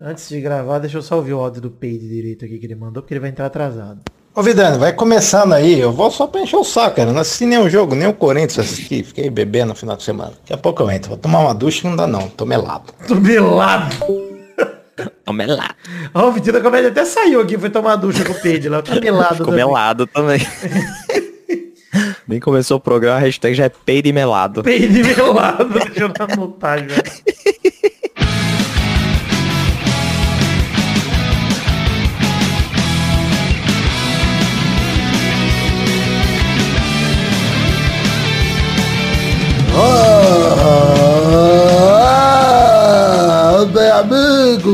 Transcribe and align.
Antes 0.00 0.26
de 0.30 0.40
gravar, 0.40 0.78
deixa 0.78 0.96
eu 0.96 1.02
só 1.02 1.16
ouvir 1.16 1.34
o 1.34 1.38
áudio 1.38 1.60
do 1.60 1.70
Peide 1.70 2.08
direito 2.08 2.46
aqui 2.46 2.58
que 2.58 2.64
ele 2.64 2.74
mandou, 2.74 3.02
porque 3.02 3.12
ele 3.12 3.20
vai 3.20 3.28
entrar 3.28 3.44
atrasado. 3.46 4.00
Ô 4.34 4.42
Vidani, 4.42 4.78
vai 4.78 4.94
começando 4.94 5.52
aí. 5.52 5.78
Eu 5.78 5.92
vou 5.92 6.10
só 6.10 6.26
pra 6.26 6.40
encher 6.40 6.56
o 6.56 6.64
saco, 6.64 6.96
cara. 6.96 7.12
Não 7.12 7.20
assisti 7.20 7.44
nenhum 7.44 7.68
jogo, 7.68 7.94
nem 7.94 8.08
o 8.08 8.14
Corinthians 8.14 8.60
assisti. 8.60 9.02
Fiquei 9.02 9.28
bebendo 9.28 9.68
no 9.68 9.74
final 9.74 9.94
de 9.94 10.02
semana. 10.02 10.30
Daqui 10.30 10.54
a 10.54 10.56
pouco 10.56 10.82
eu 10.82 10.90
entro. 10.90 11.10
Vou 11.10 11.18
tomar 11.18 11.40
uma 11.40 11.54
ducha 11.54 11.86
não 11.86 11.94
dá 11.94 12.06
não. 12.06 12.26
Tô 12.30 12.46
melado. 12.46 12.94
Tô 13.06 13.16
melado. 13.16 13.94
Tô 15.26 15.32
melado. 15.34 15.74
Ó, 16.14 16.28
o 16.28 16.32
Vitinho 16.32 16.54
da 16.54 16.62
Comédia 16.62 16.88
até 16.88 17.04
saiu 17.04 17.42
aqui, 17.42 17.58
foi 17.58 17.68
tomar 17.68 17.96
ducha 17.96 18.24
com 18.24 18.32
o 18.32 18.40
Peide 18.40 18.70
lá. 18.70 18.80
Tá 18.80 18.98
melado 18.98 19.36
Ficou 19.36 19.52
melado 19.52 20.06
também. 20.06 20.40
Nem 22.26 22.40
começou 22.40 22.78
o 22.78 22.80
programa, 22.80 23.18
a 23.18 23.20
hashtag 23.20 23.54
já 23.54 23.64
é 23.64 23.68
peide 23.68 24.10
melado. 24.12 24.62
Peide 24.62 25.02
melado. 25.02 25.68
Deixa 25.68 26.04
eu 26.04 26.08
já. 26.08 26.96
Ah, 26.96 27.31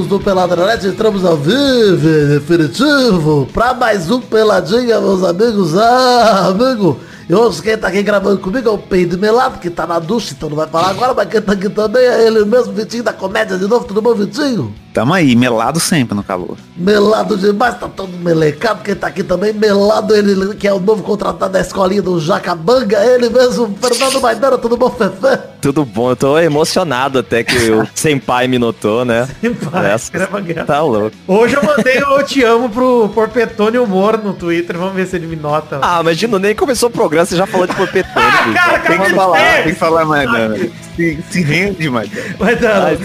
do 0.08 0.18
Peladronete, 0.18 0.86
entramos 0.86 1.22
ao 1.22 1.36
vivo, 1.36 2.08
definitivo, 2.28 3.46
pra 3.52 3.74
mais 3.74 4.10
um 4.10 4.20
Peladinha, 4.20 4.98
meus 5.00 5.22
amigos. 5.22 5.76
Ah, 5.76 6.46
amigo, 6.48 6.98
e 7.28 7.34
hoje 7.34 7.62
quem 7.62 7.76
tá 7.76 7.88
aqui 7.88 8.02
gravando 8.02 8.38
comigo 8.38 8.68
é 8.68 8.72
o 8.72 8.78
Pedro 8.78 9.18
Melado, 9.18 9.58
que 9.58 9.68
tá 9.68 9.86
na 9.86 9.98
ducha, 9.98 10.32
então 10.36 10.48
não 10.48 10.56
vai 10.56 10.66
falar 10.66 10.90
agora, 10.90 11.12
mas 11.12 11.28
quem 11.28 11.42
tá 11.42 11.52
aqui 11.52 11.68
também 11.68 12.02
é 12.02 12.26
ele 12.26 12.44
mesmo, 12.44 12.72
Vitinho 12.72 13.02
da 13.02 13.12
Comédia 13.12 13.58
de 13.58 13.66
novo, 13.66 13.84
tudo 13.84 14.00
bom, 14.00 14.14
Vitinho? 14.14 14.74
Tamo 14.94 15.12
aí, 15.12 15.36
melado 15.36 15.78
sempre 15.78 16.14
no 16.14 16.24
calor. 16.24 16.56
Melado 16.76 17.36
demais, 17.36 17.78
tá 17.78 17.86
todo 17.86 18.10
melecado, 18.18 18.82
quem 18.82 18.94
tá 18.94 19.08
aqui 19.08 19.22
também, 19.22 19.52
melado, 19.52 20.16
ele 20.16 20.54
que 20.56 20.66
é 20.66 20.72
o 20.72 20.80
novo 20.80 21.02
contratado 21.02 21.52
da 21.52 21.60
escolinha 21.60 22.00
do 22.00 22.18
Jacabanga, 22.18 22.98
ele 23.04 23.28
mesmo, 23.28 23.76
Fernando 23.80 24.20
Maidana, 24.20 24.56
tudo 24.56 24.76
bom, 24.76 24.90
Fefe? 24.90 25.38
Tudo 25.60 25.84
bom, 25.84 26.10
eu 26.10 26.16
tô 26.16 26.38
emocionado 26.38 27.18
até 27.18 27.44
que 27.44 27.70
o 27.70 27.86
Senpai 27.94 28.48
me 28.48 28.58
notou, 28.58 29.04
né? 29.04 29.28
Senpai, 29.40 29.92
Essa-. 29.92 30.28
Tá 30.66 30.82
louco. 30.82 31.14
Hoje 31.26 31.54
eu 31.54 31.62
mandei 31.62 31.98
o 31.98 32.18
Eu 32.18 32.24
Te 32.24 32.42
Amo 32.42 32.70
pro 32.70 33.08
Porpetone 33.10 33.78
Humor 33.78 34.18
no 34.22 34.32
Twitter, 34.32 34.78
vamos 34.78 34.94
ver 34.94 35.06
se 35.06 35.16
ele 35.16 35.26
me 35.26 35.36
nota. 35.36 35.78
Ah, 35.82 36.02
mas 36.02 36.16
Gino, 36.16 36.38
nem 36.38 36.54
começou 36.54 36.88
o 36.88 36.92
programa, 36.92 37.17
você 37.26 37.36
já 37.36 37.46
falou 37.46 37.66
de 37.66 37.74
porpetone, 37.74 38.26
bicho. 38.44 38.54
cara, 38.54 38.78
cara, 38.78 38.80
Tem 38.80 39.00
que 39.00 39.14
falar, 39.14 39.62
tem 39.62 39.72
que 39.72 39.78
falar, 39.78 40.04
Maidana. 40.04 40.56
Se, 40.96 41.18
se 41.30 41.42
rende, 41.42 41.88
Maidana. 41.90 42.36
Mas 42.38 42.60
não, 42.60 42.86
Ai, 42.86 42.98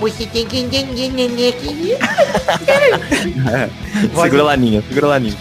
Você 0.00 0.26
tem 0.26 0.46
que 0.46 0.58
entender, 0.58 1.10
nenê, 1.10 1.52
que 1.52 1.96
Segura 4.22 4.42
lá, 4.42 4.56
Ninha, 4.56 4.82
segura 4.88 5.06
lá, 5.06 5.18
Ninha. 5.18 5.34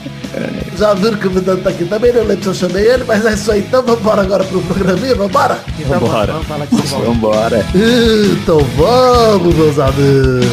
Já 0.78 0.94
viram 0.94 1.18
que 1.18 1.28
o 1.28 1.30
Vidano 1.30 1.62
tá 1.62 1.70
aqui 1.72 1.84
também, 1.86 2.14
não 2.14 2.24
lembro 2.24 2.44
se 2.44 2.50
eu 2.50 2.54
chamei 2.70 2.88
ele, 2.88 3.04
mas 3.04 3.26
é 3.26 3.34
isso 3.34 3.52
aí, 3.52 3.60
então 3.60 3.84
vamos 3.84 4.00
embora 4.00 4.22
agora 4.22 4.44
pro 4.46 4.62
programinha, 4.62 5.14
vambora? 5.16 5.60
então 5.78 6.00
vamos, 6.00 6.10
Vambora. 6.10 6.32
vamos 6.34 6.48
falar 6.48 6.68
que. 6.68 6.76
Vambora. 6.76 7.66
Então 7.76 8.60
vamos, 8.78 9.56
meus 9.56 9.78
amigos. 9.80 10.46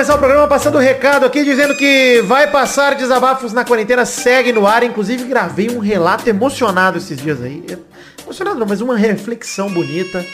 Começar 0.00 0.14
o 0.14 0.18
programa 0.18 0.48
passando 0.48 0.76
o 0.76 0.80
recado 0.80 1.26
aqui, 1.26 1.44
dizendo 1.44 1.76
que 1.76 2.22
vai 2.22 2.50
passar 2.50 2.94
desabafos 2.94 3.52
na 3.52 3.66
quarentena, 3.66 4.06
segue 4.06 4.50
no 4.50 4.66
ar. 4.66 4.82
Inclusive 4.82 5.24
gravei 5.24 5.68
um 5.68 5.78
relato 5.78 6.26
emocionado 6.26 6.96
esses 6.96 7.18
dias 7.18 7.42
aí. 7.42 7.62
Emocionado 8.22 8.58
não, 8.58 8.66
mas 8.66 8.80
uma 8.80 8.96
reflexão 8.96 9.70
bonita 9.70 10.24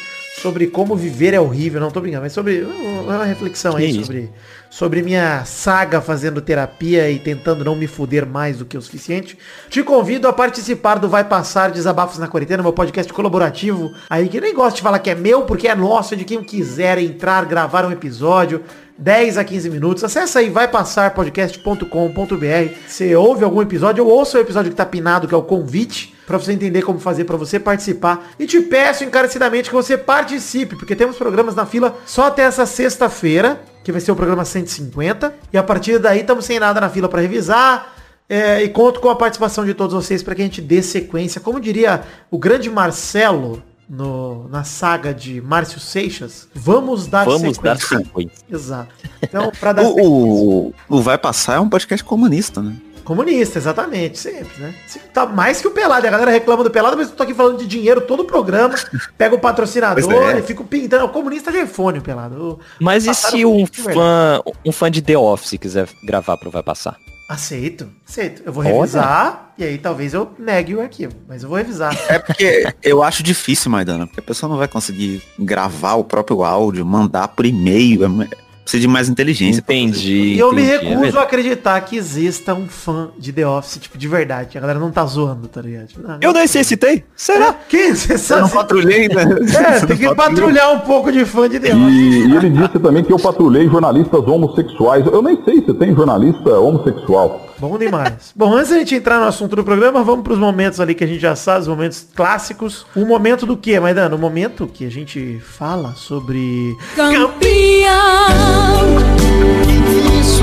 sobre 0.40 0.66
como 0.66 0.94
viver 0.94 1.34
é 1.34 1.40
horrível. 1.40 1.80
Não 1.80 1.90
tô 1.90 2.00
brincando, 2.00 2.22
mas 2.22 2.32
sobre 2.32 2.62
uma 2.62 3.24
reflexão 3.24 3.76
aí 3.76 3.90
isso? 3.90 4.04
sobre, 4.04 4.30
sobre 4.68 5.02
minha 5.02 5.44
saga 5.44 6.00
fazendo 6.00 6.40
terapia 6.40 7.10
e 7.10 7.18
tentando 7.18 7.64
não 7.64 7.74
me 7.74 7.86
fuder 7.86 8.26
mais 8.26 8.58
do 8.58 8.64
que 8.64 8.76
o 8.76 8.82
suficiente. 8.82 9.38
Te 9.70 9.82
convido 9.82 10.28
a 10.28 10.32
participar 10.32 10.96
do 10.96 11.08
Vai 11.08 11.24
Passar 11.24 11.70
Desabafos 11.70 12.18
na 12.18 12.28
Quarentena, 12.28 12.62
meu 12.62 12.72
podcast 12.72 13.12
colaborativo. 13.12 13.92
Aí 14.10 14.28
que 14.28 14.40
nem 14.40 14.54
gosto 14.54 14.76
de 14.76 14.82
falar 14.82 14.98
que 14.98 15.10
é 15.10 15.14
meu, 15.14 15.42
porque 15.42 15.68
é 15.68 15.74
nosso, 15.74 16.14
é 16.14 16.16
de 16.16 16.24
quem 16.24 16.42
quiser 16.42 16.98
entrar, 16.98 17.44
gravar 17.46 17.84
um 17.84 17.92
episódio. 17.92 18.62
10 18.98 19.36
a 19.36 19.44
15 19.44 19.68
minutos. 19.68 20.02
Acesse 20.04 20.38
aí 20.38 20.48
vaipassarpodcast.com.br. 20.48 22.74
Você 22.88 23.14
ouve 23.14 23.44
algum 23.44 23.60
episódio 23.60 24.06
ou 24.06 24.10
ouça 24.10 24.38
o 24.38 24.40
episódio 24.40 24.70
que 24.70 24.76
tá 24.76 24.86
pinado, 24.86 25.28
que 25.28 25.34
é 25.34 25.36
o 25.36 25.42
convite, 25.42 26.15
pra 26.26 26.38
você 26.38 26.52
entender 26.52 26.82
como 26.82 26.98
fazer 26.98 27.24
pra 27.24 27.36
você 27.36 27.60
participar. 27.60 28.30
E 28.38 28.46
te 28.46 28.60
peço 28.60 29.04
encarecidamente 29.04 29.68
que 29.68 29.74
você 29.74 29.96
participe, 29.96 30.76
porque 30.76 30.96
temos 30.96 31.16
programas 31.16 31.54
na 31.54 31.64
fila 31.64 31.96
só 32.04 32.26
até 32.26 32.42
essa 32.42 32.66
sexta-feira, 32.66 33.60
que 33.84 33.92
vai 33.92 34.00
ser 34.00 34.10
o 34.10 34.16
programa 34.16 34.44
150. 34.44 35.32
E 35.52 35.56
a 35.56 35.62
partir 35.62 35.98
daí 35.98 36.20
estamos 36.20 36.44
sem 36.44 36.58
nada 36.58 36.80
na 36.80 36.90
fila 36.90 37.08
pra 37.08 37.20
revisar. 37.20 37.94
É, 38.28 38.60
e 38.60 38.68
conto 38.68 38.98
com 38.98 39.08
a 39.08 39.14
participação 39.14 39.64
de 39.64 39.72
todos 39.72 39.94
vocês 39.94 40.20
para 40.20 40.34
que 40.34 40.42
a 40.42 40.44
gente 40.44 40.60
dê 40.60 40.82
sequência. 40.82 41.40
Como 41.40 41.60
diria 41.60 42.02
o 42.28 42.36
grande 42.36 42.68
Marcelo 42.68 43.62
no, 43.88 44.48
na 44.48 44.64
saga 44.64 45.14
de 45.14 45.40
Márcio 45.40 45.78
Seixas, 45.78 46.48
vamos 46.52 47.06
dar 47.06 47.24
Vamos 47.24 47.56
dar 47.58 47.78
sequência. 47.78 48.04
sequência. 48.04 48.44
Exato. 48.50 48.92
Então, 49.22 49.52
pra 49.60 49.72
dar 49.72 49.84
sequência. 49.84 50.10
O, 50.10 50.72
o, 50.88 50.96
o 50.96 51.00
Vai 51.00 51.16
Passar 51.16 51.54
é 51.54 51.60
um 51.60 51.68
podcast 51.68 52.02
comunista, 52.04 52.60
né? 52.60 52.74
Comunista, 53.06 53.58
exatamente, 53.58 54.18
sempre, 54.18 54.60
né? 54.60 54.74
Tá 55.14 55.24
mais 55.26 55.60
que 55.60 55.68
o 55.68 55.70
Pelado. 55.70 56.04
A 56.06 56.10
galera 56.10 56.30
reclama 56.32 56.64
do 56.64 56.70
Pelado, 56.72 56.96
mas 56.96 57.08
eu 57.08 57.14
tô 57.14 57.22
aqui 57.22 57.32
falando 57.32 57.56
de 57.58 57.66
dinheiro 57.66 58.00
todo 58.00 58.20
o 58.20 58.24
programa. 58.24 58.74
Pega 59.16 59.32
o 59.34 59.38
patrocinador 59.38 60.30
é. 60.30 60.40
e 60.40 60.42
fico 60.42 60.64
pintando. 60.64 61.04
O 61.04 61.08
comunista 61.08 61.52
de 61.52 61.58
iPhone, 61.62 62.00
o 62.00 62.02
Pelado. 62.02 62.36
O- 62.42 62.60
Mas 62.80 63.06
e 63.06 63.14
se 63.14 63.44
um 63.44 63.64
velho. 63.64 63.94
fã, 63.94 64.42
um 64.64 64.72
fã 64.72 64.90
de 64.90 65.00
The 65.00 65.16
Office 65.16 65.56
quiser 65.56 65.88
gravar 66.04 66.36
pro 66.36 66.50
Vai 66.50 66.64
Passar? 66.64 66.96
Aceito, 67.28 67.88
aceito. 68.08 68.42
Eu 68.44 68.52
vou 68.52 68.64
Olha. 68.64 68.74
revisar 68.74 69.52
e 69.56 69.64
aí 69.64 69.78
talvez 69.78 70.12
eu 70.12 70.32
negue 70.38 70.74
o 70.74 70.80
arquivo. 70.80 71.12
Mas 71.28 71.44
eu 71.44 71.48
vou 71.48 71.58
revisar. 71.58 71.96
É 72.08 72.18
porque 72.18 72.66
eu 72.82 73.02
acho 73.04 73.22
difícil, 73.22 73.70
Maidana, 73.70 74.06
porque 74.06 74.20
a 74.20 74.22
pessoa 74.22 74.50
não 74.50 74.56
vai 74.58 74.68
conseguir 74.68 75.22
gravar 75.38 75.94
o 75.94 76.04
próprio 76.04 76.42
áudio, 76.42 76.84
mandar 76.84 77.28
por 77.28 77.46
e-mail. 77.46 78.04
é 78.04 78.28
Precisa 78.66 78.80
de 78.80 78.88
mais 78.88 79.08
inteligência. 79.08 79.60
Entendi. 79.60 80.34
E 80.34 80.38
eu 80.40 80.52
me 80.52 80.60
entendi, 80.60 80.74
é 80.74 80.78
recuso 80.78 81.00
verdade. 81.02 81.18
a 81.18 81.22
acreditar 81.22 81.80
que 81.82 81.96
exista 81.96 82.52
um 82.52 82.66
fã 82.66 83.10
de 83.16 83.32
The 83.32 83.46
Office, 83.46 83.78
tipo, 83.80 83.96
de 83.96 84.08
verdade. 84.08 84.58
A 84.58 84.60
galera 84.60 84.80
não 84.80 84.90
tá 84.90 85.06
zoando, 85.06 85.46
tá 85.46 85.62
ligado? 85.62 85.86
Tipo, 85.86 86.02
não, 86.02 86.18
Eu 86.20 86.32
nem 86.32 86.48
sei 86.48 86.64
se 86.64 86.76
tem. 86.76 87.04
Será? 87.14 87.54
Quem? 87.68 87.94
Você 87.94 88.14
Eu 88.14 88.18
sabe? 88.18 88.40
não 88.42 88.48
patrulhei, 88.48 89.06
né? 89.06 89.24
É, 89.56 89.86
tem 89.86 89.96
que 89.96 90.12
patrulhar 90.16 90.72
um 90.74 90.80
pouco 90.80 91.12
de 91.12 91.24
fã 91.24 91.48
de 91.48 91.60
The 91.60 91.68
Office. 91.76 91.92
E, 91.94 92.26
e 92.26 92.36
ele 92.36 92.50
disse 92.50 92.78
também 92.80 93.04
que 93.04 93.12
eu 93.12 93.18
patrulhei 93.20 93.68
jornalistas 93.68 94.26
homossexuais. 94.26 95.06
Eu 95.06 95.22
nem 95.22 95.40
sei 95.44 95.64
se 95.64 95.72
tem 95.72 95.94
jornalista 95.94 96.58
homossexual. 96.58 97.46
Bom 97.58 97.78
demais. 97.78 98.32
Bom, 98.34 98.52
antes 98.52 98.70
da 98.70 98.78
gente 98.78 98.94
entrar 98.96 99.18
no 99.18 99.26
assunto 99.26 99.56
do 99.56 99.64
programa, 99.64 100.02
vamos 100.02 100.24
pros 100.24 100.38
momentos 100.38 100.78
ali 100.78 100.94
que 100.94 101.04
a 101.04 101.06
gente 101.06 101.20
já 101.20 101.34
sabe, 101.34 101.60
os 101.60 101.68
momentos 101.68 102.06
clássicos. 102.14 102.84
O 102.94 103.06
momento 103.06 103.46
do 103.46 103.56
quê, 103.56 103.80
Maidana? 103.80 104.14
O 104.14 104.18
momento 104.18 104.66
que 104.66 104.84
a 104.84 104.90
gente 104.90 105.40
fala 105.42 105.94
sobre... 105.94 106.76
Campeão, 106.94 107.30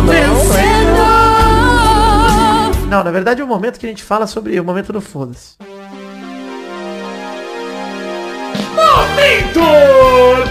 vencedor. 0.06 1.04
Não, 2.88 3.04
na 3.04 3.12
verdade 3.12 3.42
é 3.42 3.44
o 3.44 3.48
momento 3.48 3.80
que 3.80 3.86
a 3.86 3.90
gente 3.90 4.04
fala 4.04 4.28
sobre 4.28 4.60
o 4.60 4.64
momento 4.64 4.94
do 4.94 5.02
foda-se. 5.02 5.56
Momento 8.76 9.60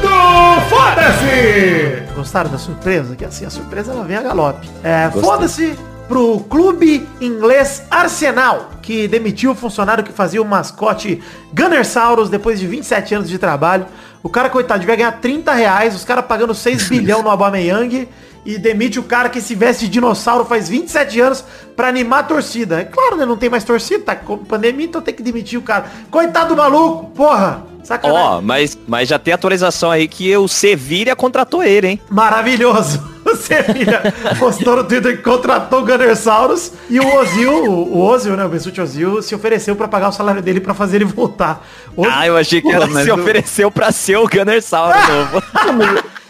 do 0.00 0.60
foda-se! 0.68 2.14
Gostaram 2.14 2.50
da 2.50 2.58
surpresa? 2.58 3.14
Que 3.14 3.24
assim, 3.24 3.44
a 3.44 3.50
surpresa 3.50 3.92
ela 3.92 4.04
vem 4.04 4.16
a 4.16 4.22
galope. 4.22 4.68
É, 4.82 5.10
foda-se 5.10 5.78
pro 6.12 6.40
clube 6.40 7.08
inglês 7.22 7.84
Arsenal, 7.90 8.72
que 8.82 9.08
demitiu 9.08 9.52
o 9.52 9.54
funcionário 9.54 10.04
que 10.04 10.12
fazia 10.12 10.42
o 10.42 10.44
mascote 10.44 11.22
Gunnersaurus 11.54 12.28
depois 12.28 12.60
de 12.60 12.66
27 12.66 13.14
anos 13.14 13.30
de 13.30 13.38
trabalho. 13.38 13.86
O 14.22 14.28
cara, 14.28 14.50
coitado, 14.50 14.80
devia 14.80 14.94
ganhar 14.94 15.12
30 15.12 15.54
reais, 15.54 15.94
os 15.94 16.04
caras 16.04 16.26
pagando 16.26 16.54
6 16.54 16.84
bilhão 16.90 17.22
no 17.22 17.30
Aubameyang 17.30 18.06
e 18.44 18.58
demite 18.58 18.98
o 18.98 19.04
cara 19.04 19.30
que 19.30 19.40
se 19.40 19.54
veste 19.54 19.86
de 19.86 19.92
dinossauro 19.92 20.44
faz 20.44 20.68
27 20.68 21.18
anos 21.18 21.42
pra 21.74 21.88
animar 21.88 22.20
a 22.20 22.24
torcida. 22.24 22.82
É 22.82 22.84
claro, 22.84 23.16
né? 23.16 23.24
Não 23.24 23.38
tem 23.38 23.48
mais 23.48 23.64
torcida, 23.64 24.04
tá 24.04 24.14
com 24.14 24.36
pandemia, 24.36 24.84
então 24.84 25.00
tem 25.00 25.14
que 25.14 25.22
demitir 25.22 25.58
o 25.58 25.62
cara. 25.62 25.86
Coitado 26.10 26.54
do 26.54 26.56
maluco, 26.58 27.06
porra! 27.12 27.71
Sacanagem. 27.82 28.22
Ó, 28.24 28.40
mas, 28.40 28.78
mas 28.86 29.08
já 29.08 29.18
tem 29.18 29.34
atualização 29.34 29.90
aí 29.90 30.06
que 30.08 30.34
o 30.36 30.46
Sevilha 30.48 31.16
contratou 31.16 31.62
ele, 31.62 31.86
hein? 31.88 32.00
Maravilhoso. 32.10 33.10
Você 33.24 33.62
vira, 33.62 34.12
postou 34.38 34.76
no 34.76 34.84
Twitter 34.84 35.16
que 35.16 35.22
contratou 35.22 35.80
o 35.80 35.86
Gunnersaurus 35.86 36.72
e 36.90 36.98
o 36.98 37.16
Ozil, 37.16 37.52
o 37.52 37.98
Ozil, 38.00 38.36
né, 38.36 38.44
o 38.44 38.48
Mesut 38.48 38.78
Ozil, 38.80 39.22
se 39.22 39.34
ofereceu 39.34 39.74
pra 39.76 39.86
pagar 39.88 40.08
o 40.08 40.12
salário 40.12 40.42
dele 40.42 40.60
pra 40.60 40.74
fazer 40.74 40.96
ele 40.96 41.04
voltar. 41.04 41.64
Ozil- 41.96 42.12
Ah, 42.14 42.26
eu 42.26 42.36
achei 42.36 42.60
que 42.60 42.70
ela 42.70 42.86
se 43.04 43.10
o- 43.10 43.14
ofereceu 43.14 43.70
pra 43.70 43.92
ser 43.92 44.16
o 44.16 44.28
Gunner 44.28 44.60
Sauro 44.60 44.98
novo. 45.08 45.42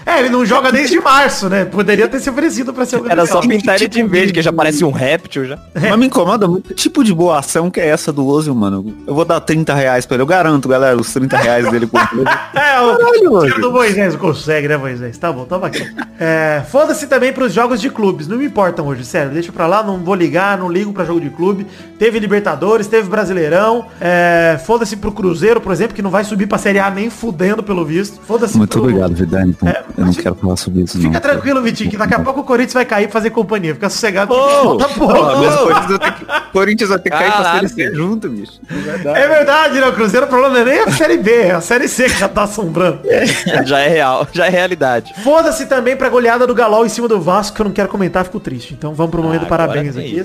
É, 0.05 0.19
ele 0.21 0.29
não 0.29 0.45
joga 0.45 0.73
desde 0.73 0.99
março, 1.01 1.49
né? 1.49 1.65
Poderia 1.65 2.09
ter 2.09 2.21
se 2.21 2.29
oferecido 2.29 2.73
pra 2.75 2.85
ser 2.85 3.01
o 3.01 3.09
Era 3.11 3.25
só 3.27 3.41
pintar 3.41 3.77
ele 3.77 3.89
de 3.89 4.03
verde, 4.03 4.33
que 4.33 4.43
já 4.43 4.53
parece 4.53 4.85
um 4.85 4.91
réptil 4.91 5.45
já. 5.47 5.59
Mas 5.75 5.99
me 5.99 6.07
incomoda 6.07 6.47
muito. 6.49 6.69
Que 6.69 6.75
tipo 6.75 7.05
de 7.05 7.15
boa 7.15 7.39
ação 7.39 7.71
que 7.71 7.81
é 7.81 7.87
essa 7.89 8.13
do 8.13 8.27
Ozil, 8.27 8.55
mano? 8.55 8.95
Eu 9.07 9.15
vou 9.15 9.25
dar 9.25 9.41
30 9.41 9.75
reais 9.75 10.05
pra 10.07 10.15
ele. 10.17 10.23
Eu 10.23 10.27
garanto, 10.27 10.69
galera, 10.69 10.97
os 10.97 11.13
30 11.13 11.37
reais 11.37 11.71
dele 11.71 11.87
com 11.87 11.99
É, 12.55 12.81
o 12.81 12.97
Caralho, 12.97 13.61
do 13.61 13.71
Moisés 13.73 14.17
consegue, 14.17 14.69
né, 14.69 14.77
Moisés? 14.77 15.17
Tá 15.19 15.33
bom, 15.33 15.45
toma 15.45 15.69
aqui. 15.69 15.87
É, 16.19 16.63
Foda-se 16.71 17.07
também 17.07 17.33
pros 17.33 17.53
jogos 17.53 17.81
de 17.81 17.89
clubes. 17.91 18.27
Não 18.27 18.37
me 18.39 18.45
importam 18.47 18.87
hoje, 18.87 19.05
sério. 19.05 19.31
Deixa 19.33 19.53
pra 19.53 19.67
lá, 19.67 19.83
não 19.83 19.99
vou 19.99 20.15
ligar, 20.15 20.59
não 20.59 20.69
ligo 20.71 20.93
pra 20.93 21.05
jogo 21.05 21.21
de 21.21 21.31
clube. 21.31 21.67
Teve 21.99 22.19
Libertadores, 22.19 22.87
teve 22.87 23.09
Brasileirão. 23.09 23.87
É, 24.01 24.59
Foda-se 24.67 24.97
pro 24.97 25.13
Cruzeiro, 25.13 25.61
por 25.61 25.73
exemplo, 25.73 25.95
que 25.95 26.03
não 26.03 26.11
vai 26.11 26.25
subir 26.25 26.47
pra 26.47 26.59
Série 26.59 26.79
A 26.79 26.91
nem 26.91 27.09
fudendo 27.11 27.63
pelo 27.63 27.85
visto. 27.85 28.21
Foda-se 28.27 28.57
Muito 28.59 28.71
pro- 28.73 28.83
obrigado, 28.83 29.15
Vidani. 29.15 29.57
É, 29.65 29.83
eu 29.97 30.07
não 30.07 30.13
quero 30.13 30.35
falar 30.35 30.57
sobre 30.57 30.83
isso, 30.83 30.99
não. 30.99 31.05
Fica 31.05 31.21
tranquilo, 31.21 31.63
Vitinho, 31.63 31.91
que 31.91 31.97
daqui 31.97 32.15
a 32.15 32.21
pouco 32.21 32.41
o 32.41 32.45
Corinthians 32.45 32.75
vai 32.75 32.85
cair 32.85 33.05
pra 33.05 33.13
fazer 33.13 33.31
companhia. 33.31 33.75
Fica 33.75 33.89
sossegado. 33.91 34.35
Falta 34.35 34.89
pouco. 34.91 35.15
Porra, 35.15 35.37
mas 35.37 35.55
o 35.55 35.59
Corinthians 35.59 35.99
vai 35.99 35.99
ter 35.99 36.13
que, 36.13 36.51
Corinthians 36.53 36.89
vai 36.91 36.99
ter 36.99 37.11
que 37.11 37.17
cair 37.19 37.33
pra 37.33 37.43
Caralho. 37.43 37.69
Série 37.69 37.91
C 37.91 37.95
junto, 37.97 38.29
bicho. 38.29 38.53
Não 38.71 39.03
dar. 39.03 39.17
É 39.17 39.29
verdade, 39.29 39.81
né? 39.81 39.87
O 39.87 39.93
Cruzeiro, 39.93 40.27
o 40.27 40.29
problema 40.29 40.55
não 40.55 40.61
é 40.61 40.65
nem 40.65 40.79
a 40.81 40.91
Série 40.93 41.19
B, 41.19 41.31
é 41.31 41.51
a 41.53 41.61
Série 41.61 41.89
C 41.89 42.05
que 42.05 42.19
já 42.19 42.29
tá 42.29 42.43
assombrando. 42.45 43.01
já 43.67 43.81
é 43.81 43.89
real, 43.89 44.27
já 44.33 44.47
é 44.47 44.49
realidade. 44.49 45.13
Foda-se 45.23 45.67
também 45.67 45.97
pra 45.97 46.09
goleada 46.09 46.47
do 46.47 46.55
Galol 46.55 46.85
em 46.87 46.89
cima 46.89 47.09
do 47.09 47.21
Vasco, 47.21 47.57
que 47.57 47.63
eu 47.63 47.65
não 47.65 47.73
quero 47.73 47.89
comentar, 47.89 48.25
fico 48.25 48.41
triste. 48.41 48.75
Então 48.75 48.95
vamos 48.95 49.11
pro 49.11 49.23
momento 49.23 49.45
Ah, 49.45 49.49
parabéns 49.49 49.97
aqui. 49.97 50.23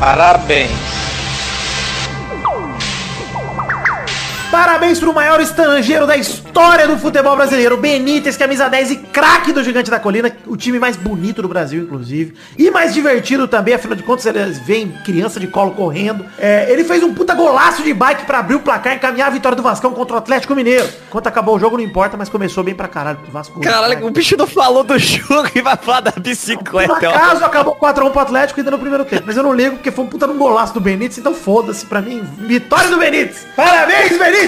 Parabéns. 0.00 0.99
Parabéns 4.50 4.98
pro 4.98 5.14
maior 5.14 5.40
estrangeiro 5.40 6.08
da 6.08 6.16
história 6.16 6.88
do 6.88 6.98
futebol 6.98 7.36
brasileiro, 7.36 7.76
Benítez, 7.76 8.36
camisa 8.36 8.68
10 8.68 8.90
e 8.90 8.96
craque 8.96 9.52
do 9.52 9.62
Gigante 9.62 9.88
da 9.88 10.00
Colina, 10.00 10.32
o 10.44 10.56
time 10.56 10.76
mais 10.80 10.96
bonito 10.96 11.40
do 11.40 11.46
Brasil, 11.46 11.84
inclusive. 11.84 12.34
E 12.58 12.68
mais 12.68 12.92
divertido 12.92 13.46
também, 13.46 13.74
afinal 13.74 13.94
de 13.96 14.02
contas, 14.02 14.26
ele 14.26 14.40
vem 14.66 14.88
criança 15.04 15.38
de 15.38 15.46
colo 15.46 15.70
correndo. 15.70 16.26
É, 16.36 16.66
ele 16.68 16.82
fez 16.82 17.00
um 17.04 17.14
puta 17.14 17.32
golaço 17.32 17.84
de 17.84 17.94
bike 17.94 18.24
pra 18.26 18.40
abrir 18.40 18.56
o 18.56 18.60
placar 18.60 18.92
e 18.94 18.96
encaminhar 18.96 19.28
a 19.28 19.30
vitória 19.30 19.54
do 19.54 19.62
Vascão 19.62 19.92
contra 19.92 20.16
o 20.16 20.18
Atlético 20.18 20.52
Mineiro. 20.56 20.88
Quanto 21.10 21.28
acabou 21.28 21.54
o 21.54 21.60
jogo 21.60 21.76
não 21.76 21.84
importa, 21.84 22.16
mas 22.16 22.28
começou 22.28 22.64
bem 22.64 22.74
pra 22.74 22.88
caralho 22.88 23.18
pro 23.18 23.30
Vasco. 23.30 23.60
Caralho, 23.60 24.04
o 24.04 24.10
bicho 24.10 24.36
não 24.36 24.48
falou 24.48 24.82
do 24.82 24.98
jogo 24.98 25.48
e 25.54 25.62
vai 25.62 25.76
falar 25.76 26.00
da 26.00 26.10
Por 26.10 26.22
bicicleta. 26.22 26.92
acaso 26.92 27.44
acabou 27.44 27.76
4x1 27.76 28.10
pro 28.10 28.20
Atlético 28.20 28.58
ainda 28.58 28.72
no 28.72 28.78
primeiro 28.80 29.04
tempo. 29.04 29.22
Mas 29.26 29.36
eu 29.36 29.44
não 29.44 29.54
ligo 29.54 29.76
porque 29.76 29.92
foi 29.92 30.04
um 30.04 30.08
puta 30.08 30.26
de 30.26 30.32
um 30.32 30.38
golaço 30.38 30.74
do 30.74 30.80
Benítez, 30.80 31.18
então 31.18 31.34
foda-se 31.34 31.86
pra 31.86 32.02
mim. 32.02 32.22
Vitória 32.36 32.90
do 32.90 32.96
Benítez! 32.96 33.46
Parabéns, 33.54 34.18
Benítez! 34.18 34.39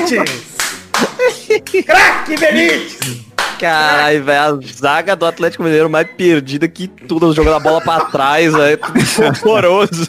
Craque 1.85 2.37
Benítez! 2.37 3.23
Caralho, 3.59 4.25
velho, 4.25 4.41
a 4.41 4.59
zaga 4.73 5.15
do 5.15 5.25
Atlético 5.25 5.63
Mineiro 5.63 5.89
mais 5.89 6.09
perdida 6.17 6.67
que 6.67 6.89
tudo, 6.89 7.33
jogando 7.33 7.55
a 7.55 7.61
bola 7.61 7.81
pra 7.81 8.07
trás, 8.07 8.53
tudo 8.53 8.77
horroroso. 9.49 10.09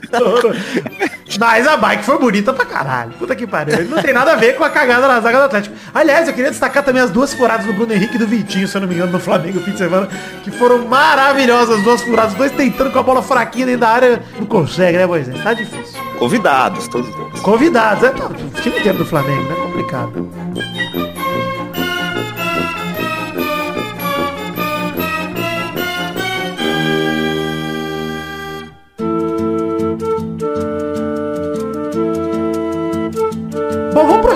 Mas 1.39 1.67
a 1.67 1.77
bike 1.77 2.03
foi 2.03 2.17
bonita 2.17 2.53
pra 2.53 2.65
caralho. 2.65 3.11
Puta 3.13 3.35
que 3.35 3.47
pariu. 3.47 3.75
Ele 3.75 3.89
não 3.89 4.01
tem 4.01 4.13
nada 4.13 4.33
a 4.33 4.35
ver 4.35 4.55
com 4.55 4.63
a 4.63 4.69
cagada 4.69 5.07
na 5.07 5.19
zaga 5.19 5.39
do 5.39 5.43
Atlético. 5.45 5.75
Aliás, 5.93 6.27
eu 6.27 6.33
queria 6.33 6.51
destacar 6.51 6.83
também 6.83 7.01
as 7.01 7.09
duas 7.09 7.33
furadas 7.33 7.65
do 7.65 7.73
Bruno 7.73 7.93
Henrique 7.93 8.15
e 8.15 8.19
do 8.19 8.27
Vitinho, 8.27 8.67
se 8.67 8.75
eu 8.75 8.81
não 8.81 8.87
me 8.87 8.95
engano, 8.95 9.11
no 9.11 9.19
Flamengo 9.19 9.59
no 9.59 9.65
fim 9.65 9.71
de 9.71 9.77
semana, 9.77 10.07
que 10.43 10.51
foram 10.51 10.85
maravilhosas 10.85 11.77
as 11.77 11.83
duas 11.83 12.01
furadas. 12.01 12.31
Os 12.33 12.37
dois 12.37 12.51
tentando 12.51 12.91
com 12.91 12.99
a 12.99 13.03
bola 13.03 13.21
fraquinha 13.21 13.65
dentro 13.65 13.81
da 13.81 13.89
área. 13.89 14.21
Não 14.39 14.45
consegue, 14.45 14.97
né, 14.97 15.05
Moisés? 15.05 15.41
Tá 15.43 15.53
difícil. 15.53 15.99
Convidados, 16.19 16.87
todos. 16.87 17.09
Convidados, 17.41 18.03
é 18.03 18.09
tá, 18.09 18.27
o 18.27 18.61
time 18.61 18.79
inteiro 18.79 18.97
do 18.97 19.05
Flamengo, 19.05 19.43
né? 19.43 19.55
Complicado. 19.55 20.29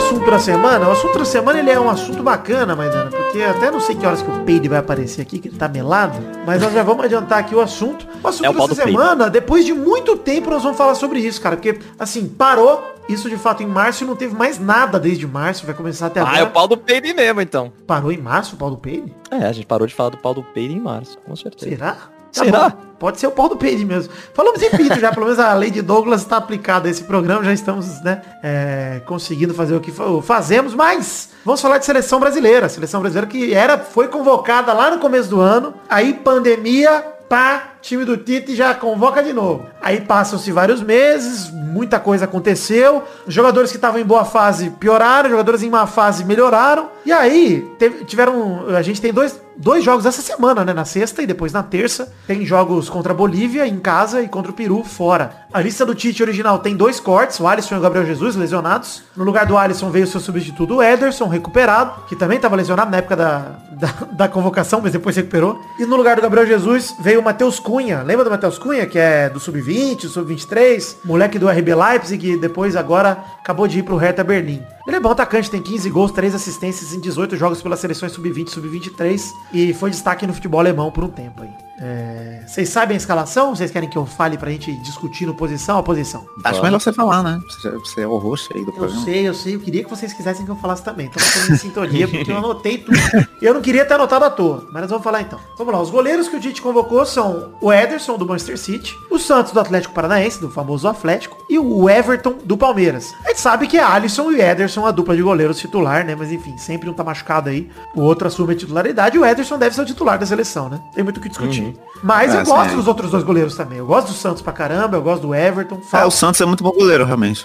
Assunto 0.07 0.30
da 0.31 0.39
semana. 0.39 0.88
O 0.88 0.92
assunto 0.92 1.19
da 1.19 1.25
semana 1.25 1.59
ele 1.59 1.69
é 1.69 1.80
um 1.80 1.89
assunto 1.89 2.24
bacana, 2.24 2.75
Maidana, 2.75 3.09
porque 3.09 3.42
até 3.42 3.69
não 3.69 3.80
sei 3.80 3.95
que 3.95 4.06
horas 4.06 4.21
que 4.21 4.30
o 4.31 4.39
Peide 4.44 4.68
vai 4.69 4.80
aparecer 4.80 5.21
aqui, 5.21 5.39
que 5.39 5.50
ele 5.50 5.57
tá 5.57 5.68
melado, 5.68 6.18
mas 6.45 6.62
nós 6.62 6.74
já 6.74 6.83
vamos 6.83 7.04
adiantar 7.06 7.39
aqui 7.39 7.54
o 7.54 7.59
assunto. 7.62 8.07
O 8.24 8.27
assunto 8.27 8.45
É 8.45 8.50
o 8.50 8.54
dessa 8.54 8.68
do 8.68 8.75
Peide. 8.75 8.92
semana, 8.92 9.30
depois 9.30 9.65
de 9.65 9.74
muito 9.74 10.15
tempo 10.18 10.50
nós 10.50 10.63
vamos 10.63 10.77
falar 10.77 10.95
sobre 10.95 11.19
isso, 11.19 11.42
cara, 11.42 11.56
porque 11.57 11.80
assim, 12.00 12.27
parou 12.27 12.81
isso 13.09 13.30
de 13.30 13.38
fato 13.38 13.63
em 13.63 13.68
março 13.68 14.04
e 14.04 14.07
não 14.07 14.15
teve 14.15 14.36
mais 14.36 14.59
nada 14.59 15.00
desde 15.00 15.25
março, 15.27 15.65
vai 15.65 15.74
começar 15.75 16.07
até 16.07 16.19
Ah, 16.19 16.24
agora. 16.24 16.39
é 16.39 16.44
o 16.44 16.50
pau 16.51 16.68
do 16.68 16.77
Peide 16.77 17.13
mesmo, 17.13 17.39
então. 17.42 17.71
Parou 17.86 18.12
em 18.12 18.18
março 18.18 18.56
o 18.56 18.57
pau 18.57 18.69
do 18.69 18.77
Peide? 18.77 19.13
É, 19.31 19.45
a 19.45 19.51
gente 19.51 19.65
parou 19.65 19.88
de 19.88 19.94
falar 19.95 20.10
do 20.10 20.18
pau 20.18 20.33
do 20.33 20.44
Peide 20.44 20.74
em 20.74 20.80
março, 20.80 21.18
com 21.25 21.36
certeza. 21.36 21.69
Será? 21.69 21.98
Tá 22.33 22.44
Será? 22.44 22.69
bom. 22.69 22.88
Pode 23.00 23.19
ser 23.19 23.27
o 23.27 23.31
pau 23.31 23.47
do 23.47 23.56
Peide 23.56 23.85
mesmo. 23.85 24.12
Falamos 24.33 24.59
em 24.62 24.71
pinto 24.71 25.00
já, 25.00 25.12
pelo 25.13 25.25
menos 25.27 25.39
a 25.39 25.53
lei 25.53 25.69
de 25.69 25.83
Douglas 25.83 26.21
está 26.21 26.38
aplicada 26.38 26.88
a 26.88 26.91
esse 26.91 27.03
programa, 27.03 27.44
já 27.44 27.53
estamos, 27.53 28.01
né, 28.01 28.21
é, 28.41 29.01
conseguindo 29.06 29.53
fazer 29.53 29.75
o 29.75 29.79
que 29.79 29.91
fa- 29.91 30.06
fazemos, 30.24 30.74
mas 30.74 31.29
vamos 31.45 31.62
falar 31.62 31.77
de 31.77 31.85
seleção 31.85 32.19
brasileira. 32.19 32.68
Seleção 32.68 33.00
brasileira 33.00 33.27
que 33.27 33.53
era, 33.53 33.77
foi 33.77 34.07
convocada 34.07 34.74
lá 34.74 34.89
no 34.89 34.97
começo 34.97 35.29
do 35.29 35.39
ano, 35.39 35.75
aí 35.88 36.12
pandemia, 36.15 37.03
pá, 37.29 37.74
time 37.83 38.03
do 38.03 38.18
Tite 38.18 38.56
já 38.56 38.74
convoca 38.74 39.21
de 39.21 39.31
novo. 39.31 39.65
Aí 39.79 40.01
passam-se 40.01 40.51
vários 40.51 40.81
meses, 40.81 41.51
muita 41.51 42.00
coisa 42.00 42.25
aconteceu, 42.25 43.03
jogadores 43.27 43.69
que 43.69 43.77
estavam 43.77 44.00
em 44.01 44.06
boa 44.06 44.25
fase 44.25 44.71
pioraram, 44.71 45.29
jogadores 45.29 45.62
em 45.62 45.69
má 45.69 45.85
fase 45.85 46.25
melhoraram, 46.25 46.89
e 47.06 47.12
aí 47.12 47.62
teve- 47.77 48.06
tiveram, 48.06 48.65
a 48.75 48.81
gente 48.81 49.00
tem 49.00 49.13
dois, 49.13 49.39
dois 49.57 49.83
jogos 49.83 50.06
essa 50.06 50.21
semana, 50.21 50.63
né, 50.63 50.74
na 50.74 50.86
sexta 50.86 51.21
e 51.21 51.27
depois 51.27 51.51
na 51.51 51.63
terça, 51.63 52.13
tem 52.25 52.45
jogos 52.45 52.89
contra 52.89 53.13
a 53.13 53.15
Bolívia 53.15 53.68
em 53.68 53.80
casa 53.80 54.21
e 54.21 54.27
contra 54.27 54.51
o 54.51 54.54
Peru 54.54 54.83
fora. 54.83 55.48
A 55.51 55.62
lista 55.62 55.86
do 55.86 55.95
Tite 55.95 56.21
original 56.21 56.59
tem 56.59 56.75
dois 56.75 57.00
cortes, 57.00 57.39
o 57.39 57.48
Alisson 57.48 57.75
e 57.75 57.77
o 57.77 57.81
Gabriel 57.81 58.06
Jesus 58.06 58.36
lesionados. 58.36 59.04
No 59.15 59.24
lugar 59.24 59.45
do 59.45 59.57
Alisson 59.57 59.89
veio 59.89 60.06
seu 60.06 60.19
substituto, 60.19 60.75
o 60.75 60.83
Ederson, 60.83 61.27
recuperado, 61.27 62.06
que 62.07 62.15
também 62.15 62.36
estava 62.38 62.56
lesionado 62.56 62.92
na 62.92 62.98
época 62.98 63.15
da, 63.15 63.38
da, 63.71 63.88
da 64.12 64.27
convocação, 64.27 64.81
mas 64.81 64.92
depois 64.92 65.15
se 65.15 65.21
recuperou. 65.21 65.60
E 65.80 65.86
no 65.86 65.95
lugar 65.95 66.15
do 66.15 66.21
Gabriel 66.21 66.45
Jesus 66.45 66.95
veio 67.00 67.21
o 67.21 67.24
Matheus 67.24 67.60
Cunha. 67.60 68.03
Lembra 68.03 68.25
do 68.25 68.31
Matheus 68.31 68.60
Cunha, 68.60 68.86
que 68.86 69.00
é 69.00 69.30
do 69.30 69.39
Sub-20, 69.39 70.01
do 70.01 70.10
Sub-23, 70.10 70.98
moleque 71.03 71.39
do 71.39 71.50
RB 71.50 71.74
Leipzig, 71.74 72.33
e 72.33 72.38
depois 72.38 72.75
agora 72.75 73.17
acabou 73.39 73.67
de 73.67 73.79
ir 73.79 73.84
pro 73.84 73.96
Hertha 73.96 74.24
Berlim. 74.24 74.62
Ele 74.88 74.96
é 74.96 75.00
bom 75.01 75.12
atacante, 75.12 75.51
tem 75.51 75.62
15 75.62 75.89
gols, 75.89 76.12
3 76.12 76.34
assistências 76.34 76.93
em 76.93 77.00
18 77.01 77.36
jogos 77.36 77.62
pelas 77.62 77.79
seleções 77.79 78.13
Sub-20 78.13 78.48
e 78.48 78.51
Sub-23 78.51 79.22
e 79.51 79.74
foi 79.74 79.89
destaque 79.89 80.27
no 80.27 80.34
futebol 80.34 80.60
alemão 80.60 80.92
por 80.92 81.04
um 81.04 81.10
tempo 81.10 81.44
aí. 81.44 81.66
É, 81.79 82.41
Vocês 82.48 82.69
sabem 82.69 82.96
a 82.96 82.98
escalação? 82.98 83.55
Vocês 83.55 83.69
querem 83.69 83.88
que 83.88 83.98
eu 83.98 84.05
fale 84.05 84.38
pra 84.38 84.50
gente 84.50 84.72
discutindo 84.77 85.34
posição 85.34 85.77
a 85.77 85.84
posição? 85.84 86.25
Acho 86.43 86.62
melhor 86.63 86.79
você 86.79 86.91
falar, 86.91 87.22
né? 87.22 87.39
Você, 87.48 87.69
você 87.72 88.01
é 88.01 88.07
o 88.07 88.17
host 88.17 88.50
aí 88.55 88.63
do 88.63 88.72
Eu 88.72 88.74
programa. 88.74 89.03
sei, 89.03 89.27
eu 89.27 89.34
sei, 89.34 89.55
eu 89.55 89.60
queria 89.60 89.84
que 89.84 89.89
vocês 89.89 90.12
quisessem 90.13 90.43
que 90.46 90.51
eu 90.51 90.55
falasse 90.55 90.84
também. 90.84 91.07
Então 91.07 91.22
em 91.53 91.57
sintonia, 91.57 92.07
porque 92.07 92.31
eu 92.31 92.38
anotei 92.38 92.79
tudo. 92.79 92.98
Eu 93.41 93.53
não 93.53 93.62
queria 93.62 93.86
ter 93.86 93.93
anotado 93.93 94.25
à 94.25 94.29
toa, 94.29 94.67
mas 94.72 94.81
nós 94.81 94.89
vamos 94.89 95.03
falar 95.03 95.22
então. 95.22 95.39
Vamos 95.57 95.74
lá, 95.74 95.81
os 95.81 95.89
goleiros 95.89 96.27
que 96.27 96.36
o 96.36 96.39
Tite 96.39 96.62
convocou 96.62 97.05
são 97.05 97.53
o 97.62 97.72
Ederson, 97.72 98.17
do 98.17 98.25
Manchester 98.25 98.57
City, 98.57 98.96
o 99.12 99.19
Santos, 99.19 99.51
do 99.51 99.60
Atlético 99.60 99.93
Paranaense, 99.93 100.39
do 100.41 100.50
famoso 100.50 100.88
Atlético, 100.88 101.38
e 101.50 101.60
o 101.60 101.88
Everton, 101.89 102.36
do 102.43 102.57
Palmeiras. 102.57 103.13
A 103.25 103.29
gente 103.29 103.39
sabe 103.41 103.67
que 103.67 103.77
é 103.77 103.84
Alisson 103.84 104.31
e 104.31 104.41
Ederson 104.41 104.86
a 104.86 104.91
dupla 104.91 105.15
de 105.15 105.22
goleiros 105.22 105.60
titular, 105.60 106.03
né? 106.03 106.15
Mas 106.15 106.31
enfim, 106.31 106.57
sempre 106.57 106.89
um 106.89 106.93
tá 106.93 107.03
machucado 107.03 107.50
aí, 107.50 107.69
o 107.96 108.01
outro 108.01 108.27
assume 108.27 108.53
a 108.53 108.57
titularidade, 108.57 109.15
e 109.15 109.19
o 109.19 109.25
Ederson 109.25 109.57
deve 109.60 109.75
ser 109.75 109.81
o 109.81 109.86
titular 109.86 110.17
da 110.17 110.25
seleção, 110.25 110.69
né? 110.69 110.81
Tem 110.96 111.03
muito 111.03 111.17
o 111.17 111.22
que 111.22 111.29
discutir. 111.29 111.66
Mas 112.03 112.33
eu 112.33 112.41
É, 112.41 112.43
gosto 112.43 112.69
sim. 112.69 112.75
dos 112.75 112.88
outros 112.88 113.09
dois 113.12 113.24
goleiros 113.24 113.55
também. 113.55 113.79
Eu 113.79 113.86
gosto 113.88 114.07
do 114.09 114.13
Santos 114.13 114.41
pra 114.41 114.53
caramba, 114.53 114.97
eu 114.97 115.01
gosto 115.01 115.24
do 115.24 115.33
Everton. 115.33 115.79
É, 115.91 116.05
o 116.05 116.12
Santos 116.12 116.39
é 116.39 116.45
muito 116.45 116.63
bom 116.63 116.71
goleiro, 116.71 117.03
realmente. 117.05 117.43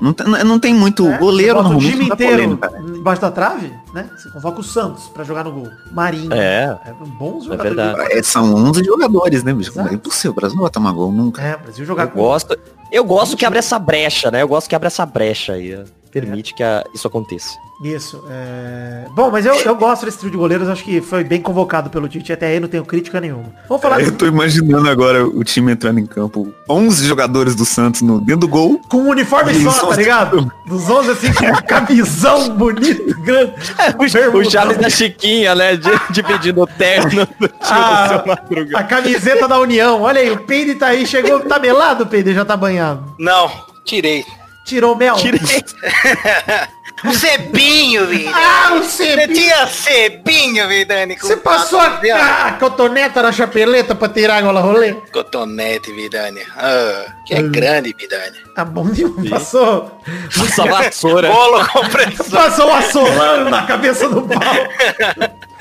Não 0.00 0.12
tem, 0.12 0.26
não 0.44 0.58
tem 0.58 0.74
muito 0.74 1.06
É, 1.06 1.16
goleiro 1.18 1.54
você 1.58 1.62
bota 1.62 1.68
o 1.68 1.72
normalmente. 1.72 1.92
time 1.92 2.04
inteiro 2.12 2.32
polêmica, 2.58 2.70
né? 2.70 2.98
embaixo 2.98 3.22
da 3.22 3.30
trave, 3.30 3.72
né? 3.92 4.10
Você 4.16 4.28
convoca 4.30 4.60
o 4.60 4.64
Santos 4.64 5.04
pra 5.08 5.22
jogar 5.22 5.44
no 5.44 5.52
gol. 5.52 5.68
Marinho. 5.92 6.32
É. 6.32 6.76
bons 7.18 7.44
É 7.44 7.48
jogadores. 7.48 8.06
É, 8.10 8.22
São 8.22 8.52
11 8.54 8.82
jogadores, 8.84 9.44
né, 9.44 9.52
bicho? 9.52 9.70
Exato. 9.70 9.88
É 9.90 9.94
impossível, 9.94 10.32
o 10.32 10.34
Brasil 10.34 10.56
não 10.56 10.62
vai 10.62 10.70
tomar 10.72 10.90
gol 10.92 11.12
nunca. 11.12 11.40
É, 11.40 11.54
o 11.54 11.58
Brasil 11.60 11.84
jogar 11.86 12.04
Eu 12.04 12.10
gosto. 12.10 12.58
Eu 12.90 13.04
gosto 13.04 13.36
que 13.36 13.44
abre 13.46 13.58
essa 13.60 13.78
brecha, 13.78 14.30
né? 14.30 14.42
Eu 14.42 14.48
gosto 14.48 14.68
que 14.68 14.74
abre 14.74 14.86
essa 14.88 15.06
brecha 15.06 15.52
aí. 15.54 15.84
Permite 16.14 16.54
que 16.54 16.62
a- 16.62 16.84
isso 16.94 17.08
aconteça. 17.08 17.58
Isso. 17.82 18.24
é... 18.30 19.06
Bom, 19.10 19.32
mas 19.32 19.44
eu, 19.44 19.54
eu 19.56 19.74
gosto 19.74 20.04
desse 20.04 20.18
trio 20.18 20.30
de 20.30 20.36
goleiros, 20.36 20.68
acho 20.68 20.84
que 20.84 21.00
foi 21.00 21.24
bem 21.24 21.42
convocado 21.42 21.90
pelo 21.90 22.08
Tite, 22.08 22.32
até 22.32 22.46
aí 22.46 22.60
não 22.60 22.68
tenho 22.68 22.84
crítica 22.84 23.20
nenhuma. 23.20 23.52
Vamos 23.68 23.82
falar 23.82 24.00
Eu 24.00 24.12
tô 24.12 24.26
imaginando 24.26 24.88
agora 24.88 25.26
o 25.26 25.42
time 25.42 25.72
entrando 25.72 25.98
em 25.98 26.06
campo. 26.06 26.54
11 26.70 27.04
jogadores 27.04 27.56
do 27.56 27.64
Santos 27.64 28.00
no, 28.00 28.20
dentro 28.20 28.42
do 28.42 28.48
gol. 28.48 28.80
com 28.88 28.98
um 28.98 29.08
uniforme 29.08 29.52
só, 29.64 29.88
tá 29.88 29.96
ligado? 29.96 30.50
Dos 30.66 30.88
11 30.88 31.10
assim, 31.10 31.32
com 31.34 31.46
uma 31.46 31.60
camisão 31.62 32.50
bonito, 32.56 33.20
grande. 33.22 33.52
O 33.98 34.10
bermudão. 34.10 34.50
Chaves 34.50 34.78
da 34.78 34.88
Chiquinha, 34.88 35.54
né? 35.54 35.76
De, 35.76 35.90
dividindo 36.10 36.62
o 36.62 36.66
terno 36.66 37.26
do 37.26 37.48
time 37.48 37.58
seu 38.08 38.76
a, 38.76 38.80
a 38.80 38.84
camiseta 38.84 39.48
da 39.48 39.58
União. 39.58 40.00
Olha 40.02 40.20
aí, 40.20 40.30
o 40.30 40.38
Peide 40.38 40.76
tá 40.76 40.86
aí, 40.88 41.06
chegou, 41.06 41.40
tá 41.40 41.58
melado, 41.58 42.06
Peide, 42.06 42.32
já 42.32 42.44
tá 42.44 42.56
banhado. 42.56 43.02
Não, 43.18 43.50
tirei. 43.84 44.24
Tirou 44.64 44.94
o 44.94 44.96
mel. 44.96 45.16
O 47.04 47.12
cebinho, 47.12 48.06
Vidani. 48.06 48.32
Ah, 48.34 48.74
o 48.74 48.82
Você 48.82 49.14
Cebi. 49.14 49.34
tinha 49.34 49.66
cebinho, 49.66 50.68
Vidani. 50.68 51.18
Você 51.20 51.36
passou 51.36 51.78
a, 51.78 51.90
quatro 51.90 52.12
a, 52.14 52.46
a 52.46 52.52
cotoneta 52.52 53.22
na 53.22 53.30
chapeleta 53.32 53.94
pra 53.94 54.08
tirar 54.08 54.38
agora 54.38 54.60
rolê? 54.60 54.94
Cotonete, 55.12 55.92
Vidani. 55.92 56.40
Ah, 56.56 57.04
que 57.26 57.34
é 57.34 57.42
grande, 57.42 57.94
Vidani. 57.98 58.38
Tá 58.54 58.64
bom 58.64 58.88
demais. 58.88 59.28
Passou. 59.28 60.00
Essa 60.46 60.64
vassoura. 60.64 61.28
Bolo 61.28 61.68
compressor. 61.68 62.30
Passou 62.30 62.68
um 62.68 62.74
assolando 62.74 63.50
na 63.50 63.66
cabeça 63.66 64.08
do 64.08 64.22
pau. 64.22 64.40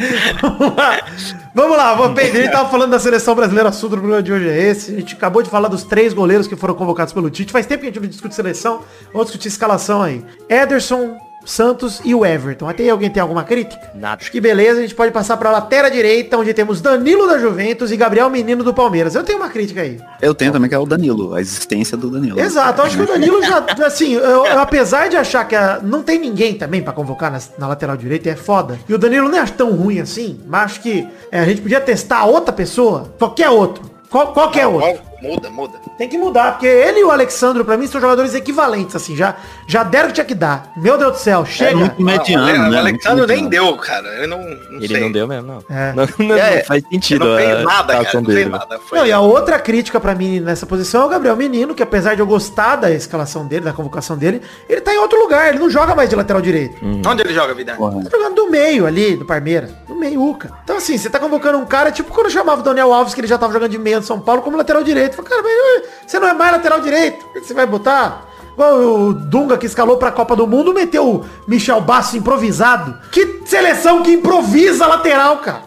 Vamos 1.54 1.78
lá. 1.78 1.94
Vou 1.94 2.14
Pedro, 2.14 2.40
ele 2.40 2.50
tava 2.50 2.70
falando 2.70 2.92
da 2.92 3.00
seleção 3.00 3.36
brasileira, 3.36 3.70
assunto 3.70 3.92
do 3.92 3.98
programa 3.98 4.24
de 4.24 4.32
hoje 4.32 4.50
é 4.50 4.70
esse. 4.70 4.92
A 4.92 5.00
gente 5.00 5.16
acabou 5.16 5.42
de 5.42 5.50
falar 5.50 5.68
dos 5.68 5.84
três 5.84 6.14
goleiros 6.14 6.48
que 6.48 6.56
foram 6.56 6.74
convocados 6.74 7.14
pelo 7.14 7.30
Tite. 7.30 7.52
Faz 7.52 7.66
tempo 7.66 7.82
que 7.82 7.88
a 7.88 7.90
gente 7.92 8.00
não 8.02 8.10
discute 8.10 8.34
seleção, 8.34 8.82
vamos 9.12 9.28
discutir 9.28 9.50
escalação 9.50 10.02
aí. 10.02 10.24
Ederson, 10.50 11.16
Santos 11.46 12.02
e 12.04 12.14
o 12.16 12.26
Everton. 12.26 12.68
Até 12.68 12.84
aí 12.84 12.90
alguém 12.90 13.10
tem 13.10 13.22
alguma 13.22 13.44
crítica? 13.44 13.82
Nada. 13.96 14.22
Acho 14.22 14.32
que 14.32 14.40
beleza, 14.40 14.80
a 14.80 14.82
gente 14.82 14.96
pode 14.96 15.12
passar 15.12 15.38
pra 15.38 15.52
lateral 15.52 15.90
direita, 15.92 16.38
onde 16.38 16.54
temos 16.54 16.82
Danilo 16.82 17.28
da 17.28 17.38
Juventus 17.38 17.92
e 17.92 17.98
Gabriel 17.98 18.30
Menino 18.30 18.64
do 18.64 18.74
Palmeiras. 18.74 19.16
Eu 19.16 19.24
tenho 19.24 19.40
uma 19.40 19.50
crítica 19.50 19.82
aí. 19.82 20.00
Eu 20.22 20.34
tenho 20.34 20.52
também 20.52 20.70
que 20.70 20.76
é 20.76 20.80
o 20.80 20.86
Danilo, 20.86 21.34
a 21.36 21.42
existência 21.42 21.98
do 21.98 22.10
Danilo. 22.10 22.40
Exato, 22.40 22.82
eu 22.82 22.86
acho 22.86 22.98
que 22.98 23.04
o 23.04 23.08
Danilo 23.08 23.42
já, 23.44 23.66
assim, 23.86 24.14
eu, 24.14 24.22
eu, 24.46 24.60
apesar 24.60 25.10
de 25.10 25.18
achar 25.18 25.46
que 25.48 25.56
a- 25.56 25.80
não 25.84 26.02
tem 26.04 26.20
ninguém 26.20 26.54
também 26.56 26.82
pra 26.82 26.94
convocar 26.94 27.32
na, 27.32 27.40
na 27.58 27.68
lateral 27.68 27.98
direita, 27.98 28.30
é 28.30 28.36
foda. 28.36 28.80
E 28.88 28.94
o 28.94 28.98
Danilo 28.98 29.30
não 29.30 29.38
é 29.38 29.46
tão 29.46 29.72
ruim 29.72 30.00
assim, 30.00 30.40
mas 30.48 30.64
acho 30.64 30.82
que 30.82 31.08
é, 31.32 31.40
a 31.40 31.46
gente 31.46 31.62
podia 31.62 31.82
testar 31.82 32.26
outra 32.26 32.54
pessoa, 32.54 33.14
qualquer 33.20 33.50
outro. 33.50 33.92
Qual, 34.10 34.32
qualquer 34.34 34.68
outro. 34.68 35.02
Muda, 35.24 35.50
muda. 35.50 35.80
Tem 35.98 36.10
que 36.10 36.18
mudar, 36.18 36.52
porque 36.52 36.68
ele 36.68 37.00
e 37.00 37.04
o 37.04 37.10
Alexandro, 37.10 37.64
pra 37.64 37.78
mim, 37.78 37.88
são 37.88 38.02
jogadores 38.02 38.34
equivalentes, 38.34 38.94
assim, 38.96 39.16
já, 39.16 39.36
já 39.66 39.82
deram 39.84 40.06
o 40.06 40.08
que 40.10 40.16
tinha 40.16 40.26
que 40.26 40.36
dar. 40.36 40.72
Meu 40.76 40.98
Deus 40.98 41.14
do 41.14 41.18
céu, 41.20 41.46
chega. 41.46 41.72
É 41.72 41.76
muito 41.76 42.02
mediano, 42.02 42.44
o 42.46 42.50
Ale- 42.50 42.58
né? 42.58 42.76
O 42.76 42.80
Alexandre 42.80 43.18
Muito 43.20 43.28
nem 43.30 43.44
mediano. 43.44 43.68
deu, 43.68 43.78
cara. 43.78 44.08
Ele 44.18 44.28
não, 44.28 44.38
não 44.40 44.78
Ele 44.80 44.88
sei. 44.90 45.00
não 45.00 45.12
deu 45.12 45.28
mesmo, 45.28 45.48
não. 45.48 45.76
É. 45.76 45.94
Não, 46.04 46.08
não- 46.28 46.36
É, 46.38 46.58
não 46.58 46.66
faz 46.66 46.84
sentido 46.92 47.26
não 47.26 47.38
fez 47.38 47.64
nada, 47.64 47.94
cara. 47.94 48.04
Não 48.20 48.26
fez 48.26 48.38
dele. 48.38 48.50
nada. 48.50 48.80
Foi... 48.80 48.98
Não, 49.00 49.06
e 49.06 49.12
a 49.14 49.20
outra 49.22 49.58
crítica 49.60 50.00
pra 50.00 50.14
mim 50.14 50.40
nessa 50.42 50.66
posição 50.66 51.04
é 51.04 51.06
o 51.06 51.10
Gabriel 51.10 51.36
Menino, 51.38 51.74
que 51.74 51.82
apesar 51.84 52.16
de 52.16 52.20
eu 52.22 52.28
gostar 52.28 52.76
da 52.76 52.92
escalação 52.92 53.46
dele, 53.48 53.64
da 53.66 53.72
convocação 53.72 54.18
dele, 54.18 54.42
ele 54.68 54.82
tá 54.82 54.94
em 54.94 54.98
outro 54.98 55.18
lugar, 55.20 55.48
ele 55.50 55.60
não 55.60 55.70
joga 55.70 55.96
mais 55.96 56.10
de 56.10 56.16
lateral 56.18 56.42
direito. 56.42 56.76
Onde 56.84 57.22
ele 57.22 57.34
joga, 57.34 57.54
Vidani? 57.54 57.78
Tá 57.78 58.18
jogando 58.18 58.36
do 58.36 58.50
meio 58.52 58.86
ali, 58.86 59.16
do 59.16 59.26
Parmeira. 59.26 59.70
Do 59.88 59.96
meio, 59.96 60.22
Uca. 60.22 60.52
Então 60.64 60.78
assim, 60.78 60.98
você 60.98 61.10
tá 61.10 61.18
convocando 61.20 61.58
um 61.58 61.66
cara, 61.66 61.92
tipo 61.92 62.12
quando 62.12 62.26
eu 62.28 62.32
chamava 62.32 62.60
o 62.60 62.64
Daniel 62.64 62.92
Alves, 62.94 63.14
que 63.14 63.22
ele 63.22 63.28
já 63.28 63.38
tava 63.38 63.54
jogando 63.54 63.72
de 63.72 63.78
meio 63.78 64.00
do 64.02 64.06
São 64.06 64.20
Paulo, 64.20 64.42
como 64.42 64.58
lateral 64.58 64.84
direito. 64.84 65.13
Falei, 65.16 65.30
cara, 65.30 65.42
mas 65.44 65.52
ué, 65.54 65.90
você 66.06 66.20
não 66.20 66.28
é 66.28 66.34
mais 66.34 66.52
lateral 66.52 66.80
direito. 66.82 67.26
O 67.26 67.34
que 67.34 67.42
você 67.42 67.54
vai 67.54 67.66
botar? 67.66 68.26
O 68.56 69.14
Dunga 69.14 69.58
que 69.58 69.66
escalou 69.66 69.98
pra 69.98 70.12
Copa 70.12 70.36
do 70.36 70.46
Mundo, 70.46 70.74
meteu 70.74 71.08
o 71.08 71.26
Michel 71.48 71.82
Basso 71.82 72.16
improvisado. 72.16 72.96
Que 73.12 73.42
seleção 73.46 74.04
que 74.04 74.12
improvisa 74.12 74.86
lateral, 74.86 75.38
cara. 75.38 75.64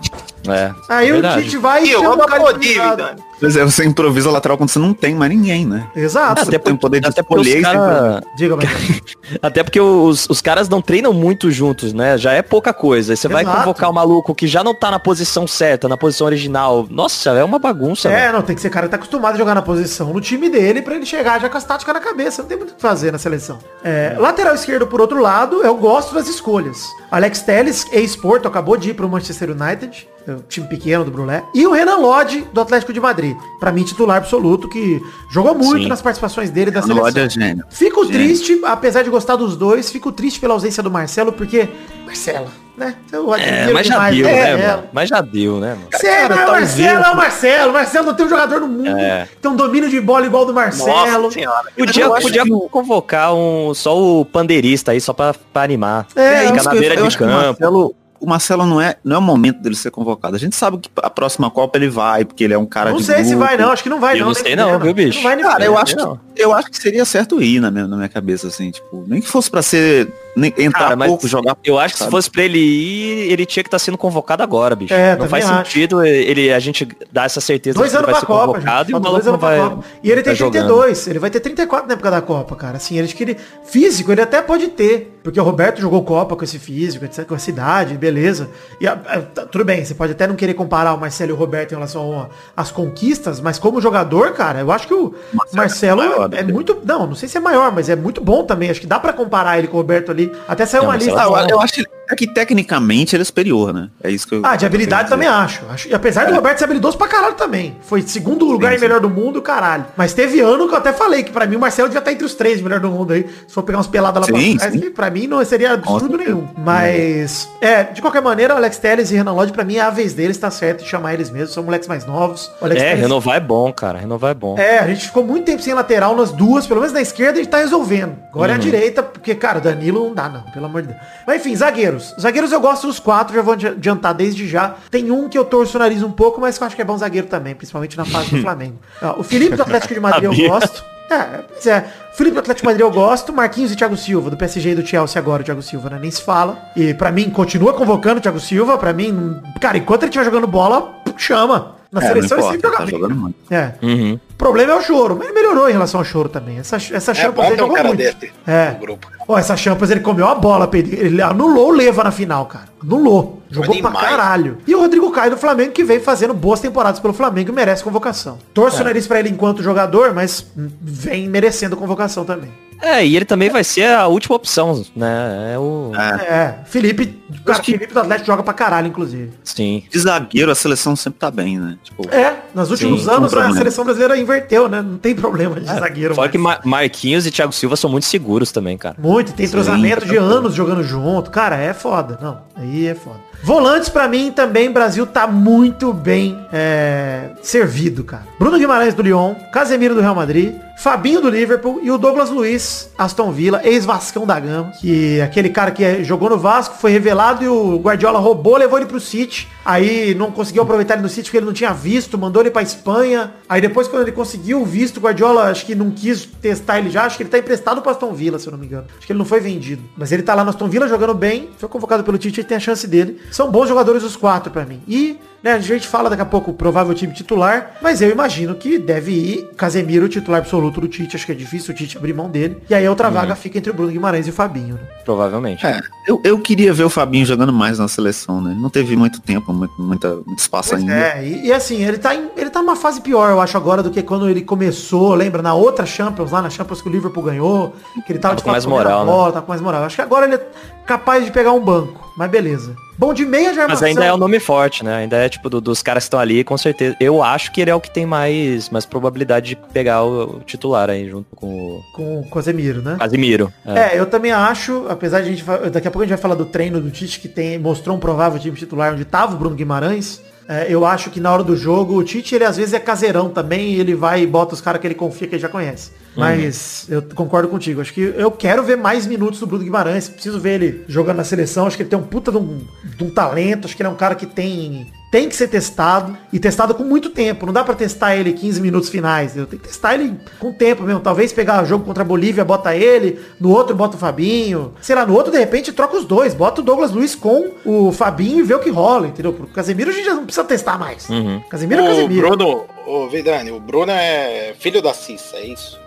É, 0.49 0.73
Aí 0.88 1.11
verdade. 1.11 1.41
o 1.41 1.43
Tite 1.43 1.57
vai 1.57 1.85
E 1.85 1.91
eu 1.91 2.12
amo 2.12 2.23
o 2.23 2.25
improvisado. 2.25 3.03
Vidani. 3.03 3.23
Pois 3.38 3.57
é, 3.57 3.64
você 3.64 3.85
improvisa 3.85 4.31
lateral 4.31 4.57
quando 4.57 4.71
você 4.71 4.78
não 4.78 4.93
tem 4.95 5.14
mais 5.14 5.31
ninguém, 5.31 5.66
né? 5.66 5.87
Exato. 5.95 6.45
Você 6.45 6.59
tem 6.59 6.73
o 6.73 6.78
poder 6.78 7.00
de 7.00 7.09
até 7.09 7.23
porque 7.23 7.40
os 7.43 7.47
escolher 7.47 7.62
cara- 7.62 8.23
Diga, 8.37 8.57
mas... 8.57 8.66
Até 9.43 9.62
porque 9.62 9.81
os, 9.81 10.26
os 10.31 10.40
caras 10.40 10.69
não 10.69 10.81
treinam 10.81 11.12
muito 11.12 11.50
juntos, 11.50 11.93
né? 11.93 12.16
Já 12.16 12.33
é 12.33 12.43
pouca 12.43 12.73
coisa. 12.73 13.12
Aí 13.12 13.16
você 13.16 13.28
vai 13.28 13.43
Exato. 13.43 13.59
convocar 13.59 13.90
o 13.90 13.93
maluco 13.93 14.35
que 14.35 14.47
já 14.47 14.62
não 14.62 14.75
tá 14.75 14.90
na 14.90 14.99
posição 15.00 15.47
certa, 15.47 15.88
na 15.88 15.97
posição 15.97 16.26
original. 16.26 16.87
Nossa, 16.88 17.31
é 17.31 17.43
uma 17.45 17.59
bagunça, 17.59 18.09
É, 18.09 18.31
não, 18.33 18.40
tem 18.43 18.55
que 18.55 18.62
ser 18.62 18.71
cara 18.71 18.87
que 18.87 18.90
tá 18.93 18.97
acostumado 18.97 19.35
a 19.35 19.38
jogar 19.38 19.55
na 19.55 19.62
posição 19.62 20.12
no 20.12 20.21
time 20.21 20.49
dele 20.49 20.81
pra 20.81 20.95
ele 20.95 21.05
chegar 21.05 21.40
já 21.40 21.49
com 21.49 21.59
as 21.59 21.64
táticas 21.64 21.93
na 21.95 22.00
cabeça. 22.00 22.43
Não 22.43 22.49
tem 22.49 22.57
muito 22.57 22.71
o 22.71 22.75
que 22.75 22.81
fazer 22.81 23.11
na 23.12 23.19
seleção. 23.19 23.59
É, 23.83 24.14
lateral 24.19 24.55
esquerdo, 24.55 24.87
por 24.87 25.00
outro 25.00 25.21
lado, 25.21 25.62
eu 25.62 25.75
gosto 25.76 26.14
das 26.14 26.28
escolhas. 26.28 26.85
Alex 27.11 27.40
Telles, 27.43 27.87
ex-Porto, 27.93 28.47
acabou 28.47 28.76
de 28.76 28.90
ir 28.90 28.95
pro 28.95 29.09
Manchester 29.09 29.50
United, 29.50 30.09
é 30.26 30.33
o 30.33 30.43
time 30.49 30.66
pequeno 30.69 31.05
do 31.05 31.11
Brulé. 31.11 31.43
E 31.55 31.66
o 31.66 31.73
Renan 31.73 31.97
Lodge, 31.99 32.47
do 32.52 32.61
Atlético 32.61 32.93
de 32.93 33.00
Madrid. 33.00 33.25
Pra 33.59 33.73
mim, 33.73 33.83
titular 33.83 34.18
absoluto, 34.18 34.68
que 34.68 35.02
jogou 35.30 35.54
muito 35.54 35.83
Sim. 35.85 35.88
nas 35.88 36.02
participações 36.02 36.50
dele 36.50 36.71
da 36.71 36.83
seleção. 36.83 37.23
é 37.23 37.28
gênio. 37.30 37.64
Fico 37.71 38.04
Gênio. 38.04 38.18
triste, 38.21 38.61
apesar 38.64 39.02
de 39.02 39.11
gostar 39.11 39.37
dos 39.37 39.56
dois, 39.56 39.90
fico 39.90 40.12
triste 40.12 40.38
pela 40.38 40.54
ausência 40.54 40.83
do 40.83 40.90
Marcelo, 40.90 41.33
porque... 41.33 41.68
Marcelo, 42.04 42.47
né? 42.76 42.95
Eu 43.11 43.35
É, 43.35 43.73
mas 43.73 43.87
já 43.87 43.95
demais 43.95 44.16
deu, 44.16 44.26
o 44.26 44.30
né, 44.30 44.66
mano? 44.68 44.83
Mas 44.92 45.09
já 45.09 45.21
deu, 45.21 45.56
né, 45.59 45.68
mano? 45.75 45.88
É, 46.04 46.26
o 46.26 46.50
Marcelo 46.52 47.04
é 47.04 47.11
o 47.11 47.16
Marcelo. 47.16 47.71
O 47.71 47.73
Marcelo 47.73 48.06
não 48.06 48.14
tem 48.14 48.26
um 48.26 48.28
jogador 48.28 48.61
no 48.61 48.68
mundo. 48.68 48.97
É. 48.99 49.28
Tem 49.42 49.50
um 49.50 49.56
domínio 49.56 49.88
de 49.90 50.00
bola 50.00 50.25
igual 50.26 50.45
do 50.47 50.54
Marcelo. 50.54 50.88
Nossa 50.88 51.30
senhora. 51.33 51.64
Podia, 51.76 52.04
Eu 52.04 52.14
acho 52.14 52.23
podia 52.26 52.42
que 52.45 52.52
o- 52.52 52.68
convocar 52.68 53.35
um, 53.35 53.73
só 53.75 53.99
o 53.99 54.25
pandeirista 54.25 54.92
aí, 54.92 55.00
só 55.00 55.12
pra, 55.12 55.35
pra 55.52 55.62
animar. 55.62 56.06
É, 56.14 56.47
Fica 56.47 56.56
isso 56.59 56.64
na 56.64 56.75
beira 56.75 56.97
de 57.09 57.18
campo. 57.18 57.33
Marcelo, 57.33 57.95
o 58.21 58.27
Marcelo 58.27 58.65
não 58.67 58.81
é, 58.81 58.97
não 59.05 59.17
é 59.17 59.19
o 59.19 59.23
momento 59.23 59.61
dele 59.61 59.75
ser 59.77 59.91
convocado. 59.91 60.37
A 60.37 60.39
gente 60.39 60.55
sabe 60.57 60.79
que 60.79 60.91
a 61.03 61.11
próxima 61.11 61.51
Copa 61.51 61.79
ele 61.79 61.89
vai, 61.89 62.25
porque 62.25 62.45
ele 62.45 62.55
é 62.55 62.59
um 62.59 62.67
cara 62.67 62.91
não 62.91 62.99
de 62.99 63.05
sei 63.05 63.17
se 63.25 63.31
grupo. 63.31 63.39
vai 63.45 63.57
não, 63.57 63.71
acho 63.73 63.83
que 63.83 63.89
não 63.89 64.01
vai 64.01 64.15
Eu 64.15 64.21
não. 64.21 64.27
não 64.27 64.33
nem 64.35 64.43
sei 64.43 64.57
não, 64.57 64.79
viu, 64.79 64.95
bicho? 64.95 65.17
Não 65.19 65.23
vai 65.25 65.37
nem 65.37 65.45
Cara, 65.45 65.65
eu 65.65 65.77
acho, 65.79 65.97
não. 65.97 66.17
que, 66.35 66.43
eu 66.43 66.53
acho 66.53 66.71
que 66.71 66.77
seria 66.79 67.05
certo 67.05 67.43
ir 67.43 67.61
na 67.61 67.71
minha, 67.71 67.87
na 67.87 67.97
minha 67.97 68.09
cabeça, 68.09 68.49
assim, 68.49 68.71
tipo, 68.71 69.05
nem 69.07 69.21
que 69.21 69.29
fosse 69.29 69.51
pra 69.51 69.63
ser, 69.63 70.09
nem, 70.37 70.53
entrar 70.59 70.97
Cara, 70.97 71.07
pouco, 71.07 71.27
jogar 71.29 71.57
Eu 71.65 71.79
acho 71.79 71.95
que 71.95 71.99
se 71.99 72.05
sabe? 72.05 72.11
fosse 72.11 72.31
pra 72.31 72.43
ele 72.43 72.59
ir, 72.59 73.31
ele 73.33 73.47
tinha 73.47 73.63
que 73.63 73.69
estar 73.69 73.79
sendo 73.79 73.97
convocado 73.99 74.43
agora, 74.43 74.75
bicho. 74.77 74.93
É, 74.95 75.17
não 75.17 75.29
faz 75.29 75.45
acho. 75.45 75.71
sentido 75.71 76.05
ele, 76.05 76.53
a 76.53 76.59
gente 76.59 76.87
dar 77.13 77.25
essa 77.27 77.41
certeza 77.41 77.79
Dois 77.79 77.91
que 77.91 77.97
ele 77.97 78.05
anos 78.05 78.13
vai 78.13 78.15
pra 78.15 78.21
ser 78.21 78.27
Copa, 78.27 78.47
convocado 78.59 78.79
gente. 78.85 78.91
e 78.91 78.95
o 78.95 79.01
maluco 79.01 79.13
dois 79.13 79.25
não 79.27 79.33
anos 79.35 79.41
pra 79.41 79.57
vai. 79.57 79.71
Copa. 79.71 79.85
E 80.03 80.11
ele 80.11 80.23
tem 80.23 80.33
tá 80.33 80.37
jogando. 80.39 80.53
32, 80.67 81.07
ele 81.09 81.19
vai 81.19 81.31
ter 81.31 81.41
34 81.41 81.87
na 81.89 81.95
época 81.95 82.11
da 82.11 82.21
Copa, 82.21 82.57
cara. 82.57 82.77
Assim, 82.77 82.97
ele 82.97 83.07
acho 83.07 83.17
que 83.17 83.23
ele. 83.25 83.37
Físico, 83.65 84.13
ele 84.13 84.21
até 84.21 84.43
pode 84.43 84.69
ter. 84.69 85.16
Porque 85.26 85.40
o 85.40 85.42
Roberto 85.42 85.80
jogou 85.80 86.04
Copa 86.04 86.37
com 86.37 86.45
esse 86.45 86.56
físico, 86.56 87.04
etc, 87.04 87.26
com 87.26 87.35
essa 87.35 87.50
idade, 87.50 87.99
beleza. 87.99 88.49
E 88.80 88.87
tá, 88.87 89.45
tudo 89.45 89.64
bem, 89.64 89.85
você 89.85 89.92
pode 89.92 90.12
até 90.12 90.25
não 90.25 90.37
querer 90.37 90.54
comparar 90.54 90.95
o 90.95 91.00
Marcelo 91.00 91.30
e 91.30 91.33
o 91.33 91.37
Roberto 91.37 91.73
em 91.73 91.75
relação 91.75 92.28
às 92.56 92.71
conquistas, 92.71 93.40
mas 93.40 93.59
como 93.59 93.80
jogador, 93.80 94.35
cara, 94.35 94.61
eu 94.61 94.71
acho 94.71 94.87
que 94.87 94.95
o 94.95 95.12
Marcelo 95.52 96.00
é 96.00 96.09
maior 96.09 96.25
é, 96.26 96.28
do 96.28 96.37
é 96.37 96.45
que- 96.45 96.52
muito. 96.52 96.78
Não, 96.85 97.09
não 97.09 97.16
sei 97.16 97.28
se 97.28 97.37
é 97.37 97.40
maior, 97.40 97.73
mas 97.73 97.88
é 97.88 97.97
muito 97.97 98.21
bom 98.21 98.45
também. 98.45 98.71
Acho 98.71 98.80
que 98.80 98.87
dá 98.87 99.00
pra 99.00 99.12
comparar 99.12 99.59
ele 99.59 99.66
com 99.66 99.76
o 99.76 99.80
Roberto 99.80 100.12
ali. 100.12 100.30
Até 100.47 100.64
saiu 100.64 100.83
Não, 100.85 100.90
uma 100.90 100.92
Marcelo 100.95 101.16
lista. 101.16 101.40
Eu, 101.50 101.56
eu 101.56 101.61
acho 101.61 101.86
é 102.11 102.15
que 102.17 102.27
tecnicamente 102.27 103.15
ele 103.17 103.23
é 103.23 103.25
superior, 103.25 103.73
né? 103.73 103.89
É 104.03 104.11
isso 104.11 104.27
que 104.27 104.35
eu. 104.35 104.41
Ah, 104.45 104.57
de 104.57 104.65
habilidade 104.67 105.09
também 105.09 105.29
acho. 105.29 105.63
acho. 105.71 105.89
E 105.89 105.95
apesar 105.95 106.27
do 106.27 106.35
Roberto 106.35 106.59
ser 106.59 106.65
habilidoso 106.65 106.97
pra 106.99 107.09
caralho 107.09 107.35
também. 107.35 107.77
Foi 107.83 108.03
segundo 108.03 108.45
lugar 108.45 108.71
Sim, 108.71 108.77
em 108.77 108.79
sim. 108.79 108.85
melhor 108.85 109.01
do 109.01 109.11
mundo, 109.11 109.41
caralho. 109.43 109.87
Mas 109.97 110.13
teve 110.15 110.41
ano 110.41 110.69
que 110.69 110.75
eu 110.75 110.79
até 110.79 110.93
falei 110.93 111.23
que 111.23 111.31
pra 111.33 111.47
mim 111.47 111.57
o 111.57 111.61
Marcelo 111.61 111.91
já 111.93 112.01
tá 112.01 112.13
entre 112.13 112.25
os 112.25 112.35
três 112.35 112.61
melhor 112.61 112.81
do 112.81 112.91
mundo 112.91 113.13
aí. 113.13 113.27
Se 113.47 113.55
for 113.55 113.63
pegar 113.63 113.79
uns 113.79 113.87
peladas 113.87 114.21
lá 114.29 114.39
Sim, 114.39 114.57
pra 114.57 114.67
trás, 114.69 114.81
que 114.83 114.91
pra 114.91 115.11
mim 115.11 115.27
não 115.27 115.45
seria 115.45 115.73
absurdo 115.73 116.09
certeza. 116.17 116.31
nenhum. 116.31 116.49
Mas, 116.57 117.49
é, 117.61 117.85
de 117.85 118.01
qualquer 118.01 118.23
maneira, 118.23 118.55
o 118.55 118.57
Alex 118.57 118.79
Telles 118.79 119.11
e 119.11 119.17
Renan 119.17 119.33
Lodge, 119.33 119.53
pra 119.53 119.65
mim 119.65 119.77
é 119.77 119.81
a 119.81 119.91
vez 119.91 120.13
deles, 120.15 120.37
tá 120.39 120.51
certo 120.51 120.83
de 120.85 120.89
chamar 120.91 121.15
eles 121.15 121.31
mesmos. 121.31 121.53
São 121.55 121.63
moleques 121.63 121.89
mais 121.89 122.07
novos. 122.07 122.51
O 122.61 122.65
Alex 122.65 122.81
É, 122.83 122.85
Telles- 122.91 123.01
renovar 123.03 123.37
é 123.37 123.41
bom, 123.41 123.73
cara. 123.73 123.99
Renovar 123.99 124.31
é 124.31 124.35
bom. 124.35 124.59
é, 124.59 124.79
a 124.79 124.87
gente 124.87 125.07
ficou 125.07 125.25
muito 125.25 125.45
tempo 125.45 125.63
sem 125.63 125.75
lateral 125.75 126.15
nas 126.17 126.31
duas, 126.33 126.67
pelo 126.67 126.81
menos 126.81 126.93
na 126.93 127.01
esquerda 127.01 127.33
a 127.39 127.43
gente 127.43 127.49
tá 127.51 127.59
resolvendo. 127.59 128.17
Agora 128.33 128.53
Uhum. 128.53 128.59
é 128.59 128.61
a 128.61 128.63
direita, 128.63 129.03
porque, 129.03 129.35
cara, 129.35 129.61
Danilo 129.61 130.05
não 130.07 130.15
dá 130.15 130.29
não, 130.29 130.43
pelo 130.53 130.67
amor 130.67 130.83
de 130.83 130.89
Deus. 130.89 131.01
Mas 131.27 131.41
enfim, 131.41 131.57
zagueiros. 131.99 132.23
Zagueiros 132.23 132.53
eu 132.53 132.61
gosto 132.61 132.87
dos 132.87 132.99
quatro, 132.99 133.35
já 133.35 133.43
vou 133.43 133.55
adi- 133.55 133.69
adiantar 133.69 134.15
desde 134.15 134.47
já. 134.49 134.75
Tem 134.91 135.11
um 135.11 135.29
que 135.29 135.37
eu 135.38 135.45
torço 135.45 135.76
o 135.76 135.81
nariz 135.81 136.03
um 136.03 136.11
pouco, 136.12 136.41
mas 136.41 136.57
que 136.59 136.62
eu 136.62 136.67
acho 136.67 136.76
que 136.76 136.83
é 136.83 136.85
bom 136.85 136.97
zagueiro 136.97 137.26
também, 137.26 137.55
principalmente 137.55 137.97
na 137.97 138.05
fase 138.05 138.31
do 138.31 138.41
Flamengo. 138.43 138.76
Ó, 139.03 139.21
o 139.21 139.23
Felipe 139.23 139.57
do 139.57 139.62
Atlético 139.62 139.95
de 139.95 140.00
Madrid 140.00 140.25
eu 140.25 140.49
gosto. 140.49 140.85
É, 141.09 141.23
pois 141.49 141.67
é. 141.67 141.85
O 142.12 142.17
Felipe 142.17 142.35
do 142.35 142.41
Atlético 142.41 142.62
de 142.62 142.67
Madrid 142.75 142.81
eu 142.81 142.91
gosto. 142.91 143.33
Marquinhos 143.33 143.71
e 143.71 143.76
Thiago 143.76 143.97
Silva, 143.97 144.29
do 144.31 144.37
PSG 144.37 144.71
e 144.71 144.75
do 144.75 144.85
Chelsea 144.87 145.21
agora, 145.21 145.43
o 145.43 145.45
Thiago 145.45 145.62
Silva, 145.62 145.91
né? 145.91 145.99
Nem 146.00 146.11
se 146.11 146.21
fala. 146.23 146.59
E 146.75 146.93
pra 146.95 147.12
mim, 147.12 147.31
continua 147.31 147.75
convocando 147.75 148.19
o 148.19 148.21
Thiago 148.21 148.41
Silva. 148.41 148.76
Pra 148.76 148.93
mim, 148.93 149.41
cara, 149.61 149.79
enquanto 149.79 150.03
ele 150.03 150.09
estiver 150.11 150.25
jogando 150.25 150.47
bola, 150.49 150.95
chama. 151.17 151.76
Na 151.93 152.03
É, 152.03 152.09
seleção 152.09 152.38
ele 152.38 152.47
sempre 152.49 152.62
joga 152.62 152.76
tá 152.79 152.85
bem. 152.85 152.91
jogando 152.91 153.15
muito. 153.15 153.37
É. 153.49 153.75
Uhum. 153.81 154.19
O 154.31 154.35
problema 154.35 154.73
é 154.73 154.75
o 154.76 154.83
choro. 154.83 155.15
Mas 155.17 155.29
ele 155.29 155.35
melhorou 155.37 155.69
em 155.69 155.73
relação 155.73 156.00
ao 156.00 156.05
choro 156.05 156.29
também. 156.29 156.59
Essa, 156.59 156.76
essa 156.76 157.12
É 157.12 157.15
Champions 157.15 157.35
bom 157.35 157.45
ele 157.53 157.57
ter 157.57 157.62
um 157.62 157.69
muito. 157.69 157.97
desse 157.97 158.33
É. 158.47 158.71
no 158.73 158.79
grupo. 158.81 159.07
Ó, 159.28 159.37
essa 159.38 159.56
Champions 159.56 159.90
ele 159.90 160.00
comeu 160.00 160.28
a 160.28 160.35
bola, 160.35 160.68
Pedro. 160.68 160.95
Ele 160.95 161.21
anulou 161.21 161.68
o 161.68 161.73
Leva 161.73 162.04
na 162.04 162.11
final, 162.11 162.47
cara. 162.47 162.66
Anulou. 162.83 163.42
Jogou 163.50 163.78
pra 163.80 163.90
demais. 163.90 164.09
caralho. 164.09 164.59
E 164.66 164.75
o 164.75 164.80
Rodrigo 164.80 165.11
Caio 165.11 165.30
do 165.33 165.37
Flamengo, 165.37 165.73
que 165.73 165.85
vem 165.85 166.00
fazendo 166.00 166.35
boas 166.35 166.61
temporadas 166.61 166.99
pelo 167.00 167.14
Flamengo 167.14 167.50
e 167.50 167.54
merece 167.54 167.83
convocação. 167.83 168.38
Torço 168.52 168.80
o 168.80 168.85
nariz 168.85 169.06
pra 169.06 169.18
ele 169.21 169.28
enquanto 169.28 169.62
jogador, 169.62 170.12
mas 170.14 170.47
vem 170.56 171.28
merecendo 171.28 171.76
convocação 171.76 172.25
também. 172.25 172.50
É, 172.83 173.06
e 173.06 173.16
ele 173.16 173.25
também 173.25 173.49
vai 173.49 173.64
ser 173.64 173.87
a 173.88 174.06
última 174.06 174.37
opção, 174.37 174.85
né? 174.95 175.52
É 175.54 175.59
o. 175.59 175.92
É, 175.97 176.56
Felipe, 176.66 177.18
cara, 177.42 177.62
Felipe 177.62 177.87
do 177.95 178.00
Atlético 178.00 178.26
joga 178.26 178.42
pra 178.42 178.52
caralho, 178.52 178.87
inclusive. 178.88 179.30
Sim. 179.42 179.85
De 179.90 179.99
zagueiro, 179.99 180.52
a 180.52 180.54
seleção 180.54 180.95
sempre 180.95 181.18
tá 181.18 181.30
bem, 181.30 181.59
né? 181.59 181.78
Tipo, 181.83 182.06
É, 182.14 182.35
nos 182.54 182.71
últimos 182.71 183.04
Sim, 183.04 183.11
anos 183.11 183.30
sem 183.33 183.40
a 183.40 183.52
seleção 183.54 183.83
brasileira 183.83 184.18
inverteu, 184.18 184.68
né? 184.68 184.83
Não 184.83 184.99
tem 184.99 185.14
problema 185.14 185.59
de 185.59 185.64
zagueiro. 185.64 186.14
Fora 186.14 186.26
mais. 186.26 186.33
que 186.33 186.37
Mar- 186.38 186.61
Marquinhos 186.64 187.25
e 187.26 187.30
Thiago 187.30 187.50
Silva 187.52 187.76
são 187.76 187.88
muito 187.88 188.04
seguros 188.04 188.52
também, 188.52 188.76
cara. 188.76 188.97
Muito, 188.99 189.16
tem 189.25 189.47
entrosamento 189.47 190.03
Sim, 190.03 190.11
de 190.11 190.17
anos 190.17 190.55
jogando 190.55 190.83
junto. 190.83 191.31
Cara, 191.31 191.57
é 191.57 191.73
foda. 191.73 192.19
Não, 192.21 192.41
aí 192.55 192.87
é 192.87 192.95
foda. 192.95 193.21
Volantes, 193.43 193.88
pra 193.88 194.09
mim, 194.09 194.33
também, 194.33 194.71
Brasil 194.71 195.07
tá 195.07 195.26
muito 195.26 195.93
bem 195.93 196.38
é, 196.52 197.31
servido, 197.43 198.02
cara. 198.02 198.26
Bruno 198.38 198.59
Guimarães 198.59 198.95
do 198.95 199.02
Lyon, 199.02 199.35
Casemiro 199.52 199.95
do 199.95 200.00
Real 200.00 200.14
Madrid, 200.14 200.55
Fabinho 200.76 201.23
do 201.23 201.31
Liverpool 201.31 201.81
e 201.83 201.90
o 201.90 201.97
Douglas 201.97 202.28
Luiz, 202.28 202.90
Aston 202.99 203.33
Villa, 203.33 203.62
ex-Vascão 203.64 204.26
da 204.26 204.38
Gama, 204.38 204.73
que 204.78 205.21
aquele 205.23 205.49
cara 205.49 205.71
que 205.71 206.05
jogou 206.05 206.28
no 206.28 206.38
Vasco, 206.38 206.76
foi 206.78 206.90
revelado 206.90 207.43
e 207.43 207.49
o 207.49 207.78
Guardiola 207.78 208.19
roubou, 208.19 208.59
levou 208.59 208.78
ele 208.78 208.87
pro 208.87 209.00
City. 209.00 209.49
Aí 209.64 210.14
não 210.14 210.31
conseguiu 210.31 210.62
aproveitar 210.62 210.95
ele 210.95 211.02
no 211.02 211.09
City 211.09 211.25
porque 211.25 211.38
ele 211.38 211.47
não 211.47 211.55
tinha 211.55 211.73
visto, 211.73 212.19
mandou 212.19 212.43
ele 212.43 212.50
pra 212.50 212.61
Espanha. 212.61 213.33
Aí 213.49 213.61
depois, 213.61 213.88
quando 213.88 214.02
ele 214.02 214.12
conseguiu 214.12 214.61
o 214.61 214.66
visto, 214.66 214.99
o 214.99 215.00
Guardiola 215.00 215.45
acho 215.50 215.64
que 215.64 215.75
não 215.75 215.90
quis 215.90 216.26
testar 216.26 216.78
ele 216.78 216.90
já, 216.90 217.05
acho 217.05 217.16
que 217.16 217.23
ele 217.23 217.31
tá 217.31 217.38
emprestado 217.38 217.81
pro 217.81 217.90
Aston 217.90 218.12
Villa, 218.12 218.38
se 218.38 218.47
eu 218.47 218.52
não 218.52 218.59
me 218.59 218.66
engano. 218.66 218.85
Acho 218.99 219.07
que 219.07 219.12
ele 219.12 219.19
não 219.19 219.26
foi 219.26 219.40
vendido. 219.40 219.83
Mas 219.97 220.12
ele 220.12 220.23
tá 220.23 220.35
lá 220.35 220.45
no 220.45 220.50
Aston 220.50 220.69
Villa 220.69 220.87
jogando 220.87 221.14
bem, 221.14 221.49
foi 221.57 221.69
convocado 221.71 222.05
pelo 222.05 222.19
Tite 222.19 222.43
e 222.43 222.45
tem 222.45 222.59
a 222.59 222.61
chance 222.61 222.87
dele. 222.87 223.19
São 223.30 223.50
bons 223.50 223.68
jogadores 223.68 224.02
os 224.02 224.16
quatro 224.16 224.50
pra 224.50 224.64
mim. 224.64 224.83
E, 224.88 225.18
né, 225.47 225.53
a 225.53 225.59
gente 225.61 225.87
fala 225.87 226.11
daqui 226.11 226.23
a 226.23 226.26
pouco 226.26 226.50
o 226.50 226.55
provável 226.55 226.93
time 226.93 227.12
titular, 227.12 227.76
mas 227.81 228.03
eu 228.03 228.11
imagino 228.11 228.55
que 228.57 228.79
deve 228.79 229.12
ir 229.12 229.50
Casemiro, 229.57 230.09
titular 230.09 230.41
absoluto 230.41 230.81
do 230.81 230.88
Tite. 230.88 231.15
Acho 231.15 231.25
que 231.25 231.31
é 231.31 231.35
difícil 231.37 231.73
o 231.73 231.76
Tite 231.76 231.97
abrir 231.97 232.12
mão 232.12 232.29
dele. 232.29 232.59
E 232.69 232.75
aí 232.75 232.85
a 232.85 232.91
outra 232.91 233.09
vaga 233.09 233.37
fica 233.37 233.57
entre 233.57 233.71
o 233.71 233.75
Bruno 233.75 233.93
Guimarães 233.93 234.26
e 234.26 234.31
o 234.31 234.33
Fabinho, 234.33 234.75
né? 234.75 234.81
Provavelmente. 235.05 235.65
É, 235.65 235.81
eu, 236.07 236.21
eu 236.25 236.38
queria 236.41 236.73
ver 236.75 236.83
o 236.83 236.91
Fabinho 236.91 237.25
jogando 237.25 237.53
mais 237.53 237.79
na 237.79 237.87
seleção, 237.87 238.41
né? 238.41 238.57
Não 238.59 238.69
teve 238.69 238.97
muito 238.97 239.21
tempo, 239.21 239.53
muito, 239.53 239.81
muita, 239.81 240.17
muito 240.17 240.41
espaço 240.41 240.71
Pois 240.71 240.83
ainda. 240.83 240.93
é, 240.93 241.25
e, 241.25 241.47
e 241.47 241.53
assim, 241.53 241.85
ele 241.85 241.99
tá, 241.99 242.12
em, 242.12 242.29
ele 242.37 242.50
tá 242.50 242.61
numa 242.61 242.75
fase 242.75 243.00
pior, 243.00 243.31
eu 243.31 243.41
acho, 243.41 243.57
agora 243.57 243.85
do 243.85 243.91
que 243.91 244.03
quando 244.03 244.29
ele 244.29 244.43
começou, 244.43 245.15
lembra, 245.15 245.43
na 245.43 245.55
outra 245.55 245.87
Champions, 245.87 246.33
lá 246.33 246.43
na 246.43 246.50
Champions 246.50 246.83
que 246.83 246.88
o 246.88 246.93
Liverpool 246.93 247.23
ganhou, 247.23 247.73
que 248.05 248.12
ele 248.12 248.19
tava, 248.19 248.33
Tava 248.35 248.37
de 248.37 248.43
com 248.43 248.50
mais 248.50 248.67
moral, 248.67 249.07
né? 249.07 249.12
bola, 249.12 249.33
tá 249.33 249.41
com 249.41 249.49
mais 249.49 249.61
moral. 249.61 249.85
Acho 249.85 249.95
que 249.97 250.03
agora 250.03 250.26
ele 250.26 250.35
é 250.35 250.47
capaz 250.85 251.25
de 251.25 251.31
pegar 251.31 251.53
um 251.53 251.61
banco, 251.61 252.12
mas 252.17 252.29
beleza. 252.29 252.75
Bom 252.99 253.12
de 253.12 253.26
meia 253.26 253.50
de 253.50 253.57
Mas 253.59 253.65
armação. 253.65 253.88
ainda 253.88 254.05
é 254.07 254.12
o 254.12 254.17
nome 254.17 254.41
forte, 254.41 254.83
né? 254.83 254.97
Ainda 254.97 255.19
é 255.19 255.29
tipo 255.37 255.49
do- 255.50 255.61
dos 255.61 255.83
caras 255.83 256.05
que 256.05 256.07
estão 256.07 256.19
ali, 256.21 256.43
com 256.45 256.57
certeza. 256.57 256.97
Eu 257.00 257.23
acho 257.23 257.52
que 257.52 257.61
ele 257.61 257.71
é 257.71 257.75
o 257.75 257.81
que 257.81 257.90
tem 257.90 258.05
mais, 258.07 258.69
mais 258.71 258.85
probabilidade 258.87 259.50
de 259.50 259.57
pegar 259.57 260.02
o, 260.05 260.37
o 260.37 260.40
titular 260.40 260.90
aí 260.90 261.09
junto 261.09 261.35
com 261.37 261.47
o 261.47 261.83
Com 261.93 262.21
o 262.21 262.31
Casemiro, 262.31 262.83
né? 262.83 262.97
Casimiro. 262.99 263.52
É. 263.64 263.97
É, 263.97 264.00
eu 264.00 264.07
também 264.07 264.33
acho, 264.33 264.87
apesar 264.88 265.21
de 265.21 265.28
a 265.28 265.31
gente 265.33 265.45
daqui 265.71 265.88
a 265.88 265.90
pouco 265.90 266.02
a 266.02 266.07
gente 266.07 266.14
vai 266.14 266.19
falar 266.23 266.35
do 266.35 266.45
treino 266.45 266.81
do 266.81 266.90
Tite 266.90 267.21
que 267.21 267.28
tem 267.28 267.59
mostrou 267.59 267.97
um 267.97 268.00
provável 268.00 268.38
time 268.38 268.57
titular 268.57 268.93
onde 268.93 269.05
tava 269.05 269.35
o 269.35 269.38
Bruno 269.38 269.55
Guimarães. 269.57 270.21
É, 270.49 270.66
eu 270.69 270.87
acho 270.87 271.11
que 271.11 271.19
na 271.19 271.33
hora 271.33 271.43
do 271.43 271.57
jogo 271.57 271.97
o 271.97 272.05
Tite 272.05 272.35
ele 272.35 272.45
às 272.45 272.57
vezes 272.57 272.73
é 272.73 272.78
caseirão 272.78 273.28
também, 273.28 273.73
e 273.75 273.81
ele 273.81 273.95
vai 273.95 274.23
e 274.23 274.26
bota 274.26 274.55
os 274.55 274.61
caras 274.61 274.81
que 274.81 274.87
ele 274.87 274.95
confia 274.95 275.26
que 275.26 275.35
ele 275.35 275.43
já 275.43 275.49
conhece. 275.49 275.90
Mas 276.17 276.87
eu 276.89 277.03
concordo 277.03 277.49
contigo, 277.49 277.81
acho 277.81 277.93
que 277.93 278.01
eu 278.01 278.31
quero 278.31 278.63
ver 278.63 278.77
mais 278.77 279.07
minutos 279.07 279.41
do 279.41 279.47
Bruno 279.47 279.65
Guimarães, 279.65 280.09
preciso 280.09 280.41
ver 280.41 280.61
ele 280.61 280.85
jogando 280.89 281.19
na 281.19 281.25
seleção, 281.25 281.67
acho 281.67 281.77
que 281.77 281.83
ele 281.83 281.91
tem 281.91 281.99
um 281.99 282.03
puta 282.03 282.31
de 282.31 282.39
um, 282.39 282.61
de 282.85 283.05
um 283.05 283.11
talento, 283.11 283.67
acho 283.67 283.77
que 283.77 283.83
ele 283.83 283.89
é 283.89 283.93
um 283.93 283.97
cara 283.97 284.15
que 284.15 284.27
tem 284.27 284.91
tem 285.11 285.29
que 285.29 285.37
ser 285.37 285.49
testado 285.49 286.17
e 286.33 286.39
testado 286.39 286.75
com 286.75 286.83
muito 286.83 287.11
tempo. 287.11 287.47
Não 287.47 287.53
dá 287.53 287.65
pra 287.65 287.75
testar 287.75 288.17
ele 288.17 288.33
15 288.33 288.61
minutos 288.61 288.91
finais. 288.91 289.37
Eu 289.37 289.47
tenho 289.47 289.63
que 289.63 289.69
testar 289.69 289.95
ele 289.95 290.15
com 290.39 290.53
tempo 290.53 290.83
mesmo. 290.83 291.01
Talvez 291.01 291.33
pegar 291.33 291.63
o 291.63 291.67
jogo 291.67 291.85
contra 291.85 292.03
a 292.03 292.07
Bolívia, 292.07 292.45
bota 292.45 292.75
ele, 292.75 293.19
no 293.41 293.51
outro 293.51 293.75
bota 293.75 293.97
o 293.97 293.99
Fabinho. 293.99 294.75
Sei 294.81 294.95
lá, 294.95 295.07
no 295.07 295.15
outro 295.15 295.33
de 295.33 295.39
repente 295.39 295.73
troca 295.73 295.97
os 295.97 296.05
dois, 296.05 296.35
bota 296.35 296.61
o 296.61 296.65
Douglas 296.65 296.91
Luiz 296.91 297.15
com 297.15 297.53
o 297.65 297.93
Fabinho 297.93 298.41
e 298.41 298.43
vê 298.43 298.55
o 298.55 298.59
que 298.59 298.69
rola, 298.69 299.07
entendeu? 299.07 299.33
Pro 299.33 299.47
Casemiro 299.47 299.91
a 299.91 299.93
gente 299.95 300.05
já 300.05 300.15
não 300.15 300.25
precisa 300.25 300.45
testar 300.45 300.79
mais. 300.79 301.09
Uhum. 301.09 301.41
Casemiro 301.49 301.81
é 301.81 301.85
O 301.85 301.89
Casemiro. 301.89 302.29
Bruno, 302.29 302.65
o 302.87 303.09
Vidani, 303.09 303.53
o 303.53 303.61
Bruno 303.61 303.93
é 303.93 304.55
filho 304.59 304.83
da 304.83 304.93
Cissa, 304.93 305.37
é 305.37 305.47
isso? 305.47 305.86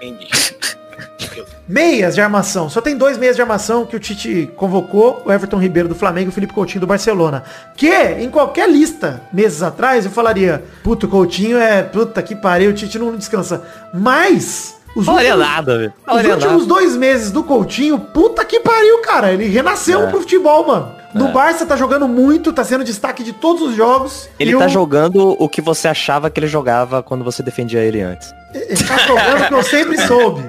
Meias 1.68 2.14
de 2.14 2.20
armação. 2.20 2.70
Só 2.70 2.80
tem 2.80 2.96
dois 2.96 3.18
meias 3.18 3.36
de 3.36 3.42
armação 3.42 3.84
que 3.84 3.96
o 3.96 4.00
Tite 4.00 4.50
convocou, 4.56 5.22
o 5.24 5.32
Everton 5.32 5.58
Ribeiro 5.58 5.88
do 5.88 5.94
Flamengo 5.94 6.28
e 6.28 6.30
o 6.30 6.32
Felipe 6.32 6.52
Coutinho 6.52 6.80
do 6.80 6.86
Barcelona. 6.86 7.42
Que, 7.76 7.92
em 7.92 8.30
qualquer 8.30 8.70
lista, 8.70 9.20
meses 9.32 9.62
atrás, 9.62 10.04
eu 10.04 10.10
falaria, 10.10 10.64
puto, 10.82 11.08
Coutinho 11.08 11.58
é, 11.58 11.82
puta 11.82 12.22
que 12.22 12.34
pariu, 12.34 12.70
o 12.70 12.74
Tite 12.74 12.98
não 12.98 13.16
descansa. 13.16 13.62
Mas, 13.92 14.75
os 14.96 15.04
falaria 15.06 15.34
últimos, 15.34 15.52
nada, 15.54 15.78
velho. 15.78 15.92
Os 16.08 16.16
últimos 16.24 16.42
nada. 16.62 16.64
dois 16.66 16.96
meses 16.96 17.30
do 17.30 17.42
Coutinho, 17.44 17.98
puta 17.98 18.44
que 18.44 18.60
pariu, 18.60 19.00
cara. 19.02 19.32
Ele 19.32 19.46
renasceu 19.46 20.04
É. 20.04 20.06
pro 20.08 20.20
futebol, 20.20 20.66
mano. 20.66 20.96
No 21.14 21.28
Barça 21.28 21.64
tá 21.64 21.76
jogando 21.76 22.06
muito, 22.06 22.52
tá 22.52 22.62
sendo 22.62 22.84
destaque 22.84 23.22
de 23.22 23.32
todos 23.32 23.62
os 23.62 23.74
jogos. 23.74 24.28
Ele 24.38 24.54
tá 24.56 24.66
o- 24.66 24.68
jogando 24.68 25.34
o 25.42 25.48
que 25.48 25.62
você 25.62 25.88
achava 25.88 26.28
que 26.28 26.38
ele 26.38 26.46
jogava 26.46 27.02
quando 27.02 27.24
você 27.24 27.42
defendia 27.42 27.80
ele 27.80 28.02
antes. 28.02 28.34
Ele 28.52 28.84
tá 28.84 28.98
jogando 28.98 29.44
o 29.44 29.48
que 29.48 29.54
eu 29.54 29.62
sempre 29.62 29.98
soube. 30.06 30.42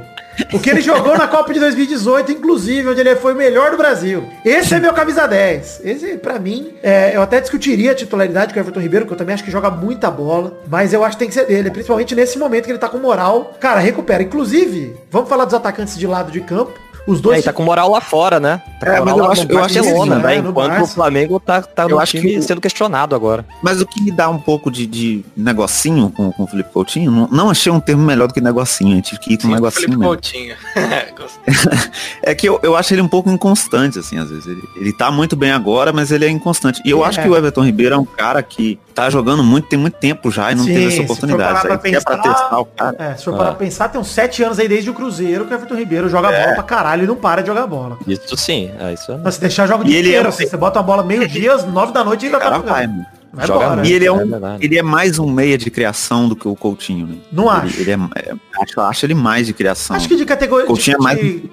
O 0.53 0.59
que 0.59 0.69
ele 0.69 0.81
jogou 0.81 1.17
na 1.17 1.27
Copa 1.27 1.53
de 1.53 1.59
2018, 1.59 2.31
inclusive, 2.31 2.89
onde 2.89 2.99
ele 3.01 3.15
foi 3.15 3.33
o 3.33 3.35
melhor 3.35 3.71
do 3.71 3.77
Brasil. 3.77 4.27
Esse 4.45 4.75
é 4.75 4.79
meu 4.79 4.93
camisa 4.93 5.27
10. 5.27 5.81
Esse, 5.83 6.17
pra 6.17 6.39
mim, 6.39 6.73
é, 6.83 7.15
eu 7.15 7.21
até 7.21 7.41
discutiria 7.41 7.91
a 7.91 7.95
titularidade 7.95 8.53
com 8.53 8.59
o 8.59 8.63
Everton 8.63 8.79
Ribeiro, 8.79 9.05
que 9.05 9.13
eu 9.13 9.17
também 9.17 9.33
acho 9.33 9.43
que 9.43 9.51
joga 9.51 9.69
muita 9.69 10.11
bola. 10.11 10.61
Mas 10.67 10.93
eu 10.93 11.03
acho 11.03 11.17
que 11.17 11.19
tem 11.19 11.27
que 11.27 11.33
ser 11.33 11.45
dele, 11.45 11.71
principalmente 11.71 12.15
nesse 12.15 12.37
momento 12.37 12.65
que 12.65 12.71
ele 12.71 12.79
tá 12.79 12.89
com 12.89 12.97
moral. 12.97 13.55
Cara, 13.59 13.79
recupera. 13.79 14.23
Inclusive, 14.23 14.95
vamos 15.09 15.29
falar 15.29 15.45
dos 15.45 15.53
atacantes 15.53 15.97
de 15.97 16.05
lado 16.05 16.31
de 16.31 16.41
campo. 16.41 16.86
Os 17.07 17.19
É, 17.19 17.21
dois 17.21 17.39
e 17.39 17.43
tá 17.43 17.53
com 17.53 17.63
moral 17.63 17.89
lá 17.89 18.01
fora, 18.01 18.39
né? 18.39 18.61
Tá 18.79 18.95
É, 18.95 18.99
com 18.99 19.05
mas 19.05 19.13
moral 19.13 19.17
eu 19.17 19.25
lá 19.25 19.31
acho- 19.31 19.43
no 19.47 19.51
eu 19.53 19.63
acho 19.63 19.73
Barcelona, 19.75 20.15
sim, 20.17 20.21
né? 20.21 20.27
né, 20.27 20.35
Enquanto 20.37 20.67
Barça. 20.69 20.83
o 20.83 20.87
Flamengo 20.87 21.39
tá, 21.39 21.61
tá 21.61 21.85
Eu 21.87 21.99
acho 21.99 22.19
que 22.19 22.41
sendo 22.41 22.59
questionado 22.61 23.15
agora. 23.15 23.45
Mas 23.63 23.79
o 23.81 23.85
que 23.85 24.01
me 24.01 24.11
dá 24.11 24.29
um 24.29 24.37
pouco 24.37 24.69
de, 24.69 24.85
de 24.85 25.25
negocinho 25.35 26.11
com, 26.15 26.31
com 26.31 26.43
o 26.43 26.47
Felipe 26.47 26.69
Coutinho, 26.71 27.09
não, 27.09 27.27
não 27.29 27.49
achei 27.49 27.71
um 27.71 27.79
termo 27.79 28.03
melhor 28.03 28.27
do 28.27 28.33
que 28.33 28.41
negocinho, 28.41 28.91
a 28.91 28.95
gente 28.95 29.09
tive 29.11 29.19
que 29.21 29.33
ir 29.33 29.37
com 29.37 29.47
Sim, 29.47 29.53
negocinho 29.53 29.81
Felipe 29.83 29.97
mesmo. 29.97 30.09
Coutinho. 30.13 30.55
É 32.23 32.35
que 32.35 32.47
eu, 32.47 32.59
eu 32.61 32.75
acho 32.75 32.93
ele 32.93 33.01
um 33.01 33.07
pouco 33.07 33.29
inconstante, 33.29 33.99
assim, 33.99 34.17
às 34.17 34.29
vezes. 34.29 34.45
Ele, 34.47 34.61
ele 34.75 34.93
tá 34.93 35.09
muito 35.11 35.35
bem 35.35 35.51
agora, 35.51 35.93
mas 35.93 36.11
ele 36.11 36.25
é 36.25 36.29
inconstante. 36.29 36.81
E 36.85 36.89
eu 36.89 37.03
É. 37.03 37.07
acho 37.07 37.21
que 37.21 37.27
o 37.27 37.35
Everton 37.35 37.63
Ribeiro 37.63 37.95
é 37.95 37.97
um 37.97 38.05
cara 38.05 38.41
que 38.43 38.79
tá 38.93 39.09
jogando 39.09 39.43
muito, 39.43 39.67
tem 39.69 39.77
muito 39.77 39.93
tempo 39.95 40.31
já 40.31 40.51
e 40.51 40.55
não 40.55 40.63
Sim, 40.65 40.73
teve 40.73 40.81
se 40.91 40.97
essa 40.97 41.07
for 41.07 41.13
oportunidade. 41.13 41.49
parar 41.53 41.61
pra 41.61 41.73
é 41.73 41.77
pra 41.77 41.91
pensar- 41.91 42.21
testar 42.21 42.59
o 42.59 42.65
cara. 42.65 42.95
É, 42.99 43.15
se 43.15 43.23
for 43.23 43.33
parar 43.37 43.49
pra 43.51 43.59
pensar, 43.59 43.89
tem 43.89 44.01
uns 44.01 44.07
sete 44.09 44.43
anos 44.43 44.59
aí 44.59 44.67
desde 44.67 44.89
o 44.89 44.93
Cruzeiro 44.93 45.45
que 45.45 45.53
o 45.53 45.55
Everton 45.55 45.75
Ribeiro 45.75 46.09
joga 46.09 46.31
bola 46.31 46.53
pra 46.55 46.63
caralho 46.63 46.96
e 47.03 47.07
não 47.07 47.15
para 47.15 47.41
de 47.41 47.47
jogar 47.47 47.67
bola. 47.67 47.97
Isso 48.07 48.35
sim, 48.37 48.71
é 48.79 48.93
isso 48.93 49.11
é. 49.11 49.17
Mas 49.23 49.35
se 49.35 49.41
deixar 49.41 49.67
joga 49.67 49.83
o 49.83 49.85
E 49.87 49.89
dia 49.89 49.99
ele 49.99 50.07
inteiro, 50.09 50.25
é- 50.27 50.29
assim, 50.29 50.47
você 50.47 50.57
bota 50.57 50.79
a 50.79 50.83
bola 50.83 51.03
meio-dia, 51.03 51.53
às 51.53 51.65
nove 51.65 51.91
da 51.93 52.03
noite 52.03 52.23
e 52.23 52.25
ainda 52.27 52.37
tá 52.39 52.43
Cara, 52.45 52.55
jogando. 52.57 52.71
vai, 52.73 52.87
mano. 52.87 53.05
Vai 53.33 53.45
Joga 53.45 53.59
embora. 53.65 53.75
muito. 53.81 53.89
E 53.89 53.93
ele 53.93 54.05
é, 54.05 54.07
É 54.07 54.11
um, 54.11 54.29
verdade. 54.29 54.65
ele 54.65 54.77
é 54.77 54.81
mais 54.81 55.19
um 55.19 55.29
meia 55.29 55.57
de 55.57 55.69
criação 55.69 56.27
do 56.29 56.35
que 56.35 56.47
o 56.47 56.55
Coutinho, 56.55 57.05
né? 57.05 57.15
Não 57.31 57.43
ele, 57.43 57.67
acho. 57.67 57.81
Ele 57.81 57.91
é, 57.91 57.95
é- 58.15 58.35
acho, 58.63 58.81
acho 58.81 59.05
ele 59.05 59.13
mais 59.13 59.45
de 59.45 59.53
criação. 59.53 59.95
Acho 59.95 60.07
que 60.07 60.15
de 60.15 60.25
categoria. 60.25 60.65
Coutinho 60.65 60.97
de- 60.97 61.03
é 61.03 61.03
mais 61.03 61.19
de-. 61.19 61.49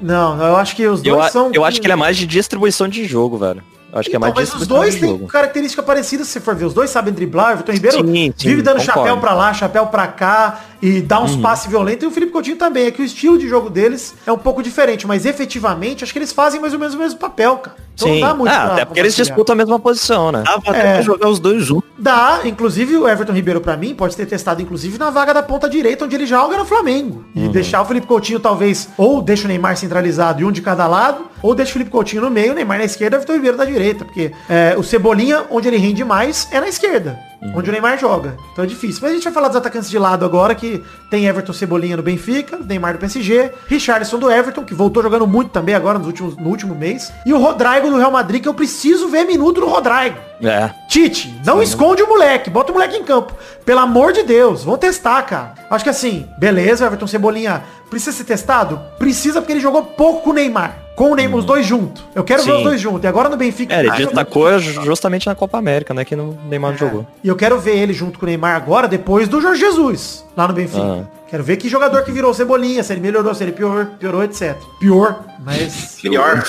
Não, 0.00 0.42
eu 0.42 0.56
acho 0.56 0.74
que 0.74 0.86
os 0.88 1.02
dois 1.02 1.14
Eu, 1.16 1.22
a- 1.22 1.28
são. 1.28 1.50
eu 1.52 1.64
acho 1.64 1.80
que 1.80 1.86
ele 1.86 1.92
é 1.92 1.96
mais 1.96 2.16
de 2.16 2.26
distribuição 2.26 2.88
de 2.88 3.04
jogo, 3.04 3.36
velho. 3.36 3.62
Acho 3.92 4.08
que 4.08 4.16
é 4.16 4.18
Então, 4.18 4.32
mais 4.34 4.48
de 4.48 4.52
mas 4.54 4.62
os 4.62 4.66
dois 4.68 4.94
têm 4.96 5.18
característica 5.26 5.82
parecida, 5.82 6.24
se 6.24 6.30
você 6.30 6.40
for 6.40 6.54
ver. 6.54 6.64
Os 6.66 6.74
dois 6.74 6.90
sabem 6.90 7.12
driblar. 7.12 7.48
O 7.48 7.52
Everton 7.54 7.72
Ribeiro 7.72 7.96
Sim, 7.98 8.32
sim, 8.36 8.48
vive 8.48 8.62
dando 8.62 8.78
concordo. 8.78 9.00
chapéu 9.00 9.16
pra 9.18 9.34
lá, 9.34 9.52
chapéu 9.52 9.86
pra 9.86 10.06
cá 10.06 10.60
e 10.80 11.00
dá 11.00 11.18
Uhum. 11.18 11.24
uns 11.24 11.36
passes 11.36 11.66
violentos. 11.66 12.04
E 12.04 12.06
o 12.06 12.10
Felipe 12.10 12.32
Coutinho 12.32 12.56
também. 12.56 12.86
É 12.86 12.90
que 12.90 13.02
o 13.02 13.04
estilo 13.04 13.36
de 13.38 13.48
jogo 13.48 13.68
deles 13.68 14.14
é 14.26 14.32
um 14.32 14.38
pouco 14.38 14.62
diferente, 14.62 15.06
mas 15.06 15.26
efetivamente 15.26 16.04
acho 16.04 16.12
que 16.12 16.18
eles 16.18 16.32
fazem 16.32 16.60
mais 16.60 16.72
ou 16.72 16.78
menos 16.78 16.94
o 16.94 16.98
mesmo 16.98 17.18
papel, 17.18 17.56
cara. 17.58 17.76
Então 18.00 18.14
Sim. 18.14 18.20
dá 18.20 18.34
muito 18.34 18.50
Ah, 18.52 18.60
pra 18.60 18.72
até 18.72 18.84
porque 18.84 19.00
eles 19.00 19.14
disputam 19.14 19.52
a 19.52 19.56
mesma 19.56 19.78
posição, 19.78 20.32
né? 20.32 20.42
Até 20.46 20.70
É. 20.70 20.92
pra 20.94 21.02
jogar 21.02 21.28
os 21.28 21.38
dois 21.38 21.64
juntos. 21.64 21.88
Dá, 21.98 22.40
inclusive 22.44 22.96
o 22.96 23.06
Everton 23.08 23.32
Ribeiro 23.32 23.60
pra 23.60 23.76
mim 23.76 23.94
pode 23.94 24.16
ter 24.16 24.24
testado 24.26 24.62
inclusive 24.62 24.98
na 24.98 25.10
vaga 25.10 25.34
da 25.34 25.42
ponta 25.42 25.68
direita 25.68 26.04
onde 26.06 26.14
ele 26.14 26.26
joga 26.26 26.56
no 26.56 26.64
Flamengo. 26.64 27.24
E 27.34 27.40
Uhum. 27.40 27.52
deixar 27.52 27.82
o 27.82 27.84
Felipe 27.84 28.06
Coutinho 28.06 28.40
talvez 28.40 28.88
ou 28.96 29.20
deixa 29.20 29.44
o 29.44 29.48
Neymar 29.48 29.76
centralizado 29.76 30.40
e 30.40 30.44
um 30.44 30.50
de 30.52 30.62
cada 30.62 30.86
lado, 30.86 31.26
ou 31.42 31.54
deixa 31.54 31.70
o 31.70 31.72
Felipe 31.74 31.90
Coutinho 31.90 32.22
no 32.22 32.30
meio, 32.30 32.52
o 32.52 32.54
Neymar 32.54 32.78
na 32.78 32.84
esquerda 32.84 33.16
e 33.16 33.18
o 33.18 33.20
Everton 33.20 33.34
Ribeiro 33.34 33.56
na 33.56 33.64
direita, 33.64 34.04
porque 34.04 34.32
é, 34.48 34.74
o 34.78 34.82
Cebolinha 34.82 35.44
onde 35.50 35.68
ele 35.68 35.76
rende 35.76 36.02
mais 36.04 36.48
é 36.50 36.60
na 36.60 36.68
esquerda. 36.68 37.18
Uhum. 37.42 37.52
Onde 37.56 37.70
o 37.70 37.72
Neymar 37.72 37.98
joga. 37.98 38.36
Então 38.52 38.64
é 38.64 38.66
difícil. 38.66 39.00
Mas 39.02 39.12
a 39.12 39.14
gente 39.14 39.24
vai 39.24 39.32
falar 39.32 39.48
dos 39.48 39.56
atacantes 39.56 39.88
de 39.88 39.98
lado 39.98 40.24
agora, 40.24 40.54
que 40.54 40.82
tem 41.10 41.26
Everton 41.26 41.52
Cebolinha 41.52 41.96
no 41.96 42.02
Benfica, 42.02 42.58
Neymar 42.58 42.94
do 42.94 42.98
PSG, 42.98 43.52
Richarlison 43.66 44.18
do 44.18 44.30
Everton, 44.30 44.64
que 44.64 44.74
voltou 44.74 45.02
jogando 45.02 45.26
muito 45.26 45.50
também 45.50 45.74
agora 45.74 45.98
nos 45.98 46.06
últimos, 46.06 46.36
no 46.36 46.48
último 46.48 46.74
mês, 46.74 47.12
e 47.24 47.32
o 47.32 47.38
Rodrigo 47.38 47.88
do 47.88 47.96
Real 47.96 48.10
Madrid, 48.10 48.42
que 48.42 48.48
eu 48.48 48.54
preciso 48.54 49.08
ver 49.08 49.24
minuto 49.24 49.60
do 49.60 49.66
Rodrigo. 49.66 50.16
É. 50.42 50.70
Tite, 50.88 51.34
não 51.44 51.62
esconde 51.62 52.02
o 52.02 52.08
moleque, 52.08 52.48
bota 52.48 52.72
o 52.72 52.74
moleque 52.74 52.96
em 52.96 53.04
campo. 53.04 53.34
Pelo 53.64 53.80
amor 53.80 54.12
de 54.12 54.22
Deus, 54.22 54.64
vamos 54.64 54.80
testar, 54.80 55.22
cara. 55.22 55.54
Acho 55.70 55.84
que 55.84 55.90
assim, 55.90 56.26
beleza, 56.38 56.86
Everton 56.86 57.06
Cebolinha 57.06 57.62
precisa 57.90 58.16
ser 58.16 58.24
testado? 58.24 58.80
Precisa 58.98 59.40
porque 59.40 59.52
ele 59.52 59.60
jogou 59.60 59.82
pouco 59.82 60.22
com 60.22 60.30
o 60.30 60.32
Neymar. 60.32 60.76
Com 60.94 61.12
o 61.12 61.14
Neymar, 61.14 61.38
os 61.38 61.44
dois 61.44 61.66
juntos. 61.66 62.04
Eu 62.14 62.22
quero 62.22 62.42
ver 62.42 62.52
Sim. 62.52 62.58
os 62.58 62.62
dois 62.62 62.80
juntos. 62.80 63.04
E 63.04 63.06
agora 63.06 63.28
no 63.28 63.36
Benfica. 63.36 63.74
É, 63.74 63.80
ele 63.80 63.90
destacou 63.90 64.58
justamente 64.58 65.26
na 65.26 65.34
Copa 65.34 65.58
América, 65.58 65.92
né? 65.92 66.04
Que 66.04 66.14
no 66.14 66.38
Neymar 66.48 66.72
não 66.72 66.78
jogou. 66.78 67.06
e 67.24 67.28
eu 67.28 67.36
quero 67.36 67.58
ver 67.58 67.76
ele 67.76 67.92
junto 67.92 68.18
com 68.18 68.24
o 68.24 68.28
Neymar 68.28 68.54
agora, 68.54 68.86
depois 68.86 69.28
do 69.28 69.40
Jorge 69.40 69.60
Jesus, 69.60 70.24
lá 70.36 70.46
no 70.46 70.54
Benfica. 70.54 70.80
Ah. 70.82 71.20
Quero 71.28 71.44
ver 71.44 71.56
que 71.56 71.68
jogador 71.68 72.02
que 72.02 72.10
virou 72.10 72.34
Cebolinha, 72.34 72.82
se 72.82 72.92
ele 72.92 73.00
melhorou, 73.00 73.32
se 73.34 73.44
ele 73.44 73.52
piorou, 73.52 73.86
piorou 73.98 74.24
etc. 74.24 74.56
Pior, 74.80 75.24
mas... 75.44 75.96
Pior. 76.02 76.42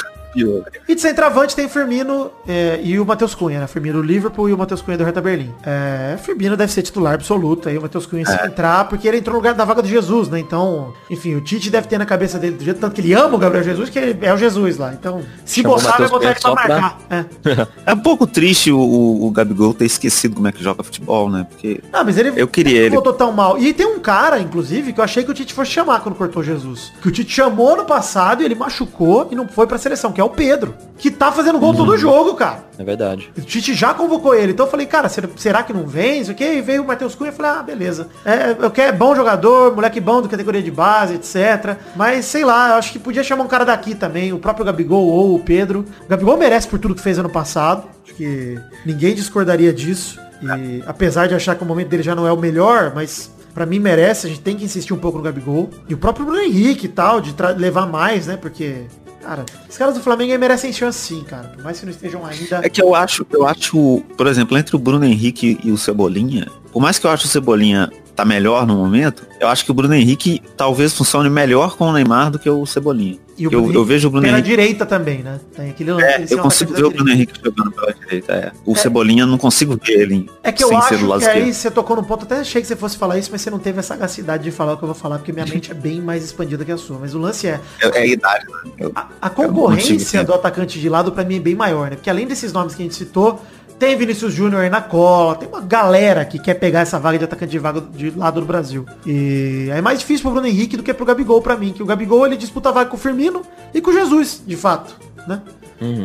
E 0.88 0.96
de 0.96 1.02
centroavante 1.02 1.56
tem 1.56 1.67
Firmino 1.67 2.32
é, 2.48 2.80
e 2.84 3.00
o 3.00 3.06
Matheus 3.06 3.36
Cunha, 3.36 3.60
né? 3.60 3.67
Firmino 3.67 4.02
do 4.02 4.08
Liverpool 4.08 4.50
e 4.50 4.54
o 4.54 4.58
Matheus 4.58 4.82
Cunha 4.82 4.98
do 4.98 5.04
Hertha 5.04 5.22
Berlim. 5.22 5.54
É, 5.63 6.17
Firmino 6.24 6.56
deve 6.56 6.72
ser 6.72 6.82
titular 6.82 7.13
absoluto, 7.15 7.67
aí 7.70 7.78
o 7.78 7.82
Matheus 7.82 8.06
Cunha 8.06 8.26
se 8.26 8.34
entrar, 8.46 8.88
porque 8.88 9.08
ele 9.08 9.17
entrou 9.17 9.34
no 9.34 9.39
lugar 9.39 9.54
da 9.54 9.65
vaga 9.65 9.82
do 9.82 9.88
Jesus, 9.88 10.30
né? 10.30 10.39
Então, 10.39 10.94
enfim, 11.10 11.36
o 11.36 11.41
Tite 11.41 11.70
deve 11.70 11.88
ter 11.88 11.98
na 11.98 12.06
cabeça 12.06 12.39
dele, 12.39 12.56
do 12.56 12.63
jeito 12.63 12.80
tanto 12.80 12.94
que 12.96 13.02
ele 13.02 13.13
ama 13.13 13.36
o 13.36 13.38
Gabriel 13.38 13.63
Jesus, 13.63 13.89
que 13.89 14.00
ele 14.00 14.26
é 14.26 14.34
o 14.34 14.38
Jesus 14.38 14.78
lá. 14.78 14.94
Então, 14.94 15.22
se 15.46 15.62
Chamou 15.62 15.78
o 15.78 15.82
botar, 15.82 15.98
vai 15.98 16.08
botar 16.10 16.26
ele 16.32 16.34
pra 16.39 16.41
só 16.41 16.56
pra- 16.56 16.67
marcar. 16.67 16.98
É. 17.12 17.91
É 17.91 17.94
um 17.94 18.00
pouco 18.00 18.26
triste 18.26 18.72
o, 18.72 18.80
o, 18.80 19.28
o 19.28 19.32
Gabigol 19.32 19.74
ter 19.74 19.86
esquecido 19.86 20.36
como 20.36 20.48
é 20.48 20.52
que 20.52 20.63
joga 20.63 20.82
futebol, 20.84 21.30
né? 21.30 21.46
Porque 21.50 21.82
Ah, 21.91 22.04
mas 22.04 22.17
ele 22.17 22.32
Eu 22.36 22.48
queria 22.48 22.72
ele 22.78 22.86
ele. 22.86 22.96
voltou 22.96 23.12
tão 23.13 23.32
mal. 23.34 23.58
E 23.58 23.74
tem 23.74 23.86
um 23.86 24.00
cara, 24.00 24.39
inclusive, 24.39 24.94
que 24.94 25.00
eu 25.00 25.04
achei 25.04 25.24
que 25.24 25.32
o 25.32 25.34
Tite 25.34 25.54
fosse 25.54 25.72
chamar 25.72 26.00
quando 26.02 26.15
cortou 26.15 26.41
Jesus. 26.41 26.94
Que 27.02 27.08
o 27.10 27.12
Tite 27.12 27.32
chamou 27.34 27.76
no 27.76 27.84
passado 27.86 28.41
e 28.41 28.46
ele 28.46 28.56
machucou 28.56 29.28
e 29.32 29.36
não 29.36 29.48
foi 29.48 29.67
pra 29.67 29.78
seleção, 29.78 30.12
que 30.13 30.20
é 30.21 30.25
o 30.25 30.29
Pedro. 30.29 30.75
Que 30.97 31.10
tá 31.10 31.31
fazendo 31.31 31.60
gol 31.60 31.73
todo 31.73 31.97
jogo, 31.97 32.36
cara. 32.36 32.65
É 32.77 32.84
verdade. 32.84 33.31
O 33.36 33.41
Tite 33.41 33.73
já 33.73 33.93
convocou 33.93 34.36
ele. 34.36 34.51
Então 34.51 34.67
eu 34.67 34.69
falei, 34.69 34.86
cara, 34.86 35.10
será, 35.10 35.63
que 35.63 35.73
não 35.73 35.88
vem? 35.88 36.21
Isso 36.21 36.31
aqui? 36.31 36.43
E 36.43 36.62
veio 36.62 36.84
o 36.84 36.88
Matheus 36.88 37.15
Cunha. 37.15 37.31
Eu 37.31 37.36
falei, 37.36 37.51
ah, 37.51 37.63
beleza. 37.63 38.07
É, 38.23 38.55
eu 38.60 38.69
quero 38.69 38.89
é 38.89 38.97
bom 38.97 39.15
jogador, 39.15 39.73
moleque 39.73 39.99
bom 39.99 40.21
do 40.21 40.29
categoria 40.29 40.62
de 40.62 40.71
base, 40.71 41.15
etc. 41.15 41.77
Mas 41.95 42.25
sei 42.25 42.45
lá, 42.45 42.69
eu 42.69 42.75
acho 42.75 42.91
que 42.91 42.99
podia 42.99 43.23
chamar 43.23 43.43
um 43.43 43.47
cara 43.47 43.65
daqui 43.65 43.95
também, 43.95 44.31
o 44.31 44.39
próprio 44.39 44.65
Gabigol 44.65 45.07
ou 45.07 45.36
o 45.36 45.39
Pedro. 45.39 45.86
O 46.05 46.07
Gabigol 46.07 46.38
merece 46.38 46.67
por 46.67 46.77
tudo 46.77 46.95
que 46.95 47.01
fez 47.01 47.17
ano 47.17 47.29
passado. 47.29 47.88
Acho 48.03 48.13
que 48.13 48.60
ninguém 48.86 49.15
discordaria 49.15 49.73
disso. 49.73 50.19
E 50.41 50.84
apesar 50.86 51.27
de 51.27 51.36
achar 51.36 51.55
que 51.55 51.63
o 51.63 51.67
momento 51.67 51.89
dele 51.89 52.03
já 52.03 52.15
não 52.15 52.27
é 52.27 52.31
o 52.31 52.38
melhor, 52.38 52.91
mas 52.93 53.31
Pra 53.53 53.65
mim 53.65 53.79
merece, 53.79 54.27
a 54.27 54.29
gente 54.29 54.41
tem 54.41 54.55
que 54.55 54.63
insistir 54.63 54.93
um 54.93 54.97
pouco 54.97 55.17
no 55.17 55.23
Gabigol. 55.23 55.69
E 55.88 55.93
o 55.93 55.97
próprio 55.97 56.25
Bruno 56.25 56.41
Henrique 56.41 56.86
e 56.86 56.89
tal, 56.89 57.19
de 57.19 57.34
levar 57.57 57.86
mais, 57.86 58.27
né? 58.27 58.38
Porque, 58.38 58.86
cara, 59.21 59.45
os 59.69 59.77
caras 59.77 59.93
do 59.95 60.01
Flamengo 60.01 60.38
merecem 60.38 60.73
chance 60.73 60.99
sim, 60.99 61.23
cara. 61.23 61.49
Por 61.49 61.63
mais 61.63 61.79
que 61.79 61.86
não 61.86 61.91
estejam 61.91 62.25
ainda. 62.25 62.62
É 62.63 62.69
que 62.69 62.81
eu 62.81 62.95
acho, 62.95 63.25
eu 63.31 63.47
acho, 63.47 64.03
por 64.17 64.27
exemplo, 64.27 64.57
entre 64.57 64.75
o 64.75 64.79
Bruno 64.79 65.05
Henrique 65.05 65.60
e 65.63 65.71
o 65.71 65.77
Cebolinha, 65.77 66.47
por 66.71 66.81
mais 66.81 66.99
que 66.99 67.05
eu 67.05 67.12
acho 67.12 67.25
o 67.25 67.29
Cebolinha 67.29 67.89
tá 68.15 68.25
melhor 68.25 68.67
no 68.67 68.75
momento, 68.75 69.25
eu 69.39 69.47
acho 69.47 69.63
que 69.63 69.71
o 69.71 69.73
Bruno 69.73 69.93
Henrique 69.93 70.41
talvez 70.57 70.93
funcione 70.93 71.29
melhor 71.29 71.77
com 71.77 71.86
o 71.86 71.93
Neymar 71.93 72.29
do 72.31 72.38
que 72.38 72.49
o 72.49 72.65
Cebolinha. 72.65 73.17
E 73.41 73.47
o 73.47 73.51
eu, 73.51 73.62
Bruno 73.63 73.73
eu 73.80 73.84
vejo 73.86 74.08
o 74.08 74.12
Bruno 74.12 74.23
Pela 74.25 74.38
Henrique. 74.38 74.49
direita 74.49 74.86
também, 74.86 75.23
né? 75.23 75.39
Tem 75.56 75.71
aquele 75.71 75.91
lance 75.93 76.06
É, 76.06 76.25
eu 76.30 76.38
consigo 76.38 76.73
ver 76.75 76.84
o 76.84 76.91
Bruno. 76.91 77.10
Henrique 77.10 77.34
jogando 77.43 77.71
pela 77.71 77.91
direita, 77.91 78.34
é. 78.34 78.51
O 78.65 78.75
Cebolinha 78.75 79.23
eu 79.23 79.27
não 79.27 79.38
consigo 79.39 79.80
ver 79.84 79.93
ele 80.01 80.30
É 80.43 80.51
que 80.51 80.63
eu 80.63 80.67
sem 80.67 80.77
acho 80.77 80.89
que 81.19 81.25
aí 81.25 81.51
você 81.51 81.71
tocou 81.71 81.95
no 81.95 82.04
ponto, 82.04 82.23
até 82.25 82.36
achei 82.41 82.62
que 82.62 82.67
você 82.67 82.75
fosse 82.75 82.97
falar 82.97 83.17
isso, 83.17 83.30
mas 83.32 83.41
você 83.41 83.49
não 83.49 83.58
teve 83.58 83.80
a 83.80 83.84
sagacidade 83.84 84.43
de 84.43 84.51
falar 84.51 84.73
o 84.73 84.77
que 84.77 84.84
eu 84.84 84.88
vou 84.88 84.95
falar, 84.95 85.17
porque 85.17 85.32
minha 85.32 85.45
mente 85.45 85.71
é 85.71 85.73
bem 85.73 85.99
mais 85.99 86.23
expandida 86.23 86.63
que 86.63 86.71
a 86.71 86.77
sua. 86.77 86.99
Mas 86.99 87.15
o 87.15 87.17
lance 87.19 87.47
é, 87.47 87.60
É, 87.82 87.88
é 87.88 88.01
a 88.01 88.06
idade, 88.06 88.45
né? 88.47 88.71
Eu- 88.77 88.91
a, 88.93 89.08
a 89.21 89.30
concorrência 89.30 89.95
consigo, 89.95 90.23
do 90.25 90.34
atacante 90.36 90.80
de 90.80 90.88
lado 90.88 91.12
pra 91.12 91.23
mim 91.23 91.38
é 91.38 91.39
bem 91.39 91.56
maior, 91.56 91.89
né? 91.89 91.95
Porque 91.95 92.10
além 92.12 92.27
desses 92.27 92.54
nomes 92.54 92.75
que 92.75 92.84
a 92.84 92.86
gente 92.86 92.95
citou, 92.95 93.41
tem 93.82 93.98
Vinícius 93.98 94.32
Júnior 94.32 94.62
aí 94.62 94.70
na 94.70 94.80
cola, 94.80 95.34
tem 95.34 95.50
uma 95.50 95.60
galera 95.60 96.24
que 96.24 96.38
quer 96.38 96.54
pegar 96.54 96.82
essa 96.82 97.00
vaga 97.00 97.17
de 97.17 97.24
atacante 97.26 97.50
de 97.50 97.58
vaga 97.58 97.82
de 97.82 98.12
lado 98.12 98.39
do 98.39 98.46
Brasil. 98.46 98.86
E 99.08 99.70
é 99.72 99.82
mais 99.82 99.98
difícil 99.98 100.22
pro 100.22 100.34
Bruno 100.34 100.46
Henrique 100.46 100.78
do 100.78 100.84
que 100.84 100.94
pro 100.94 101.04
Gabigol 101.04 101.41
pra 101.41 101.58
mim, 101.58 101.74
que 101.74 101.82
o 101.82 101.86
Gabigol 101.88 102.28
ele 102.28 102.38
disputa 102.38 102.70
a 102.70 102.72
vaga 102.72 102.91
com 102.91 102.96
o 102.96 103.00
Firmino 103.00 103.41
e 103.74 103.82
com 103.82 103.89
o 103.89 103.94
Jesus, 103.94 104.44
de 104.46 104.56
fato, 104.56 104.96
né? 105.28 105.41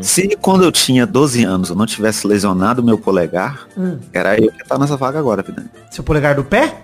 Se 0.01 0.39
quando 0.41 0.65
eu 0.65 0.73
tinha 0.73 1.07
12 1.07 1.45
anos 1.45 1.69
eu 1.69 1.77
não 1.77 1.85
tivesse 1.85 2.27
lesionado 2.27 2.83
meu 2.83 2.97
polegar, 2.97 3.67
Hum. 3.77 3.99
era 4.11 4.41
eu 4.41 4.51
que 4.51 4.67
tá 4.67 4.79
nessa 4.79 4.97
vaga 4.97 5.19
agora, 5.19 5.43
vida. 5.43 5.67
Seu 5.91 6.03
polegar 6.03 6.35
do 6.35 6.45
pé? 6.45 6.79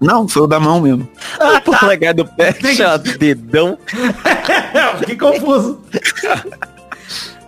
Não, 0.00 0.28
foi 0.28 0.42
o 0.42 0.46
da 0.46 0.60
mão 0.60 0.80
mesmo. 0.80 1.08
O 1.66 1.76
polegar 1.80 2.14
do 2.14 2.24
pé, 2.24 2.54
dedão. 3.18 3.76
Fiquei 5.00 5.16
confuso. 5.16 5.80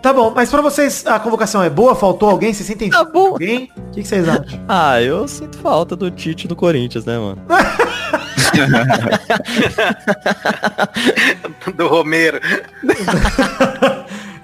Tá 0.07 0.13
bom, 0.13 0.31
mas 0.33 0.49
pra 0.49 0.61
vocês 0.61 1.05
a 1.05 1.19
convocação 1.19 1.61
é 1.61 1.69
boa? 1.69 1.93
Faltou 1.93 2.29
alguém? 2.29 2.53
Vocês 2.53 2.65
sentem 2.65 2.89
Tá 2.89 2.99
falta 2.99 3.11
de 3.11 3.13
bom. 3.13 3.27
alguém? 3.33 3.69
O 3.75 3.91
que, 3.91 4.01
que 4.03 4.07
vocês 4.07 4.25
acham? 4.29 4.57
Ah, 4.65 5.01
eu 5.01 5.27
sinto 5.27 5.57
falta 5.57 5.97
do 5.97 6.09
Tite 6.09 6.47
do 6.47 6.55
Corinthians, 6.55 7.03
né, 7.03 7.19
mano? 7.19 7.41
Do 11.75 11.87
Romero. 11.89 12.39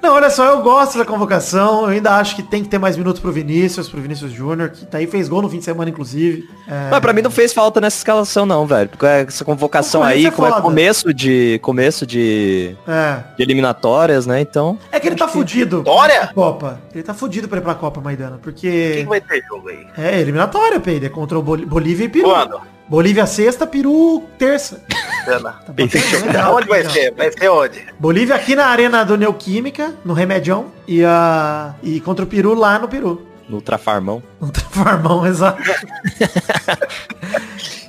Não, 0.03 0.15
olha 0.15 0.29
só, 0.29 0.47
eu 0.47 0.61
gosto 0.61 0.97
da 0.97 1.05
convocação. 1.05 1.83
Eu 1.83 1.87
ainda 1.87 2.11
acho 2.17 2.35
que 2.35 2.43
tem 2.43 2.61
que 2.61 2.67
ter 2.67 2.77
mais 2.77 2.97
minutos 2.97 3.21
pro 3.21 3.31
Vinícius, 3.31 3.87
pro 3.87 4.01
Vinícius 4.01 4.33
Júnior, 4.33 4.69
que 4.69 4.85
tá 4.85 4.97
aí, 4.97 5.07
fez 5.07 5.29
gol 5.29 5.41
no 5.41 5.49
fim 5.49 5.59
de 5.59 5.63
semana, 5.63 5.89
inclusive. 5.89 6.45
É, 6.67 6.89
Mas 6.91 6.99
pra 6.99 7.13
mim 7.13 7.21
não 7.21 7.31
fez 7.31 7.53
falta 7.53 7.79
nessa 7.79 7.95
escalação 7.99 8.45
não, 8.45 8.67
velho. 8.67 8.89
Porque 8.89 9.05
essa 9.05 9.45
convocação 9.45 10.03
aí, 10.03 10.25
é 10.25 10.31
como 10.31 10.49
é 10.49 10.61
começo 10.61 11.13
de. 11.13 11.57
começo 11.61 12.05
de, 12.05 12.75
é. 12.85 13.23
de 13.37 13.43
eliminatórias, 13.43 14.25
né? 14.27 14.41
Então. 14.41 14.77
É 14.91 14.99
que 14.99 15.07
ele 15.07 15.15
tá 15.15 15.27
fudido 15.29 15.77
Vitória? 15.77 16.29
Copa. 16.35 16.81
Ele 16.93 17.03
tá 17.03 17.13
fudido 17.13 17.47
pra 17.47 17.59
ir 17.59 17.61
pra 17.61 17.73
Copa, 17.73 18.01
Maidana, 18.01 18.37
porque... 18.43 18.95
Quem 18.97 19.05
vai 19.05 19.21
ter 19.21 19.41
jogo 19.47 19.69
aí? 19.69 19.87
É, 19.97 20.19
eliminatória, 20.19 20.81
Peide, 20.81 21.05
é 21.05 21.09
contra 21.09 21.39
o 21.39 21.41
Bol- 21.41 21.65
Bolívia 21.65 22.03
e 22.03 22.09
Peru. 22.09 22.25
Quando? 22.25 22.59
Bolívia 22.87 23.25
sexta, 23.25 23.65
Peru 23.65 24.23
terça. 24.37 24.83
Tá 25.25 25.39
bacana, 25.39 26.25
legal, 26.25 26.55
Onde 26.55 26.67
vai 26.67 26.83
ser? 26.89 27.13
Vai 27.13 27.31
ser 27.31 27.49
onde? 27.49 27.85
Bolívia 27.97 28.35
aqui 28.35 28.55
na 28.55 28.65
arena 28.65 29.03
do 29.03 29.17
Neoquímica, 29.17 29.95
no 30.03 30.13
Remedião, 30.13 30.67
e, 30.87 31.03
a... 31.03 31.73
e 31.81 32.01
contra 32.01 32.25
o 32.25 32.27
Peru 32.27 32.53
lá 32.53 32.77
no 32.77 32.87
Peru. 32.87 33.25
No 33.47 33.55
Ultrafarmão. 33.55 34.21
Um 34.41 34.51
farmão, 34.69 35.25
exato. 35.27 35.61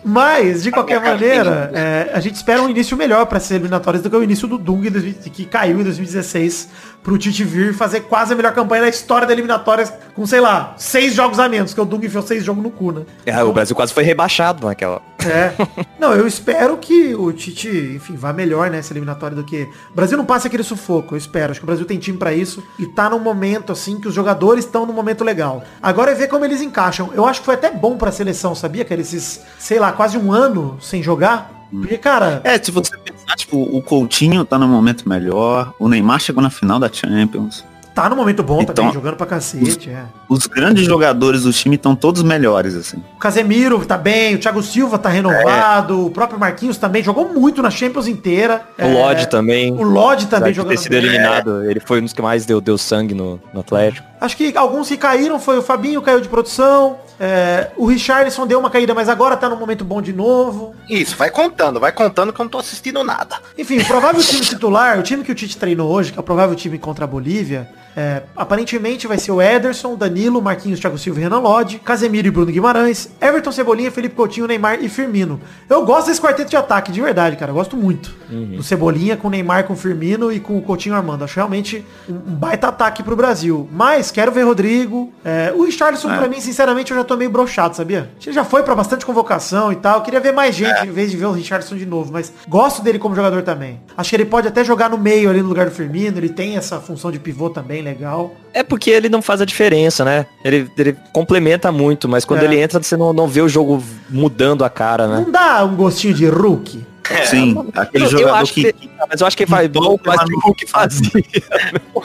Mas, 0.05 0.63
de 0.63 0.71
qualquer 0.71 1.01
maneira, 1.01 1.71
é, 1.73 2.11
a 2.13 2.21
gente 2.21 2.35
espera 2.35 2.61
um 2.61 2.69
início 2.69 2.95
melhor 2.97 3.25
para 3.25 3.39
essas 3.39 3.53
eliminatórias 3.53 4.03
do 4.03 4.11
que 4.11 4.17
o 4.17 4.23
início 4.23 4.47
do 4.47 4.59
Dung, 4.59 4.87
em 4.87 4.91
2000 4.91 5.15
que 5.33 5.47
caiu 5.47 5.81
em 5.81 5.83
2016, 5.83 6.69
pro 7.05 7.19
Tite 7.19 7.45
vir 7.45 7.75
fazer 7.75 8.01
quase 8.01 8.33
a 8.33 8.37
melhor 8.37 8.55
campanha 8.55 8.83
da 8.83 8.89
história 8.89 9.27
da 9.27 9.33
eliminatórias, 9.33 9.93
com, 10.15 10.27
sei 10.27 10.41
lá, 10.41 10.75
seis 10.79 11.15
jogos 11.15 11.39
a 11.39 11.49
menos, 11.49 11.75
que 11.75 11.81
o 11.81 11.85
Dung 11.85 12.05
enfiou 12.07 12.23
seis 12.23 12.43
jogos 12.43 12.63
no 12.63 12.71
cu, 12.71 12.93
né? 12.93 13.03
É, 13.27 13.45
o 13.45 13.53
Brasil 13.53 13.77
quase 13.77 13.93
foi 13.93 14.03
rebaixado 14.03 14.67
naquela. 14.67 15.03
É. 15.25 15.53
Não, 16.01 16.15
eu 16.15 16.27
espero 16.27 16.77
que 16.79 17.15
o 17.15 17.31
Tite, 17.31 17.69
enfim, 17.97 18.17
vá 18.17 18.33
melhor 18.33 18.71
nessa 18.71 18.93
eliminatória 18.93 19.37
do 19.37 19.45
que. 19.45 19.69
O 19.91 19.95
Brasil 19.95 20.17
não 20.19 20.25
passe 20.25 20.47
aquele 20.47 20.63
sufoco, 20.63 21.15
eu 21.15 21.19
espero. 21.19 21.51
Acho 21.51 21.61
que 21.61 21.65
o 21.65 21.67
Brasil 21.67 21.87
tem 21.87 21.99
time 21.99 22.19
pra 22.19 22.33
isso 22.33 22.63
e 22.79 22.87
tá 22.87 23.09
num 23.09 23.19
momento 23.19 23.73
assim 23.73 23.99
que 23.99 24.09
os 24.09 24.15
jogadores 24.15 24.65
estão 24.65 24.85
num 24.85 24.93
momento 24.93 25.25
legal. 25.25 25.63
Agora 25.83 26.11
é 26.11 26.15
ver 26.15 26.29
como 26.29 26.45
eles 26.45 26.61
encaixam. 26.61 27.11
Eu 27.15 27.25
acho 27.25 27.41
que 27.41 27.47
foi 27.47 27.55
até 27.55 27.71
bom 27.71 27.97
pra 27.97 28.13
seleção, 28.13 28.55
sabia, 28.55 28.85
cara? 28.85 29.01
Esses, 29.01 29.41
sei 29.59 29.79
lá, 29.79 29.93
quase 29.93 30.19
um 30.19 30.33
ano 30.33 30.77
sem 30.81 31.03
jogar. 31.03 31.64
Porque, 31.81 31.99
cara, 31.99 32.41
É, 32.45 32.63
se 32.63 32.71
você 32.71 32.97
pensar, 32.97 33.35
tipo, 33.37 33.57
o 33.63 33.83
Coutinho 33.83 34.45
tá 34.45 34.59
no 34.59 34.69
momento 34.69 35.09
melhor, 35.09 35.73
o 35.79 35.89
Neymar 35.89 36.21
chegou 36.21 36.43
na 36.43 36.51
final 36.51 36.79
da 36.79 36.91
Champions. 36.93 37.65
tá 37.95 38.09
num 38.09 38.17
momento 38.17 38.43
bom 38.43 38.61
Então, 38.61 38.75
também, 38.75 38.93
jogando 38.93 39.15
pra 39.17 39.25
cacete, 39.25 39.89
é. 39.89 40.03
Os 40.29 40.49
grandes 40.49 40.85
jogadores 40.85 41.45
do 41.45 41.53
time 41.53 41.77
estão 41.77 41.95
todos 41.95 42.25
melhores, 42.25 42.75
assim. 42.75 42.97
O 43.15 43.19
Casemiro 43.21 43.87
tá 43.87 43.97
bem, 43.97 44.35
o 44.35 44.39
Thiago 44.39 44.61
Silva 44.65 44.99
tá 44.99 45.09
renovado, 45.09 46.07
o 46.07 46.11
próprio 46.11 46.39
Marquinhos 46.39 46.77
também 46.77 47.05
jogou 47.05 47.33
muito 47.33 47.63
na 47.63 47.71
Champions 47.71 48.09
inteira. 48.09 48.67
O 48.81 48.89
Lodge 48.89 49.29
também. 49.29 49.73
O 49.73 49.83
Lodge 49.85 50.27
também 50.27 50.53
jogando 50.53 50.73
ter 50.73 50.79
sido 50.79 50.95
eliminado. 50.95 51.65
Ele 51.71 51.79
foi 51.79 52.01
um 52.01 52.03
dos 52.05 52.13
que 52.13 52.21
mais 52.21 52.45
deu, 52.45 52.61
deu 52.61 52.77
sangue 52.77 53.15
no, 53.15 53.41
no 53.53 53.61
Atlético. 53.61 54.05
Acho 54.21 54.37
que 54.37 54.57
alguns 54.57 54.89
que 54.89 54.97
caíram 54.97 55.39
foi 55.39 55.59
o 55.59 55.63
Fabinho, 55.63 56.03
caiu 56.03 56.21
de 56.21 56.29
produção. 56.29 56.97
É, 57.19 57.71
o 57.77 57.87
Richarlison 57.87 58.47
deu 58.47 58.59
uma 58.59 58.71
caída, 58.71 58.95
mas 58.95 59.09
agora 59.09 59.37
tá 59.37 59.49
num 59.49 59.57
momento 59.57 59.85
bom 59.85 60.03
de 60.03 60.13
novo. 60.13 60.75
Isso, 60.89 61.17
vai 61.17 61.31
contando, 61.31 61.79
vai 61.79 61.93
contando 61.93 62.33
que 62.33 62.41
eu 62.41 62.45
não 62.45 62.51
tô 62.51 62.59
assistindo 62.59 63.03
nada. 63.05 63.41
Enfim, 63.57 63.79
o 63.79 63.87
provável 63.87 64.23
time 64.23 64.41
titular, 64.41 64.99
o 64.99 65.03
time 65.03 65.23
que 65.23 65.33
o 65.33 65.35
Tite 65.35 65.57
treinou 65.57 65.91
hoje, 65.91 66.13
que 66.13 66.19
é 66.19 66.21
o 66.21 66.25
provável 66.25 66.55
time 66.55 66.79
contra 66.79 67.05
a 67.05 67.09
Bolívia, 67.09 67.69
é, 67.97 68.23
aparentemente 68.37 69.07
vai 69.07 69.19
ser 69.19 69.33
o 69.33 69.41
Ederson, 69.41 69.95
Danilo, 69.95 70.43
Marquinhos, 70.43 70.81
Thiago 70.81 70.99
Silva 70.99 71.21
e 71.21 71.23
Renan 71.23 71.39
Lodge, 71.39 71.79
Casemiro 71.79 72.27
e 72.27 72.31
Bruno 72.31 72.51
Guimarães, 72.51 73.09
Everton 73.21 73.53
Cebolinha, 73.53 73.91
Felipe 73.91 74.15
Coutinho, 74.15 74.47
Neymar 74.47 74.83
e 74.83 74.89
Firmino. 74.89 75.41
Eu 75.69 75.85
gosto 75.85 76.09
desse 76.09 76.21
quarteto 76.21 76.51
de 76.51 76.57
ataque, 76.57 76.91
de 76.91 77.01
verdade, 77.01 77.37
cara. 77.37 77.51
Eu 77.51 77.55
gosto 77.55 77.77
muito. 77.77 78.15
Do 78.29 78.63
Cebolinha 78.63 79.17
com 79.17 79.31
Neymar, 79.31 79.65
com 79.65 79.77
Firmino 79.77 80.33
e 80.33 80.41
com 80.41 80.59
o 80.59 80.63
Coutinho 80.63 80.95
Armando. 80.95 81.25
Acho 81.25 81.37
realmente 81.37 81.85
um 82.09 82.35
baita 82.35 82.69
ataque 82.69 83.03
pro 83.03 83.15
Brasil. 83.15 83.69
Mas 83.71 84.11
quero 84.11 84.33
ver 84.33 84.43
Rodrigo. 84.43 85.13
É, 85.25 85.53
o 85.55 85.65
Richarlison, 85.65 86.09
pra 86.09 86.27
mim, 86.27 86.41
sinceramente, 86.41 86.91
eu 86.91 86.97
já 86.97 87.05
tô 87.05 87.17
meio 87.17 87.31
broxado, 87.31 87.77
sabia? 87.77 88.11
Ele 88.25 88.33
já 88.33 88.45
foi 88.45 88.63
pra 88.63 88.75
bastante 88.75 89.07
convocação 89.07 89.71
e 89.71 89.77
tal. 89.77 89.99
Eu 89.99 90.03
queria 90.03 90.21
ver 90.21 90.33
mais 90.33 90.55
gente 90.55 90.85
em 90.85 90.91
vez 90.91 91.11
de 91.11 91.17
ver 91.17 91.27
o 91.27 91.33
Richarlison 91.33 91.77
de 91.77 91.87
novo. 91.87 92.13
Mas 92.13 92.33
gosto 92.49 92.83
dele 92.83 92.99
como 92.99 93.15
jogador 93.15 93.43
também. 93.43 93.81
Acho 93.97 94.11
que 94.11 94.17
ele 94.17 94.25
pode 94.25 94.49
até 94.49 94.65
jogar 94.65 94.91
no 94.91 94.99
meio 94.99 95.31
ali 95.31 95.41
no 95.41 95.49
lugar 95.49 95.67
do 95.67 95.73
Firmino. 95.73 96.19
Ele 96.19 96.29
tem 96.29 96.57
essa 96.57 96.81
função 96.81 97.13
de 97.13 97.21
pivô 97.21 97.51
também 97.51 97.84
legal. 97.85 98.35
É 98.53 98.63
porque 98.63 98.91
ele 98.91 99.09
não 99.09 99.21
faz 99.23 99.41
a 99.41 99.45
diferença, 99.45 100.05
né? 100.05 100.27
Ele, 100.45 100.71
ele 100.77 100.97
complementa 101.13 101.71
muito, 101.71 102.09
mas 102.09 102.25
quando 102.25 102.43
É. 102.43 102.45
ele 102.47 102.59
entra, 102.61 102.83
você 102.83 102.97
não, 102.97 103.13
não 103.13 103.29
vê 103.29 103.41
o 103.43 103.49
jogo 103.49 103.83
mudando 104.09 104.65
a 104.65 104.71
cara, 104.71 105.07
né? 105.07 105.23
Não 105.25 105.31
dá 105.31 105.65
um 105.65 105.77
gostinho 105.77 106.15
de 106.15 106.29
Hulk? 107.13 107.27
Sim, 107.29 107.67
aquele 107.75 108.05
Eu, 108.05 108.09
eu 108.09 108.19
jogador 108.19 108.37
acho 108.39 108.53
que... 108.55 108.73
que, 108.73 108.91
mas 109.11 109.21
eu 109.21 109.27
acho 109.27 109.37
que 109.37 109.43
ele 109.43 109.51
faz 109.51 109.69
bom, 109.69 109.99
mas 110.05 110.23
que 110.25 110.35
o 110.35 110.39
Hulk 110.41 110.67
fazia. 110.71 111.11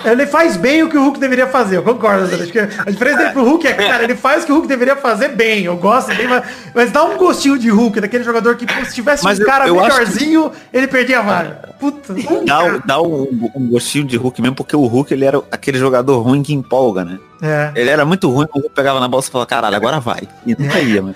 Ele 0.05 0.25
faz 0.27 0.55
bem 0.55 0.81
o 0.83 0.89
que 0.89 0.97
o 0.97 1.03
Hulk 1.03 1.19
deveria 1.19 1.47
fazer, 1.47 1.77
eu 1.77 1.83
concordo. 1.83 2.29
Que 2.47 2.59
a 2.59 2.65
diferença 2.89 3.17
dele 3.17 3.31
pro 3.31 3.43
Hulk 3.43 3.67
é 3.67 3.73
que, 3.73 3.83
cara, 3.87 4.03
ele 4.03 4.15
faz 4.15 4.43
o 4.43 4.45
que 4.45 4.51
o 4.51 4.55
Hulk 4.55 4.67
deveria 4.67 4.95
fazer 4.95 5.29
bem. 5.29 5.65
Eu 5.65 5.75
gosto 5.75 6.15
bem, 6.15 6.25
mas, 6.27 6.43
mas 6.73 6.91
dá 6.91 7.03
um 7.03 7.17
gostinho 7.17 7.57
de 7.59 7.69
Hulk, 7.69 7.99
daquele 7.99 8.23
jogador 8.23 8.55
que, 8.55 8.65
se 8.85 8.95
tivesse 8.95 9.23
Mas 9.23 9.39
um 9.39 9.41
eu- 9.41 9.47
cara 9.47 9.67
eu 9.67 9.77
acho 9.79 9.97
melhorzinho, 9.97 10.51
ele 10.71 10.87
perdia 10.87 11.19
a 11.19 11.21
vaga. 11.21 11.69
Puta, 11.79 12.13
não, 12.13 12.45
Dá, 12.45 12.63
um- 12.63 12.81
dá 12.85 13.01
um, 13.01 13.51
um 13.55 13.67
gostinho 13.69 14.05
de 14.05 14.15
Hulk 14.15 14.41
mesmo, 14.41 14.55
porque 14.55 14.75
o 14.75 14.85
Hulk 14.85 15.13
ele 15.13 15.25
era 15.25 15.41
aquele 15.51 15.77
jogador 15.77 16.19
ruim 16.21 16.41
que 16.43 16.53
empolga, 16.53 17.03
né? 17.03 17.19
É. 17.41 17.71
Ele 17.75 17.89
era 17.89 18.05
muito 18.05 18.29
ruim, 18.29 18.47
mas 18.53 18.63
eu 18.63 18.69
pegava 18.69 18.99
na 18.99 19.07
bolsa 19.07 19.27
e 19.27 19.31
falava, 19.31 19.47
caralho, 19.49 19.75
agora 19.75 19.99
vai. 19.99 20.21
E 20.45 20.55
nunca 20.57 20.79
ia, 20.79 21.01
mano. 21.01 21.15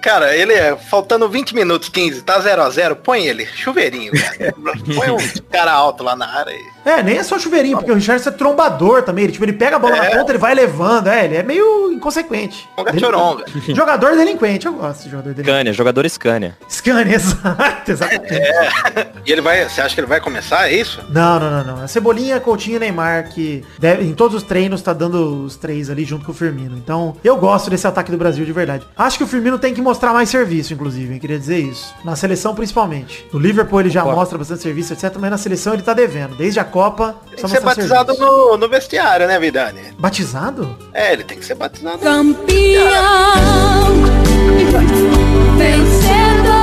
Cara, 0.00 0.34
ele 0.34 0.52
é, 0.52 0.76
faltando 0.76 1.28
20 1.28 1.54
minutos, 1.54 1.88
15, 1.88 2.22
tá 2.22 2.38
0 2.40 2.62
a 2.62 2.70
0 2.70 2.96
põe 2.96 3.26
ele, 3.26 3.44
chuveirinho, 3.46 4.12
cara. 4.12 4.54
Põe 4.96 5.10
um 5.10 5.18
cara 5.50 5.72
alto 5.72 6.02
lá 6.02 6.16
na 6.16 6.26
área 6.26 6.52
e... 6.52 6.70
É, 6.82 7.02
nem 7.02 7.18
é 7.18 7.22
só 7.22 7.38
chuveirinho, 7.38 7.76
porque 7.76 7.92
o 7.92 7.94
Richardson 7.94 8.30
é 8.30 8.32
trombador 8.32 9.02
também. 9.02 9.24
Ele, 9.24 9.32
tipo, 9.34 9.44
ele 9.44 9.52
pega 9.52 9.76
a 9.76 9.78
bola 9.78 9.96
na 9.96 10.06
É. 10.06 10.16
ponta, 10.16 10.32
ele 10.32 10.38
vai 10.38 10.54
levando. 10.54 11.08
É, 11.08 11.26
ele 11.26 11.36
é 11.36 11.42
meio 11.42 11.92
inconsequente. 11.92 12.66
Choronga. 12.98 13.44
Jogador 13.74 14.16
delinquente, 14.16 14.64
eu 14.66 14.72
gosto 14.72 15.04
de 15.04 15.10
jogador 15.10 15.34
delinquente. 15.34 15.50
Scania, 15.56 15.72
jogador 15.74 16.08
Scania. 16.08 16.56
Scania, 16.70 17.12
exato, 17.14 17.90
exatamente. 17.90 18.32
E 19.26 19.30
ele 19.30 19.42
vai, 19.42 19.68
você 19.68 19.82
acha 19.82 19.94
que 19.94 20.00
ele 20.00 20.06
vai 20.06 20.20
começar, 20.22 20.70
é 20.70 20.74
isso? 20.74 21.00
Não, 21.10 21.38
não, 21.38 21.50
não, 21.50 21.76
não. 21.76 21.84
É 21.84 21.86
Cebolinha, 21.86 22.40
Coutinho 22.40 22.76
e 22.76 22.80
Neymar, 22.80 23.28
que 23.28 23.62
deve- 23.78 24.04
em 24.04 24.14
todos 24.14 24.34
os 24.38 24.42
treinos 24.42 24.80
tá 24.80 24.94
dando 24.94 25.44
os 25.44 25.56
três 25.56 25.90
ali 25.90 26.04
junto 26.06 26.24
com 26.24 26.32
o 26.32 26.34
Firmino. 26.34 26.78
Então, 26.78 27.14
eu 27.22 27.36
gosto 27.36 27.68
desse 27.68 27.86
ataque 27.86 28.10
do 28.10 28.16
Brasil 28.16 28.46
de 28.46 28.52
verdade. 28.52 28.86
Acho 28.96 29.18
que 29.18 29.24
o 29.24 29.26
Firmino 29.26 29.58
tem 29.58 29.74
que 29.74 29.82
mostrar 29.90 30.12
mais 30.12 30.28
serviço, 30.28 30.72
inclusive, 30.72 31.12
hein? 31.12 31.18
queria 31.18 31.38
dizer 31.38 31.58
isso. 31.58 31.92
Na 32.04 32.14
seleção, 32.14 32.54
principalmente. 32.54 33.26
No 33.32 33.40
Liverpool 33.40 33.80
ele 33.80 33.90
já 33.90 34.00
Concordo. 34.00 34.20
mostra 34.20 34.38
bastante 34.38 34.62
serviço, 34.62 34.92
etc. 34.92 35.16
Mas 35.18 35.30
na 35.30 35.38
seleção 35.38 35.74
ele 35.74 35.82
tá 35.82 35.92
devendo. 35.92 36.36
Desde 36.36 36.60
a 36.60 36.64
Copa, 36.64 37.16
Tem 37.28 37.38
só 37.38 37.48
que 37.48 37.54
ser 37.54 37.60
batizado 37.60 38.14
no, 38.14 38.56
no 38.56 38.68
vestiário, 38.68 39.26
né, 39.26 39.38
Vidani? 39.38 39.92
Batizado? 39.98 40.76
É, 40.94 41.12
ele 41.12 41.24
tem 41.24 41.38
que 41.38 41.44
ser 41.44 41.56
batizado. 41.56 41.98
Vencedor. 45.58 46.54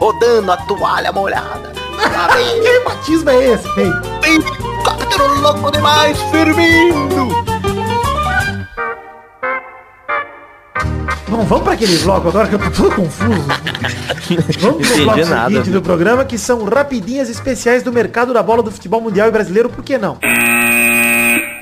Rodando 0.00 0.52
a 0.52 0.56
toalha 0.56 1.12
molhada. 1.12 1.72
que 2.62 2.80
batismo 2.84 3.30
é 3.30 3.52
esse, 3.52 3.68
feio? 3.74 3.92
Capitão 4.84 5.40
louco 5.42 5.70
demais, 5.72 6.18
Firmino! 6.30 7.57
Bom, 11.30 11.44
vamos 11.44 11.64
para 11.64 11.74
aquele 11.74 11.96
bloco 11.98 12.28
agora 12.28 12.48
que 12.48 12.54
eu 12.54 12.58
tô 12.58 12.70
todo 12.70 12.96
confuso. 12.96 13.42
Vamos 14.60 14.86
pro 14.88 15.02
bloco 15.04 15.24
nada. 15.26 15.50
seguinte 15.50 15.70
do 15.70 15.82
programa, 15.82 16.24
que 16.24 16.38
são 16.38 16.64
rapidinhas 16.64 17.28
especiais 17.28 17.82
do 17.82 17.92
mercado 17.92 18.32
da 18.32 18.42
bola 18.42 18.62
do 18.62 18.70
futebol 18.70 19.00
mundial 19.00 19.28
e 19.28 19.30
brasileiro, 19.30 19.68
por 19.68 19.84
que 19.84 19.98
não? 19.98 20.18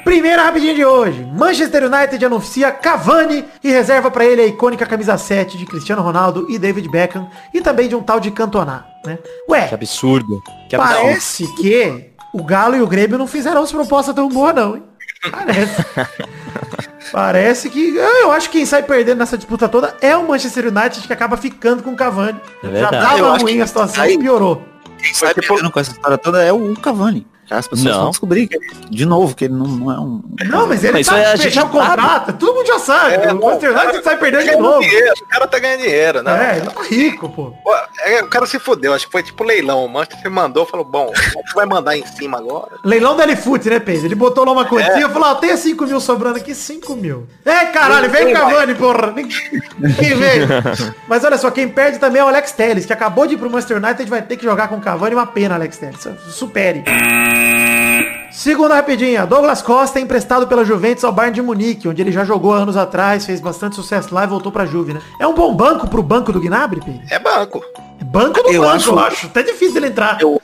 Primeira 0.04 0.44
rapidinha 0.44 0.74
de 0.74 0.84
hoje. 0.84 1.24
Manchester 1.36 1.84
United 1.84 2.24
anuncia 2.24 2.70
Cavani 2.70 3.44
e 3.62 3.70
reserva 3.70 4.08
para 4.10 4.24
ele 4.24 4.40
a 4.42 4.46
icônica 4.46 4.86
camisa 4.86 5.18
7 5.18 5.58
de 5.58 5.66
Cristiano 5.66 6.00
Ronaldo 6.02 6.46
e 6.48 6.58
David 6.58 6.88
Beckham 6.88 7.28
e 7.52 7.60
também 7.60 7.88
de 7.88 7.94
um 7.96 8.02
tal 8.02 8.20
de 8.20 8.30
Cantona, 8.30 8.86
né? 9.04 9.18
Ué, 9.48 9.66
Que 9.68 9.74
absurdo. 9.74 10.40
Que 10.68 10.76
absurdo. 10.76 11.00
parece 11.02 11.54
que 11.56 12.10
o 12.32 12.42
Galo 12.44 12.76
e 12.76 12.82
o 12.82 12.86
Grêmio 12.86 13.18
não 13.18 13.26
fizeram 13.26 13.62
as 13.62 13.72
propostas 13.72 14.14
tão 14.14 14.28
boas 14.28 14.54
não, 14.54 14.76
hein? 14.76 14.82
Parece. 15.30 15.84
Parece 17.12 17.68
que. 17.70 17.98
ah, 18.00 18.22
Eu 18.22 18.32
acho 18.32 18.50
que 18.50 18.58
quem 18.58 18.66
sai 18.66 18.82
perdendo 18.82 19.18
nessa 19.18 19.36
disputa 19.36 19.68
toda 19.68 19.94
é 20.00 20.16
o 20.16 20.26
Manchester 20.26 20.66
United 20.68 21.06
que 21.06 21.12
acaba 21.12 21.36
ficando 21.36 21.82
com 21.82 21.90
o 21.92 21.96
Cavani. 21.96 22.40
É 22.62 22.80
Já 22.80 22.90
tava 22.90 23.38
ruim 23.38 23.60
a 23.60 23.66
situação 23.66 24.02
aí- 24.04 24.14
e 24.14 24.18
piorou. 24.18 24.62
Quem 25.02 25.14
sai 25.14 25.34
perdendo 25.34 25.70
com 25.70 25.78
essa 25.80 25.92
história 25.92 26.18
toda 26.18 26.42
é 26.42 26.52
o 26.52 26.74
Cavani. 26.74 27.26
As 27.48 27.68
pessoas 27.68 27.94
Não. 27.94 28.02
vão 28.02 28.10
descobrir 28.10 28.48
que, 28.48 28.58
de 28.90 29.06
novo, 29.06 29.34
que 29.34 29.44
ele 29.44 29.54
não, 29.54 29.66
não 29.66 29.92
é 29.92 30.00
um... 30.00 30.22
Não, 30.46 30.66
mas 30.66 30.82
ele 30.82 30.94
Mas 30.94 31.06
tá 31.06 31.14
isso 31.18 31.26
aí 31.26 31.32
a 31.32 31.34
de 31.36 31.42
gente 31.42 31.52
fechar 31.54 31.66
o 31.70 31.72
já 31.72 31.78
sabe. 31.80 31.90
contrato. 32.02 32.32
Todo 32.34 32.54
mundo 32.54 32.66
já 32.66 32.78
sabe. 32.78 33.14
É, 33.14 33.32
o 33.32 33.40
Manchester 33.40 33.72
cara, 33.72 33.84
United 33.84 34.04
sai 34.04 34.16
perdendo 34.18 34.44
de 34.44 34.56
novo. 34.56 34.80
dinheiro, 34.80 35.12
o 35.22 35.28
cara 35.28 35.46
tá 35.46 35.58
ganhando 35.58 35.80
dinheiro, 35.82 36.22
né? 36.22 36.52
É, 36.52 36.56
ele 36.58 36.66
tá 36.70 36.82
rico, 36.82 37.28
pô. 37.28 37.52
Pô, 37.62 37.74
é, 38.04 38.22
o 38.22 38.28
cara 38.28 38.46
se 38.46 38.58
fudeu, 38.58 38.94
acho 38.94 39.06
que 39.06 39.12
foi 39.12 39.22
tipo 39.22 39.44
leilão. 39.44 39.84
O 39.84 39.88
Manchester 39.88 40.30
mandou, 40.30 40.66
falou, 40.66 40.84
bom, 40.84 41.12
vai 41.54 41.66
mandar 41.66 41.96
em 41.96 42.04
cima 42.06 42.38
agora? 42.38 42.72
Leilão 42.84 43.16
da 43.16 43.22
Elefute, 43.22 43.70
né, 43.70 43.78
Pedro? 43.78 44.06
Ele 44.06 44.14
botou 44.14 44.44
lá 44.44 44.52
uma 44.52 44.64
quantia 44.64 45.06
e 45.06 45.08
falou, 45.08 45.28
ó, 45.28 45.34
tem 45.36 45.56
5 45.56 45.86
mil 45.86 46.00
sobrando 46.00 46.38
aqui, 46.38 46.54
5 46.54 46.96
mil. 46.96 47.26
É, 47.44 47.66
caralho, 47.66 48.10
vem 48.10 48.32
o. 48.32 48.32
Cavani, 48.32 48.74
porra. 48.74 49.12
Ninguém 49.12 50.14
veio. 50.14 50.48
Mas 51.08 51.24
olha 51.24 51.38
só, 51.38 51.50
quem 51.50 51.68
perde 51.68 51.98
também 51.98 52.20
é 52.20 52.24
o 52.24 52.28
Alex 52.28 52.52
Telles, 52.52 52.86
que 52.86 52.92
acabou 52.92 53.26
de 53.26 53.34
ir 53.34 53.36
pro 53.38 53.48
Manchester 53.50 53.76
United, 53.82 54.08
vai 54.10 54.22
ter 54.22 54.36
que 54.36 54.44
jogar 54.44 54.68
com 54.68 54.76
o 54.76 54.80
Cavani, 54.80 55.14
uma 55.14 55.26
pena, 55.26 55.54
Alex 55.54 55.78
Telles. 55.78 56.06
Supere. 56.30 56.84
Segunda 58.30 58.74
rapidinha, 58.76 59.26
Douglas 59.26 59.60
Costa 59.62 59.98
é 59.98 60.02
emprestado 60.02 60.46
pela 60.46 60.64
Juventus 60.64 61.02
ao 61.04 61.10
Bayern 61.10 61.34
de 61.34 61.42
Munique, 61.42 61.88
onde 61.88 62.00
ele 62.02 62.12
já 62.12 62.24
jogou 62.24 62.52
anos 62.52 62.76
atrás, 62.76 63.24
fez 63.26 63.40
bastante 63.40 63.74
sucesso 63.74 64.14
lá 64.14 64.24
e 64.24 64.26
voltou 64.26 64.52
pra 64.52 64.66
Juve, 64.66 64.92
né? 64.92 65.00
É 65.18 65.26
um 65.26 65.34
bom 65.34 65.54
banco 65.54 65.88
pro 65.88 66.02
banco 66.02 66.30
do 66.32 66.40
Gnabry, 66.40 66.80
Pedro? 66.84 67.00
É 67.10 67.18
banco. 67.18 67.64
É 68.00 68.04
banco 68.04 68.42
do 68.42 68.50
Eu 68.52 68.62
banco, 68.62 68.74
acho- 68.76 68.90
eu 68.90 68.98
acho. 68.98 69.26
Até 69.26 69.42
difícil 69.42 69.74
dele 69.74 69.86
entrar. 69.88 70.18
Eu- 70.20 70.40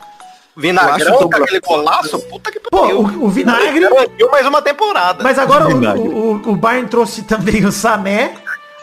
Vinagrão 0.56 0.98
Eu 0.98 1.06
acho 1.14 1.18
com 1.22 1.28
que 1.30 1.38
o 1.40 1.42
aquele 1.44 1.60
golaço, 1.60 2.18
puta 2.28 2.50
que 2.52 2.60
Pô, 2.60 2.80
pariu. 2.82 2.98
o, 3.00 3.24
o 3.24 3.28
Vinagre... 3.28 3.80
Garantiu 3.80 4.30
mais 4.30 4.46
uma 4.46 4.60
temporada. 4.60 5.22
Mas 5.22 5.38
agora 5.38 5.64
o, 5.66 5.68
Vinagre. 5.68 6.02
o, 6.08 6.42
o 6.44 6.56
Bayern 6.56 6.88
trouxe 6.88 7.22
também 7.22 7.64
o 7.64 7.72
Sané. 7.72 8.34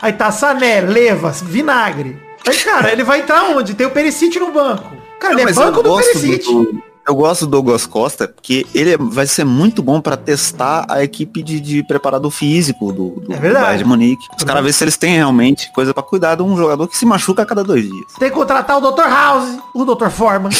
Aí 0.01 0.13
tá 0.13 0.31
Sané, 0.31 0.81
Levas, 0.81 1.41
Vinagre. 1.41 2.19
Aí, 2.47 2.57
cara, 2.57 2.91
ele 2.91 3.03
vai 3.03 3.19
entrar 3.19 3.43
onde? 3.51 3.73
Tem 3.75 3.85
o 3.85 3.91
Perisic 3.91 4.39
no 4.39 4.51
banco. 4.51 4.95
Cara, 5.19 5.33
ele 5.33 5.49
é 5.49 5.53
banco 5.53 5.79
eu 5.79 5.83
do 5.83 5.95
Perisic. 5.97 6.43
do- 6.45 6.81
Eu 7.09 7.15
gosto 7.15 7.45
do 7.47 7.51
Douglas 7.51 7.87
Costa, 7.87 8.27
porque 8.27 8.67
ele 8.75 8.93
é- 8.93 8.97
vai 8.97 9.25
ser 9.25 9.43
muito 9.43 9.81
bom 9.81 9.99
pra 9.99 10.15
testar 10.15 10.85
a 10.87 11.03
equipe 11.03 11.41
de, 11.41 11.59
de 11.59 11.81
preparador 11.83 12.29
físico 12.29 12.91
do, 12.93 13.19
do, 13.21 13.33
É 13.33 13.37
verdade. 13.37 13.53
do 13.55 13.61
Bayern 13.65 13.77
de 13.83 13.89
Munique. 13.89 14.27
Os 14.37 14.43
caras 14.43 14.63
ver 14.63 14.71
se 14.73 14.83
eles 14.83 14.95
têm 14.95 15.15
realmente 15.15 15.71
coisa 15.73 15.91
pra 15.91 16.03
cuidar 16.03 16.35
de 16.35 16.43
um 16.43 16.55
jogador 16.55 16.87
que 16.87 16.95
se 16.95 17.07
machuca 17.07 17.41
a 17.41 17.45
cada 17.47 17.63
dois 17.63 17.81
dias. 17.83 18.13
Tem 18.19 18.29
que 18.29 18.35
contratar 18.35 18.77
o 18.77 18.91
Dr. 18.91 19.01
House, 19.09 19.57
o 19.73 19.83
Dr. 19.85 20.09
Forman, 20.09 20.51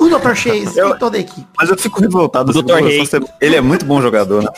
o 0.00 0.08
Dr. 0.08 0.34
Chase 0.34 0.72
Eu- 0.76 0.90
e 0.96 0.98
toda 0.98 1.16
a 1.16 1.20
equipe. 1.20 1.46
Mas 1.56 1.70
eu 1.70 1.78
fico 1.78 2.00
revoltado. 2.00 2.50
O 2.50 2.62
Dr. 2.62 2.98
Costa, 2.98 3.20
ele 3.40 3.54
é 3.54 3.60
muito 3.60 3.84
bom 3.84 4.02
jogador, 4.02 4.42
né? 4.42 4.50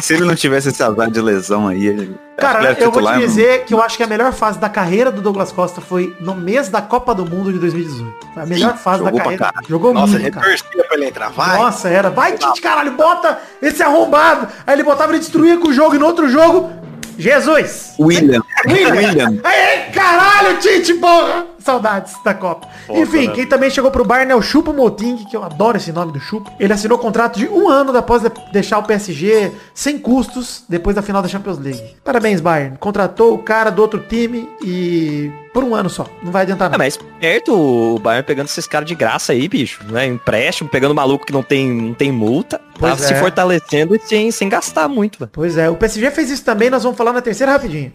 Se 0.00 0.14
ele 0.14 0.24
não 0.24 0.34
tivesse 0.34 0.68
esse 0.68 0.82
azar 0.82 1.10
de 1.10 1.20
lesão 1.20 1.66
aí, 1.68 1.86
ele... 1.86 2.16
Cara, 2.36 2.72
eu 2.78 2.90
vou 2.90 3.02
te 3.02 3.18
dizer 3.18 3.64
que 3.64 3.72
eu 3.72 3.82
acho 3.82 3.96
que 3.96 4.02
a 4.02 4.06
melhor 4.06 4.32
fase 4.32 4.58
da 4.58 4.68
carreira 4.68 5.10
do 5.10 5.22
Douglas 5.22 5.50
Costa 5.52 5.80
foi 5.80 6.14
no 6.20 6.34
mês 6.34 6.68
da 6.68 6.82
Copa 6.82 7.14
do 7.14 7.24
Mundo 7.24 7.52
de 7.52 7.58
2018. 7.58 8.26
Foi 8.34 8.42
a 8.42 8.46
melhor 8.46 8.74
Ih, 8.74 8.78
fase 8.78 9.02
da 9.02 9.10
carreira. 9.10 9.52
Jogou 9.66 9.94
Nossa, 9.94 10.12
muito, 10.12 10.24
ele 10.24 10.30
cara. 10.30 10.46
pra 10.86 10.96
ele 10.96 11.06
entrar. 11.06 11.30
Vai. 11.30 11.58
Nossa, 11.58 11.88
era. 11.88 12.10
Vai, 12.10 12.36
Tite, 12.36 12.60
caralho, 12.60 12.92
bota 12.92 13.38
esse 13.62 13.82
arrombado. 13.82 14.48
Aí 14.66 14.74
ele 14.74 14.82
botava 14.82 15.12
ele 15.12 15.20
destruía 15.20 15.56
com 15.58 15.68
o 15.68 15.72
jogo 15.72 15.94
e 15.94 15.98
no 15.98 16.06
outro 16.06 16.28
jogo. 16.28 16.70
Jesus! 17.18 17.94
William. 17.98 18.42
William! 18.66 18.92
William. 18.96 19.40
Aí, 19.42 19.90
caralho, 19.92 20.58
Tite, 20.58 20.94
porra! 20.94 21.46
Saudades 21.58 22.14
da 22.24 22.32
Copa. 22.32 22.68
Enfim, 22.90 23.28
quem 23.32 23.44
também 23.46 23.70
chegou 23.70 23.90
pro 23.90 24.04
Bayern 24.04 24.30
é 24.30 24.36
o 24.36 24.42
Chupo 24.42 24.72
Moting, 24.72 25.24
que 25.28 25.36
eu 25.36 25.42
adoro 25.42 25.76
esse 25.76 25.90
nome 25.90 26.12
do 26.12 26.20
Chupo. 26.20 26.48
Ele 26.60 26.72
assinou 26.72 26.96
contrato 26.96 27.38
de 27.38 27.48
um 27.48 27.68
ano 27.68 27.96
após 27.96 28.22
de- 28.22 28.30
deixar 28.52 28.78
o 28.78 28.84
PSG 28.84 29.50
sem 29.74 29.98
custos 29.98 30.62
depois 30.68 30.94
da 30.94 31.02
final 31.02 31.20
da 31.22 31.26
Champions 31.28 31.58
League. 31.58 31.96
Parabéns, 32.04 32.40
Bayern. 32.40 32.76
Contratou 32.78 33.34
o 33.34 33.38
cara 33.38 33.70
do 33.70 33.82
outro 33.82 33.98
time 33.98 34.48
e 34.62 35.32
por 35.56 35.64
um 35.64 35.74
ano 35.74 35.88
só. 35.88 36.06
Não 36.22 36.30
vai 36.30 36.42
adiantar 36.42 36.66
É, 36.66 36.70
nada. 36.72 36.84
mas 36.84 36.98
perto 37.18 37.54
o 37.94 37.98
Bayern 37.98 38.26
pegando 38.26 38.44
esses 38.44 38.66
caras 38.66 38.86
de 38.86 38.94
graça 38.94 39.32
aí, 39.32 39.48
bicho, 39.48 39.82
né? 39.88 40.04
Empréstimo, 40.04 40.68
pegando 40.68 40.94
maluco 40.94 41.24
que 41.24 41.32
não 41.32 41.42
tem, 41.42 41.66
não 41.72 41.94
tem 41.94 42.12
multa. 42.12 42.60
Pois 42.78 42.92
tá 43.00 43.06
se 43.06 43.14
é. 43.14 43.16
fortalecendo 43.16 43.96
e 43.96 43.98
sem, 43.98 44.30
sem 44.30 44.50
gastar 44.50 44.86
muito, 44.86 45.18
velho. 45.18 45.30
Pois 45.32 45.56
é, 45.56 45.70
o 45.70 45.74
PSG 45.74 46.10
fez 46.10 46.28
isso 46.30 46.44
também, 46.44 46.68
nós 46.68 46.82
vamos 46.82 46.98
falar 46.98 47.14
na 47.14 47.22
terceira 47.22 47.52
rapidinho. 47.52 47.90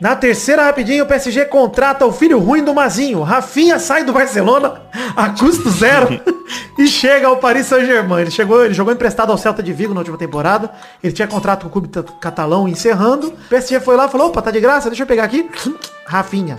Na 0.00 0.14
terceira 0.14 0.62
rapidinho, 0.64 1.04
o 1.04 1.06
PSG 1.06 1.44
contrata 1.46 2.06
o 2.06 2.12
filho 2.12 2.38
ruim 2.38 2.62
do 2.62 2.72
Mazinho. 2.74 3.22
Rafinha 3.22 3.78
sai 3.78 4.04
do 4.04 4.12
Barcelona 4.12 4.80
a 5.16 5.30
custo 5.30 5.68
zero 5.70 6.20
e 6.78 6.86
chega 6.86 7.26
ao 7.26 7.38
Paris 7.38 7.66
Saint-Germain. 7.66 8.20
Ele 8.22 8.30
chegou, 8.30 8.64
ele 8.64 8.74
jogou 8.74 8.92
emprestado 8.92 9.32
ao 9.32 9.38
Celta 9.38 9.62
de 9.62 9.72
Vigo 9.72 9.92
na 9.92 10.00
última 10.00 10.16
temporada. 10.16 10.70
Ele 11.02 11.12
tinha 11.12 11.26
contrato 11.26 11.62
com 11.62 11.68
o 11.68 11.70
clube 11.72 11.88
ta- 11.88 12.04
catalão 12.20 12.68
encerrando. 12.68 13.28
O 13.28 13.48
PSG 13.48 13.80
foi 13.80 13.96
lá 13.96 14.06
e 14.06 14.08
falou, 14.08 14.28
opa, 14.28 14.40
tá 14.40 14.50
de 14.50 14.60
graça, 14.60 14.88
deixa 14.88 15.02
eu 15.02 15.06
pegar 15.06 15.24
aqui. 15.24 15.48
Rafinha. 16.06 16.56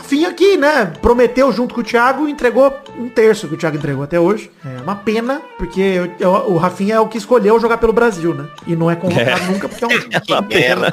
Rafinha 0.00 0.32
que, 0.32 0.56
né, 0.56 0.92
prometeu 1.02 1.52
junto 1.52 1.74
com 1.74 1.82
o 1.82 1.84
Thiago 1.84 2.26
e 2.26 2.30
entregou 2.30 2.74
um 2.98 3.08
terço 3.08 3.46
que 3.46 3.54
o 3.54 3.56
Thiago 3.56 3.76
entregou 3.76 4.02
até 4.02 4.18
hoje. 4.18 4.50
É 4.64 4.82
uma 4.82 4.96
pena, 4.96 5.40
porque 5.58 6.00
o, 6.20 6.52
o 6.52 6.56
Rafinha 6.56 6.94
é 6.96 7.00
o 7.00 7.06
que 7.06 7.18
escolheu 7.18 7.60
jogar 7.60 7.76
pelo 7.78 7.92
Brasil, 7.92 8.34
né? 8.34 8.46
E 8.66 8.74
não 8.74 8.90
é 8.90 8.96
convocado 8.96 9.44
nunca 9.44 9.68
porque 9.68 9.84
é 9.84 9.86
um... 9.86 9.90
É 10.10 10.32
uma 10.32 10.42
pena. 10.42 10.90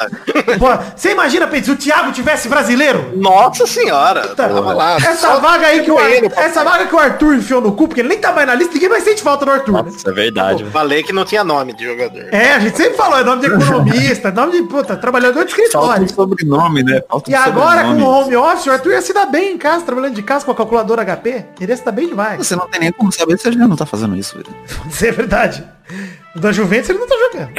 Pô, 0.60 0.68
você 0.96 1.12
imagina, 1.12 1.48
Pedro, 1.48 1.66
se 1.66 1.72
o 1.72 1.76
Thiago 1.76 2.12
tivesse 2.12 2.48
brasileiro? 2.50 3.14
Nossa 3.16 3.66
senhora. 3.66 4.28
Tava 4.36 4.74
lá. 4.74 4.96
essa 4.98 5.16
Só 5.16 5.40
vaga 5.40 5.68
aí 5.68 5.84
que 5.84 5.92
o, 5.92 6.00
ele, 6.00 6.30
essa 6.36 6.64
vaga 6.64 6.88
que 6.88 6.96
o 6.96 7.00
Arthur 7.00 7.36
enfiou 7.36 7.62
no 7.62 7.72
cu, 7.74 7.88
porque 7.88 8.02
ele 8.02 8.10
nem 8.10 8.20
tá 8.20 8.34
mais 8.34 8.48
na 8.48 8.56
lista, 8.56 8.74
ninguém 8.74 8.90
vai 8.90 9.02
sente 9.02 9.22
falta 9.22 9.46
do 9.46 9.52
Arthur, 9.52 9.84
né? 9.84 9.92
Isso 9.96 10.10
é 10.10 10.14
verdade, 10.14 10.64
velho. 10.64 10.72
Falei 10.72 11.04
que 11.04 11.14
não 11.14 11.24
tinha 11.26 11.44
nome 11.44 11.74
de 11.74 11.86
jogador. 11.86 12.28
É, 12.34 12.54
a 12.54 12.60
gente 12.60 12.76
sempre 12.78 12.96
falou, 12.96 13.20
é 13.20 13.24
nome 13.24 13.42
de 13.42 13.48
economista, 13.48 14.32
nome 14.32 14.52
de, 14.54 14.64
puta, 14.64 14.96
trabalhador 14.98 15.46
de 15.46 15.52
Falta 15.54 15.64
escritório. 15.64 16.04
um 16.04 16.08
sobrenome, 16.08 16.84
né? 16.84 17.02
Falta 17.10 17.30
um 17.30 17.34
E 17.34 17.36
agora 17.36 17.82
com 17.84 17.90
sobrenome. 17.90 18.04
o 18.04 18.10
home 18.22 18.36
office, 18.36 18.66
o 18.68 18.72
Arthur 18.72 18.94
ia 18.98 19.02
se 19.02 19.14
dar 19.14 19.28
bem 19.28 19.54
em 19.54 19.58
casa, 19.58 19.86
trabalhando 19.86 20.16
de 20.16 20.24
casa 20.24 20.44
com 20.46 20.52
a 20.52 20.56
calculadora 20.56 21.06
HP. 21.06 21.46
Ele 21.60 21.72
ia 21.72 21.78
se 21.78 21.86
dar 21.86 21.92
bem 21.92 22.08
demais. 22.08 22.46
Você 22.46 22.56
não 22.56 22.68
tem 22.68 22.80
nem 22.80 22.92
como 22.92 23.12
saber 23.12 23.38
se 23.40 23.48
ele 23.48 23.58
não 23.58 23.76
tá 23.76 23.86
fazendo 23.86 24.16
isso, 24.16 24.36
velho. 24.38 24.54
Isso 24.90 25.06
é 25.06 25.12
verdade. 25.12 25.64
Da 26.36 26.52
Juventus 26.52 26.90
ele 26.90 27.00
não 27.00 27.08
tá 27.08 27.16
jogando. 27.32 27.52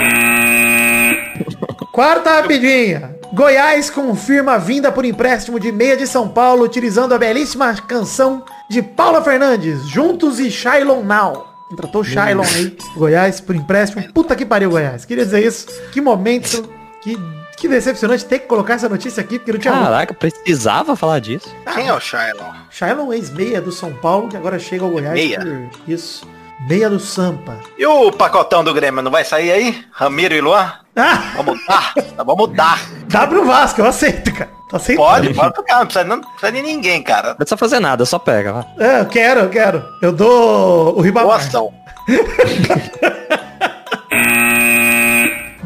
Quarta 1.92 2.40
rapidinha. 2.40 3.16
Goiás 3.32 3.90
confirma 3.90 4.52
a 4.54 4.58
vinda 4.58 4.90
por 4.90 5.04
empréstimo 5.04 5.60
de 5.60 5.70
meia 5.70 5.96
de 5.96 6.06
São 6.06 6.28
Paulo, 6.28 6.64
utilizando 6.64 7.12
a 7.12 7.18
belíssima 7.18 7.74
canção 7.74 8.44
de 8.70 8.80
Paula 8.82 9.22
Fernandes, 9.22 9.86
Juntos 9.86 10.38
e 10.38 10.50
Shailon 10.50 11.02
Now. 11.02 11.46
Contratou 11.68 12.00
o 12.00 12.04
Shailon 12.04 12.44
aí, 12.44 12.76
Goiás, 12.96 13.40
por 13.40 13.54
empréstimo. 13.54 14.02
Puta 14.14 14.34
que 14.34 14.46
pariu, 14.46 14.70
Goiás. 14.70 15.04
Queria 15.04 15.24
dizer 15.24 15.44
isso. 15.44 15.66
Que 15.92 16.00
momento, 16.00 16.66
que, 17.02 17.18
que 17.60 17.68
decepcionante 17.68 18.24
ter 18.24 18.38
que 18.40 18.46
colocar 18.46 18.74
essa 18.74 18.88
notícia 18.88 19.20
aqui, 19.20 19.38
porque 19.38 19.52
não 19.52 19.58
tinha... 19.58 19.72
Caraca, 19.74 20.14
precisava 20.14 20.94
falar 20.96 21.18
disso. 21.20 21.54
Quem 21.74 21.88
é 21.88 21.92
o 21.94 22.00
Shylon? 22.00 22.52
Shailon, 22.70 23.12
ex-meia 23.12 23.60
do 23.60 23.72
São 23.72 23.92
Paulo, 23.92 24.28
que 24.28 24.36
agora 24.36 24.58
chega 24.58 24.84
ao 24.84 24.90
Goiás. 24.90 25.14
Meia. 25.14 25.40
por 25.40 25.68
Isso. 25.92 26.26
Meia 26.68 26.90
do 26.90 26.98
Sampa. 26.98 27.56
E 27.78 27.86
o 27.86 28.10
pacotão 28.10 28.64
do 28.64 28.74
Grêmio 28.74 29.00
não 29.00 29.10
vai 29.12 29.24
sair 29.24 29.52
aí? 29.52 29.84
Ramiro 29.92 30.34
e 30.34 30.40
Luan? 30.40 30.72
Ah, 30.96 31.32
Vamos 31.36 31.58
dar? 31.66 31.94
Tá, 31.94 32.22
vamos 32.24 32.52
dar. 32.52 32.80
dá 33.06 33.26
pro 33.28 33.44
Vasco, 33.44 33.80
eu 33.80 33.86
aceito, 33.86 34.32
cara. 34.34 34.50
Tô 34.68 34.74
aceitando. 34.76 35.08
Pode, 35.08 35.34
pode 35.34 35.54
tocar. 35.54 35.78
Não 35.78 35.86
precisa, 35.86 36.04
não 36.04 36.20
precisa 36.20 36.50
de 36.52 36.62
ninguém, 36.62 37.00
cara. 37.02 37.28
Não 37.30 37.36
precisa 37.36 37.56
fazer 37.56 37.78
nada, 37.78 38.04
só 38.04 38.18
pega. 38.18 38.52
Vai. 38.52 38.66
É, 38.80 39.00
eu 39.00 39.06
quero, 39.06 39.40
eu 39.40 39.48
quero. 39.48 39.84
Eu 40.02 40.10
dou 40.12 40.88
o 40.90 40.92
Boa 40.94 41.02
Ribamar. 41.04 41.36
ação. 41.36 41.72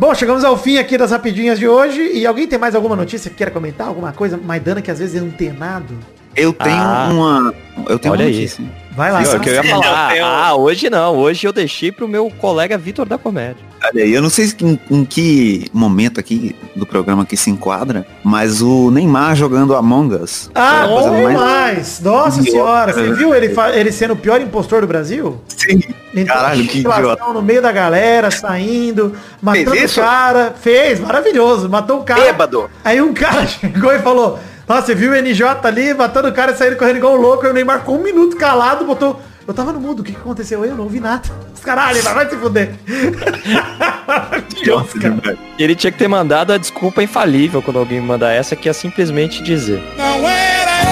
Bom, 0.03 0.13
chegamos 0.17 0.43
ao 0.43 0.59
fim 0.59 0.79
aqui 0.79 0.99
das 0.99 1.13
rapidinhas 1.13 1.61
de 1.61 1.69
hoje. 1.69 2.03
E 2.13 2.27
alguém 2.27 2.45
tem 2.49 2.59
mais 2.59 2.75
alguma 2.75 2.97
notícia 2.97 3.31
que 3.31 3.37
queira 3.37 3.53
comentar? 3.53 3.87
Alguma 3.87 4.11
coisa? 4.13 4.37
Maidana 4.37 4.83
que 4.83 4.91
às 4.91 4.99
vezes 4.99 5.15
é 5.15 5.25
antenado. 5.25 5.97
Eu 6.35 6.53
tenho 6.53 6.75
Ah. 6.75 7.09
uma. 7.13 7.55
Eu 7.89 8.01
tenho 8.01 8.13
Olha 8.13 8.25
uma 8.27 8.31
aí. 8.33 8.51
Vai 8.95 9.11
lá. 9.11 9.25
Sim, 9.25 9.33
é 9.35 9.37
o 9.37 9.41
que 9.41 9.49
eu 9.49 9.55
ia 9.55 9.65
falar. 9.65 10.13
Ah, 10.23 10.55
hoje 10.55 10.91
não. 10.91 11.17
Hoje 11.17 11.47
eu 11.47 11.53
deixei 11.53 11.91
pro 11.91 12.07
meu 12.07 12.31
colega 12.39 12.77
Vitor 12.77 13.07
da 13.07 13.17
Comédia. 13.17 13.57
Olha 13.85 14.05
aí, 14.05 14.13
eu 14.13 14.23
não 14.23 14.31
sei 14.31 14.53
em, 14.61 14.79
em 14.91 15.05
que 15.05 15.67
momento 15.73 16.21
aqui 16.21 16.55
do 16.77 16.87
programa 16.87 17.25
que 17.27 17.37
se 17.37 17.51
enquadra, 17.51 18.07
mas 18.23 18.63
o 18.63 18.91
Neymar 18.93 19.35
jogando 19.35 19.75
Among 19.75 20.15
Us. 20.15 20.51
Ah, 20.55 20.83
Tá 20.83 20.87
bom 20.87 20.97
fazendo 21.03 21.23
mais- 21.23 21.29
demais. 21.39 22.01
Nossa 22.01 22.41
Idiota. 22.41 22.51
senhora. 22.53 22.93
Você 22.93 23.13
viu 23.15 23.35
ele, 23.35 23.53
ele 23.75 23.91
sendo 23.93 24.13
o 24.15 24.17
pior 24.17 24.41
impostor 24.41 24.83
do 24.83 24.87
Brasil? 24.87 25.41
Sim. 25.49 25.81
Entrou 26.15 26.37
Caralho, 26.37 26.63
em 26.63 26.67
que 26.67 26.79
idiota. 26.81 27.25
no 27.33 27.43
meio 27.43 27.63
da 27.63 27.73
galera, 27.73 28.31
saindo, 28.31 29.15
matando 29.41 29.73
o 29.73 29.89
cara. 29.95 30.55
Fez, 30.61 31.01
maravilhoso. 31.01 31.69
Matou 31.69 32.01
o 32.01 32.05
cara. 32.05 32.21
Bêbado. 32.21 32.71
Aí 32.85 33.01
um 33.01 33.13
cara 33.15 33.47
chegou 33.49 33.93
e 33.93 33.99
falou, 33.99 34.39
nossa, 34.69 34.87
você 34.87 34.95
viu 34.95 35.13
o 35.13 35.15
NJ 35.15 35.43
ali, 35.65 35.93
matando 35.95 36.29
o 36.29 36.33
cara 36.33 36.53
e 36.53 36.57
saindo 36.57 36.77
correndo 36.77 36.97
igual 36.97 37.15
um 37.15 37.21
louco. 37.21 37.45
Aí 37.45 37.51
o 37.51 37.55
Neymar 37.55 37.81
ficou 37.81 37.99
um 37.99 38.03
minuto 38.03 38.37
calado, 38.37 38.85
botou... 38.85 39.21
Eu 39.47 39.53
tava 39.53 39.73
no 39.73 39.81
mundo, 39.81 40.01
o 40.01 40.03
que, 40.05 40.13
que 40.13 40.19
aconteceu? 40.19 40.65
Eu 40.65 40.77
não 40.77 40.85
ouvi 40.85 41.01
nada. 41.01 41.23
Os 41.53 41.61
caralho, 41.61 42.01
vai 42.01 42.15
vai 42.15 42.31
se 42.31 42.37
fuder. 42.37 42.75
Maravilhoso, 44.07 45.01
cara. 45.01 45.37
E 45.59 45.63
ele 45.65 45.75
tinha 45.75 45.91
que 45.91 45.99
ter 45.99 46.07
mandado 46.07 46.53
a 46.53 46.59
desculpa 46.59 47.03
infalível 47.03 47.61
quando 47.61 47.81
alguém 47.81 48.01
me 48.01 48.07
mandar 48.07 48.33
essa, 48.33 48.55
que 48.55 48.69
é 48.69 48.73
simplesmente 48.73 49.43
dizer. 49.43 49.83
Não 49.97 50.29
era 50.29 50.85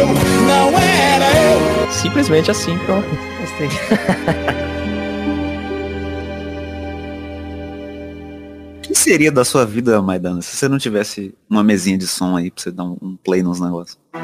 eu! 0.00 0.06
Não 0.46 0.78
era 0.78 1.26
eu! 1.86 1.92
Simplesmente 1.92 2.50
assim, 2.50 2.78
pronto. 2.78 3.06
Gostei. 3.38 3.68
seria 9.08 9.32
da 9.32 9.42
sua 9.42 9.64
vida, 9.64 10.02
Maidana, 10.02 10.42
se 10.42 10.54
você 10.54 10.68
não 10.68 10.76
tivesse 10.76 11.34
uma 11.48 11.64
mesinha 11.64 11.96
de 11.96 12.06
som 12.06 12.36
aí 12.36 12.50
pra 12.50 12.62
você 12.62 12.70
dar 12.70 12.84
um, 12.84 12.98
um 13.00 13.16
play 13.16 13.42
nos 13.42 13.58
negócios? 13.58 13.98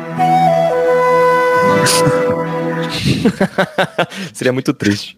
Seria 4.35 4.53
muito 4.53 4.75
triste. 4.75 5.17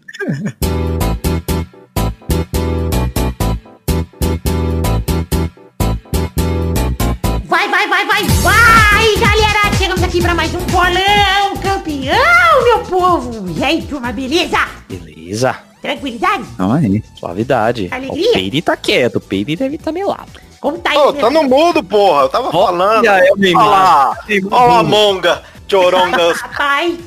Vai, 7.47 7.69
vai, 7.69 7.89
vai, 7.89 8.07
vai, 8.07 8.23
vai, 8.23 9.17
galera! 9.17 9.75
Chegamos 9.77 10.05
aqui 10.05 10.21
pra 10.21 10.33
mais 10.33 10.55
um 10.55 10.65
bolão 10.67 11.57
campeão, 11.61 12.63
meu 12.63 12.85
povo! 12.85 13.53
E 13.59 13.65
aí, 13.65 13.83
turma, 13.83 14.13
beleza? 14.13 14.59
Beleza. 14.89 15.59
Tranquilidade? 15.87 16.45
Não 16.59 16.73
aí. 16.73 17.03
Suavidade. 17.15 17.89
Alegria. 17.91 18.31
O 18.31 18.33
Peide 18.33 18.63
tá 18.63 18.77
quieto. 18.77 19.17
O 19.17 19.21
Peide 19.21 19.57
deve 19.57 19.77
estar 19.77 19.87
tá 19.87 19.93
melado. 19.93 20.31
Como 20.61 20.79
tá 20.79 20.91
aí? 20.91 20.97
Ô, 20.99 21.13
meu- 21.13 21.21
tá 21.21 21.31
no 21.31 21.45
mudo, 21.45 21.83
porra. 21.85 22.23
Eu 22.23 22.29
tava 22.29 22.51
falando. 22.51 23.05
é 23.07 23.31
o 23.31 23.37
Olha 23.39 23.59
lá. 23.59 24.19
Olha 24.51 24.79
a 24.79 24.83
monga. 24.83 25.43
Chorongas. 25.69 26.41
Rapaz. 26.43 26.99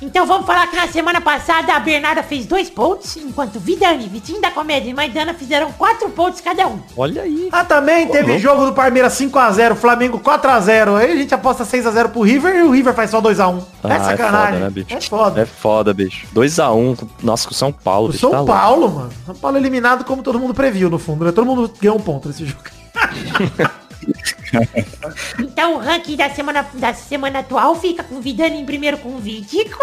Então 0.00 0.26
vamos 0.26 0.46
falar 0.46 0.66
que 0.66 0.76
na 0.76 0.86
semana 0.86 1.20
passada 1.20 1.74
a 1.74 1.80
Bernarda 1.80 2.22
fez 2.22 2.46
dois 2.46 2.68
pontos, 2.68 3.16
enquanto 3.16 3.58
Vidani, 3.58 4.06
Vitinho 4.06 4.40
da 4.40 4.50
Comédia 4.50 4.90
e 4.90 4.94
Maidana 4.94 5.32
fizeram 5.34 5.72
quatro 5.72 6.10
pontos 6.10 6.40
cada 6.40 6.66
um. 6.66 6.78
Olha 6.96 7.22
aí. 7.22 7.48
Ah, 7.50 7.64
também 7.64 8.06
teve 8.08 8.38
jogo 8.38 8.66
do 8.66 8.72
Palmeiras 8.72 9.14
5x0, 9.14 9.74
Flamengo 9.74 10.20
4x0. 10.20 10.96
Aí 10.96 11.12
a 11.12 11.16
gente 11.16 11.34
aposta 11.34 11.64
6x0 11.64 12.10
pro 12.10 12.20
River 12.22 12.54
e 12.54 12.62
o 12.62 12.70
River 12.70 12.94
faz 12.94 13.10
só 13.10 13.20
2x1. 13.20 13.62
Ah, 13.82 13.94
é 13.94 14.00
sacanagem. 14.00 14.56
É 14.56 14.60
foda, 14.60 14.60
né, 14.60 14.70
bicho? 14.70 14.94
É 14.94 15.00
foda. 15.00 15.40
É 15.40 15.46
foda, 15.46 15.94
bicho. 15.94 16.26
2x1. 16.34 17.08
Nossa, 17.22 17.48
com 17.48 17.54
o 17.54 17.56
São 17.56 17.72
Paulo. 17.72 18.08
O 18.08 18.12
bicho, 18.12 18.20
São 18.20 18.30
tá 18.30 18.38
louco. 18.38 18.52
Paulo, 18.52 18.90
mano. 18.90 19.10
São 19.24 19.34
Paulo 19.34 19.56
eliminado 19.56 20.04
como 20.04 20.22
todo 20.22 20.38
mundo 20.38 20.54
previu, 20.54 20.90
no 20.90 20.98
fundo, 20.98 21.24
né? 21.24 21.32
Todo 21.32 21.46
mundo 21.46 21.70
ganhou 21.80 21.96
um 21.96 22.02
ponto 22.02 22.28
nesse 22.28 22.44
jogo. 22.44 22.62
Então 25.38 25.74
o 25.74 25.78
ranking 25.78 26.16
da 26.16 26.30
semana, 26.30 26.66
da 26.74 26.94
semana 26.94 27.40
atual 27.40 27.74
fica 27.76 28.02
com 28.02 28.20
Vidani 28.20 28.60
em 28.60 28.64
primeiro 28.64 28.98
com 28.98 29.18
24. 29.18 29.78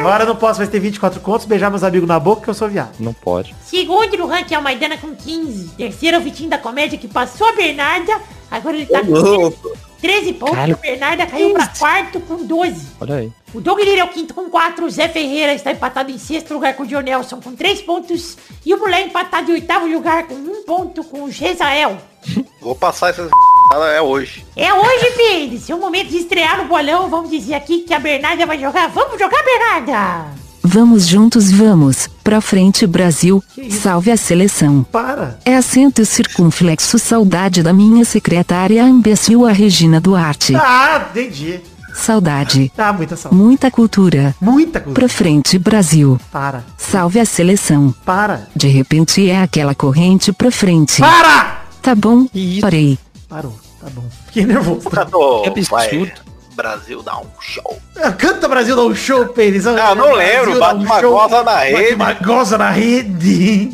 Agora 0.00 0.24
eu 0.24 0.28
não 0.28 0.36
posso 0.36 0.58
mais 0.58 0.70
ter 0.70 0.80
24 0.80 1.20
contos, 1.20 1.46
beijar 1.46 1.70
meus 1.70 1.82
amigos 1.82 2.08
na 2.08 2.18
boca 2.20 2.42
que 2.42 2.50
eu 2.50 2.54
sou 2.54 2.68
viado. 2.68 2.94
Não 3.00 3.12
pode. 3.12 3.54
Segundo 3.64 4.16
no 4.16 4.26
ranking 4.26 4.54
é 4.54 4.58
o 4.58 4.62
Maidana 4.62 4.98
com 4.98 5.14
15. 5.14 5.68
Terceiro 5.76 6.16
é 6.16 6.20
o 6.20 6.22
Vitinho 6.22 6.50
da 6.50 6.58
Comédia 6.58 6.98
que 6.98 7.08
passou 7.08 7.48
a 7.48 7.52
Bernarda. 7.52 8.20
Agora 8.50 8.76
ele 8.76 8.86
tá 8.86 9.00
com 9.00 9.52
13 10.04 10.32
pontos. 10.34 10.54
Caralho. 10.54 10.74
A 10.74 10.76
Bernarda 10.76 11.26
caiu 11.26 11.54
pra 11.54 11.66
quarto 11.66 12.20
com 12.20 12.44
12. 12.44 12.88
Olha 13.00 13.14
aí. 13.14 13.32
O 13.54 13.60
Doug 13.60 13.80
Lira 13.80 14.02
é 14.02 14.04
o 14.04 14.08
quinto 14.08 14.34
com 14.34 14.50
4, 14.50 14.84
o 14.84 14.90
Zé 14.90 15.08
Ferreira 15.08 15.54
está 15.54 15.72
empatado 15.72 16.10
em 16.10 16.18
sexto 16.18 16.52
lugar 16.52 16.74
com 16.74 16.82
o 16.82 16.86
Dionelson 16.86 17.40
com 17.40 17.56
3 17.56 17.80
pontos 17.80 18.36
e 18.66 18.74
o 18.74 18.78
Mulher 18.78 19.06
empatado 19.06 19.50
em 19.50 19.54
oitavo 19.54 19.86
lugar 19.86 20.26
com 20.26 20.34
1 20.34 20.64
ponto 20.64 21.02
com 21.04 21.22
o 21.22 21.30
Gesael. 21.30 21.96
Vou 22.60 22.74
passar 22.74 23.10
essas 23.10 23.30
é 23.72 24.02
hoje. 24.02 24.44
É 24.54 24.74
hoje, 24.74 25.10
Pedro, 25.16 25.58
seu 25.58 25.78
momento 25.78 26.08
de 26.08 26.18
estrear 26.18 26.58
no 26.58 26.64
bolão, 26.64 27.08
vamos 27.08 27.30
dizer 27.30 27.54
aqui 27.54 27.80
que 27.80 27.94
a 27.94 27.98
Bernarda 27.98 28.44
vai 28.44 28.58
jogar. 28.58 28.88
Vamos 28.88 29.18
jogar, 29.18 29.42
Bernarda! 29.42 30.43
Vamos 30.74 31.06
juntos, 31.06 31.52
vamos. 31.52 32.08
Pra 32.24 32.40
frente, 32.40 32.84
Brasil. 32.84 33.40
Salve 33.70 34.10
a 34.10 34.16
seleção. 34.16 34.82
Para. 34.90 35.38
É 35.44 35.54
acento 35.54 36.04
circunflexo 36.04 36.98
saudade 36.98 37.62
da 37.62 37.72
minha 37.72 38.04
secretária 38.04 38.82
imbecil 38.82 39.46
a 39.46 39.52
Regina 39.52 40.00
Duarte. 40.00 40.52
Ah, 40.56 41.06
entendi. 41.12 41.60
Saudade. 41.94 42.72
Ah, 42.76 42.92
muita 42.92 43.14
saúde. 43.14 43.40
Muita 43.40 43.70
cultura. 43.70 44.34
Muita 44.40 44.80
coisa. 44.80 44.94
Pra 44.94 45.08
frente, 45.08 45.56
Brasil. 45.60 46.18
Para. 46.32 46.64
Salve 46.76 47.20
a 47.20 47.24
seleção. 47.24 47.94
Para. 48.04 48.48
De 48.56 48.66
repente 48.66 49.30
é 49.30 49.40
aquela 49.40 49.76
corrente 49.76 50.32
pra 50.32 50.50
frente. 50.50 51.00
Para! 51.00 51.66
Tá 51.80 51.94
bom? 51.94 52.26
Isso. 52.34 52.62
Parei. 52.62 52.98
Parou. 53.28 53.56
Tá 53.80 53.86
bom. 53.94 54.02
Fiquei 54.26 54.44
nervoso. 54.44 54.90
Cantor, 54.90 55.42
Que 55.42 55.50
absurdo. 55.50 56.23
Brasil 56.54 57.02
dá 57.02 57.18
um 57.18 57.26
show. 57.40 57.78
Ah, 57.96 58.12
Canta 58.12 58.48
Brasil 58.48 58.76
dá 58.76 58.82
um 58.82 58.94
show, 58.94 59.26
Pérez. 59.28 59.66
Ah, 59.66 59.94
não 59.94 60.12
lembro, 60.12 60.58
bate 60.58 60.84
uma 60.84 61.00
goza 61.02 61.36
na 61.42 61.52
Bate 61.52 61.72
rede. 61.72 61.94
uma 61.94 62.12
goza 62.14 62.58
na 62.58 62.70
rede. 62.70 63.70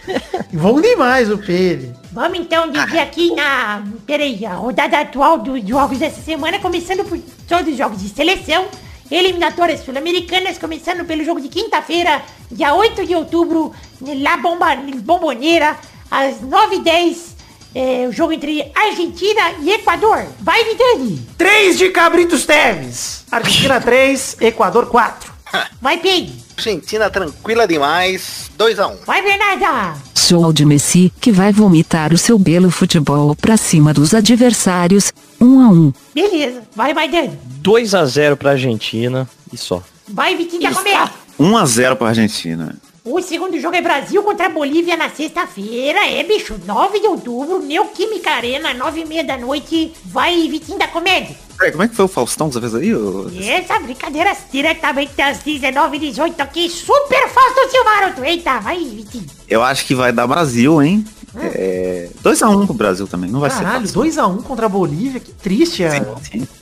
Bom 0.52 0.80
demais 0.80 1.30
o 1.30 1.38
Pérez. 1.38 1.90
Vamos 2.12 2.38
então 2.38 2.70
dizer 2.70 2.98
aqui 3.00 3.34
na. 3.34 3.82
Peraí, 4.06 4.44
a 4.46 4.54
rodada 4.54 5.00
atual 5.00 5.38
dos 5.38 5.66
jogos 5.66 5.98
dessa 5.98 6.20
semana, 6.22 6.58
começando 6.58 7.04
por 7.04 7.18
todos 7.48 7.68
os 7.72 7.76
jogos 7.76 8.00
de 8.00 8.08
seleção. 8.08 8.66
Eliminatórias 9.10 9.84
sul-americanas, 9.84 10.56
começando 10.56 11.04
pelo 11.04 11.22
jogo 11.24 11.40
de 11.40 11.48
quinta-feira, 11.48 12.22
dia 12.50 12.74
8 12.74 13.06
de 13.06 13.14
outubro, 13.14 13.70
La 14.00 14.38
Bomba, 14.38 14.74
Bomboneira, 15.02 15.76
às 16.10 16.36
9h10. 16.40 17.33
É, 17.74 18.06
o 18.08 18.12
jogo 18.12 18.32
entre 18.32 18.70
Argentina 18.74 19.52
e 19.62 19.70
Equador. 19.72 20.26
Vai, 20.40 20.62
Vidani! 20.64 21.20
3 21.36 21.76
de 21.78 21.88
Cabritos 21.90 22.46
Teves. 22.46 23.24
Argentina 23.30 23.80
3, 23.82 24.36
Equador 24.40 24.86
4. 24.86 25.32
Vai, 25.80 25.98
Pedro! 25.98 26.32
Argentina 26.56 27.10
tranquila 27.10 27.66
demais. 27.66 28.50
2x1. 28.58 28.98
Vai, 29.04 29.22
Bernarda! 29.22 29.96
Show 30.16 30.52
de 30.52 30.64
Messi, 30.64 31.12
que 31.20 31.30
vai 31.32 31.52
vomitar 31.52 32.12
o 32.12 32.18
seu 32.18 32.38
belo 32.38 32.70
futebol 32.70 33.34
pra 33.34 33.56
cima 33.56 33.92
dos 33.92 34.14
adversários. 34.14 35.12
Um 35.40 35.60
a 35.60 35.68
um. 35.68 35.92
Beleza. 36.14 36.62
Vai, 36.74 36.94
Maidani! 36.94 37.38
2x0 37.62 38.36
pra 38.36 38.52
Argentina 38.52 39.28
e 39.52 39.56
só. 39.56 39.82
Vai, 40.08 40.36
Vitinho 40.36 40.62
da 40.62 40.72
Comédia! 40.72 41.10
1x0 41.40 41.96
pra 41.96 42.08
Argentina. 42.08 42.76
O 43.06 43.20
segundo 43.20 43.60
jogo 43.60 43.76
é 43.76 43.82
Brasil 43.82 44.22
contra 44.22 44.48
Bolívia 44.48 44.96
na 44.96 45.10
sexta-feira. 45.10 46.06
É, 46.06 46.22
bicho, 46.22 46.58
9 46.64 47.00
de 47.00 47.06
outubro, 47.06 47.58
Neoquímica 47.60 48.30
Arena, 48.30 48.72
9 48.72 49.02
e 49.02 49.04
meia 49.04 49.22
da 49.22 49.36
noite. 49.36 49.92
Vai, 50.06 50.48
Vitinho 50.48 50.78
da 50.78 50.88
Comédia. 50.88 51.36
Peraí, 51.58 51.70
como 51.70 51.82
é 51.82 51.88
que 51.88 51.94
foi 51.94 52.06
o 52.06 52.08
Faustão 52.08 52.48
que 52.48 52.54
você 52.54 52.60
fez 52.60 52.74
aí? 52.74 52.94
ô? 52.94 53.30
Essa 53.38 53.78
brincadeira 53.78 54.34
diretamente 54.50 55.12
das 55.14 55.40
19 55.40 55.96
e 55.98 56.00
18 56.00 56.40
aqui, 56.40 56.70
Super 56.70 57.28
Fausto 57.28 57.70
Silvaroto. 57.70 58.24
Eita, 58.24 58.58
vai, 58.60 58.82
Vitinho. 58.82 59.26
Eu 59.50 59.62
acho 59.62 59.84
que 59.84 59.94
vai 59.94 60.10
dar 60.10 60.26
Brasil, 60.26 60.82
hein? 60.82 61.04
É, 61.36 62.08
2x1 62.22 62.62
um 62.62 62.64
pro 62.64 62.74
Brasil 62.74 63.06
também, 63.06 63.28
não 63.28 63.40
vai 63.40 63.50
Caralho, 63.50 63.86
ser 63.86 63.92
fácil. 63.92 64.38
2x1 64.38 64.42
contra 64.44 64.64
a 64.64 64.68
Bolívia, 64.68 65.20
que 65.20 65.32
triste, 65.32 65.84
é. 65.84 66.00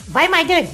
Vai, 0.08 0.26
Maidani. 0.26 0.68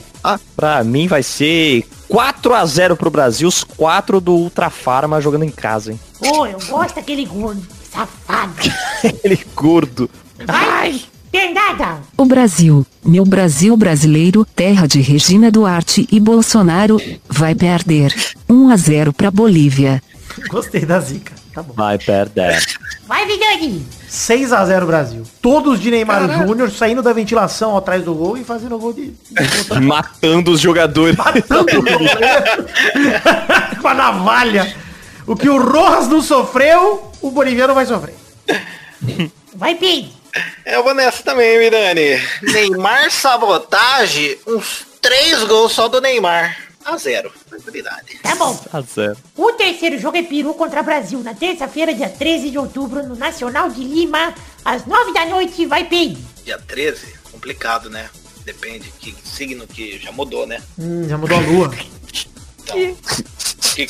Pra 0.57 0.83
mim 0.83 1.07
vai 1.07 1.23
ser 1.23 1.85
4x0 2.11 2.97
pro 2.97 3.11
Brasil, 3.11 3.49
os 3.49 3.63
4 3.63 4.21
do 4.21 4.33
Ultra 4.33 4.71
Farma 4.71 5.21
jogando 5.21 5.45
em 5.45 5.51
casa, 5.51 5.93
hein? 5.93 6.01
Ô, 6.21 6.47
eu 6.47 6.59
gosto 6.69 6.95
daquele 6.97 7.25
gordo. 7.27 7.63
Safado. 7.91 8.55
Aquele 9.05 9.41
gordo. 9.55 10.11
Vai, 10.47 11.01
Bernarda. 11.31 12.01
O 12.17 12.25
Brasil, 12.25 12.87
meu 13.05 13.25
Brasil 13.25 13.77
brasileiro, 13.77 14.45
terra 14.45 14.87
de 14.87 15.01
Regina 15.01 15.51
Duarte 15.51 16.09
e 16.11 16.19
Bolsonaro, 16.21 17.01
vai 17.29 17.55
perder. 17.55 18.15
1 18.49 18.71
a 18.71 18.77
0 18.77 19.13
pra 19.13 19.31
Bolívia. 19.31 20.03
Gostei 20.49 20.85
da 20.85 21.01
zica. 21.01 21.38
Tá 21.59 21.63
bom. 21.63 21.75
Vai 21.75 21.99
perder. 21.99 22.65
Vai, 23.05 23.27
Vidani. 23.27 23.85
6x0 24.09 24.87
Brasil. 24.87 25.25
Todos 25.43 25.81
de 25.81 25.91
Neymar 25.91 26.47
Júnior 26.47 26.71
saindo 26.71 27.03
da 27.03 27.13
ventilação 27.13 27.77
atrás 27.77 28.05
do 28.05 28.15
gol 28.15 28.39
e 28.39 28.45
fazendo 28.45 28.77
o 28.77 28.79
gol 28.79 28.93
de. 28.93 29.13
Matando 29.83 30.53
os 30.53 30.61
jogadores. 30.61 31.17
Matando. 31.17 31.67
Com 33.83 33.89
a 33.89 33.95
navalha. 33.95 34.73
O 35.27 35.35
que 35.35 35.49
o 35.49 35.61
Rojas 35.61 36.07
não 36.07 36.23
sofreu, 36.23 37.11
o 37.21 37.31
boliviano 37.33 37.75
vai 37.75 37.87
sofrer. 37.87 38.15
Vai, 39.53 39.75
Pedro. 39.75 40.11
Eu 40.65 40.85
vou 40.85 40.95
nessa 40.95 41.25
também, 41.25 41.59
Mirani. 41.59 42.23
Neymar 42.41 43.11
sabotagem, 43.11 44.39
uns 44.47 44.87
três 45.03 45.43
gols 45.43 45.73
só 45.73 45.89
do 45.89 46.01
Neymar. 46.01 46.68
A 46.89 46.97
zero. 46.97 47.31
Tranquilidade. 47.49 48.19
Tá 48.23 48.35
bom. 48.35 48.55
Tá 48.57 48.81
zero. 48.81 49.17
O 49.37 49.53
terceiro 49.53 49.99
jogo 49.99 50.17
é 50.17 50.23
Peru 50.23 50.55
contra 50.55 50.83
Brasil, 50.83 51.23
na 51.23 51.35
terça-feira, 51.35 51.93
dia 51.95 52.09
13 52.09 52.51
de 52.51 52.57
outubro, 52.59 53.03
no 53.07 53.15
Nacional 53.15 53.69
de 53.69 53.85
Lima, 53.85 54.35
às 54.65 54.87
9 54.87 55.13
da 55.13 55.27
noite. 55.27 55.67
Vai, 55.67 55.85
Pedro. 55.85 56.19
Dia 56.45 56.59
13, 56.67 57.15
complicado, 57.31 57.91
né? 57.91 58.09
Depende 58.45 58.91
que 58.99 59.15
signo 59.23 59.67
que 59.67 59.99
já 59.99 60.11
mudou, 60.13 60.47
né? 60.47 60.63
Hum, 60.79 61.07
já 61.07 61.19
mudou 61.19 61.37
a 61.37 61.41
lua. 61.41 61.71
Então, 62.63 62.77
que- 63.75 63.89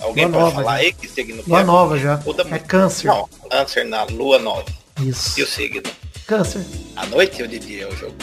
alguém 0.00 0.26
Lua 0.26 0.32
pode 0.32 0.44
nova, 0.44 0.50
falar 0.56 0.72
já. 0.76 0.82
aí 0.82 0.92
que 0.92 1.08
signo 1.08 1.42
que 1.42 1.48
Lua 1.48 1.60
é? 1.60 1.64
nova 1.64 1.98
já. 1.98 2.16
Muda 2.18 2.46
É 2.50 2.58
câncer. 2.58 3.06
Não, 3.08 3.26
câncer 3.50 3.84
na 3.86 4.04
lua 4.04 4.38
nova. 4.38 4.66
Isso. 5.00 5.40
E 5.40 5.42
o 5.42 5.46
signo? 5.46 5.82
Câncer. 6.28 6.62
À 6.94 7.06
noite 7.06 7.40
ou 7.40 7.48
de 7.48 7.58
dia 7.58 7.84
é 7.84 7.86
o 7.88 7.96
jogo? 7.96 8.14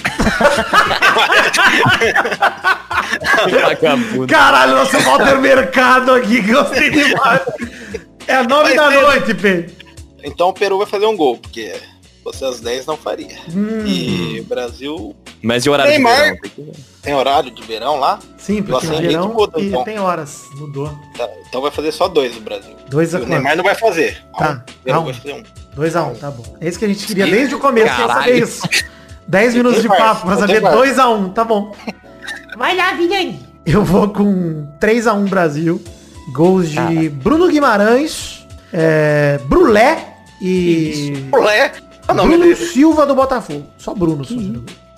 Vagabundo. 3.63 4.27
Caralho, 4.27 4.75
nosso 4.75 4.99
Walter 4.99 5.39
Mercado 5.39 6.13
aqui, 6.13 6.39
gostei 6.41 6.91
demais. 6.91 7.41
É 8.27 8.35
a 8.35 8.43
9 8.43 8.63
Mas 8.63 8.75
da 8.75 8.89
tem- 8.89 9.01
noite, 9.01 9.33
Pedro. 9.33 9.75
Então 10.23 10.49
o 10.49 10.53
Peru 10.53 10.77
vai 10.77 10.85
fazer 10.87 11.07
um 11.07 11.17
gol, 11.17 11.37
porque 11.39 11.73
você 12.23 12.45
às 12.45 12.59
10 12.59 12.85
não 12.85 12.95
faria. 12.95 13.37
Hum. 13.49 13.85
E 13.87 14.41
Brasil 14.41 15.15
Mas 15.41 15.65
e 15.65 15.69
o 15.69 15.73
horário 15.73 15.91
Neymar. 15.91 16.13
de 16.15 16.21
verão? 16.21 16.37
Tem 16.41 16.49
que 16.51 16.61
ver. 16.61 16.73
tem 17.01 17.13
horário 17.15 17.51
de 17.51 17.61
verão 17.63 17.99
lá? 17.99 18.19
Sim, 18.37 18.61
porque 18.61 18.85
Eu 18.85 18.91
no 18.91 19.01
verão 19.01 19.27
muda, 19.33 19.59
e 19.59 19.67
então. 19.67 19.83
tem 19.83 19.99
horas. 19.99 20.43
Mudou. 20.55 20.87
Tá, 21.17 21.27
então 21.47 21.59
vai 21.61 21.71
fazer 21.71 21.91
só 21.91 22.07
dois 22.07 22.33
do 22.35 22.41
Brasil. 22.41 22.75
2 22.87 23.13
E 23.13 23.15
a 23.15 23.19
o 23.19 23.21
4. 23.21 23.33
Neymar 23.35 23.57
não 23.57 23.63
vai 23.63 23.75
fazer. 23.75 24.23
Tá. 24.37 24.63
O 24.67 24.83
Peru 24.83 24.97
Ah, 24.97 25.01
vai 25.01 25.13
fazer 25.13 25.33
um. 25.33 25.43
2 25.75 25.95
a 25.95 26.03
1 26.03 26.15
tá 26.15 26.31
bom. 26.31 26.43
É 26.61 26.67
isso 26.67 26.79
que 26.79 26.85
a 26.85 26.87
gente 26.87 27.05
queria 27.05 27.27
desde 27.27 27.55
o 27.55 27.59
começo, 27.59 27.95
quer 27.95 28.07
saber 28.07 28.43
isso. 28.43 28.61
10 29.27 29.55
minutos 29.55 29.81
de 29.81 29.87
papo 29.87 30.25
pra 30.25 30.37
saber 30.37 30.61
mais. 30.61 30.75
2 30.75 30.99
a 30.99 31.09
1 31.09 31.29
tá 31.29 31.43
bom. 31.43 31.75
Vai 32.57 32.75
lá, 32.75 32.93
Vidani. 32.93 33.39
Eu 33.65 33.83
vou 33.83 34.09
com 34.09 34.67
3 34.79 35.07
a 35.07 35.13
1 35.13 35.25
Brasil. 35.25 35.81
Gols 36.33 36.69
de 36.69 37.09
Bruno 37.09 37.47
Guimarães, 37.47 38.47
é, 38.73 39.39
Brulé 39.45 40.15
e 40.41 41.27
Olé! 41.31 41.71
O 42.07 42.13
nome 42.13 42.37
Bruno. 42.37 42.55
Silva 42.55 43.05
do 43.05 43.13
Botafogo. 43.13 43.65
Só 43.77 43.93
Bruno. 43.93 44.25
Só 44.25 44.35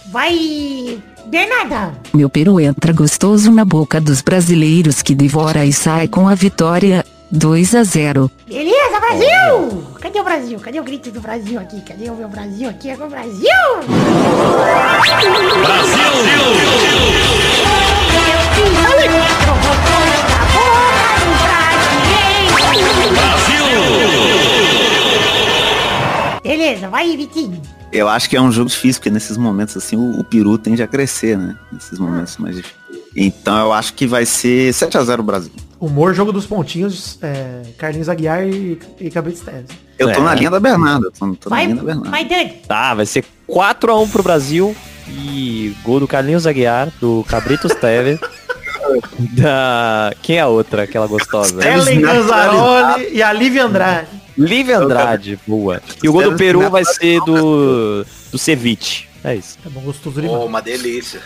Vai, 0.10 1.02
Bernarda. 1.26 1.94
Meu 2.14 2.30
peru 2.30 2.60
entra 2.62 2.94
gostoso 2.94 3.52
na 3.52 3.66
boca 3.66 4.00
dos 4.00 4.22
brasileiros 4.22 5.02
que 5.02 5.14
devora 5.14 5.66
e 5.66 5.74
sai 5.74 6.08
com 6.08 6.30
a 6.30 6.36
vitória. 6.36 7.06
2 7.32 7.76
a 7.76 7.84
0. 7.84 8.32
Beleza, 8.48 9.00
Brasil! 9.00 9.84
Cadê 10.00 10.20
o 10.20 10.24
Brasil? 10.24 10.60
Cadê 10.60 10.80
o 10.80 10.84
grito 10.84 11.12
do 11.12 11.20
Brasil 11.20 11.60
aqui? 11.60 11.82
Cadê 11.82 12.10
o 12.10 12.16
meu 12.16 12.30
Brasil 12.30 12.70
aqui? 12.70 12.90
É 12.90 12.96
o 12.96 13.10
Brasil! 13.10 13.50
Beleza, 26.44 26.88
vai, 26.88 27.18
Vitinho. 27.18 27.62
Eu 27.92 28.08
acho 28.08 28.30
que 28.30 28.38
é 28.38 28.42
um 28.42 28.52
jogo 28.52 28.70
difícil, 28.70 29.02
porque 29.02 29.10
nesses 29.10 29.38
momentos 29.38 29.76
assim 29.76 29.98
o, 29.98 30.20
o 30.20 30.24
peru 30.24 30.58
tende 30.58 30.82
a 30.82 30.88
crescer, 30.88 31.38
né? 31.38 31.58
Nesses 31.72 32.00
momentos 32.00 32.38
mais 32.38 32.56
difíceis. 32.56 32.78
Então 33.16 33.58
eu 33.58 33.74
acho 33.74 33.94
que 33.94 34.08
vai 34.08 34.26
ser 34.26 34.74
7x0 34.74 35.22
Brasil. 35.22 35.52
Humor, 35.80 36.14
jogo 36.14 36.32
dos 36.32 36.46
pontinhos, 36.46 37.20
é, 37.22 37.62
Carlinhos 37.78 38.10
Aguiar 38.10 38.48
e, 38.48 38.80
e 39.00 39.10
Cabrito 39.12 39.42
Teves. 39.46 39.70
Eu 40.00 40.12
tô 40.12 40.22
É. 40.22 40.24
na 40.24 40.34
linha 40.36 40.50
da 40.50 40.60
Bernarda. 40.60 41.12
Tô, 41.12 41.28
tô 41.36 41.50
na 41.50 41.56
Vai, 41.56 41.66
linha 41.66 41.76
da 41.76 41.84
Bernarda. 41.84 42.10
vai, 42.10 42.26
Dani. 42.26 42.54
Tá, 42.68 42.94
vai 42.96 43.06
ser 43.06 43.24
4x1 43.48 44.10
pro 44.12 44.24
Brasil. 44.24 44.76
E 45.10 45.74
gol 45.84 46.00
do 46.02 46.08
Carlinhos 46.08 46.46
Aguiar, 46.46 46.90
do 47.00 47.24
Cabritos 47.30 47.74
Teve. 47.76 48.20
da. 49.40 50.14
Quem 50.22 50.38
é 50.38 50.42
a 50.42 50.48
outra, 50.48 50.84
aquela 50.84 51.08
gostosa? 51.08 51.66
Ellen 51.66 52.02
Ganzaroli 52.02 53.10
e 53.14 53.22
a 53.24 53.32
Lívia 53.32 53.66
Andrade. 53.66 54.08
Lívia 54.38 54.78
Andrade, 54.80 55.40
boa. 55.48 55.82
E 56.04 56.10
o 56.10 56.14
gol 56.14 56.24
do 56.32 56.36
Peru 56.36 56.70
vai 56.70 56.84
ser 56.86 57.20
do. 57.22 58.04
do 58.32 58.38
Ceviche. 58.38 59.08
É 59.24 59.36
isso. 59.36 59.58
É 59.66 59.70
bom, 59.70 59.82
gostoso 59.82 60.20
Oh, 60.20 60.22
demais. 60.22 60.44
uma 60.44 60.62
delícia. 60.62 61.22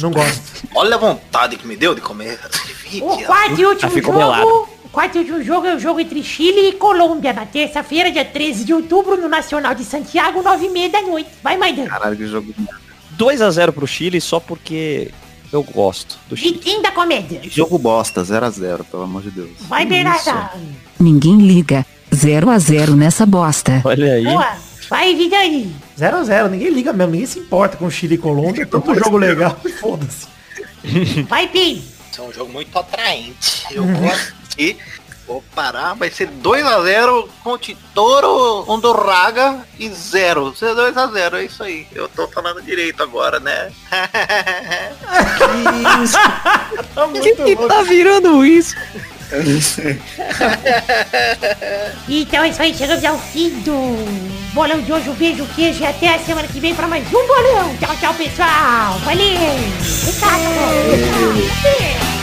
Não 0.00 0.10
gosto. 0.10 0.66
Olha 0.74 0.94
a 0.94 0.98
vontade 0.98 1.56
que 1.56 1.66
me 1.66 1.76
deu 1.76 1.94
de 1.94 2.00
comer. 2.00 2.38
O 3.00 3.18
quarto 3.24 3.60
e 3.60 3.66
último 3.66 3.90
ficou 3.90 4.14
jogo. 4.14 4.24
melado. 4.24 4.68
O 4.84 4.88
quarto 4.90 5.16
e 5.16 5.18
último 5.18 5.42
jogo 5.42 5.66
é 5.66 5.74
o 5.76 5.78
jogo 5.78 6.00
entre 6.00 6.22
Chile 6.22 6.70
e 6.70 6.72
Colômbia, 6.72 7.32
na 7.32 7.44
terça-feira, 7.44 8.10
dia 8.10 8.24
13 8.24 8.64
de 8.64 8.72
outubro, 8.72 9.16
no 9.16 9.28
Nacional 9.28 9.74
de 9.74 9.84
Santiago, 9.84 10.42
9h30 10.42 10.90
da 10.90 11.02
noite. 11.02 11.30
Vai, 11.42 11.56
Maidan. 11.56 11.86
Caralho, 11.86 12.16
que 12.16 12.26
jogo. 12.26 12.54
2x0 13.18 13.72
pro 13.72 13.86
Chile 13.86 14.20
só 14.20 14.40
porque 14.40 15.10
eu 15.52 15.62
gosto 15.62 16.18
do 16.28 16.36
Chile. 16.36 16.54
Vitinho 16.54 16.82
da 16.82 16.90
comédia. 16.90 17.40
Jogo 17.44 17.78
bosta, 17.78 18.22
0x0, 18.22 18.84
pelo 18.84 19.02
amor 19.02 19.22
de 19.22 19.30
Deus. 19.30 19.50
Vai, 19.60 19.84
Bernarda. 19.84 20.52
Ninguém 20.98 21.38
liga. 21.38 21.84
0 22.14 22.50
a 22.50 22.58
0 22.58 22.96
nessa 22.96 23.26
bosta. 23.26 23.82
Olha 23.84 24.14
aí. 24.14 24.24
Boa. 24.24 24.56
Vai, 24.88 25.14
Vidani. 25.98 26.24
0x0, 26.24 26.48
ninguém 26.50 26.70
liga 26.70 26.92
mesmo, 26.92 27.12
ninguém 27.12 27.26
se 27.26 27.38
importa 27.40 27.76
com 27.76 27.90
Chile 27.90 28.14
e 28.14 28.18
Colômbia. 28.18 28.62
É 28.62 28.66
tanto 28.66 28.94
jogo 28.94 29.16
legal, 29.16 29.58
foda-se. 29.80 30.26
Vai, 31.28 31.48
Pim. 31.48 31.84
Isso 32.10 32.20
é 32.20 32.24
um 32.24 32.32
jogo 32.32 32.52
muito 32.52 32.78
atraente. 32.78 33.66
Eu 33.70 33.84
gosto 33.84 34.34
de. 34.56 34.76
Vou 35.26 35.44
parar, 35.54 35.92
vai 35.92 36.10
ser 36.10 36.30
2x0 36.42 37.28
com 37.44 37.58
Titoro, 37.58 38.64
Undurraga 38.66 39.62
e 39.78 39.86
0. 39.90 40.52
2x0, 40.52 41.34
é 41.34 41.44
isso 41.44 41.62
aí. 41.62 41.86
Eu 41.94 42.08
tô 42.08 42.26
falando 42.28 42.62
direito 42.62 43.02
agora, 43.02 43.38
né? 43.38 43.70
Tá 46.94 47.06
muito 47.06 47.56
bom. 47.56 47.68
tá 47.68 47.82
virando 47.82 48.42
isso? 48.42 48.74
Então 52.08 52.42
é 52.42 52.48
isso 52.48 52.62
aí, 52.62 52.74
chegamos 52.74 53.04
ao 53.04 53.18
fim 53.18 53.50
do 53.60 53.74
bolão 54.54 54.80
de 54.80 54.90
hoje. 54.92 55.10
Um 55.10 55.14
beijo, 55.14 55.46
queijo 55.54 55.82
e 55.82 55.86
até 55.86 56.14
a 56.14 56.18
semana 56.18 56.48
que 56.48 56.58
vem 56.58 56.74
para 56.74 56.88
mais 56.88 57.06
um 57.06 57.26
bolão. 57.26 57.76
Tchau, 57.78 57.94
tchau, 58.00 58.14
pessoal. 58.14 58.98
Valeu. 59.00 59.38
Tchau. 60.18 62.17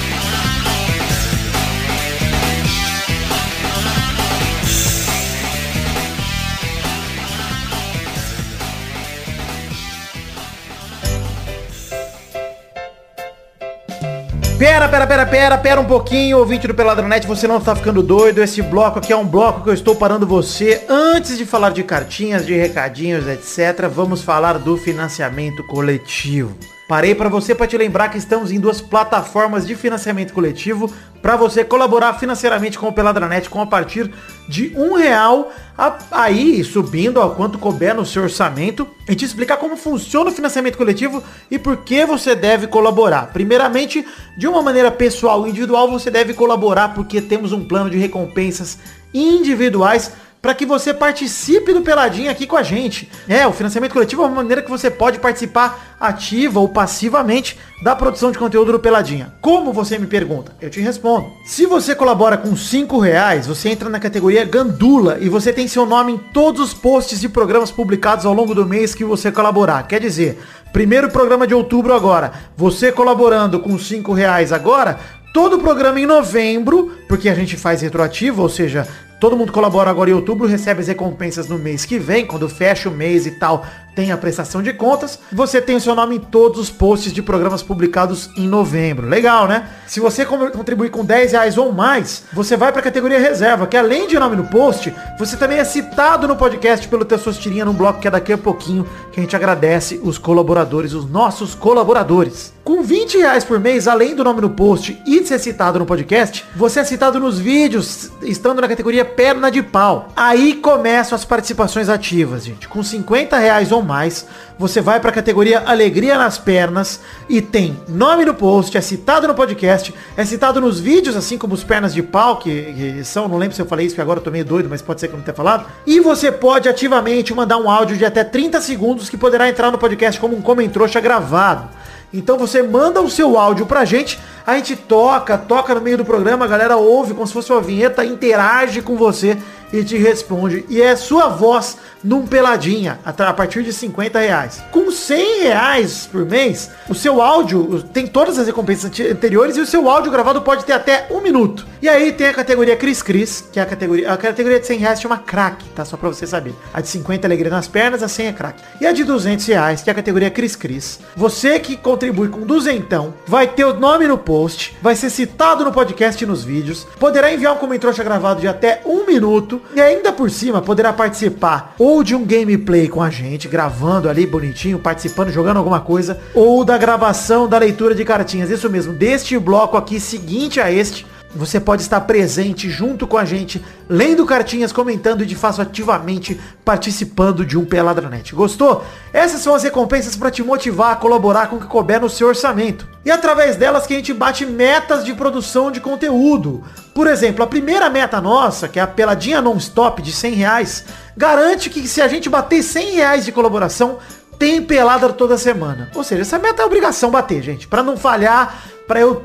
Pera, 14.58 14.88
pera, 14.88 15.06
pera, 15.06 15.26
pera, 15.26 15.58
pera 15.58 15.82
um 15.82 15.86
pouquinho, 15.86 16.38
ouvinte 16.38 16.66
do 16.66 16.74
Peladranet, 16.74 17.28
você 17.28 17.46
não 17.46 17.60
tá 17.60 17.76
ficando 17.76 18.02
doido. 18.02 18.42
Esse 18.42 18.62
bloco 18.62 19.00
aqui 19.00 19.12
é 19.12 19.16
um 19.16 19.28
bloco 19.28 19.62
que 19.62 19.70
eu 19.70 19.74
estou 19.74 19.94
parando 19.96 20.26
você. 20.26 20.82
Antes 20.88 21.38
de 21.38 21.46
falar 21.46 21.72
de 21.72 21.84
cartinhas, 21.84 22.46
de 22.46 22.56
recadinhos, 22.56 23.28
etc., 23.28 23.90
vamos 23.90 24.22
falar 24.22 24.58
do 24.58 24.78
financiamento 24.78 25.62
coletivo. 25.68 26.56
Parei 26.88 27.16
para 27.16 27.30
você 27.30 27.56
para 27.56 27.66
te 27.66 27.76
lembrar 27.78 28.10
que 28.10 28.18
estamos 28.18 28.52
em 28.52 28.60
duas 28.60 28.80
plataformas 28.80 29.66
de 29.66 29.74
financiamento 29.76 30.32
coletivo 30.34 30.92
para 31.20 31.36
você 31.36 31.64
colaborar 31.64 32.14
financeiramente 32.20 32.78
com 32.78 32.88
o 32.88 32.94
Peladranet 32.94 33.50
com 33.50 33.60
a 33.60 33.66
partir 33.66 34.12
de 34.48 34.72
um 34.78 34.94
real 34.94 35.52
a- 35.76 35.98
aí 36.12 36.64
subindo 36.64 37.20
ao 37.20 37.34
quanto 37.34 37.58
couber 37.58 37.96
no 37.96 38.06
seu 38.06 38.22
orçamento 38.22 38.88
e 39.10 39.16
te 39.16 39.26
explicar 39.26 39.58
como 39.58 39.76
funciona 39.76 40.30
o 40.30 40.34
financiamento 40.34 40.78
coletivo 40.78 41.24
e 41.50 41.58
por 41.58 41.78
que 41.78 42.06
você 42.06 42.36
deve 42.36 42.68
colaborar. 42.68 43.32
Primeiramente, 43.34 44.06
de 44.38 44.48
uma 44.48 44.62
maneira 44.62 44.92
pessoal 44.92 45.48
e 45.48 45.50
individual, 45.50 45.90
você 45.90 46.12
deve 46.12 46.36
colaborar 46.36 46.94
porque 46.94 47.20
temos 47.20 47.52
um 47.52 47.68
plano 47.68 47.90
de 47.90 47.98
recompensas 47.98 48.78
individuais 49.12 50.12
para 50.46 50.54
que 50.54 50.64
você 50.64 50.94
participe 50.94 51.74
do 51.74 51.82
Peladinha 51.82 52.30
aqui 52.30 52.46
com 52.46 52.56
a 52.56 52.62
gente. 52.62 53.10
É, 53.28 53.48
o 53.48 53.52
financiamento 53.52 53.94
coletivo 53.94 54.22
é 54.22 54.28
uma 54.28 54.36
maneira 54.36 54.62
que 54.62 54.70
você 54.70 54.92
pode 54.92 55.18
participar 55.18 55.96
ativa 56.00 56.60
ou 56.60 56.70
passivamente 56.70 57.58
da 57.82 57.96
produção 57.96 58.32
de 58.32 58.38
conteúdo 58.38 58.72
do 58.72 58.80
Peladinha. 58.80 59.34
Como 59.42 59.74
você 59.74 59.98
me 59.98 60.06
pergunta? 60.06 60.56
Eu 60.62 60.70
te 60.70 60.80
respondo. 60.80 61.32
Se 61.48 61.66
você 61.66 61.96
colabora 61.96 62.38
com 62.38 62.56
5 62.56 63.00
reais, 63.00 63.48
você 63.48 63.70
entra 63.70 63.90
na 63.90 64.00
categoria 64.00 64.46
Gandula 64.46 65.18
e 65.20 65.30
você 65.30 65.52
tem 65.52 65.68
seu 65.68 65.84
nome 65.84 66.12
em 66.12 66.18
todos 66.32 66.62
os 66.62 66.76
posts 66.76 67.20
de 67.20 67.28
programas 67.28 67.72
publicados 67.72 68.24
ao 68.24 68.34
longo 68.36 68.54
do 68.54 68.68
mês 68.68 68.94
que 68.94 69.04
você 69.04 69.32
colaborar. 69.32 69.88
Quer 69.88 70.00
dizer, 70.00 70.38
primeiro 70.72 71.10
programa 71.10 71.48
de 71.48 71.56
outubro 71.56 71.92
agora, 71.92 72.32
você 72.56 72.92
colaborando 72.92 73.60
com 73.60 73.80
5 73.80 74.14
reais 74.14 74.54
agora, 74.54 75.00
todo 75.36 75.58
o 75.58 75.60
programa 75.60 76.00
em 76.00 76.06
novembro, 76.06 76.92
porque 77.10 77.28
a 77.28 77.36
gente 77.36 77.58
faz 77.58 77.82
retroativo, 77.82 78.42
ou 78.42 78.48
seja, 78.48 78.88
todo 79.26 79.36
mundo 79.36 79.52
colabora 79.52 79.90
agora 79.90 80.12
em 80.12 80.14
outubro, 80.14 80.48
recebe 80.48 80.82
as 80.82 80.88
recompensas 80.88 81.50
no 81.50 81.58
mês 81.58 81.84
que 81.84 81.98
vem, 81.98 82.28
quando 82.28 82.48
fecha 82.48 82.88
o 82.88 82.92
mês 82.92 83.26
e 83.26 83.32
tal, 83.32 83.66
tem 83.96 84.12
a 84.12 84.18
prestação 84.18 84.62
de 84.62 84.74
contas. 84.74 85.18
Você 85.32 85.62
tem 85.62 85.78
o 85.78 85.82
seu 85.82 85.96
nome 85.96 86.18
em 86.18 86.20
todos 86.20 86.60
os 86.60 86.70
posts 86.70 87.14
de 87.14 87.22
programas 87.22 87.64
publicados 87.64 88.30
em 88.36 88.48
novembro. 88.48 89.08
Legal, 89.08 89.48
né? 89.48 89.70
Se 89.88 90.00
você 90.00 90.26
contribuir 90.26 90.90
com 90.90 91.06
10 91.06 91.32
reais 91.32 91.58
ou 91.58 91.72
mais, 91.72 92.24
você 92.34 92.58
vai 92.58 92.72
para 92.72 92.82
a 92.82 92.84
categoria 92.84 93.20
reserva, 93.20 93.66
que 93.66 93.78
além 93.78 94.08
de 94.08 94.20
nome 94.20 94.36
no 94.36 94.46
post, 94.46 94.94
você 95.18 95.38
também 95.38 95.60
é 95.60 95.64
citado 95.64 96.28
no 96.28 96.36
podcast 96.36 96.88
pelo 96.88 97.06
Testostirinha 97.06 97.66
num 97.66 97.74
bloco 97.74 98.00
que 98.00 98.08
é 98.08 98.12
daqui 98.12 98.34
a 98.34 98.38
pouquinho, 98.38 98.88
que 99.12 99.20
a 99.20 99.24
gente 99.24 99.36
agradece 99.36 100.00
os 100.04 100.18
colaboradores, 100.18 100.94
os 100.94 101.10
nossos 101.10 101.56
colaboradores. 101.56 102.54
Com 102.64 102.82
20 102.82 103.20
reais 103.20 103.44
por 103.44 103.60
mês, 103.60 103.88
além 103.88 104.16
do 104.16 104.24
nome 104.24 104.42
no 104.42 104.50
post 104.50 105.00
e 105.06 105.24
ser 105.24 105.38
citado 105.40 105.78
no 105.78 105.86
podcast, 105.86 106.44
você 106.56 106.80
é 106.80 106.84
citado 106.84 107.20
nos 107.20 107.38
vídeos, 107.38 108.10
estando 108.24 108.60
na 108.60 108.68
categoria 108.68 109.06
perna 109.06 109.52
de 109.52 109.62
pau. 109.62 110.10
Aí 110.16 110.56
começam 110.56 111.16
as 111.16 111.24
participações 111.24 111.90
ativas, 111.90 112.44
gente. 112.44 112.68
Com 112.68 112.82
50 112.82 113.38
reais 113.38 113.72
ou 113.72 113.84
mais, 113.86 114.26
você 114.58 114.82
vai 114.82 115.00
para 115.00 115.12
a 115.12 115.14
categoria 115.14 115.64
Alegria 115.66 116.18
nas 116.18 116.38
Pernas 116.38 117.00
e 117.30 117.42
tem 117.42 117.80
nome 117.88 118.26
no 118.26 118.34
post, 118.34 118.78
é 118.78 118.82
citado 118.82 119.28
no 119.28 119.34
podcast, 119.36 119.94
é 120.18 120.26
citado 120.26 120.60
nos 120.60 120.80
vídeos, 120.80 121.16
assim 121.16 121.38
como 121.38 121.54
os 121.54 121.64
pernas 121.64 121.94
de 121.94 122.04
pau, 122.04 122.38
que, 122.38 122.74
que 122.74 123.04
são, 123.04 123.28
não 123.28 123.38
lembro 123.38 123.56
se 123.56 123.62
eu 123.62 123.66
falei 123.66 123.86
isso, 123.86 123.96
que 123.96 124.02
agora 124.02 124.20
eu 124.20 124.24
tô 124.24 124.32
meio 124.32 124.46
doido, 124.46 124.68
mas 124.70 124.82
pode 124.82 125.00
ser 125.00 125.08
que 125.08 125.14
eu 125.14 125.18
não 125.18 125.24
tenha 125.24 125.36
falado. 125.36 125.68
E 125.86 126.00
você 126.00 126.32
pode 126.32 126.68
ativamente 126.68 127.34
mandar 127.34 127.58
um 127.58 127.70
áudio 127.70 127.96
de 127.96 128.04
até 128.04 128.24
30 128.24 128.60
segundos 128.60 129.10
que 129.10 129.18
poderá 129.18 129.48
entrar 129.48 129.72
no 129.72 129.78
podcast 129.78 130.20
como 130.20 130.36
um 130.36 130.42
comentrouxa 130.42 131.00
gravado. 131.00 131.70
Então 132.14 132.38
você 132.38 132.64
manda 132.64 133.02
o 133.02 133.10
seu 133.10 133.38
áudio 133.38 133.66
pra 133.66 133.84
gente, 133.84 134.20
a 134.46 134.56
gente 134.56 134.76
toca, 134.76 135.38
toca 135.38 135.74
no 135.76 135.82
meio 135.82 135.98
do 135.98 136.06
programa, 136.06 136.46
a 136.46 136.48
galera 136.48 136.78
ouve 136.78 137.14
como 137.14 137.26
se 137.28 137.34
fosse 137.34 137.52
uma 137.52 137.62
vinheta, 137.62 138.06
interage 138.06 138.82
com 138.82 138.96
você 138.96 139.38
e 139.74 139.84
te 139.84 139.98
responde. 139.98 140.64
E 140.70 140.82
é 140.82 140.96
sua 140.96 141.28
voz 141.28 141.78
num 142.04 142.26
peladinha, 142.28 143.00
a 143.04 143.34
partir 143.34 143.64
de 143.64 143.74
50 143.74 144.20
reais. 144.20 144.64
Com 144.72 144.92
100 144.92 145.42
reais 145.42 146.08
por 146.10 146.24
mês, 146.24 146.70
o 146.88 146.94
seu 146.94 147.20
áudio 147.20 147.82
tem 147.92 148.06
todas 148.06 148.38
as 148.38 148.46
recompensas 148.46 148.86
ante- 148.86 149.08
anteriores 149.08 149.58
e 149.58 149.62
o 149.62 149.66
seu 149.66 149.90
áudio 149.90 150.12
gravado 150.12 150.40
pode 150.44 150.64
ter 150.66 150.74
até 150.74 151.08
um 151.10 151.20
minuto. 151.20 151.66
E 151.82 151.90
aí 151.90 152.12
tem 152.12 152.28
a 152.28 152.34
categoria 152.34 152.76
Cris 152.78 153.02
Cris, 153.02 153.44
que 153.52 153.60
é 153.60 153.64
a 153.64 153.66
categoria, 153.66 154.12
a 154.14 154.18
categoria 154.18 154.60
de 154.60 154.68
100 154.68 154.78
reais 154.80 155.02
chama 155.02 155.18
crack, 155.18 155.66
tá? 155.70 155.84
Só 155.84 155.98
pra 155.98 156.10
você 156.10 156.28
saber. 156.28 156.54
A 156.72 156.80
de 156.80 156.88
50 156.88 157.26
é 157.26 157.28
alegria 157.28 157.50
nas 157.52 157.68
pernas, 157.68 158.04
a 158.04 158.08
100 158.08 158.28
é 158.28 158.34
crack. 158.34 158.62
E 158.80 158.86
a 158.86 158.92
de 158.92 159.04
200 159.04 159.46
reais, 159.48 159.82
que 159.82 159.90
é 159.90 159.92
a 159.92 159.96
categoria 159.96 160.30
Cris 160.30 160.56
Cris. 160.56 161.00
Você 161.16 161.60
que 161.60 161.76
contribui 161.76 162.30
com 162.30 162.42
duzentão, 162.42 163.16
vai 163.26 163.48
ter 163.48 163.66
o 163.66 163.74
nome 163.80 164.08
no 164.08 164.18
post, 164.18 164.35
vai 164.82 164.96
ser 164.96 165.10
citado 165.10 165.64
no 165.64 165.72
podcast 165.72 166.24
e 166.24 166.28
nos 166.28 166.44
vídeos, 166.44 166.86
poderá 167.00 167.34
enviar 167.34 167.54
um 167.54 167.58
comentário 167.58 168.04
gravado 168.04 168.42
de 168.42 168.48
até 168.48 168.82
um 168.86 169.06
minuto 169.06 169.62
e 169.74 169.82
ainda 169.82 170.12
por 170.12 170.30
cima 170.30 170.62
poderá 170.62 170.92
participar 170.92 171.76
ou 171.80 172.04
de 172.04 172.16
um 172.16 172.26
gameplay 172.26 172.88
com 172.88 173.02
a 173.02 173.10
gente, 173.10 173.48
gravando 173.48 174.10
ali 174.10 174.26
bonitinho, 174.26 174.80
participando, 174.80 175.32
jogando 175.32 175.58
alguma 175.58 175.80
coisa, 175.80 176.20
ou 176.34 176.66
da 176.66 176.78
gravação 176.78 177.48
da 177.48 177.58
leitura 177.58 177.96
de 177.96 178.04
cartinhas. 178.04 178.50
Isso 178.50 178.70
mesmo, 178.70 178.94
deste 178.94 179.38
bloco 179.38 179.78
aqui 179.78 180.00
seguinte 180.00 180.60
a 180.60 180.72
este, 180.72 181.06
você 181.38 181.60
pode 181.60 181.82
estar 181.82 182.02
presente 182.02 182.70
junto 182.70 183.06
com 183.06 183.18
a 183.18 183.26
gente, 183.26 183.64
lendo 183.90 184.26
cartinhas, 184.26 184.72
comentando 184.72 185.22
e 185.22 185.26
de 185.26 185.36
fato 185.36 185.62
ativamente 185.62 186.40
participando 186.64 187.46
de 187.46 187.58
um 187.58 187.66
Peladranet. 187.66 188.34
Gostou? 188.34 188.84
Essas 189.12 189.42
são 189.42 189.54
as 189.54 189.64
recompensas 189.64 190.16
para 190.16 190.32
te 190.32 190.42
motivar 190.42 190.94
a 190.94 190.96
colaborar 190.96 191.48
com 191.48 191.58
o 191.58 191.60
que 191.60 191.68
couber 191.68 192.00
no 192.00 192.10
seu 192.10 192.28
orçamento. 192.28 192.88
E 193.04 193.12
através 193.12 193.56
delas 193.56 193.86
que 193.86 193.94
a 193.94 193.98
gente 193.98 194.14
bate 194.14 194.46
metas 194.46 195.04
de 195.04 195.14
produção 195.14 195.70
de 195.70 195.80
conteúdo. 195.80 196.64
Por 196.94 197.08
exemplo, 197.08 197.44
a 197.44 197.48
primeira 197.48 197.90
meta 197.90 198.22
nossa, 198.22 198.68
que 198.68 198.80
é 198.80 198.82
a 198.82 198.88
peladinha 198.88 199.42
non-stop 199.42 200.02
de 200.02 200.12
100 200.12 200.34
reais, 200.34 200.86
garante 201.16 201.70
que 201.70 201.88
se 201.88 202.02
a 202.02 202.08
gente 202.08 202.30
bater 202.30 202.64
100 202.64 202.96
reais 202.96 203.26
de 203.26 203.32
colaboração, 203.32 204.00
tem 204.40 204.62
pelada 204.62 205.12
toda 205.14 205.38
semana. 205.38 205.90
Ou 205.96 206.04
seja, 206.04 206.22
essa 206.22 206.40
meta 206.40 206.62
é 206.62 206.66
obrigação 206.66 207.12
bater, 207.12 207.42
gente. 207.42 207.68
Para 207.68 207.84
não 207.84 207.98
falhar, 207.98 208.64
para 208.88 209.00
eu 209.00 209.24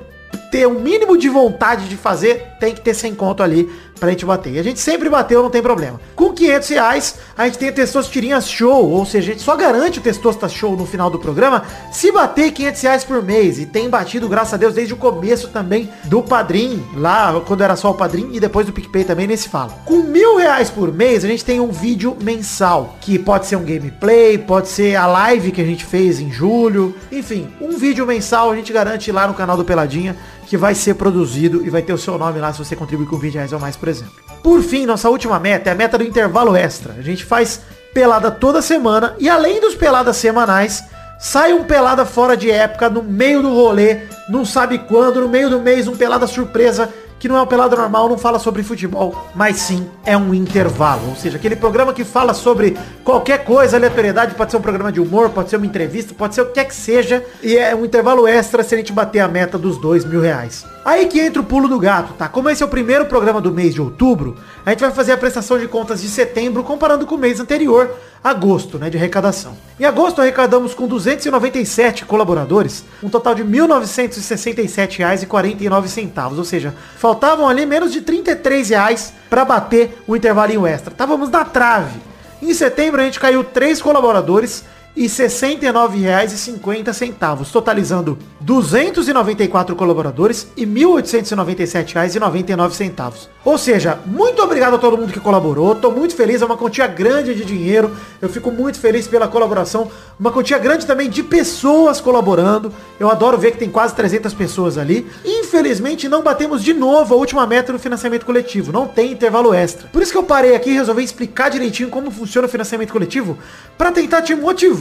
ter 0.51 0.67
o 0.67 0.81
mínimo 0.81 1.17
de 1.17 1.29
vontade 1.29 1.89
de 1.89 1.97
fazer, 1.97 2.49
tem 2.59 2.75
que 2.75 2.81
ter 2.81 2.95
100 2.95 3.15
conto 3.15 3.43
ali 3.43 3.71
pra 4.01 4.11
gente 4.11 4.25
bater. 4.25 4.55
E 4.55 4.59
a 4.59 4.63
gente 4.63 4.81
sempre 4.81 5.09
bateu, 5.09 5.43
não 5.43 5.51
tem 5.51 5.63
problema. 5.63 6.01
Com 6.17 6.33
500 6.33 6.69
reais, 6.71 7.15
a 7.37 7.45
gente 7.45 7.59
tem 7.59 7.69
a 7.69 7.73
Testosterinhas 7.73 8.49
Show, 8.49 8.89
ou 8.89 9.05
seja, 9.05 9.31
a 9.31 9.35
gente 9.35 9.45
só 9.45 9.55
garante 9.55 9.99
o 9.99 10.03
Testosta 10.03 10.49
Show 10.49 10.75
no 10.75 10.87
final 10.87 11.11
do 11.11 11.19
programa 11.19 11.65
se 11.93 12.11
bater 12.11 12.51
500 12.51 12.81
reais 12.81 13.05
por 13.05 13.23
mês. 13.23 13.59
E 13.59 13.67
tem 13.67 13.91
batido, 13.91 14.29
graças 14.29 14.55
a 14.55 14.57
Deus, 14.57 14.75
desde 14.75 14.95
o 14.95 14.97
começo 14.97 15.49
também 15.49 15.91
do 16.05 16.23
Padrim, 16.23 16.83
lá 16.95 17.41
quando 17.47 17.63
era 17.63 17.77
só 17.77 17.91
o 17.91 17.95
Padrim, 17.95 18.31
e 18.33 18.41
depois 18.41 18.67
do 18.67 18.73
PicPay 18.73 19.05
também 19.05 19.27
nesse 19.27 19.49
fala. 19.49 19.79
Com 19.85 20.03
mil 20.03 20.39
reais 20.39 20.71
por 20.71 20.93
mês, 20.93 21.25
a 21.25 21.29
gente 21.29 21.45
tem 21.45 21.61
um 21.61 21.71
vídeo 21.71 22.17
mensal, 22.23 22.97
que 23.01 23.19
pode 23.19 23.47
ser 23.47 23.57
um 23.57 23.65
gameplay, 23.65 24.39
pode 24.39 24.69
ser 24.69 24.97
a 24.97 25.07
live 25.07 25.53
que 25.53 25.61
a 25.61 25.65
gente 25.65 25.85
fez 25.85 26.21
em 26.21 26.33
julho, 26.33 26.95
enfim, 27.13 27.49
um 27.61 27.77
vídeo 27.77 28.07
mensal 28.07 28.51
a 28.51 28.57
gente 28.57 28.73
garante 28.73 29.13
lá 29.13 29.29
no 29.29 29.35
canal 29.35 29.57
do 29.57 29.65
Peladinha, 29.65 30.17
que 30.51 30.57
vai 30.57 30.75
ser 30.75 30.95
produzido 30.95 31.65
e 31.65 31.71
vai 31.71 31.81
ter 31.81 31.93
o 31.93 31.99
seu 31.99 32.19
nome 32.19 32.41
lá 32.41 32.53
se 32.53 32.59
você 32.59 32.75
contribuir 32.75 33.07
com 33.07 33.17
20 33.17 33.35
reais 33.35 33.53
ou 33.53 33.61
mais, 33.61 33.77
por 33.77 33.89
exemplo. 33.89 34.15
Por 34.43 34.61
fim, 34.63 34.85
nossa 34.85 35.09
última 35.09 35.39
meta 35.39 35.71
é 35.71 35.73
a 35.73 35.77
meta 35.77 35.97
do 35.97 36.03
intervalo 36.03 36.57
extra. 36.57 36.95
A 36.95 37.03
gente 37.03 37.25
faz 37.25 37.61
pelada 37.95 38.33
toda 38.33 38.61
semana 38.61 39.15
e 39.21 39.29
além 39.29 39.61
dos 39.61 39.77
peladas 39.77 40.17
semanais, 40.17 40.83
sai 41.21 41.53
um 41.53 41.63
pelada 41.63 42.05
fora 42.05 42.37
de 42.37 42.51
época, 42.51 42.91
no 42.91 43.01
meio 43.01 43.43
do 43.43 43.55
rolê, 43.55 44.01
não 44.29 44.45
sabe 44.45 44.79
quando, 44.79 45.21
no 45.21 45.29
meio 45.29 45.49
do 45.49 45.61
mês, 45.61 45.87
um 45.87 45.95
pelada 45.95 46.27
surpresa 46.27 46.93
que 47.21 47.29
não 47.29 47.37
é 47.37 47.43
um 47.43 47.47
pelado 47.47 47.77
normal, 47.77 48.09
não 48.09 48.17
fala 48.17 48.39
sobre 48.39 48.63
futebol, 48.63 49.29
mas 49.35 49.57
sim 49.57 49.87
é 50.07 50.17
um 50.17 50.33
intervalo. 50.33 51.11
Ou 51.11 51.15
seja, 51.15 51.37
aquele 51.37 51.55
programa 51.55 51.93
que 51.93 52.03
fala 52.03 52.33
sobre 52.33 52.77
qualquer 53.05 53.45
coisa, 53.45 53.77
aleatoriedade, 53.77 54.35
pode 54.35 54.51
ser 54.51 54.57
um 54.57 54.63
programa 54.63 54.91
de 54.91 55.01
humor, 55.01 55.29
pode 55.29 55.51
ser 55.51 55.57
uma 55.57 55.67
entrevista, 55.67 56.15
pode 56.15 56.35
ser 56.35 56.41
o 56.41 56.47
que 56.47 56.55
quer 56.55 56.65
que 56.65 56.75
seja, 56.75 57.23
e 57.43 57.59
é 57.59 57.77
um 57.77 57.85
intervalo 57.85 58.27
extra 58.27 58.63
se 58.63 58.75
a 58.75 58.79
gente 58.79 58.91
bater 58.91 59.21
a 59.21 59.29
meta 59.29 59.59
dos 59.59 59.77
dois 59.77 60.03
mil 60.03 60.23
reais. 60.23 60.65
Aí 60.83 61.07
que 61.07 61.21
entra 61.21 61.43
o 61.43 61.45
pulo 61.45 61.69
do 61.69 61.79
gato, 61.79 62.15
tá? 62.15 62.27
Como 62.27 62.49
esse 62.49 62.63
é 62.63 62.67
o 62.67 62.69
primeiro 62.69 63.05
programa 63.05 63.39
do 63.39 63.53
mês 63.53 63.75
de 63.75 63.83
outubro, 63.83 64.37
a 64.65 64.71
gente 64.71 64.81
vai 64.81 64.91
fazer 64.91 65.13
a 65.13 65.19
prestação 65.19 65.59
de 65.59 65.69
contas 65.69 66.01
de 66.01 66.09
setembro 66.09 66.65
comparando 66.65 67.07
com 67.07 67.17
o 67.17 67.19
mês 67.19 67.39
anterior, 67.39 67.91
agosto, 68.23 68.79
né, 68.79 68.91
de 68.91 68.99
arrecadação. 68.99 69.57
Em 69.79 69.85
agosto 69.85 70.21
arrecadamos 70.21 70.75
com 70.75 70.87
297 70.87 72.05
colaboradores, 72.05 72.85
um 73.03 73.09
total 73.09 73.35
de 73.35 73.43
R$ 73.43 73.49
1.967,49, 73.49 76.37
ou 76.37 76.45
seja, 76.45 76.75
faltavam 76.97 77.49
ali 77.49 77.65
menos 77.65 77.91
de 77.93 78.03
33 78.03 78.69
reais 78.69 79.15
para 79.29 79.45
bater 79.45 80.01
o 80.07 80.15
intervalinho 80.15 80.65
extra. 80.67 80.93
Estávamos 80.93 81.31
na 81.31 81.45
trave. 81.45 81.99
Em 82.43 82.55
setembro 82.55 83.01
a 83.01 83.05
gente 83.05 83.21
caiu 83.21 83.43
três 83.43 83.83
colaboradores 83.83 84.65
e 84.97 85.03
R$ 85.03 85.09
69,50, 85.09 87.51
totalizando 87.51 88.19
294 88.41 89.77
colaboradores 89.77 90.49
e 90.57 90.65
R$ 90.65 90.71
1.897,99. 90.71 93.29
Ou 93.45 93.57
seja, 93.57 93.99
muito 94.05 94.43
obrigado 94.43 94.75
a 94.75 94.79
todo 94.79 94.99
mundo 94.99 95.13
que 95.13 95.21
colaborou, 95.21 95.75
tô 95.75 95.91
muito 95.91 96.15
feliz, 96.15 96.43
é 96.43 96.45
uma 96.45 96.57
quantia 96.57 96.87
grande 96.87 97.35
de 97.35 97.45
dinheiro, 97.45 97.97
eu 98.21 98.29
fico 98.29 98.51
muito 98.51 98.79
feliz 98.79 99.07
pela 99.07 99.29
colaboração, 99.29 99.91
uma 100.19 100.31
quantia 100.31 100.59
grande 100.59 100.87
também 100.87 101.09
de 101.09 101.23
pessoas 101.23 102.01
colaborando, 102.01 102.73
eu 102.99 103.11
adoro 103.11 103.39
ver 103.39 103.53
que 103.53 103.59
tem 103.59 103.71
quase 103.71 103.95
300 103.95 104.35
pessoas 104.35 104.77
ali, 104.77 105.07
Infelizmente 105.51 106.09
não 106.09 106.23
batemos 106.23 106.63
de 106.63 106.73
novo 106.73 107.13
a 107.13 107.17
última 107.17 107.45
meta 107.47 107.73
no 107.73 107.79
financiamento 107.79 108.25
coletivo, 108.25 108.71
não 108.71 108.87
tem 108.87 109.11
intervalo 109.11 109.53
extra. 109.53 109.89
Por 109.89 110.01
isso 110.01 110.13
que 110.13 110.19
eu 110.19 110.23
parei 110.23 110.55
aqui 110.55 110.71
e 110.71 110.75
resolvi 110.75 111.03
explicar 111.03 111.49
direitinho 111.49 111.89
como 111.89 112.11
funciona 112.11 112.47
o 112.47 112.51
financiamento 112.51 112.93
coletivo 112.93 113.37
para 113.77 113.91
tentar 113.91 114.23
te 114.23 114.35
motivar, 114.35 114.80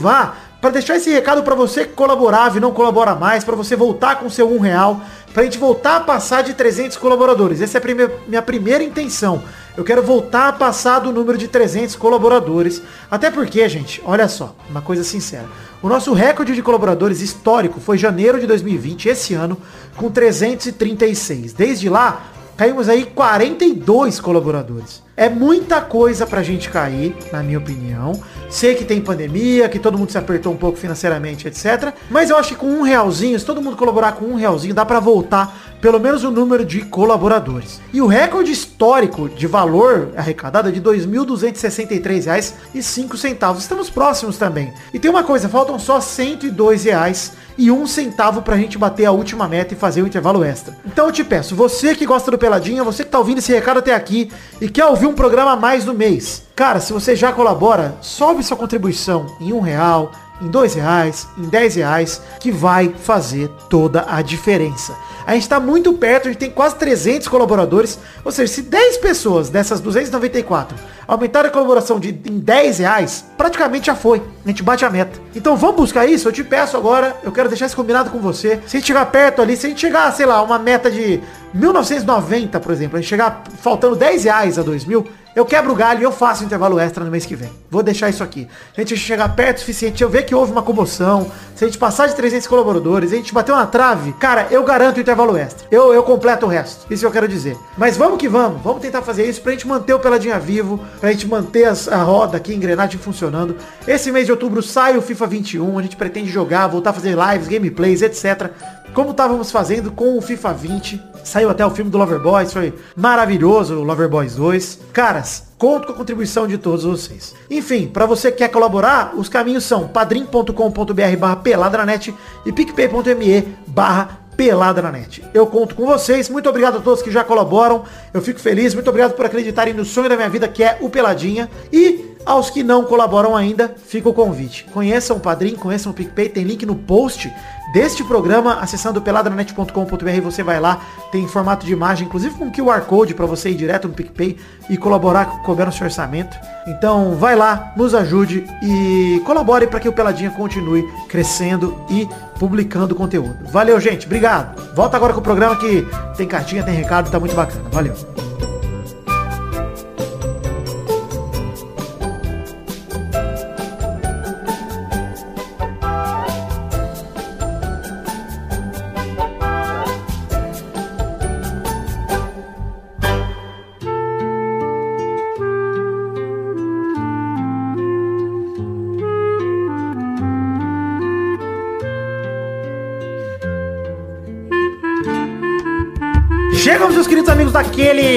para 0.60 0.70
deixar 0.70 0.96
esse 0.96 1.10
recado 1.10 1.42
para 1.42 1.54
você 1.54 1.86
que 1.86 1.94
colaborava 1.94 2.58
e 2.58 2.60
não 2.60 2.72
colabora 2.72 3.14
mais, 3.14 3.42
para 3.42 3.56
você 3.56 3.74
voltar 3.74 4.16
com 4.16 4.28
seu 4.28 4.50
um 4.50 4.58
real, 4.58 5.00
pra 5.32 5.42
gente 5.44 5.58
voltar 5.58 5.96
a 5.96 6.00
passar 6.00 6.42
de 6.42 6.52
300 6.52 6.96
colaboradores. 6.98 7.60
Essa 7.60 7.78
é 7.78 7.80
a 7.80 7.82
prime 7.82 8.08
minha 8.28 8.42
primeira 8.42 8.84
intenção. 8.84 9.42
Eu 9.76 9.84
quero 9.84 10.02
voltar 10.02 10.48
a 10.48 10.52
passar 10.52 10.98
do 10.98 11.12
número 11.12 11.38
de 11.38 11.48
300 11.48 11.96
colaboradores. 11.96 12.82
Até 13.10 13.30
porque, 13.30 13.66
gente, 13.68 14.02
olha 14.04 14.28
só, 14.28 14.54
uma 14.68 14.82
coisa 14.82 15.02
sincera. 15.02 15.46
O 15.82 15.88
nosso 15.88 16.12
recorde 16.12 16.54
de 16.54 16.62
colaboradores 16.62 17.22
histórico 17.22 17.80
foi 17.80 17.96
janeiro 17.96 18.38
de 18.38 18.46
2020, 18.46 19.08
esse 19.08 19.32
ano, 19.32 19.56
com 19.96 20.10
336. 20.10 21.54
Desde 21.54 21.88
lá, 21.88 22.26
caímos 22.56 22.88
aí 22.88 23.06
42 23.06 24.20
colaboradores. 24.20 25.02
É 25.20 25.28
muita 25.28 25.80
coisa 25.82 26.26
pra 26.26 26.42
gente 26.42 26.70
cair, 26.70 27.14
na 27.30 27.42
minha 27.42 27.58
opinião. 27.58 28.18
Sei 28.48 28.74
que 28.74 28.86
tem 28.86 29.02
pandemia, 29.02 29.68
que 29.68 29.78
todo 29.78 29.98
mundo 29.98 30.10
se 30.10 30.16
apertou 30.16 30.50
um 30.50 30.56
pouco 30.56 30.78
financeiramente, 30.78 31.46
etc. 31.46 31.92
Mas 32.10 32.30
eu 32.30 32.38
acho 32.38 32.48
que 32.48 32.54
com 32.54 32.68
um 32.68 32.80
realzinho, 32.80 33.38
se 33.38 33.44
todo 33.44 33.60
mundo 33.60 33.76
colaborar 33.76 34.12
com 34.12 34.24
um 34.24 34.34
realzinho, 34.34 34.72
dá 34.72 34.86
pra 34.86 34.98
voltar 34.98 35.76
pelo 35.78 36.00
menos 36.00 36.24
o 36.24 36.30
número 36.30 36.64
de 36.64 36.80
colaboradores. 36.80 37.82
E 37.92 38.00
o 38.00 38.06
recorde 38.06 38.50
histórico 38.50 39.28
de 39.28 39.46
valor 39.46 40.08
arrecadado 40.16 40.70
é 40.70 40.72
de 40.72 40.80
R$ 40.80 40.86
2.263,05. 40.86 43.58
Estamos 43.58 43.90
próximos 43.90 44.38
também. 44.38 44.72
E 44.92 44.98
tem 44.98 45.10
uma 45.10 45.22
coisa, 45.22 45.50
faltam 45.50 45.78
só 45.78 46.00
102 46.00 46.84
reais 46.84 47.34
e 47.60 47.70
um 47.70 47.86
centavo 47.86 48.40
pra 48.40 48.56
gente 48.56 48.78
bater 48.78 49.04
a 49.04 49.12
última 49.12 49.46
meta 49.46 49.74
e 49.74 49.76
fazer 49.76 50.00
o 50.00 50.06
intervalo 50.06 50.42
extra. 50.42 50.74
Então 50.86 51.04
eu 51.04 51.12
te 51.12 51.22
peço, 51.22 51.54
você 51.54 51.94
que 51.94 52.06
gosta 52.06 52.30
do 52.30 52.38
Peladinha, 52.38 52.82
você 52.82 53.04
que 53.04 53.10
tá 53.10 53.18
ouvindo 53.18 53.36
esse 53.36 53.52
recado 53.52 53.80
até 53.80 53.94
aqui 53.94 54.32
e 54.62 54.66
quer 54.66 54.86
ouvir 54.86 55.06
um 55.06 55.12
programa 55.12 55.52
a 55.52 55.56
mais 55.56 55.84
no 55.84 55.92
mês. 55.92 56.42
Cara, 56.56 56.80
se 56.80 56.90
você 56.90 57.14
já 57.14 57.32
colabora, 57.32 57.98
sobe 58.00 58.42
sua 58.42 58.56
contribuição 58.56 59.26
em 59.38 59.52
um 59.52 59.60
real, 59.60 60.10
em 60.40 60.48
dois 60.48 60.72
reais, 60.72 61.28
em 61.36 61.50
dez 61.50 61.74
reais, 61.74 62.22
que 62.40 62.50
vai 62.50 62.94
fazer 62.98 63.50
toda 63.68 64.06
a 64.08 64.22
diferença. 64.22 64.96
A 65.30 65.34
gente 65.34 65.42
está 65.42 65.60
muito 65.60 65.92
perto, 65.92 66.26
a 66.26 66.32
gente 66.32 66.40
tem 66.40 66.50
quase 66.50 66.74
300 66.74 67.28
colaboradores. 67.28 68.00
Ou 68.24 68.32
seja, 68.32 68.52
se 68.52 68.62
10 68.62 68.96
pessoas 68.96 69.48
dessas 69.48 69.78
294 69.78 70.76
aumentarem 71.06 71.48
a 71.48 71.52
colaboração 71.52 72.00
de, 72.00 72.08
em 72.08 72.40
10 72.40 72.78
reais, 72.80 73.24
praticamente 73.38 73.86
já 73.86 73.94
foi. 73.94 74.20
A 74.44 74.48
gente 74.48 74.64
bate 74.64 74.84
a 74.84 74.90
meta. 74.90 75.20
Então 75.32 75.56
vamos 75.56 75.76
buscar 75.76 76.04
isso? 76.04 76.26
Eu 76.26 76.32
te 76.32 76.42
peço 76.42 76.76
agora, 76.76 77.16
eu 77.22 77.30
quero 77.30 77.48
deixar 77.48 77.66
isso 77.66 77.76
combinado 77.76 78.10
com 78.10 78.18
você. 78.18 78.58
Se 78.66 78.76
a 78.76 78.80
gente 78.80 78.88
chegar 78.88 79.06
perto 79.06 79.40
ali, 79.40 79.56
se 79.56 79.66
a 79.66 79.68
gente 79.68 79.80
chegar, 79.80 80.12
sei 80.12 80.26
lá, 80.26 80.42
uma 80.42 80.58
meta 80.58 80.90
de 80.90 81.20
1990, 81.54 82.58
por 82.58 82.72
exemplo, 82.72 82.98
a 82.98 83.00
gente 83.00 83.08
chegar 83.08 83.44
faltando 83.62 83.94
10 83.94 84.24
reais 84.24 84.58
a 84.58 84.62
2 84.62 84.84
mil, 84.84 85.06
eu 85.34 85.44
quebro 85.44 85.72
o 85.72 85.76
galho 85.76 86.00
e 86.00 86.02
eu 86.02 86.10
faço 86.10 86.42
intervalo 86.42 86.78
extra 86.78 87.04
no 87.04 87.10
mês 87.10 87.24
que 87.24 87.36
vem. 87.36 87.50
Vou 87.70 87.84
deixar 87.84 88.08
isso 88.08 88.22
aqui. 88.22 88.48
A 88.76 88.80
gente 88.80 88.96
chegar 88.96 89.28
perto 89.36 89.58
o 89.58 89.60
suficiente, 89.60 90.02
eu 90.02 90.10
ver 90.10 90.24
que 90.24 90.34
houve 90.34 90.50
uma 90.50 90.62
comoção, 90.62 91.30
se 91.54 91.64
a 91.64 91.68
gente 91.68 91.78
passar 91.78 92.08
de 92.08 92.16
300 92.16 92.48
colaboradores, 92.48 93.12
a 93.12 93.16
gente 93.16 93.32
bater 93.32 93.52
uma 93.52 93.66
trave, 93.66 94.12
cara, 94.14 94.48
eu 94.50 94.64
garanto 94.64 94.96
o 94.96 95.00
intervalo 95.00 95.19
extra. 95.36 95.66
Eu, 95.70 95.92
eu 95.92 96.02
completo 96.02 96.46
o 96.46 96.48
resto. 96.48 96.92
Isso 96.92 97.04
eu 97.04 97.10
quero 97.10 97.28
dizer. 97.28 97.56
Mas 97.76 97.96
vamos 97.96 98.18
que 98.18 98.28
vamos. 98.28 98.62
Vamos 98.62 98.80
tentar 98.80 99.02
fazer 99.02 99.28
isso 99.28 99.40
pra 99.42 99.52
gente 99.52 99.66
manter 99.66 99.94
o 99.94 99.98
Peladinha 99.98 100.38
vivo, 100.38 100.80
pra 101.00 101.12
gente 101.12 101.26
manter 101.26 101.64
as, 101.64 101.88
a 101.88 102.02
roda 102.02 102.36
aqui, 102.36 102.54
engrenagem 102.54 102.98
funcionando. 102.98 103.56
Esse 103.86 104.10
mês 104.10 104.26
de 104.26 104.32
outubro 104.32 104.62
sai 104.62 104.96
o 104.96 105.02
FIFA 105.02 105.26
21, 105.26 105.78
a 105.78 105.82
gente 105.82 105.96
pretende 105.96 106.30
jogar, 106.30 106.66
voltar 106.66 106.90
a 106.90 106.94
fazer 106.94 107.16
lives, 107.16 107.48
gameplays, 107.48 108.02
etc 108.02 108.50
como 108.92 109.10
estávamos 109.10 109.50
fazendo 109.50 109.90
com 109.92 110.16
o 110.16 110.22
FIFA 110.22 110.52
20. 110.52 111.02
Saiu 111.22 111.50
até 111.50 111.64
o 111.64 111.70
filme 111.70 111.90
do 111.90 111.98
Loverboys, 111.98 112.52
foi 112.52 112.74
maravilhoso 112.96 113.76
o 113.76 113.84
Loverboys 113.84 114.34
2. 114.34 114.80
Caras, 114.92 115.44
conto 115.58 115.86
com 115.86 115.92
a 115.92 115.96
contribuição 115.96 116.46
de 116.46 116.58
todos 116.58 116.84
vocês. 116.84 117.34
Enfim, 117.50 117.86
para 117.86 118.06
você 118.06 118.32
que 118.32 118.38
quer 118.38 118.48
colaborar, 118.48 119.12
os 119.14 119.28
caminhos 119.28 119.64
são 119.64 119.86
padrim.com.br 119.86 121.16
barra 121.18 121.36
peladranet 121.36 122.14
e 122.44 122.52
picpay.me 122.52 123.56
barra 123.66 124.19
pelada 124.40 124.80
na 124.80 124.90
net. 124.90 125.22
Eu 125.34 125.46
conto 125.46 125.74
com 125.74 125.84
vocês. 125.84 126.30
Muito 126.30 126.48
obrigado 126.48 126.78
a 126.78 126.80
todos 126.80 127.02
que 127.02 127.10
já 127.10 127.22
colaboram. 127.22 127.84
Eu 128.14 128.22
fico 128.22 128.40
feliz. 128.40 128.72
Muito 128.72 128.88
obrigado 128.88 129.12
por 129.12 129.26
acreditarem 129.26 129.74
no 129.74 129.84
sonho 129.84 130.08
da 130.08 130.16
minha 130.16 130.30
vida, 130.30 130.48
que 130.48 130.64
é 130.64 130.78
o 130.80 130.88
Peladinha. 130.88 131.50
E 131.70 132.09
aos 132.24 132.50
que 132.50 132.62
não 132.62 132.84
colaboram 132.84 133.36
ainda, 133.36 133.74
fica 133.86 134.08
o 134.08 134.14
convite. 134.14 134.66
Conheçam 134.72 135.16
o 135.16 135.20
Padrim, 135.20 135.54
conheçam 135.54 135.92
o 135.92 135.94
PicPay, 135.94 136.28
tem 136.28 136.44
link 136.44 136.64
no 136.66 136.76
post 136.76 137.32
deste 137.72 138.02
programa, 138.04 138.54
acessando 138.54 139.00
peladranet.com.br, 139.00 140.20
você 140.22 140.42
vai 140.42 140.60
lá, 140.60 140.80
tem 141.10 141.26
formato 141.26 141.64
de 141.64 141.72
imagem, 141.72 142.06
inclusive 142.06 142.34
com 142.34 142.50
QR 142.50 142.82
Code 142.82 143.14
para 143.14 143.26
você 143.26 143.50
ir 143.50 143.54
direto 143.54 143.88
no 143.88 143.94
PicPay 143.94 144.36
e 144.68 144.76
colaborar 144.76 145.42
com 145.42 145.52
o 145.52 145.72
seu 145.72 145.84
orçamento. 145.84 146.36
Então 146.66 147.14
vai 147.14 147.36
lá, 147.36 147.72
nos 147.76 147.94
ajude 147.94 148.44
e 148.62 149.22
colabore 149.24 149.66
para 149.66 149.80
que 149.80 149.88
o 149.88 149.92
Peladinha 149.92 150.30
continue 150.30 150.82
crescendo 151.08 151.80
e 151.88 152.08
publicando 152.38 152.94
conteúdo. 152.94 153.36
Valeu, 153.50 153.78
gente. 153.80 154.06
Obrigado. 154.06 154.74
Volta 154.74 154.96
agora 154.96 155.12
com 155.12 155.20
o 155.20 155.22
programa 155.22 155.56
que 155.56 155.86
tem 156.16 156.26
cartinha, 156.26 156.62
tem 156.62 156.74
recado, 156.74 157.10
tá 157.10 157.20
muito 157.20 157.34
bacana. 157.34 157.64
Valeu. 157.70 158.49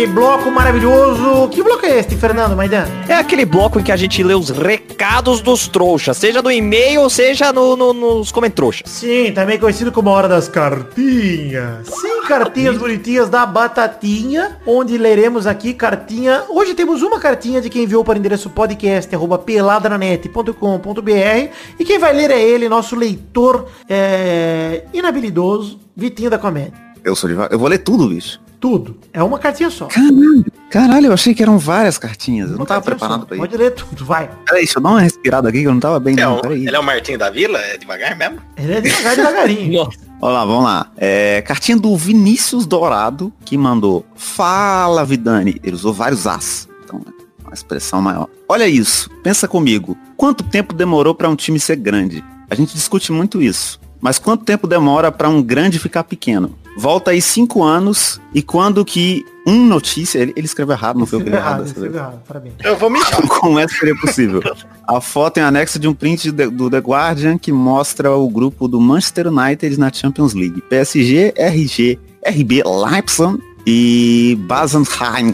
Bloco 0.08 0.52
maravilhoso. 0.52 1.48
Que 1.50 1.62
bloco 1.62 1.86
é 1.86 2.00
este, 2.00 2.16
Fernando 2.16 2.56
Maidan? 2.56 2.86
É 3.08 3.16
aquele 3.16 3.46
bloco 3.46 3.80
em 3.80 3.84
que 3.84 3.92
a 3.92 3.96
gente 3.96 4.24
lê 4.24 4.34
os 4.34 4.50
recados 4.50 5.42
dos 5.42 5.68
trouxas, 5.68 6.18
seja 6.18 6.42
no 6.42 6.52
e-mail 6.52 7.02
ou 7.02 7.10
seja 7.10 7.54
no, 7.54 7.76
no, 7.76 7.94
nos 7.94 8.32
comentários. 8.32 8.82
Sim, 8.86 9.32
também 9.34 9.60
conhecido 9.60 9.92
como 9.92 10.10
a 10.10 10.14
hora 10.14 10.28
das 10.28 10.48
cartinhas. 10.48 11.88
Sim, 11.88 12.24
cartinhas 12.28 12.78
bonitinhas 12.78 13.30
da 13.30 13.46
Batatinha, 13.46 14.58
onde 14.66 14.98
leremos 14.98 15.48
aqui 15.48 15.74
cartinha. 15.74 16.44
Hoje 16.50 16.74
temos 16.74 17.02
uma 17.02 17.20
cartinha 17.20 17.62
de 17.62 17.70
quem 17.70 17.84
enviou 17.84 18.04
para 18.04 18.16
o 18.16 18.18
endereço 18.18 18.50
podcast 18.50 19.14
arroba 19.16 19.38
peladranet.com.br 19.38 21.50
e 21.80 21.86
quem 21.86 22.00
vai 22.00 22.14
ler 22.14 22.32
é 22.32 22.42
ele, 22.42 22.70
nosso 22.70 22.96
leitor 22.96 23.68
é, 23.90 24.84
inabilidoso, 24.94 25.80
Vitinho 25.96 26.30
da 26.30 26.38
Comédia. 26.38 26.93
Eu 27.04 27.16
sou 27.16 27.30
devagar. 27.30 27.52
Eu 27.52 27.60
vou 27.60 27.68
ler 27.68 27.80
tudo, 27.80 28.08
bicho. 28.08 28.40
Tudo. 28.60 28.98
É 29.12 29.22
uma 29.22 29.38
cartinha 29.38 29.70
só. 29.70 29.88
Caralho, 29.88 30.46
caralho, 30.70 31.08
eu 31.08 31.14
achei 31.14 31.34
que 31.36 31.44
eram 31.44 31.58
várias 31.58 31.98
cartinhas. 31.98 32.50
Eu 32.50 32.58
não 32.58 32.66
tava 32.66 32.82
preparado 32.82 33.20
só. 33.22 33.26
pra 33.26 33.36
isso. 33.36 33.46
Pode 33.46 33.58
ler 33.58 33.72
tudo, 33.72 34.06
vai. 34.06 34.30
Peraí, 34.46 34.64
deixa 34.64 34.80
eu 34.80 34.84
dar 34.84 34.90
uma 34.92 35.02
respirada 35.02 35.50
aqui 35.50 35.60
que 35.60 35.68
eu 35.68 35.74
não 35.74 35.82
tava 35.82 36.00
bem. 36.00 36.16
É 36.18 36.22
não, 36.22 36.40
peraí. 36.40 36.66
ele 36.66 36.76
é 36.76 36.80
o 36.80 36.84
Martim 36.84 37.18
da 37.18 37.30
Vila? 37.30 37.60
É 37.60 37.78
devagar 37.78 38.16
mesmo? 38.18 38.40
Ele 38.56 38.74
é 38.74 38.82
devagar, 38.82 39.16
devagarinho. 39.18 39.90
Olha 40.22 40.34
lá, 40.34 40.46
vamos 40.46 40.64
lá. 40.64 40.92
É, 40.96 41.42
cartinha 41.42 41.78
do 41.78 41.94
Vinícius 41.98 42.66
Dourado, 42.66 43.34
que 43.44 43.58
mandou 43.58 44.06
Fala, 44.16 45.04
Vidani. 45.04 45.60
Ele 45.62 45.76
usou 45.76 45.92
vários 45.92 46.26
as. 46.26 46.70
Então, 46.86 47.02
uma 47.44 47.54
expressão 47.54 48.02
maior. 48.02 48.30
Olha 48.48 48.66
isso. 48.66 49.10
Pensa 49.22 49.46
comigo. 49.46 49.98
Quanto 50.16 50.42
tempo 50.42 50.74
demorou 50.74 51.14
pra 51.14 51.28
um 51.28 51.36
time 51.36 51.60
ser 51.60 51.76
grande? 51.76 52.24
A 52.50 52.56
gente 52.56 52.74
discute 52.74 53.12
muito 53.12 53.42
isso. 53.42 53.78
Mas 54.00 54.18
quanto 54.18 54.46
tempo 54.46 54.68
demora 54.68 55.12
pra 55.12 55.28
um 55.28 55.42
grande 55.42 55.78
ficar 55.80 56.06
pequeno? 56.06 56.58
Volta 56.78 57.12
aí 57.12 57.22
cinco 57.22 57.64
anos 57.64 58.20
e 58.34 58.42
quando 58.42 58.84
que 58.84 59.26
um 59.46 59.66
notícia... 59.68 60.20
Ele, 60.20 60.34
ele 60.36 60.46
escreveu 60.46 60.74
errado, 60.76 60.98
não 60.98 61.06
foi 61.06 61.20
que 61.20 61.26
Escreveu 61.30 61.40
errado. 61.40 61.94
errado, 61.94 62.22
parabéns. 62.28 62.56
Eu 62.64 62.78
vou 62.78 62.90
mijar. 62.90 63.22
Como 63.28 63.60
é 63.60 63.66
que 63.68 63.74
seria 63.74 63.96
possível? 64.00 64.42
A 64.88 65.00
foto 65.02 65.38
em 65.38 65.42
anexo 65.42 65.78
de 65.78 65.88
um 65.88 65.94
print 65.94 66.32
de- 66.32 66.50
do 66.50 66.70
The 66.70 66.80
Guardian 66.80 67.38
que 67.38 67.52
mostra 67.52 68.12
o 68.12 68.28
grupo 68.30 68.68
do 68.68 68.80
Manchester 68.82 69.28
United 69.28 69.80
na 69.80 69.92
Champions 69.92 70.34
League. 70.34 70.62
PSG, 70.70 71.34
RG, 71.36 72.00
RB 72.26 72.64
Leipzig 72.64 73.38
e 73.66 74.36
Basenheim. 74.42 75.32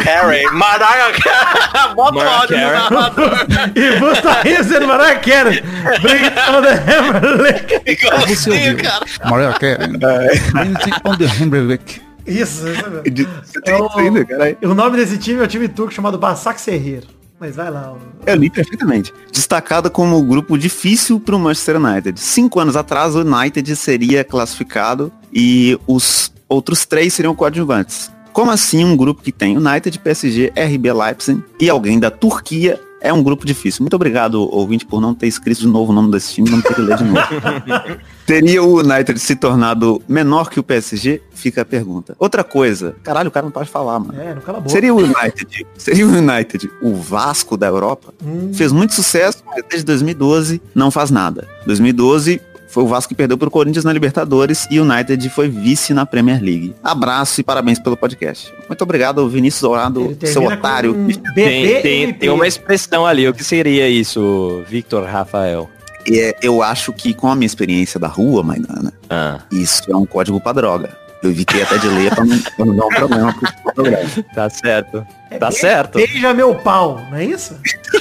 Harry, 0.00 0.44
Maraca, 0.52 1.92
bota 1.94 2.18
o 2.18 2.24
Mariah 2.24 2.36
áudio 2.40 2.56
no 2.56 2.62
Carey. 2.62 2.90
narrador. 2.90 3.46
E 3.74 4.62
rindo, 4.72 4.86
Mariah 4.88 5.18
Carey. 5.20 5.64
Obrigado, 5.98 6.66
Hammerle. 6.66 7.82
Igualzinho, 7.86 8.76
cara. 8.82 9.06
Mariah 9.30 9.58
Carey. 9.58 9.88
Music 9.88 10.92
on 11.04 11.16
the 11.16 11.26
Hammerwick. 11.26 12.00
Isso, 12.26 12.68
isso 12.68 12.90
mesmo. 12.90 13.02
Você 13.44 13.58
É 13.58 13.60
tem 13.62 13.86
isso 13.86 13.98
ainda, 13.98 14.24
caralho? 14.24 14.58
o 14.62 14.74
nome 14.74 14.96
desse 14.98 15.18
time 15.18 15.40
é 15.40 15.44
o 15.44 15.48
time 15.48 15.66
turco 15.68 15.92
chamado 15.92 16.18
Basak 16.18 16.60
Serrir. 16.60 17.04
Mas 17.40 17.56
vai 17.56 17.70
lá. 17.70 17.92
o- 17.92 17.98
Eu 18.26 18.36
li 18.36 18.50
perfeitamente. 18.50 19.14
Destacada 19.32 19.88
como 19.88 20.18
um 20.18 20.26
grupo 20.26 20.58
difícil 20.58 21.18
para 21.18 21.34
o 21.34 21.38
Manchester 21.38 21.76
United. 21.76 22.20
Cinco 22.20 22.60
anos 22.60 22.76
atrás, 22.76 23.16
o 23.16 23.20
United 23.20 23.74
seria 23.76 24.22
classificado 24.22 25.10
e 25.32 25.78
os 25.86 26.30
outros 26.50 26.84
três 26.84 27.14
seriam 27.14 27.34
coadjuvantes. 27.34 28.10
Como 28.32 28.50
assim 28.50 28.84
um 28.84 28.96
grupo 28.96 29.22
que 29.22 29.32
tem 29.32 29.56
United, 29.56 29.98
PSG, 29.98 30.52
RB 30.56 30.92
Leipzig 30.92 31.42
e 31.58 31.70
alguém 31.70 31.98
da 31.98 32.10
Turquia 32.10 32.78
é 33.00 33.12
um 33.12 33.22
grupo 33.22 33.46
difícil. 33.46 33.82
Muito 33.82 33.94
obrigado, 33.94 34.42
ouvinte, 34.54 34.84
por 34.84 35.00
não 35.00 35.14
ter 35.14 35.26
escrito 35.26 35.60
de 35.60 35.66
novo 35.66 35.90
o 35.90 35.94
nome 35.94 36.10
desse 36.10 36.34
time, 36.34 36.50
não 36.50 36.60
ter 36.60 36.74
que 36.74 36.80
ler 36.82 36.98
de 36.98 37.04
novo. 37.04 37.20
Teria 38.26 38.62
o 38.62 38.78
United 38.78 39.18
se 39.18 39.34
tornado 39.34 40.02
menor 40.06 40.50
que 40.50 40.60
o 40.60 40.62
PSG? 40.62 41.22
Fica 41.32 41.62
a 41.62 41.64
pergunta. 41.64 42.14
Outra 42.18 42.44
coisa, 42.44 42.94
caralho, 43.02 43.28
o 43.28 43.30
cara 43.30 43.44
não 43.44 43.50
pode 43.50 43.70
falar, 43.70 43.98
mano. 43.98 44.20
É, 44.20 44.34
não 44.34 44.42
cala 44.42 44.58
a 44.58 44.60
boca. 44.60 44.70
Seria 44.70 44.94
o 44.94 44.98
United, 44.98 45.66
seria 45.78 46.06
o 46.06 46.10
United 46.10 46.70
o 46.82 46.94
Vasco 46.94 47.56
da 47.56 47.66
Europa? 47.66 48.12
Hum. 48.22 48.52
Fez 48.52 48.70
muito 48.70 48.94
sucesso, 48.94 49.42
mas 49.46 49.64
desde 49.68 49.86
2012 49.86 50.60
não 50.74 50.90
faz 50.90 51.10
nada. 51.10 51.48
2012 51.66 52.40
foi 52.70 52.82
o 52.84 52.86
Vasco 52.86 53.08
que 53.10 53.14
perdeu 53.14 53.36
pro 53.36 53.50
Corinthians 53.50 53.84
na 53.84 53.92
Libertadores 53.92 54.66
e 54.70 54.78
o 54.80 54.84
United 54.84 55.28
foi 55.30 55.48
vice 55.48 55.92
na 55.92 56.06
Premier 56.06 56.40
League. 56.42 56.74
Abraço 56.82 57.40
e 57.40 57.44
parabéns 57.44 57.78
pelo 57.78 57.96
podcast. 57.96 58.52
Muito 58.68 58.82
obrigado, 58.82 59.28
Vinícius 59.28 59.62
Dourado, 59.62 60.16
seu 60.24 60.44
otário. 60.44 60.94
um 60.94 61.08
Tem, 61.34 61.82
tem, 61.82 62.12
tem 62.14 62.28
uma 62.30 62.46
expressão 62.46 63.04
ali. 63.06 63.28
O 63.28 63.34
que 63.34 63.42
seria 63.44 63.88
isso, 63.88 64.62
Victor 64.68 65.04
Rafael? 65.04 65.68
É, 66.10 66.34
eu 66.42 66.62
acho 66.62 66.92
que 66.92 67.12
com 67.12 67.28
a 67.28 67.34
minha 67.34 67.46
experiência 67.46 68.00
da 68.00 68.08
rua, 68.08 68.42
Maidana, 68.42 68.92
Ah, 69.10 69.40
isso 69.52 69.82
é 69.90 69.94
um 69.96 70.06
código 70.06 70.40
pra 70.40 70.52
droga. 70.52 70.98
Eu 71.22 71.30
evitei 71.30 71.60
até 71.62 71.76
de 71.76 71.86
ler 71.86 72.14
pra 72.14 72.24
não, 72.24 72.38
pra 72.38 72.64
não 72.64 72.74
dar 72.76 72.86
um 72.86 72.88
problema 72.88 73.34
pro 73.34 73.74
programa. 73.74 74.08
tá 74.34 74.48
certo. 74.48 75.06
É 75.30 75.36
Tá 75.38 75.48
beijo- 75.48 75.60
certo. 75.60 75.96
Beija 75.98 76.32
meu 76.32 76.54
pau, 76.54 76.98
não 77.10 77.18
é 77.18 77.24
isso? 77.26 77.54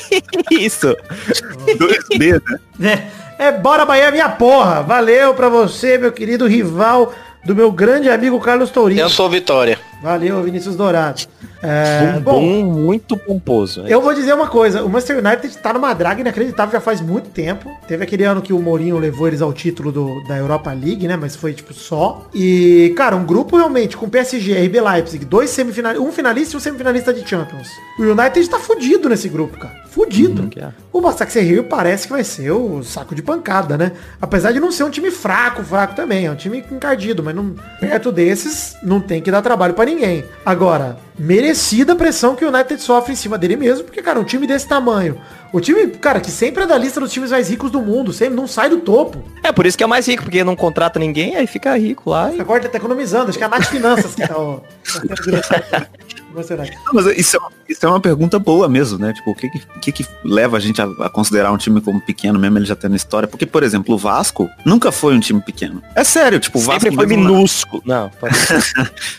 Isso. 0.52 0.96
Dois 1.78 2.06
dedos, 2.18 2.60
né? 2.78 2.94
É, 2.94 3.29
é 3.40 3.52
bora 3.54 3.86
Bahia, 3.86 4.12
minha 4.12 4.30
porra. 4.30 4.84
Valeu 4.84 5.34
pra 5.34 5.48
você, 5.48 5.98
meu 5.98 6.12
querido 6.12 6.46
rival 6.46 7.14
do 7.44 7.56
meu 7.56 7.72
grande 7.72 8.10
amigo 8.10 8.38
Carlos 8.40 8.70
Tourinho. 8.70 9.00
Eu 9.00 9.10
sou 9.10 9.30
Vitória. 9.30 9.80
Valeu, 10.02 10.42
Vinícius 10.44 10.76
Dourado. 10.76 11.22
É, 11.62 12.14
Um 12.18 12.22
bom, 12.22 12.40
bom, 12.64 12.64
muito 12.74 13.18
pomposo. 13.18 13.82
eu 13.88 14.02
vou 14.02 14.14
dizer 14.14 14.34
uma 14.34 14.48
coisa. 14.48 14.82
O 14.84 14.90
Manchester 14.90 15.18
United 15.18 15.58
tá 15.58 15.74
numa 15.74 15.94
draga 15.94 16.22
inacreditável 16.22 16.72
já 16.72 16.80
faz 16.80 17.02
muito 17.02 17.30
tempo. 17.30 17.70
Teve 17.88 18.04
aquele 18.04 18.24
ano 18.24 18.42
que 18.42 18.54
o 18.54 18.60
Mourinho 18.60 18.98
levou 18.98 19.28
eles 19.28 19.42
ao 19.42 19.52
título 19.52 19.92
do- 19.92 20.24
da 20.26 20.38
Europa 20.38 20.72
League, 20.72 21.06
né? 21.08 21.18
Mas 21.18 21.36
foi, 21.36 21.54
tipo, 21.54 21.74
só. 21.74 22.28
E, 22.34 22.94
cara, 22.96 23.16
um 23.16 23.26
grupo 23.26 23.58
realmente 23.58 23.98
com 23.98 24.08
PSG, 24.10 24.54
RB 24.54 24.80
Leipzig, 24.80 25.26
dois 25.26 25.50
semifinalistas, 25.50 26.08
um 26.08 26.12
finalista 26.14 26.56
e 26.56 26.58
um 26.58 26.60
semifinalista 26.62 27.14
de 27.14 27.28
Champions. 27.28 27.68
O 28.00 28.04
United 28.04 28.50
tá 28.50 28.58
fudido 28.60 29.10
nesse 29.10 29.28
grupo, 29.28 29.58
cara. 29.58 29.80
Fudido. 29.90 30.48
que 30.48 30.60
é. 30.60 30.70
O 30.94 31.02
Basaksehir 31.02 31.50
Rio 31.50 31.64
parece 31.66 32.08
que 32.08 32.14
vai 32.14 32.24
ser 32.24 32.52
o 32.52 32.82
saco 32.84 33.14
de 33.14 33.22
pancada, 33.22 33.76
né? 33.78 33.92
Apesar 34.22 34.52
de 34.52 34.60
não 34.60 34.72
ser 34.72 34.84
um 34.84 34.90
time 34.90 35.12
fraco, 35.12 35.64
fraco 35.64 35.96
também. 35.96 36.26
É 36.28 36.32
um 36.32 36.36
time 36.36 36.64
encardido, 36.72 37.22
mas 37.24 37.36
não, 37.36 37.54
perto 37.80 38.12
desses 38.12 38.78
não 38.84 39.02
tem 39.02 39.22
que 39.22 39.30
dar 39.32 39.42
trabalho 39.42 39.74
pra 39.74 39.89
ninguém. 39.90 40.26
Agora, 40.46 40.98
merecida 41.18 41.94
a 41.94 41.96
pressão 41.96 42.36
que 42.36 42.46
o 42.46 42.50
United 42.50 42.82
sofre 42.82 43.14
em 43.14 43.16
cima 43.16 43.38
dele 43.38 43.56
mesmo, 43.56 43.84
porque, 43.84 44.02
cara, 44.02 44.20
um 44.20 44.24
time 44.24 44.48
desse 44.48 44.68
tamanho. 44.68 45.20
O 45.52 45.60
time, 45.60 45.88
cara, 45.88 46.22
que 46.22 46.30
sempre 46.30 46.64
é 46.64 46.68
da 46.68 46.78
lista 46.78 47.00
dos 47.00 47.12
times 47.12 47.32
mais 47.32 47.50
ricos 47.50 47.72
do 47.72 47.82
mundo, 47.82 48.14
sempre 48.14 48.36
não 48.36 48.48
sai 48.48 48.70
do 48.70 48.80
topo. 48.80 49.24
É 49.44 49.52
por 49.52 49.66
isso 49.66 49.78
que 49.78 49.84
é 49.84 49.88
mais 49.88 50.08
rico, 50.08 50.24
porque 50.24 50.44
não 50.44 50.56
contrata 50.56 51.00
ninguém, 51.00 51.36
aí 51.36 51.48
fica 51.48 51.76
rico 51.78 52.10
lá. 52.12 52.32
E... 52.32 52.40
Agora 52.40 52.68
tá 52.68 52.78
economizando, 52.78 53.30
acho 53.30 53.38
que 53.38 53.44
é 53.44 53.48
a 53.48 53.50
Nath 53.50 53.66
Finanças 53.66 54.14
que 54.14 54.28
tá, 54.28 54.38
ó. 54.38 54.60
Não, 56.34 56.94
Mas 56.94 57.06
isso 57.18 57.36
é, 57.36 57.40
uma, 57.40 57.52
isso 57.68 57.86
é 57.86 57.90
uma 57.90 58.00
pergunta 58.00 58.38
boa 58.40 58.68
mesmo, 58.70 58.98
né? 59.00 59.14
Tipo, 59.14 59.32
o 59.32 59.36
que 59.36 59.50
que, 59.82 59.92
que, 59.92 60.06
leva 60.24 60.58
a 60.58 60.60
gente 60.60 60.82
a, 60.82 60.86
a 60.86 61.10
considerar 61.10 61.52
um 61.52 61.58
time 61.58 61.82
como 61.82 62.00
pequeno, 62.00 62.38
mesmo 62.40 62.58
ele 62.58 62.66
já 62.66 62.76
tendo 62.76 62.96
história? 62.96 63.28
Porque, 63.28 63.46
por 63.46 63.64
exemplo, 63.64 63.96
o 63.96 63.98
Vasco 63.98 64.50
nunca 64.66 64.92
foi 64.92 65.16
um 65.16 65.20
time 65.20 65.42
pequeno. 65.42 65.82
É 65.96 66.04
sério, 66.04 66.40
tipo, 66.40 66.58
o 66.60 66.62
Vasco 66.62 66.82
Sempre 66.82 66.96
foi 66.96 67.08
na- 67.08 67.16
minúsculo. 67.16 67.82
Não, 67.86 68.10
pode- 68.20 68.36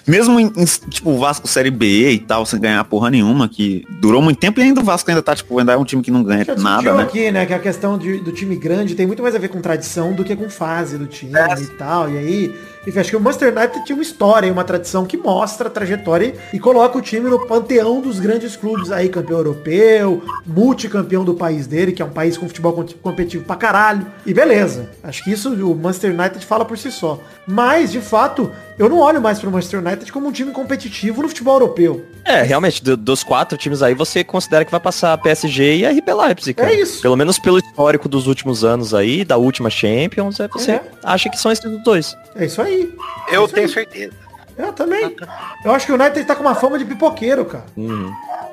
Mesmo 0.07 0.39
em, 0.41 0.47
em, 0.57 0.65
tipo, 0.89 1.11
o 1.11 1.19
Vasco 1.19 1.47
Série 1.49 1.71
B 1.71 2.11
e 2.13 2.19
tal, 2.19 2.45
sem 2.47 2.61
ganhar 2.61 2.83
porra 2.85 3.11
nenhuma, 3.11 3.49
que 3.49 3.85
durou 4.01 4.23
muito 4.23 4.39
tempo 4.39 4.61
e 4.61 4.63
ainda 4.63 4.81
o 4.81 4.85
Vasco 4.85 5.11
ainda 5.11 5.23
tá, 5.23 5.35
tipo, 5.35 5.59
ainda 5.59 5.73
é 5.73 5.77
um 5.77 5.85
time 5.85 6.03
que 6.03 6.11
não 6.11 6.23
ganha 6.23 6.45
Já 6.45 6.55
nada, 6.57 6.95
né? 6.95 7.03
aqui, 7.03 7.31
né, 7.31 7.47
que 7.47 7.55
a 7.55 7.59
questão 7.59 7.99
de- 7.99 8.19
do 8.21 8.33
time 8.33 8.57
grande 8.57 8.95
tem 8.95 9.07
muito 9.07 9.23
mais 9.23 9.35
a 9.35 9.39
ver 9.39 9.49
com 9.49 9.61
tradição 9.61 10.13
do 10.13 10.25
que 10.25 10.35
com 10.37 10.49
fase 10.49 10.97
do 10.99 11.07
time 11.07 11.33
É. 11.37 11.61
e 11.61 11.67
tal. 11.77 12.11
E 12.11 12.19
aí, 12.19 12.55
enfim, 12.87 12.99
acho 12.99 13.11
que 13.11 13.17
o 13.17 13.21
Manchester 13.21 13.57
United 13.57 13.85
tinha 13.85 13.97
uma 13.97 14.03
história 14.03 14.47
e 14.47 14.51
uma 14.51 14.65
tradição 14.65 15.05
que 15.05 15.17
mostra 15.17 15.69
a 15.69 15.71
trajetória 15.71 16.35
e 16.53 16.59
coloca 16.59 16.97
o 16.97 17.03
time 17.03 17.29
no 17.29 17.47
panteão 17.47 18.01
dos 18.01 18.19
grandes 18.19 18.57
clubes 18.57 18.91
aí, 18.91 19.09
campeão 19.09 19.39
europeu, 19.39 20.23
multicampeão 20.47 21.25
do 21.25 21.35
país 21.35 21.67
dele, 21.67 21.93
que 21.93 22.03
é 22.03 22.05
um 22.05 22.11
país 22.11 22.37
com 22.37 22.47
futebol 22.47 22.73
com- 22.73 22.85
competitivo 23.03 23.45
pra 23.45 23.57
caralho. 23.57 24.07
E 24.27 24.33
beleza. 24.35 24.89
Acho 25.03 25.25
que 25.25 25.31
isso 25.33 25.51
o 25.51 25.75
Manchester 25.75 26.19
United 26.19 26.45
fala 26.45 26.65
por 26.65 26.77
si 26.79 26.91
só. 26.91 27.19
Mas, 27.47 27.91
de 27.93 28.01
fato, 28.01 28.51
eu 28.79 28.89
não 28.89 28.99
olho 28.99 29.21
mais 29.21 29.39
pro 29.39 29.51
Manchester 29.51 29.81
United 29.81 30.11
como 30.13 30.29
um 30.29 30.33
time 30.33 30.51
competitivo 30.53 31.23
no 31.23 31.29
futebol 31.29 31.55
europeu. 31.55 32.05
É, 32.25 32.43
realmente, 32.43 32.83
do- 32.85 32.97
dos 32.97 33.23
quatro 33.25 33.57
times 33.59 33.83
aí, 33.83 33.95
você 33.95 34.23
considera 34.23 34.65
que 34.65 34.71
vai 34.71 34.81
passar 34.81 35.17
PSG 35.19 35.77
e 35.79 35.85
RB 35.87 36.13
Leipzig, 36.13 36.55
cara. 36.55 36.73
É 36.73 36.81
isso. 36.81 37.01
Pelo 37.03 37.17
menos 37.17 37.39
pelo 37.39 37.59
histórico 37.59 38.09
dos 38.09 38.27
últimos 38.27 38.63
anos 38.65 38.95
aí, 38.95 39.25
da 39.25 39.37
última 39.37 39.71
Champions, 39.71 40.39
é, 40.41 40.49
você 40.49 40.73
É. 40.73 40.83
acha 41.03 41.29
que 41.29 41.37
são 41.39 41.51
esses 41.51 41.83
dois. 41.83 42.15
É 42.35 42.47
isso 42.47 42.63
aí. 42.63 42.95
Eu 43.31 43.45
isso 43.45 43.55
tenho 43.55 43.67
aí. 43.67 43.73
certeza. 43.73 44.30
Eu 44.61 44.73
também. 44.73 45.17
Eu 45.65 45.73
acho 45.73 45.87
que 45.87 45.93
o 45.93 45.95
United 45.95 46.25
tá 46.25 46.35
com 46.35 46.43
uma 46.43 46.55
fama 46.55 46.79
de 46.79 46.85
pipoqueiro, 46.85 47.45
cara. 47.45 47.65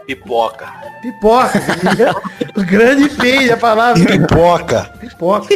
Pipoca. 0.05 0.67
Pipoca. 1.01 1.59
o 2.55 2.63
grande 2.63 3.09
feio 3.09 3.53
a 3.53 3.57
palavra. 3.57 4.05
Pipoca. 4.05 4.89
Pipoca. 5.01 5.47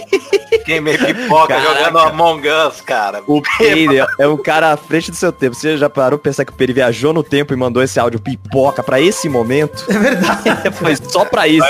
Queimei 0.65 0.97
pipoca 0.97 1.55
Caraca. 1.55 1.85
jogando 1.85 1.99
Among 1.99 2.45
Us, 2.49 2.81
cara. 2.81 3.21
O 3.27 3.41
Peire 3.57 4.05
é 4.19 4.27
um 4.27 4.35
cara 4.35 4.73
à 4.73 4.77
frente 4.77 5.09
do 5.09 5.15
seu 5.15 5.31
tempo. 5.31 5.55
Você 5.55 5.77
já 5.77 5.89
parou 5.89 6.19
pra 6.19 6.29
pensar 6.29 6.43
que 6.43 6.51
o 6.51 6.55
Peire 6.55 6.73
viajou 6.73 7.13
no 7.13 7.23
tempo 7.23 7.53
e 7.53 7.55
mandou 7.55 7.81
esse 7.81 7.97
áudio 7.97 8.19
pipoca 8.19 8.83
pra 8.83 8.99
esse 8.99 9.29
momento? 9.29 9.85
É 9.89 9.97
verdade. 9.97 10.41
Foi 10.75 10.97
só 10.97 11.23
pra 11.23 11.47
isso. 11.47 11.65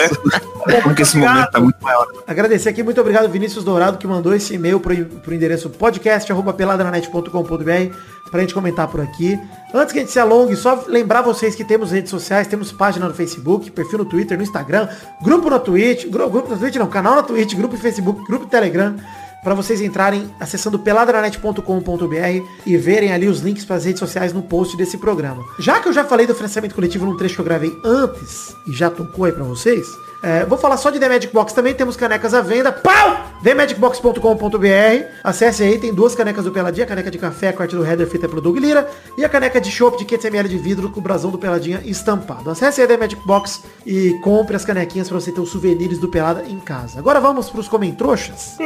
Porque 0.82 1.04
esse 1.04 1.16
momento 1.18 1.52
tá 1.52 1.60
muito 1.60 1.78
maior. 1.84 2.08
Agradecer 2.26 2.70
aqui, 2.70 2.82
muito 2.82 3.00
obrigado, 3.00 3.30
Vinícius 3.30 3.64
Dourado, 3.64 4.00
que 4.00 4.08
mandou 4.08 4.34
esse 4.34 4.56
e-mail 4.56 4.80
pro, 4.80 4.96
pro 5.06 5.36
endereço 5.36 5.70
podcast.peladranet.com.br 5.70 7.96
pra 8.32 8.40
gente 8.42 8.54
comentar 8.54 8.88
por 8.88 9.00
aqui. 9.02 9.38
Antes 9.74 9.92
que 9.94 10.00
a 10.00 10.02
gente 10.02 10.12
se 10.12 10.20
alongue, 10.20 10.56
só 10.56 10.84
lembrar 10.88 11.22
vocês 11.22 11.54
que 11.56 11.64
temos 11.64 11.92
redes 11.92 12.10
sociais, 12.10 12.48
temos 12.48 12.72
página 12.72 13.08
no 13.08 13.14
Facebook, 13.14 13.70
perfil 13.72 14.00
no 14.00 14.06
Twitter, 14.06 14.38
no 14.38 14.44
Instagram, 14.44 14.88
grupo 15.22 15.50
na 15.50 15.60
Twitch, 15.60 16.08
gru- 16.08 16.30
grupo 16.30 16.50
na 16.50 16.58
Twitch 16.58 16.76
não, 16.78 16.88
canal 16.88 17.16
na 17.16 17.24
Twitch, 17.24 17.54
grupo 17.56 17.76
no 17.76 17.80
Facebook, 17.82 18.24
grupo 18.26 18.46
no 18.46 18.50
Telegram, 18.50 18.96
para 19.44 19.54
vocês 19.56 19.82
entrarem 19.82 20.30
acessando 20.40 20.78
peladranet.com.br 20.80 22.46
e 22.66 22.78
verem 22.78 23.12
ali 23.12 23.28
os 23.28 23.40
links 23.42 23.66
para 23.66 23.76
as 23.76 23.86
redes 23.86 24.00
sociais 24.00 24.34
no 24.34 24.42
post 24.44 24.78
desse 24.78 24.98
programa. 24.98 25.44
Já 25.60 25.80
que 25.80 25.88
eu 25.88 25.94
já 25.94 26.04
falei 26.04 26.28
do 26.28 26.36
financiamento 26.36 26.76
coletivo 26.76 27.06
num 27.06 27.18
trecho 27.18 27.36
que 27.36 27.42
eu 27.42 27.46
gravei 27.46 27.76
antes 27.84 28.56
e 28.68 28.72
já 28.74 28.90
tocou 28.90 29.26
aí 29.26 29.32
para 29.32 29.44
vocês, 29.44 29.88
é, 30.24 30.46
vou 30.46 30.58
falar 30.58 30.78
só 30.78 30.90
de 30.90 31.00
The 31.00 31.10
Magic 31.10 31.34
Box 31.34 31.54
também, 31.54 31.74
temos 31.74 31.96
canecas 31.96 32.34
à 32.34 32.42
venda. 32.42 32.72
Pau! 32.72 33.32
TheMagicBox.com.br 33.44 35.06
Acesse 35.24 35.64
aí, 35.64 35.80
tem 35.80 35.94
duas 35.94 36.14
canecas 36.14 36.46
do 36.46 36.52
Peladinha, 36.52 36.86
a 36.86 36.88
caneca 36.88 37.10
de 37.10 37.18
café, 37.18 37.50
a 37.50 37.54
corte 37.54 37.76
do 37.76 37.84
header 37.84 38.08
feita 38.08 38.30
pelo 38.30 38.40
Doug 38.40 38.58
Lira 38.58 38.88
e 39.18 39.26
a 39.26 39.30
caneca 39.30 39.60
de 39.60 39.72
chopp 39.72 39.98
de 39.98 40.06
500ml 40.06 40.48
de 40.48 40.58
vidro 40.58 40.90
com 40.90 41.00
o 41.00 41.04
brasão 41.04 41.32
do 41.32 41.38
Peladinha 41.40 41.82
estampado. 41.84 42.50
Acesse 42.50 42.82
aí 42.82 42.88
The 42.88 42.98
Magic 42.98 43.26
Box 43.26 43.64
e 43.86 44.14
compre 44.22 44.56
as 44.56 44.64
canequinhas 44.64 45.10
para 45.10 45.20
você 45.20 45.32
ter 45.32 45.42
os 45.42 45.50
souvenirs 45.50 45.98
do 45.98 46.08
Pelada 46.08 46.44
em 46.48 46.60
casa. 46.60 47.00
Agora 47.00 47.20
vamos 47.20 47.50
pros 47.50 47.68
comentroxas. 47.68 48.58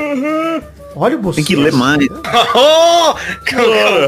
Olha 0.96 1.16
o 1.16 1.20
bolso. 1.20 1.38
Tem 1.38 1.46
que 1.46 1.56
ler 1.56 1.74
mais. 1.74 2.06
Oh! 2.58 3.16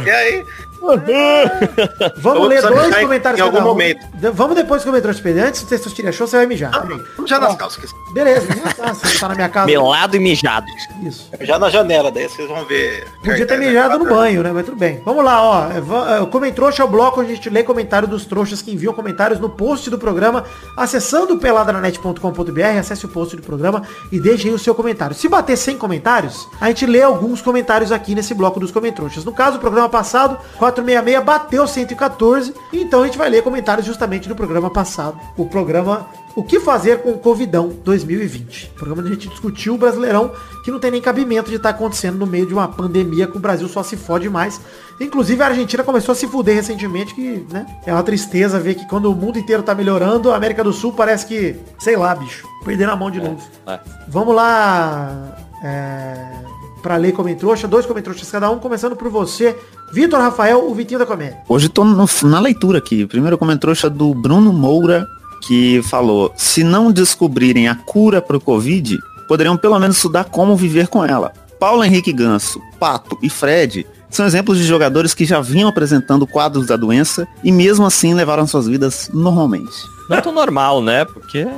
E 0.03 0.09
aí? 0.09 0.43
Vamos 2.17 2.47
ler 2.47 2.61
dois 2.61 2.95
comentários 2.95 3.39
em 3.39 3.43
algum 3.43 3.57
cada 3.57 3.65
um. 3.65 3.69
momento. 3.69 4.05
De- 4.13 4.29
Vamos 4.31 4.55
depois 4.55 4.81
dos 4.83 4.89
comentários 4.89 5.21
antes 5.47 5.63
do 5.63 5.67
texto 5.67 5.89
tira 5.91 6.11
show, 6.11 6.27
você 6.27 6.37
vai 6.37 6.45
mijar. 6.45 6.71
Peraí. 6.71 7.01
Já 7.25 7.39
nas 7.39 7.55
calças. 7.55 7.89
Beleza, 8.13 8.47
ah, 8.81 8.93
você 8.93 9.19
tá 9.19 9.29
na 9.29 9.35
minha 9.35 9.49
casa. 9.49 9.65
Melado 9.67 10.15
e 10.15 10.19
mijado. 10.19 10.65
Isso. 11.03 11.29
Já 11.41 11.59
na 11.59 11.69
janela, 11.69 12.11
daí 12.11 12.27
vocês 12.27 12.47
vão 12.47 12.65
ver. 12.65 13.05
Podia 13.23 13.45
ter 13.45 13.57
mijado 13.57 13.99
no 13.99 14.05
banho, 14.05 14.43
né? 14.43 14.51
Mas 14.53 14.65
tudo 14.65 14.77
bem. 14.77 15.01
Vamos 15.05 15.23
lá, 15.23 15.41
ó. 15.41 16.25
Comentrouxa 16.27 16.81
é 16.81 16.85
o 16.85 16.87
bloco 16.87 17.21
onde 17.21 17.31
a 17.31 17.35
gente 17.35 17.49
lê 17.49 17.63
comentário 17.63 18.07
dos 18.07 18.25
trouxas 18.25 18.61
que 18.61 18.71
enviam 18.71 18.93
comentários 18.93 19.39
no 19.39 19.49
post 19.49 19.89
do 19.89 19.97
programa, 19.97 20.43
acessando 20.75 21.37
peladranet.com.br, 21.37 22.61
acesse 22.79 23.05
o 23.05 23.09
post 23.09 23.35
do 23.35 23.41
programa 23.41 23.83
e 24.11 24.19
deixe 24.19 24.47
aí 24.47 24.53
o 24.53 24.59
seu 24.59 24.73
comentário. 24.75 25.15
Se 25.15 25.27
bater 25.27 25.57
100 25.57 25.77
comentários, 25.77 26.47
a 26.59 26.67
gente 26.67 26.85
lê 26.85 27.01
alguns 27.01 27.41
comentários 27.41 27.91
aqui 27.91 28.15
nesse 28.15 28.33
bloco 28.33 28.59
dos 28.59 28.71
Comentrouxas. 28.71 29.23
No 29.25 29.31
caso, 29.33 29.57
o 29.57 29.59
programa 29.59 29.89
passado, 29.89 30.37
466 30.71 31.23
bateu 31.23 31.67
114, 31.67 32.53
então 32.73 33.01
a 33.01 33.05
gente 33.05 33.17
vai 33.17 33.29
ler 33.29 33.43
comentários 33.43 33.85
justamente 33.85 34.27
do 34.27 34.35
programa 34.35 34.69
passado. 34.69 35.19
O 35.37 35.45
programa 35.45 36.07
o 36.37 36.43
que 36.43 36.59
fazer 36.59 37.01
com 37.01 37.09
o 37.09 37.17
Covidão 37.17 37.69
2020? 37.83 38.73
Programa 38.75 39.01
onde 39.01 39.09
a 39.09 39.13
gente 39.15 39.27
discutiu 39.27 39.73
o 39.73 39.77
Brasileirão, 39.77 40.31
que 40.63 40.69
não 40.69 40.79
tem 40.79 40.91
nem 40.91 41.01
cabimento 41.01 41.49
de 41.49 41.55
estar 41.55 41.69
acontecendo 41.69 42.15
no 42.15 42.27
meio 42.27 42.45
de 42.45 42.53
uma 42.53 42.67
pandemia 42.67 43.25
que 43.25 43.35
o 43.35 43.39
Brasil 43.39 43.67
só 43.67 43.81
se 43.81 43.97
fode 43.97 44.29
mais. 44.29 44.61
Inclusive 45.01 45.41
a 45.41 45.47
Argentina 45.47 45.83
começou 45.83 46.11
a 46.11 46.15
se 46.15 46.27
fuder 46.27 46.53
recentemente, 46.53 47.15
que, 47.15 47.43
né, 47.51 47.65
é 47.87 47.91
uma 47.91 48.03
tristeza 48.03 48.59
ver 48.59 48.75
que 48.75 48.87
quando 48.87 49.11
o 49.11 49.15
mundo 49.15 49.39
inteiro 49.39 49.63
tá 49.63 49.73
melhorando, 49.73 50.31
a 50.31 50.35
América 50.35 50.63
do 50.63 50.71
Sul 50.71 50.93
parece 50.93 51.25
que, 51.25 51.55
sei 51.79 51.97
lá, 51.97 52.13
bicho, 52.13 52.47
perdendo 52.63 52.91
a 52.91 52.95
mão 52.95 53.09
de 53.09 53.19
novo. 53.19 53.41
É. 53.65 53.79
Vamos 54.07 54.35
lá. 54.35 55.39
É... 55.63 56.56
pra 56.81 56.95
ler 56.97 57.11
comentrouxa, 57.13 57.67
dois 57.67 57.85
comentrouxas 57.85 58.29
cada 58.29 58.49
um, 58.49 58.59
começando 58.59 58.95
por 58.95 59.09
você, 59.09 59.55
Vitor 59.91 60.19
Rafael, 60.19 60.69
o 60.69 60.73
Vitinho 60.73 60.99
da 60.99 61.05
Comédia. 61.05 61.37
Hoje 61.47 61.69
tô 61.69 61.83
no- 61.83 62.05
na 62.23 62.39
leitura 62.39 62.77
aqui. 62.79 63.05
Primeiro 63.05 63.37
comentário 63.37 63.89
do 63.89 64.13
Bruno 64.13 64.51
Moura, 64.53 65.05
que 65.47 65.81
falou, 65.83 66.31
se 66.35 66.63
não 66.63 66.91
descobrirem 66.91 67.67
a 67.67 67.75
cura 67.75 68.21
pro 68.21 68.39
Covid, 68.39 68.97
poderiam 69.27 69.55
pelo 69.57 69.77
menos 69.79 69.97
estudar 69.97 70.25
como 70.25 70.55
viver 70.55 70.87
com 70.87 71.03
ela. 71.05 71.31
Paulo 71.59 71.83
Henrique 71.83 72.13
Ganso, 72.13 72.59
Pato 72.79 73.17
e 73.21 73.29
Fred 73.29 73.85
são 74.09 74.25
exemplos 74.25 74.57
de 74.57 74.63
jogadores 74.63 75.13
que 75.13 75.25
já 75.25 75.41
vinham 75.41 75.67
apresentando 75.67 76.25
quadros 76.27 76.67
da 76.67 76.77
doença 76.77 77.27
e 77.43 77.51
mesmo 77.51 77.85
assim 77.85 78.13
levaram 78.13 78.45
suas 78.47 78.67
vidas 78.67 79.09
normalmente. 79.13 79.71
Não 80.09 80.21
tô 80.21 80.31
normal, 80.31 80.81
né? 80.81 81.05
Porque. 81.05 81.45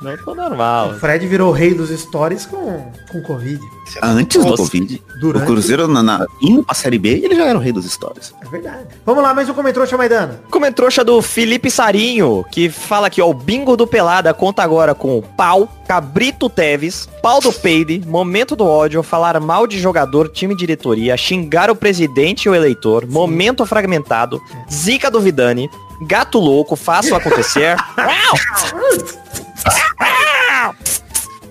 não 0.00 0.16
tô 0.24 0.34
normal. 0.34 0.90
O 0.90 0.94
Fred 0.94 1.26
virou 1.26 1.50
rei 1.52 1.74
dos 1.74 1.90
stories 1.90 2.46
com, 2.46 2.90
com 3.10 3.22
Covid. 3.22 3.60
Antes 4.02 4.44
do. 4.44 4.56
Covid. 4.56 5.02
Durante. 5.20 5.42
O 5.42 5.46
Cruzeiro, 5.46 5.88
na, 5.88 6.02
na, 6.02 6.26
indo 6.40 6.62
pra 6.62 6.74
Série 6.74 6.98
B, 6.98 7.20
ele 7.22 7.34
já 7.34 7.44
era 7.46 7.58
o 7.58 7.60
rei 7.60 7.72
dos 7.72 7.84
stories. 7.90 8.32
É 8.40 8.48
verdade. 8.48 8.86
Vamos 9.04 9.22
lá, 9.22 9.34
mais 9.34 9.48
um 9.48 9.54
comentrouxa, 9.54 9.96
Maidana. 9.96 10.40
Comentrouxa 10.50 11.04
do 11.04 11.20
Felipe 11.20 11.70
Sarinho, 11.70 12.44
que 12.50 12.68
fala 12.68 13.08
aqui, 13.08 13.20
ó, 13.20 13.28
o 13.28 13.34
bingo 13.34 13.76
do 13.76 13.86
Pelada 13.86 14.32
conta 14.32 14.62
agora 14.62 14.94
com 14.94 15.22
Pau, 15.36 15.68
Cabrito 15.86 16.48
Teves, 16.48 17.08
Pau 17.22 17.40
do 17.40 17.52
Peide, 17.52 18.02
Momento 18.06 18.56
do 18.56 18.64
Ódio, 18.64 19.02
falar 19.02 19.38
mal 19.40 19.66
de 19.66 19.78
jogador, 19.78 20.28
time 20.28 20.54
e 20.54 20.56
diretoria, 20.56 21.16
xingar 21.16 21.70
o 21.70 21.76
presidente 21.76 22.44
e 22.44 22.48
o 22.48 22.54
eleitor, 22.54 23.06
Momento 23.06 23.66
Fragmentado, 23.66 24.40
Zica 24.70 25.10
do 25.10 25.20
Vidani, 25.20 25.68
Gato 26.02 26.38
Louco, 26.38 26.76
Faço 26.76 27.14
Acontecer. 27.14 27.76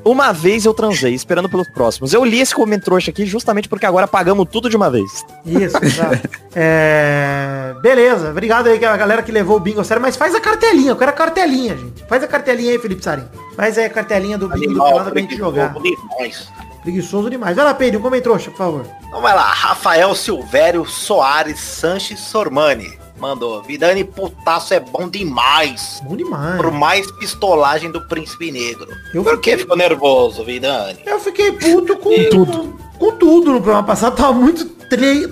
Uma 0.05 0.33
vez 0.33 0.65
eu 0.65 0.73
transei, 0.73 1.13
esperando 1.13 1.47
pelos 1.47 1.69
próximos. 1.69 2.13
Eu 2.13 2.25
li 2.25 2.41
esse 2.41 2.53
comentrouxa 2.53 3.09
aqui 3.09 3.25
justamente 3.25 3.69
porque 3.69 3.85
agora 3.85 4.05
pagamos 4.05 4.45
tudo 4.51 4.69
de 4.69 4.75
uma 4.75 4.91
vez. 4.91 5.25
Isso, 5.45 5.77
exato. 5.81 6.29
É, 6.55 7.73
Beleza, 7.81 8.29
obrigado 8.29 8.67
aí 8.67 8.77
que 8.77 8.85
a 8.85 8.97
galera 8.97 9.23
que 9.23 9.31
levou 9.31 9.55
o 9.57 9.59
bingo 9.61 9.79
a 9.79 9.83
sério, 9.83 10.01
mas 10.01 10.17
faz 10.17 10.35
a 10.35 10.41
cartelinha, 10.41 10.91
eu 10.91 10.97
quero 10.97 11.11
a 11.11 11.13
cartelinha, 11.13 11.77
gente. 11.77 12.03
Faz 12.07 12.21
a 12.21 12.27
cartelinha 12.27 12.71
aí, 12.71 12.79
Felipe 12.79 13.01
Sarim. 13.01 13.23
Faz 13.55 13.77
aí 13.77 13.85
a 13.85 13.89
cartelinha 13.89 14.37
do 14.37 14.49
bingo 14.49 14.73
do 14.73 14.83
Pelada 14.83 15.09
pra 15.09 15.21
gente 15.21 15.37
jogar. 15.37 15.73
demais. 15.73 16.49
Preguiçoso 16.81 17.29
demais. 17.29 17.55
Vai 17.55 17.63
lá, 17.63 17.73
Pedro, 17.73 17.99
um 18.01 18.03
comentrouxa, 18.03 18.51
por 18.51 18.57
favor. 18.57 18.85
Então 19.07 19.21
vai 19.21 19.33
lá, 19.33 19.47
Rafael 19.53 20.13
Silvério 20.13 20.85
Soares 20.85 21.59
Sanches 21.61 22.19
Sormani. 22.19 22.99
Mandou, 23.20 23.61
Vidani 23.64 24.03
putaço 24.03 24.74
é 24.74 24.80
bom 24.80 25.07
demais. 25.07 26.01
Bom 26.03 26.16
demais. 26.16 26.57
Por 26.61 26.72
mais 26.72 27.09
pistolagem 27.14 27.89
do 27.91 28.01
príncipe 28.07 28.51
negro. 28.51 28.88
Eu 29.14 29.24
Por 29.24 29.39
que 29.39 29.51
fiquei- 29.51 29.57
ficou 29.59 29.78
nervoso, 29.78 30.43
Vidani? 30.43 30.99
Eu 31.05 31.20
fiquei 31.20 31.51
puto 31.53 31.95
com 31.97 32.11
tudo. 32.30 32.78
Com 32.99 33.11
tudo 33.14 33.51
no 33.51 33.61
programa 33.61 33.84
passado, 33.84 34.16
tava 34.16 34.34
muito 34.34 34.66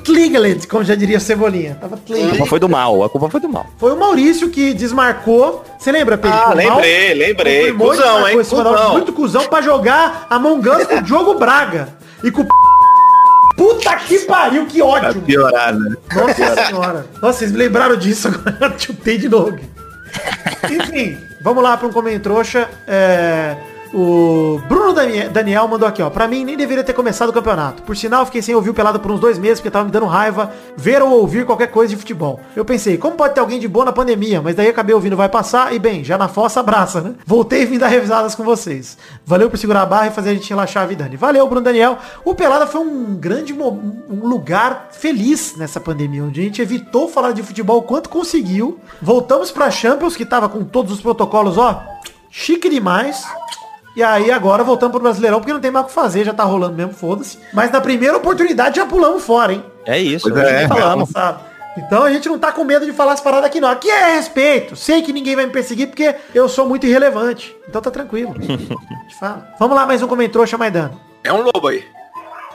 tligelet, 0.04 0.68
como 0.68 0.84
já 0.84 0.96
diria 0.96 1.20
Cebolinha. 1.20 1.78
Tava 1.80 1.96
A 1.96 1.98
tligelet. 1.98 2.32
culpa 2.32 2.46
foi 2.50 2.60
do 2.60 2.70
mal, 2.70 3.04
a 3.04 3.10
culpa 3.10 3.30
foi 3.30 3.40
do 3.40 3.50
mal. 3.50 3.66
Foi 3.78 3.92
o 3.94 3.98
Maurício 3.98 4.50
que 4.50 4.74
desmarcou. 4.74 5.64
Você 5.78 5.92
lembra, 5.92 6.18
Pedro? 6.18 6.38
Ah, 6.38 6.54
que 6.56 6.66
o 6.66 6.68
Mal 6.70 6.76
lembrei, 6.78 7.14
lembrei. 7.14 7.74
Cusão, 7.74 8.28
hein? 8.28 8.38
Cusão. 8.38 8.92
Muito 8.94 9.14
cuzão 9.14 9.44
pra 9.48 9.62
jogar 9.62 10.28
Among 10.30 10.68
Us 10.70 10.86
com 10.88 10.96
o 10.98 11.02
Diogo 11.02 11.34
Braga. 11.36 11.90
E 12.24 12.30
com 12.32 12.42
o 12.44 12.48
Puta 13.56 13.96
que 13.98 14.20
pariu, 14.20 14.66
que 14.66 14.82
ódio. 14.82 15.22
Piorar, 15.22 15.74
né? 15.74 15.96
Nossa 16.14 16.66
senhora. 16.66 17.06
Nossa, 17.22 17.40
vocês 17.40 17.52
me 17.52 17.58
lembraram 17.58 17.96
disso 17.96 18.28
agora. 18.28 18.76
Chutei 18.80 19.18
de 19.18 19.30
novo. 19.30 19.60
Enfim, 20.70 21.18
vamos 21.42 21.64
lá 21.64 21.78
para 21.78 21.88
um 21.88 21.92
comentrouxa. 21.92 22.70
É, 22.88 23.56
o 23.94 24.62
Bruno 24.68 24.94
Danie- 24.94 25.28
Daniel 25.30 25.68
mandou 25.68 25.88
aqui, 25.88 26.02
ó. 26.02 26.10
Pra 26.10 26.28
mim, 26.28 26.46
nem 26.46 26.56
deveria 26.56 26.84
ter 26.84 26.94
começado 26.94 27.30
o 27.30 27.34
campeonato. 27.34 27.84
Por 27.84 27.96
sinal, 27.98 28.26
fiquei 28.26 28.42
sem 28.42 28.56
ouvir 28.56 28.70
o 28.70 28.74
Pelado 28.74 29.00
por 29.00 29.12
uns 29.12 29.20
dois 29.20 29.38
meses, 29.38 29.60
porque 29.60 29.70
tava 29.72 29.86
me 29.86 29.92
dando 29.92 30.06
raiva 30.06 30.52
ver 30.78 31.02
ou 31.02 31.10
ouvir 31.12 31.46
qualquer 31.46 31.68
coisa 31.68 31.90
de 31.94 32.00
futebol. 32.00 32.40
Eu 32.56 32.64
pensei, 32.64 32.98
como 32.98 33.16
pode 33.16 33.34
ter 33.34 33.40
alguém 33.42 33.60
de 33.60 33.68
boa 33.68 33.84
na 33.86 33.92
pandemia? 33.92 34.42
Mas 34.42 34.56
daí 34.56 34.70
acabei 34.70 34.96
ouvindo 34.96 35.18
Vai 35.18 35.28
Passar 35.30 35.74
e, 35.74 35.80
bem, 35.80 36.04
já 36.04 36.18
na 36.18 36.28
fossa, 36.28 36.60
abraça, 36.62 37.02
né? 37.02 37.16
Voltei 37.26 37.64
e 37.64 37.66
vim 37.66 37.78
dar 37.78 37.88
revisadas 37.88 38.34
com 38.36 38.44
vocês. 38.44 38.98
Valeu 39.26 39.50
por 39.50 39.58
segurar 39.58 39.82
a 39.82 39.86
barra 39.86 40.08
e 40.08 40.12
fazer 40.12 40.30
a 40.30 40.34
gente 40.34 40.50
relaxar 40.50 40.84
a 40.84 40.86
vida. 40.86 41.04
Dani. 41.04 41.18
Valeu, 41.18 41.46
Bruno 41.48 41.64
Daniel. 41.64 41.98
O 42.24 42.34
Pelada 42.36 42.68
foi 42.68 42.82
um 42.82 43.16
grande 43.16 43.54
um 43.54 44.28
lugar 44.28 44.90
feliz 44.92 45.56
nessa 45.58 45.80
pandemia, 45.80 46.24
onde 46.24 46.40
a 46.40 46.44
gente 46.44 46.62
evitou 46.62 47.10
falar 47.10 47.32
de 47.32 47.42
futebol 47.44 47.80
o 47.80 47.82
quanto 47.84 48.10
conseguiu. 48.10 48.80
Voltamos 49.02 49.52
pra 49.52 49.72
Champions, 49.72 50.16
que 50.16 50.26
tava 50.26 50.48
com 50.48 50.64
todos 50.64 50.92
os 50.94 51.02
protocolos, 51.02 51.58
ó, 51.58 51.82
chique 52.30 52.70
demais. 52.70 53.24
E 53.96 54.02
aí 54.02 54.32
agora 54.32 54.64
voltamos 54.64 54.94
pro 54.94 55.02
Brasileirão, 55.04 55.40
porque 55.40 55.52
não 55.54 55.60
tem 55.60 55.70
mais 55.72 55.86
o 55.86 55.90
que 55.90 55.94
fazer, 55.94 56.24
já 56.24 56.34
tá 56.34 56.44
rolando 56.44 56.76
mesmo, 56.76 56.94
foda-se. 56.94 57.38
Mas 57.54 57.72
na 57.72 57.82
primeira 57.82 58.16
oportunidade 58.18 58.78
já 58.78 58.86
pulamos 58.86 59.24
fora, 59.24 59.54
hein? 59.54 59.66
É 59.86 60.00
isso, 60.00 60.30
Pois 60.30 60.44
é. 60.46 60.68
falamos. 60.68 61.10
Sabe? 61.10 61.40
Então 61.78 62.04
a 62.04 62.12
gente 62.12 62.28
não 62.28 62.38
tá 62.38 62.52
com 62.52 62.64
medo 62.64 62.86
de 62.86 62.92
falar 62.92 63.14
as 63.14 63.22
paradas 63.22 63.46
aqui 63.46 63.60
não. 63.62 63.70
Aqui 63.70 63.90
é 63.90 64.16
respeito. 64.16 64.76
Sei 64.76 65.02
que 65.02 65.14
ninguém 65.14 65.36
vai 65.36 65.46
me 65.46 65.52
perseguir 65.52 65.88
porque 65.88 66.16
eu 66.36 66.48
sou 66.50 66.68
muito 66.68 66.86
irrelevante. 66.86 67.56
Então 67.68 67.82
tá 67.82 67.90
tranquilo. 67.90 68.34
A 68.40 68.44
gente 69.04 69.16
fala. 69.20 69.48
Vamos 69.60 69.76
lá, 69.76 69.86
mais 69.86 70.02
um 70.04 70.08
comentrouxa 70.08 70.58
Maidano. 70.58 71.00
É 71.24 71.32
um 71.32 71.42
lobo 71.42 71.68
aí. 71.68 71.84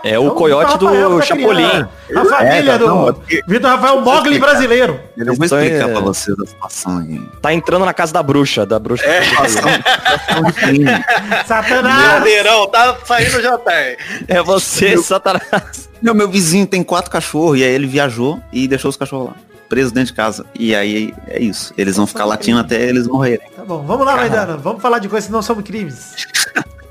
É 0.09 0.18
o 0.18 0.24
Então, 0.24 0.36
coiote 0.36 0.78
do 0.78 0.86
tá 1.18 1.22
Chapolin. 1.26 1.68
criando 1.68 1.88
A 2.16 2.24
família 2.24 2.72
É, 2.72 2.78
do 2.78 2.86
não, 2.86 3.09
é 3.09 3.12
porque- 3.12 3.40
Vitor 3.48 3.70
Rafael 3.70 4.00
Mogli 4.00 4.38
brasileiro. 4.38 5.00
Eu 5.16 5.34
vou 5.34 5.44
explicar 5.44 5.88
é- 5.88 5.92
pra 5.92 6.00
vocês 6.00 6.36
a 6.40 6.46
situação 6.46 6.98
aí. 6.98 7.20
Tá 7.42 7.52
entrando 7.52 7.84
na 7.84 7.92
casa 7.92 8.12
da 8.12 8.22
bruxa, 8.22 8.64
da 8.64 8.78
bruxa. 8.78 9.04
Satanás. 11.46 12.02
Verdadeirão, 12.02 12.66
tá 12.68 12.96
saindo 13.04 13.42
já 13.42 13.59
tem. 13.59 13.96
É 14.28 14.42
você, 14.42 14.96
Satanás. 14.98 15.88
Meu, 16.00 16.14
meu 16.14 16.28
vizinho 16.28 16.66
tem 16.66 16.82
quatro 16.82 17.11
cachorros 17.11 17.59
e 17.59 17.64
aí 17.64 17.70
ele 17.72 17.86
viajou 17.86 18.40
e 18.52 18.68
deixou 18.68 18.88
os 18.88 18.96
cachorros 18.96 19.28
lá. 19.28 19.34
Presos 19.68 19.90
dentro 19.90 20.12
de 20.12 20.16
casa. 20.16 20.46
E 20.54 20.74
aí 20.76 21.12
é 21.26 21.40
isso. 21.42 21.74
Eles 21.76 21.96
vão 21.96 22.07
ficar 22.07 22.24
latindo 22.24 22.61
até 22.61 22.80
eles 22.82 23.09
morrerem. 23.09 23.48
Tá 23.57 23.64
bom, 23.64 23.82
vamos 23.82 24.07
lá, 24.07 24.14
Maidano. 24.16 24.59
Vamos 24.59 24.80
falar 24.80 25.00
de 25.00 25.09
coisas 25.09 25.26
que 25.26 25.32
não 25.32 25.42
são 25.42 25.61
crimes. 25.61 26.12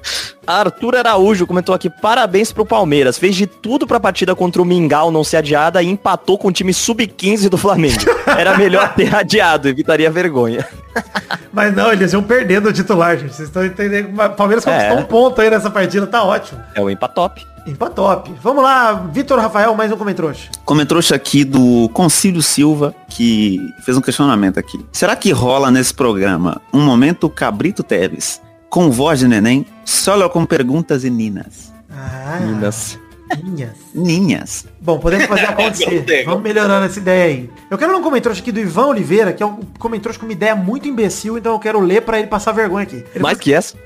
Arthur 0.45 0.95
Araújo 0.97 1.47
comentou 1.47 1.73
aqui, 1.73 1.89
parabéns 1.89 2.51
pro 2.51 2.65
Palmeiras. 2.65 3.17
Fez 3.17 3.35
de 3.35 3.47
tudo 3.47 3.87
pra 3.87 3.99
partida 3.99 4.35
contra 4.35 4.61
o 4.61 4.65
Mingau 4.65 5.11
não 5.11 5.23
ser 5.23 5.37
adiada 5.37 5.81
e 5.81 5.87
empatou 5.89 6.37
com 6.37 6.47
o 6.49 6.51
time 6.51 6.73
sub-15 6.73 7.49
do 7.49 7.57
Flamengo. 7.57 7.97
Era 8.27 8.57
melhor 8.57 8.93
ter 8.93 9.13
adiado, 9.15 9.67
evitaria 9.67 10.09
vergonha. 10.11 10.65
Mas 11.51 11.75
não, 11.75 11.91
eles 11.91 12.13
iam 12.13 12.23
perdendo 12.23 12.69
o 12.69 12.73
titular, 12.73 13.17
gente. 13.17 13.33
Vocês 13.35 13.47
estão 13.47 13.65
entendendo? 13.65 14.09
O 14.13 14.29
Palmeiras 14.31 14.63
conquistou 14.63 14.97
É. 14.97 15.01
um 15.01 15.03
ponto 15.05 15.41
aí 15.41 15.49
nessa 15.49 15.69
partida, 15.69 16.05
tá 16.07 16.23
ótimo. 16.23 16.61
É 16.73 16.81
o 16.81 16.89
empatop. 16.89 17.45
Impa 17.67 17.89
top. 17.89 18.31
Vamos 18.43 18.63
lá, 18.63 18.93
Vitor 19.11 19.39
Rafael, 19.39 19.73
mais 19.73 19.91
um 19.91 19.97
comentrouxa. 19.97 20.49
Comentrouxa 20.63 21.15
aqui 21.15 21.43
do 21.43 21.89
Concílio 21.89 22.39
Silva, 22.43 22.93
que 23.09 23.59
fez 23.83 23.97
um 23.97 24.01
questionamento 24.01 24.59
aqui. 24.59 24.79
Será 24.91 25.15
que 25.15 25.31
rola 25.31 25.71
nesse 25.71 25.91
programa 25.91 26.61
um 26.71 26.79
momento 26.81 27.27
Cabrito 27.27 27.81
Teves, 27.81 28.39
com 28.75 28.91
voz 28.91 29.19
de 29.19 29.27
neném, 29.29 29.65
só 29.85 30.27
com 30.27 30.45
perguntas 30.45 31.05
e 31.05 31.09
ninas? 31.09 31.71
Ah, 31.89 32.41
Minas. 32.41 32.99
minhas. 33.41 33.71
Ninhas. 33.93 34.65
Bom, 34.81 34.99
podemos 34.99 35.27
fazer 35.27 35.45
acontecer. 35.47 36.25
Vamos 36.25 36.43
melhorando 36.43 36.85
essa 36.85 36.99
ideia 36.99 37.23
aí. 37.23 37.49
Eu 37.71 37.77
quero 37.77 37.93
ler 37.93 37.99
um 37.99 38.03
comentrouxa 38.03 38.41
aqui 38.41 38.51
do 38.51 38.59
Ivan 38.59 38.87
Oliveira, 38.87 39.31
que 39.31 39.41
é 39.41 39.45
um 39.45 39.61
comentrouxa 39.79 40.19
com 40.19 40.25
uma 40.25 40.33
ideia 40.33 40.57
muito 40.57 40.89
imbecil, 40.89 41.37
então 41.37 41.53
eu 41.53 41.59
quero 41.59 41.79
ler 41.79 42.01
pra 42.01 42.19
ele 42.19 42.27
passar 42.27 42.51
vergonha 42.51 42.83
aqui. 42.83 43.05
Ele 43.13 43.23
Mais 43.23 43.37
que 43.37 43.53
essa? 43.53 43.77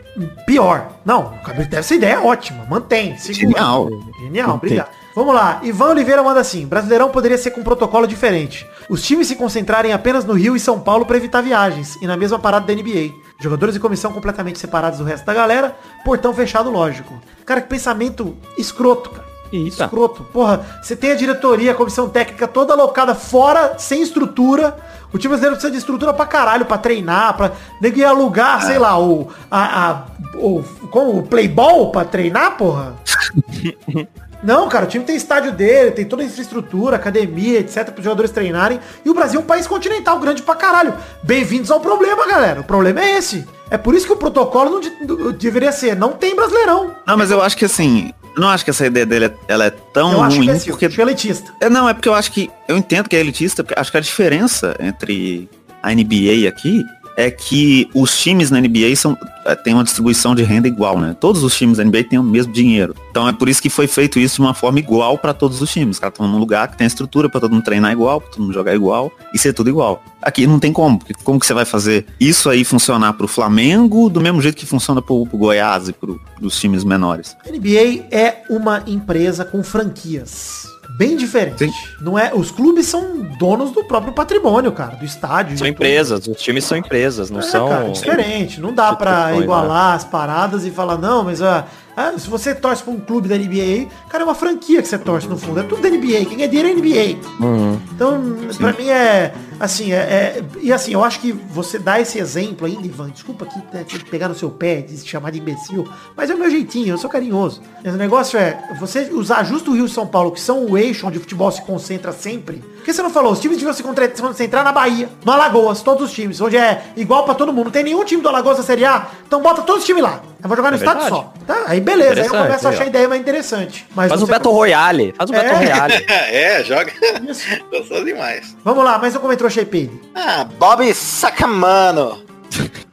Pior. 0.48 1.00
Não, 1.06 1.36
o 1.36 1.44
Cabrito 1.44 1.70
deve 1.70 1.84
ser 1.84 1.96
ideia 1.98 2.20
ótima. 2.22 2.66
Mantém. 2.68 3.16
segura. 3.16 3.48
Genial. 3.48 3.90
Genial, 4.24 4.56
obrigado. 4.56 4.90
Vamos 5.16 5.36
lá. 5.36 5.60
Ivan 5.64 5.90
Oliveira 5.90 6.24
manda 6.24 6.40
assim. 6.40 6.66
Brasileirão 6.66 7.10
poderia 7.10 7.38
ser 7.38 7.52
com 7.52 7.62
um 7.62 7.64
protocolo 7.64 8.08
diferente. 8.08 8.66
Os 8.90 9.04
times 9.04 9.28
se 9.28 9.36
concentrarem 9.36 9.92
apenas 9.92 10.26
no 10.26 10.34
Rio 10.34 10.56
e 10.56 10.60
São 10.60 10.80
Paulo 10.80 11.06
para 11.06 11.18
evitar 11.18 11.42
viagens. 11.42 11.98
E 12.02 12.08
na 12.08 12.18
mesma 12.18 12.40
parada 12.40 12.66
da 12.66 12.74
NBA. 12.74 13.14
Jogadores 13.42 13.76
e 13.76 13.80
comissão 13.80 14.12
completamente 14.12 14.60
separados 14.60 15.00
do 15.00 15.06
resto 15.06 15.26
da 15.26 15.34
galera. 15.34 15.76
Portão 16.04 16.34
fechado, 16.34 16.70
lógico. 16.70 17.14
Cara, 17.46 17.62
que 17.62 17.68
pensamento 17.70 18.36
escroto, 18.58 19.10
cara. 19.12 19.30
Eita. 19.52 19.86
Escroto. 19.86 20.24
Porra, 20.26 20.64
você 20.82 20.96
tem 20.96 21.12
a 21.12 21.16
diretoria, 21.16 21.72
a 21.72 21.76
comissão 21.76 22.08
técnica 22.08 22.48
toda 22.48 22.74
alocada 22.74 23.16
fora, 23.16 23.76
sem 23.80 24.02
estrutura. 24.02 24.78
O 25.12 25.18
time 25.18 25.30
brasileiro 25.30 25.56
precisa 25.56 25.72
de 25.72 25.78
estrutura 25.80 26.14
pra 26.14 26.26
caralho, 26.28 26.66
pra 26.66 26.78
treinar, 26.78 27.36
pra 27.36 27.54
nego 27.82 27.98
ia 27.98 28.10
alugar, 28.10 28.64
sei 28.64 28.78
lá, 28.78 29.00
o, 29.00 29.30
a, 29.50 29.90
a- 29.90 30.06
o, 30.36 30.62
como, 30.92 31.18
o 31.18 31.24
playball 31.24 31.92
pra 31.92 32.06
treinar, 32.06 32.58
porra. 32.58 32.94
Não, 34.42 34.70
cara, 34.70 34.86
o 34.86 34.88
time 34.88 35.04
tem 35.04 35.16
estádio 35.18 35.52
dele, 35.52 35.92
tem 35.92 36.06
toda 36.06 36.24
a 36.24 36.26
infraestrutura, 36.26 36.96
academia, 36.96 37.60
etc, 37.60 37.86
para 37.86 37.98
os 38.00 38.04
jogadores 38.04 38.32
treinarem. 38.32 38.80
E 39.04 39.10
o 39.10 39.14
Brasil 39.14 39.40
é 39.40 39.44
um 39.44 39.46
país 39.46 39.68
continental 39.68 40.18
grande 40.20 40.42
pra 40.42 40.56
caralho. 40.56 40.94
Bem-vindos 41.22 41.70
ao 41.70 41.82
problema, 41.82 42.26
galera. 42.26 42.62
O 42.62 42.64
problema 42.64 43.02
é 43.02 43.18
esse. 43.18 43.46
É 43.70 43.78
por 43.78 43.94
isso 43.94 44.08
que 44.08 44.14
o 44.14 44.18
protocolo 44.18 44.70
não 44.72 44.80
de- 44.80 45.06
do- 45.06 45.34
deveria 45.34 45.72
ser, 45.74 45.96
não 45.96 46.14
tem 46.14 46.36
brasileirão. 46.36 46.96
Não, 47.06 47.18
mas 47.18 47.30
eu 47.32 47.42
acho 47.42 47.58
que 47.58 47.66
assim, 47.66 48.14
não 48.38 48.48
acho 48.48 48.64
que 48.64 48.70
essa 48.70 48.86
ideia 48.88 49.06
dele 49.06 49.26
é- 49.26 49.34
ela 49.48 49.66
é 49.66 49.70
tão 49.70 50.14
Eu 50.14 50.24
acho 50.24 50.38
ruim, 50.38 50.48
imbecil, 50.48 50.72
porque 50.74 50.86
acho 50.86 50.96
que 50.96 51.02
é 51.02 51.06
elitista. 51.06 51.52
É, 51.60 51.70
não, 51.70 51.90
é 51.90 51.94
porque 51.94 52.08
eu 52.08 52.14
acho 52.16 52.32
que. 52.32 52.50
Eu 52.68 52.78
entendo 52.78 53.10
que 53.10 53.18
é 53.18 53.20
elitista, 53.20 53.62
porque 53.64 53.78
acho 53.78 53.92
que 53.92 53.98
a 53.98 54.02
diferença 54.02 54.74
entre 54.80 55.50
a 55.84 55.92
NBA 55.94 56.48
aqui 56.48 56.84
é 57.20 57.30
que 57.30 57.90
os 57.94 58.18
times 58.18 58.50
na 58.50 58.62
NBA 58.62 58.96
são, 58.96 59.18
é, 59.46 59.54
têm 59.54 59.74
uma 59.74 59.84
distribuição 59.84 60.34
de 60.34 60.42
renda 60.42 60.70
igual, 60.70 60.98
né? 60.98 61.14
Todos 61.20 61.44
os 61.44 61.54
times 61.58 61.78
da 61.78 61.84
NBA 61.84 62.06
têm 62.06 62.18
o 62.18 62.24
mesmo 62.24 62.54
dinheiro. 62.54 62.96
Então 63.12 63.28
é 63.28 63.34
por 63.34 63.50
isso 63.50 63.62
que 63.62 63.70
foi 63.70 63.88
feito 63.88 64.18
isso 64.18 64.36
de 64.36 64.42
uma 64.42 64.54
forma 64.54 64.80
igual 64.80 65.18
para 65.18 65.34
todos 65.34 65.62
os 65.62 65.70
times. 65.70 65.98
Os 65.98 66.00
caras 66.00 66.14
estão 66.14 66.30
num 66.30 66.38
lugar 66.38 66.70
que 66.70 66.78
tem 66.78 66.88
estrutura 66.88 67.28
para 67.28 67.42
todo 67.42 67.52
mundo 67.52 67.64
treinar 67.64 67.92
igual, 67.92 68.22
pra 68.22 68.30
todo 68.30 68.42
mundo 68.44 68.54
jogar 68.54 68.74
igual 68.74 69.12
e 69.34 69.38
ser 69.38 69.52
tudo 69.52 69.70
igual. 69.70 70.02
Aqui 70.22 70.48
não 70.48 70.60
tem 70.60 70.72
como. 70.72 70.98
porque 70.98 71.14
Como 71.22 71.38
que 71.38 71.46
você 71.46 71.54
vai 71.54 71.66
fazer 71.66 72.06
isso 72.18 72.50
aí 72.50 72.64
funcionar 72.64 73.12
pro 73.12 73.28
Flamengo 73.28 74.10
do 74.10 74.22
mesmo 74.22 74.42
jeito 74.42 74.56
que 74.56 74.66
funciona 74.66 75.02
pro, 75.02 75.26
pro 75.26 75.38
Goiás 75.38 75.90
e 75.90 75.94
pro, 75.94 76.22
pros 76.38 76.58
times 76.58 76.86
menores? 76.86 77.36
A 77.46 77.52
NBA 77.52 78.06
é 78.12 78.44
uma 78.50 78.82
empresa 78.88 79.44
com 79.44 79.62
franquias. 79.62 80.79
Bem 81.00 81.16
diferente. 81.16 81.66
Sim. 81.66 81.74
Não 82.02 82.20
é, 82.20 82.32
os 82.36 82.52
clubes 82.52 82.86
são 82.86 83.22
donos 83.40 83.72
do 83.72 83.86
próprio 83.86 84.12
patrimônio, 84.12 84.70
cara, 84.74 84.98
do 84.98 85.06
estádio. 85.06 85.58
São 85.58 85.66
tudo. 85.66 85.70
empresas, 85.74 86.28
os 86.28 86.38
times 86.42 86.66
são 86.66 86.78
empresas, 86.78 87.30
não 87.32 87.40
É, 87.40 87.44
são. 87.44 87.70
cara, 87.70 87.88
é 87.88 87.92
diferente. 87.92 88.60
Não 88.60 88.74
dá 88.74 88.94
pra 88.94 89.12
instituições, 89.12 89.44
igualar 89.46 89.96
as 89.96 90.04
paradas 90.04 90.66
e 90.66 90.72
falar, 90.72 90.98
não, 90.98 91.24
mas 91.24 91.42
ah, 91.42 91.66
ah, 92.00 92.14
se 92.18 92.30
você 92.30 92.56
torce 92.56 92.82
pra 92.84 92.94
um 92.94 93.00
clube 93.00 93.28
da 93.28 93.36
NBA 93.38 93.88
cara, 94.10 94.24
é 94.24 94.26
uma 94.26 94.36
franquia 94.36 94.82
que 94.82 94.88
você 94.88 94.98
torce 94.98 95.28
no 95.28 95.38
fundo. 95.38 95.60
É 95.60 95.64
tudo 95.64 95.82
da 95.82 95.90
NBA. 95.90 96.26
Quem 96.26 96.44
é 96.44 96.48
dinheiro 96.48 96.70
é 96.70 96.74
NBA. 96.74 97.20
Uhum. 97.44 97.80
Então, 97.94 98.22
pra 98.58 98.74
mim 98.74 98.88
é 98.90 99.34
assim, 99.60 99.92
é, 99.92 99.98
é- 99.98 100.44
E 100.62 100.72
assim, 100.72 100.94
eu 100.94 101.04
acho 101.04 101.20
que 101.20 101.32
você 101.34 101.78
dá 101.78 102.00
esse 102.00 102.18
exemplo 102.18 102.66
ainda, 102.66 102.86
Ivan, 102.88 103.10
desculpa 103.10 103.46
aqui 103.46 103.60
né, 103.74 103.86
pegar 104.10 104.30
no 104.30 104.36
seu 104.36 104.50
pé, 104.50 104.82
de 104.82 104.98
se 104.98 105.06
chamar 105.08 105.32
de 105.32 105.40
imbecil, 105.40 105.88
mas 106.16 106.30
é 106.30 106.36
o 106.36 106.38
meu 106.38 106.50
jeitinho, 106.50 106.88
eu 106.94 106.98
sou 106.98 107.10
carinhoso. 107.10 107.62
O 107.84 107.92
negócio 107.92 108.40
é, 108.40 108.58
você 108.80 109.10
usar 109.12 109.44
justo 109.44 109.72
o 109.72 109.76
Rio 109.76 109.86
e 109.86 109.90
São 109.90 110.08
Paulo, 110.08 110.32
que 110.32 110.40
são 110.40 110.66
o 110.66 110.78
eixo 110.78 111.06
onde 111.08 111.18
o 111.18 111.22
futebol 111.22 111.52
se 111.52 111.62
concentra 111.64 112.12
sempre. 112.14 112.58
Por 112.58 112.84
que 112.86 112.94
você 112.94 113.02
não 113.02 113.10
falou? 113.10 113.34
Os 113.34 113.40
times 113.40 113.58
deviam 113.58 113.74
se 113.74 113.84
concentra- 113.84 114.16
se 114.16 114.22
concentrar 114.22 114.64
na 114.64 114.72
Bahia, 114.72 115.10
no 115.26 115.32
Alagoas, 115.32 115.82
todos 115.82 116.06
os 116.10 116.12
times, 116.14 116.40
onde 116.40 116.56
é 116.58 116.82
igual 116.96 117.26
pra 117.26 117.34
todo 117.36 117.52
mundo. 117.52 117.66
Não 117.66 117.72
tem 117.72 117.84
nenhum 117.84 118.04
time 118.06 118.22
do 118.22 118.30
Alagoas 118.30 118.58
na 118.58 118.64
Série 118.64 118.86
A, 118.86 119.08
então 119.28 119.42
bota 119.42 119.62
todos 119.64 119.82
os 119.82 119.86
times 119.86 120.02
lá. 120.04 120.22
Eu 120.42 120.48
vou 120.48 120.56
jogar 120.56 120.72
no 120.72 120.78
É 120.78 120.80
verdade. 120.80 121.10
só. 121.10 121.34
Tá? 121.46 121.64
Aí 121.68 121.82
beleza, 121.82 122.22
aí 122.22 122.28
eu 122.28 122.32
começo 122.32 122.68
a 122.68 122.70
achar 122.72 122.84
a 122.84 122.88
ideia 122.88 123.08
mais 123.10 123.20
interessante. 123.22 123.86
Mas 123.94 124.10
Faz 124.10 124.22
um 124.22 124.26
Battle 124.26 124.54
Royale. 124.54 125.14
Faz 125.18 125.30
um 125.30 125.34
É. 125.36 125.44
Battle 125.44 125.58
Royale. 125.58 126.06
é, 126.10 126.64
joga. 126.64 126.92
Isso. 127.30 127.46
Gostou 127.70 128.06
demais. 128.06 128.56
Vamos 128.64 128.84
lá, 128.84 128.98
mas 128.98 129.14
eu 129.14 129.20
comentou 129.20 129.48
achei 129.48 129.66
Peide. 129.66 130.00
Ah, 130.16 130.46
Bob 130.58 130.94
Sacamano. 130.94 132.24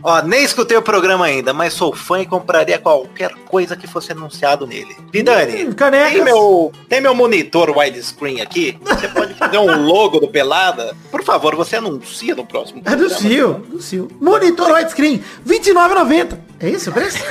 Ó, 0.02 0.22
nem 0.22 0.44
escutei 0.44 0.76
o 0.76 0.82
programa 0.82 1.24
ainda, 1.24 1.52
mas 1.52 1.72
sou 1.72 1.94
fã 1.94 2.20
e 2.20 2.26
compraria 2.26 2.78
qualquer 2.78 3.32
coisa 3.46 3.76
que 3.76 3.86
fosse 3.86 4.12
anunciado 4.12 4.66
nele. 4.66 4.96
Vidani, 5.12 5.64
Hum, 5.66 5.72
canecas. 5.72 6.12
tem 6.12 6.22
meu, 6.24 6.72
tem 6.88 7.00
meu 7.00 7.14
monitor 7.14 7.76
widescreen 7.76 8.40
aqui? 8.40 8.78
Você 8.82 9.08
pode 9.08 9.34
fazer 9.34 9.58
um 9.58 9.82
logo 9.84 10.20
do 10.20 10.28
Pelada? 10.28 10.94
Por 11.10 11.24
favor, 11.24 11.56
você 11.56 11.76
anuncia 11.76 12.34
no 12.34 12.46
próximo 12.46 12.82
É 12.84 12.94
do 12.94 13.08
programa. 13.08 13.54
Do 13.68 13.82
Sil. 13.82 14.08
Monitor 14.20 14.70
widescreen, 14.72 15.22
R$29,90. 15.46 16.38
É 16.60 16.68
isso 16.70 16.90
o 16.90 16.92
preço? 16.92 17.18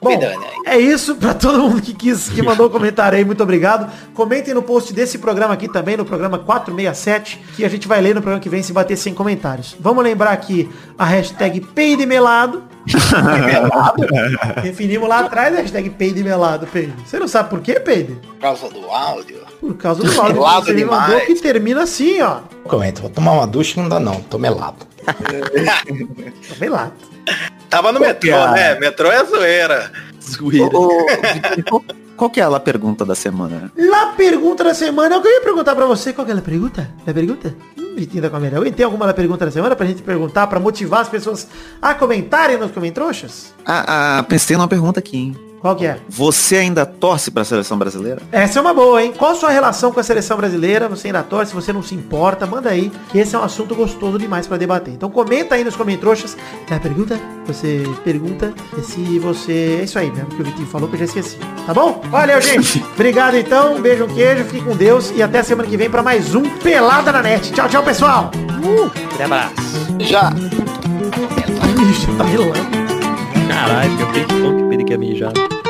Bom, 0.00 0.18
aí. 0.18 0.38
é 0.64 0.78
isso 0.78 1.14
pra 1.14 1.34
todo 1.34 1.58
mundo 1.58 1.82
que 1.82 1.92
quis, 1.92 2.30
que 2.30 2.40
mandou 2.40 2.70
comentário 2.70 3.18
aí, 3.18 3.24
muito 3.24 3.42
obrigado. 3.42 3.90
Comentem 4.14 4.54
no 4.54 4.62
post 4.62 4.94
desse 4.94 5.18
programa 5.18 5.52
aqui 5.54 5.68
também, 5.68 5.96
no 5.96 6.06
programa 6.06 6.38
467, 6.38 7.38
que 7.54 7.64
a 7.64 7.68
gente 7.68 7.86
vai 7.86 8.00
ler 8.00 8.14
no 8.14 8.22
programa 8.22 8.40
que 8.42 8.48
vem 8.48 8.62
se 8.62 8.72
bater 8.72 8.96
100 8.96 9.14
comentários. 9.14 9.76
Vamos 9.78 10.02
lembrar 10.02 10.30
aqui 10.30 10.70
a 10.98 11.04
hashtag 11.04 11.60
peidemelado. 11.60 12.62
Definimos 14.62 15.06
lá 15.06 15.20
atrás 15.20 15.54
a 15.54 15.60
hashtag 15.60 15.90
peidemelado, 15.90 16.66
Peide. 16.66 16.94
Você 17.04 17.18
não 17.18 17.28
sabe 17.28 17.50
por 17.50 17.60
quê, 17.60 17.78
Peide? 17.78 18.14
Por 18.14 18.38
causa 18.38 18.70
do 18.70 18.86
áudio. 18.90 19.40
Por 19.60 19.74
causa 19.74 20.02
do 20.02 20.20
áudio 20.20 20.36
Melado 20.40 20.64
você 20.64 20.72
me 20.72 20.84
mandou 20.86 21.08
demais. 21.08 21.26
que 21.26 21.34
termina 21.34 21.82
assim, 21.82 22.22
ó. 22.22 22.38
Comenta, 22.64 23.02
vou 23.02 23.10
tomar 23.10 23.32
uma 23.32 23.46
ducha 23.46 23.80
não 23.80 23.88
dá 23.88 24.00
não, 24.00 24.20
tô 24.22 24.38
melado. 24.38 24.86
Melado. 26.58 26.92
Tava 27.70 27.92
no 27.92 28.00
metrô, 28.00 28.36
é? 28.36 28.52
né? 28.52 28.80
Metrô 28.80 29.10
é 29.10 29.24
zoeira. 29.24 29.92
Ô, 30.42 30.44
ô, 30.44 31.06
Vitor, 31.32 31.64
qual, 31.68 31.84
qual 32.16 32.30
que 32.30 32.40
é 32.40 32.44
a 32.44 32.60
pergunta 32.60 33.04
da 33.04 33.14
semana? 33.14 33.72
La 33.76 34.06
pergunta 34.16 34.64
da 34.64 34.74
semana, 34.74 35.14
eu 35.14 35.22
queria 35.22 35.40
perguntar 35.40 35.76
pra 35.76 35.86
você, 35.86 36.12
qual 36.12 36.26
que 36.26 36.32
é 36.32 36.36
a 36.36 36.42
pergunta? 36.42 36.90
A 37.06 37.12
pergunta? 37.12 37.54
Hum, 37.78 37.94
Vitinho 37.96 38.22
da 38.22 38.28
Câmera, 38.28 38.70
tem 38.72 38.84
alguma 38.84 39.06
da 39.06 39.14
pergunta 39.14 39.44
da 39.44 39.50
semana 39.52 39.76
pra 39.76 39.86
gente 39.86 40.02
perguntar, 40.02 40.48
pra 40.48 40.58
motivar 40.58 41.00
as 41.00 41.08
pessoas 41.08 41.46
a 41.80 41.94
comentarem 41.94 42.58
nos 42.58 42.72
comentroxas? 42.72 43.54
Ah, 43.64 44.18
ah, 44.18 44.22
pensei 44.24 44.56
numa 44.56 44.68
pergunta 44.68 44.98
aqui, 44.98 45.16
hein? 45.16 45.49
Qual 45.60 45.76
que 45.76 45.84
é? 45.84 45.98
Você 46.08 46.56
ainda 46.56 46.86
torce 46.86 47.30
pra 47.30 47.44
seleção 47.44 47.76
brasileira? 47.76 48.22
Essa 48.32 48.58
é 48.58 48.62
uma 48.62 48.72
boa, 48.72 49.02
hein? 49.02 49.12
Qual 49.16 49.32
a 49.32 49.34
sua 49.34 49.50
relação 49.50 49.92
com 49.92 50.00
a 50.00 50.02
seleção 50.02 50.38
brasileira? 50.38 50.88
Você 50.88 51.08
ainda 51.08 51.22
torce, 51.22 51.50
se 51.50 51.54
você 51.54 51.70
não 51.70 51.82
se 51.82 51.94
importa, 51.94 52.46
manda 52.46 52.70
aí, 52.70 52.90
que 53.10 53.18
esse 53.18 53.36
é 53.36 53.38
um 53.38 53.44
assunto 53.44 53.74
gostoso 53.74 54.18
demais 54.18 54.46
pra 54.46 54.56
debater. 54.56 54.94
Então 54.94 55.10
comenta 55.10 55.54
aí 55.54 55.62
nos 55.62 55.76
comentroxas. 55.76 56.34
É 56.70 56.74
a 56.74 56.80
pergunta? 56.80 57.20
Você 57.46 57.82
pergunta 58.02 58.54
se 58.82 59.18
você... 59.18 59.78
É 59.80 59.84
isso 59.84 59.98
aí 59.98 60.10
mesmo 60.10 60.28
que 60.30 60.40
o 60.40 60.44
Vitinho 60.44 60.66
falou, 60.66 60.88
que 60.88 60.94
eu 60.94 61.00
já 61.00 61.04
esqueci. 61.04 61.36
Tá 61.66 61.74
bom? 61.74 62.00
Valeu, 62.10 62.40
gente. 62.40 62.82
Obrigado 62.94 63.36
então, 63.36 63.76
um 63.76 63.82
beijo, 63.82 64.04
um 64.04 64.08
queijo, 64.08 64.44
fique 64.44 64.64
com 64.64 64.74
Deus 64.74 65.12
e 65.14 65.22
até 65.22 65.42
semana 65.42 65.68
que 65.68 65.76
vem 65.76 65.90
pra 65.90 66.02
mais 66.02 66.34
um 66.34 66.42
Pelada 66.58 67.12
na 67.12 67.22
Net. 67.22 67.52
Tchau, 67.52 67.68
tchau, 67.68 67.82
pessoal. 67.82 68.30
Aquele 69.12 69.24
abraço. 69.24 69.52
Já. 69.98 70.32
Ixi, 71.90 72.06
tá 72.16 72.24
relando. 72.24 72.80
Caralho, 73.46 74.00
eu 74.00 74.59
ele 74.80 74.84
quer 74.84 75.69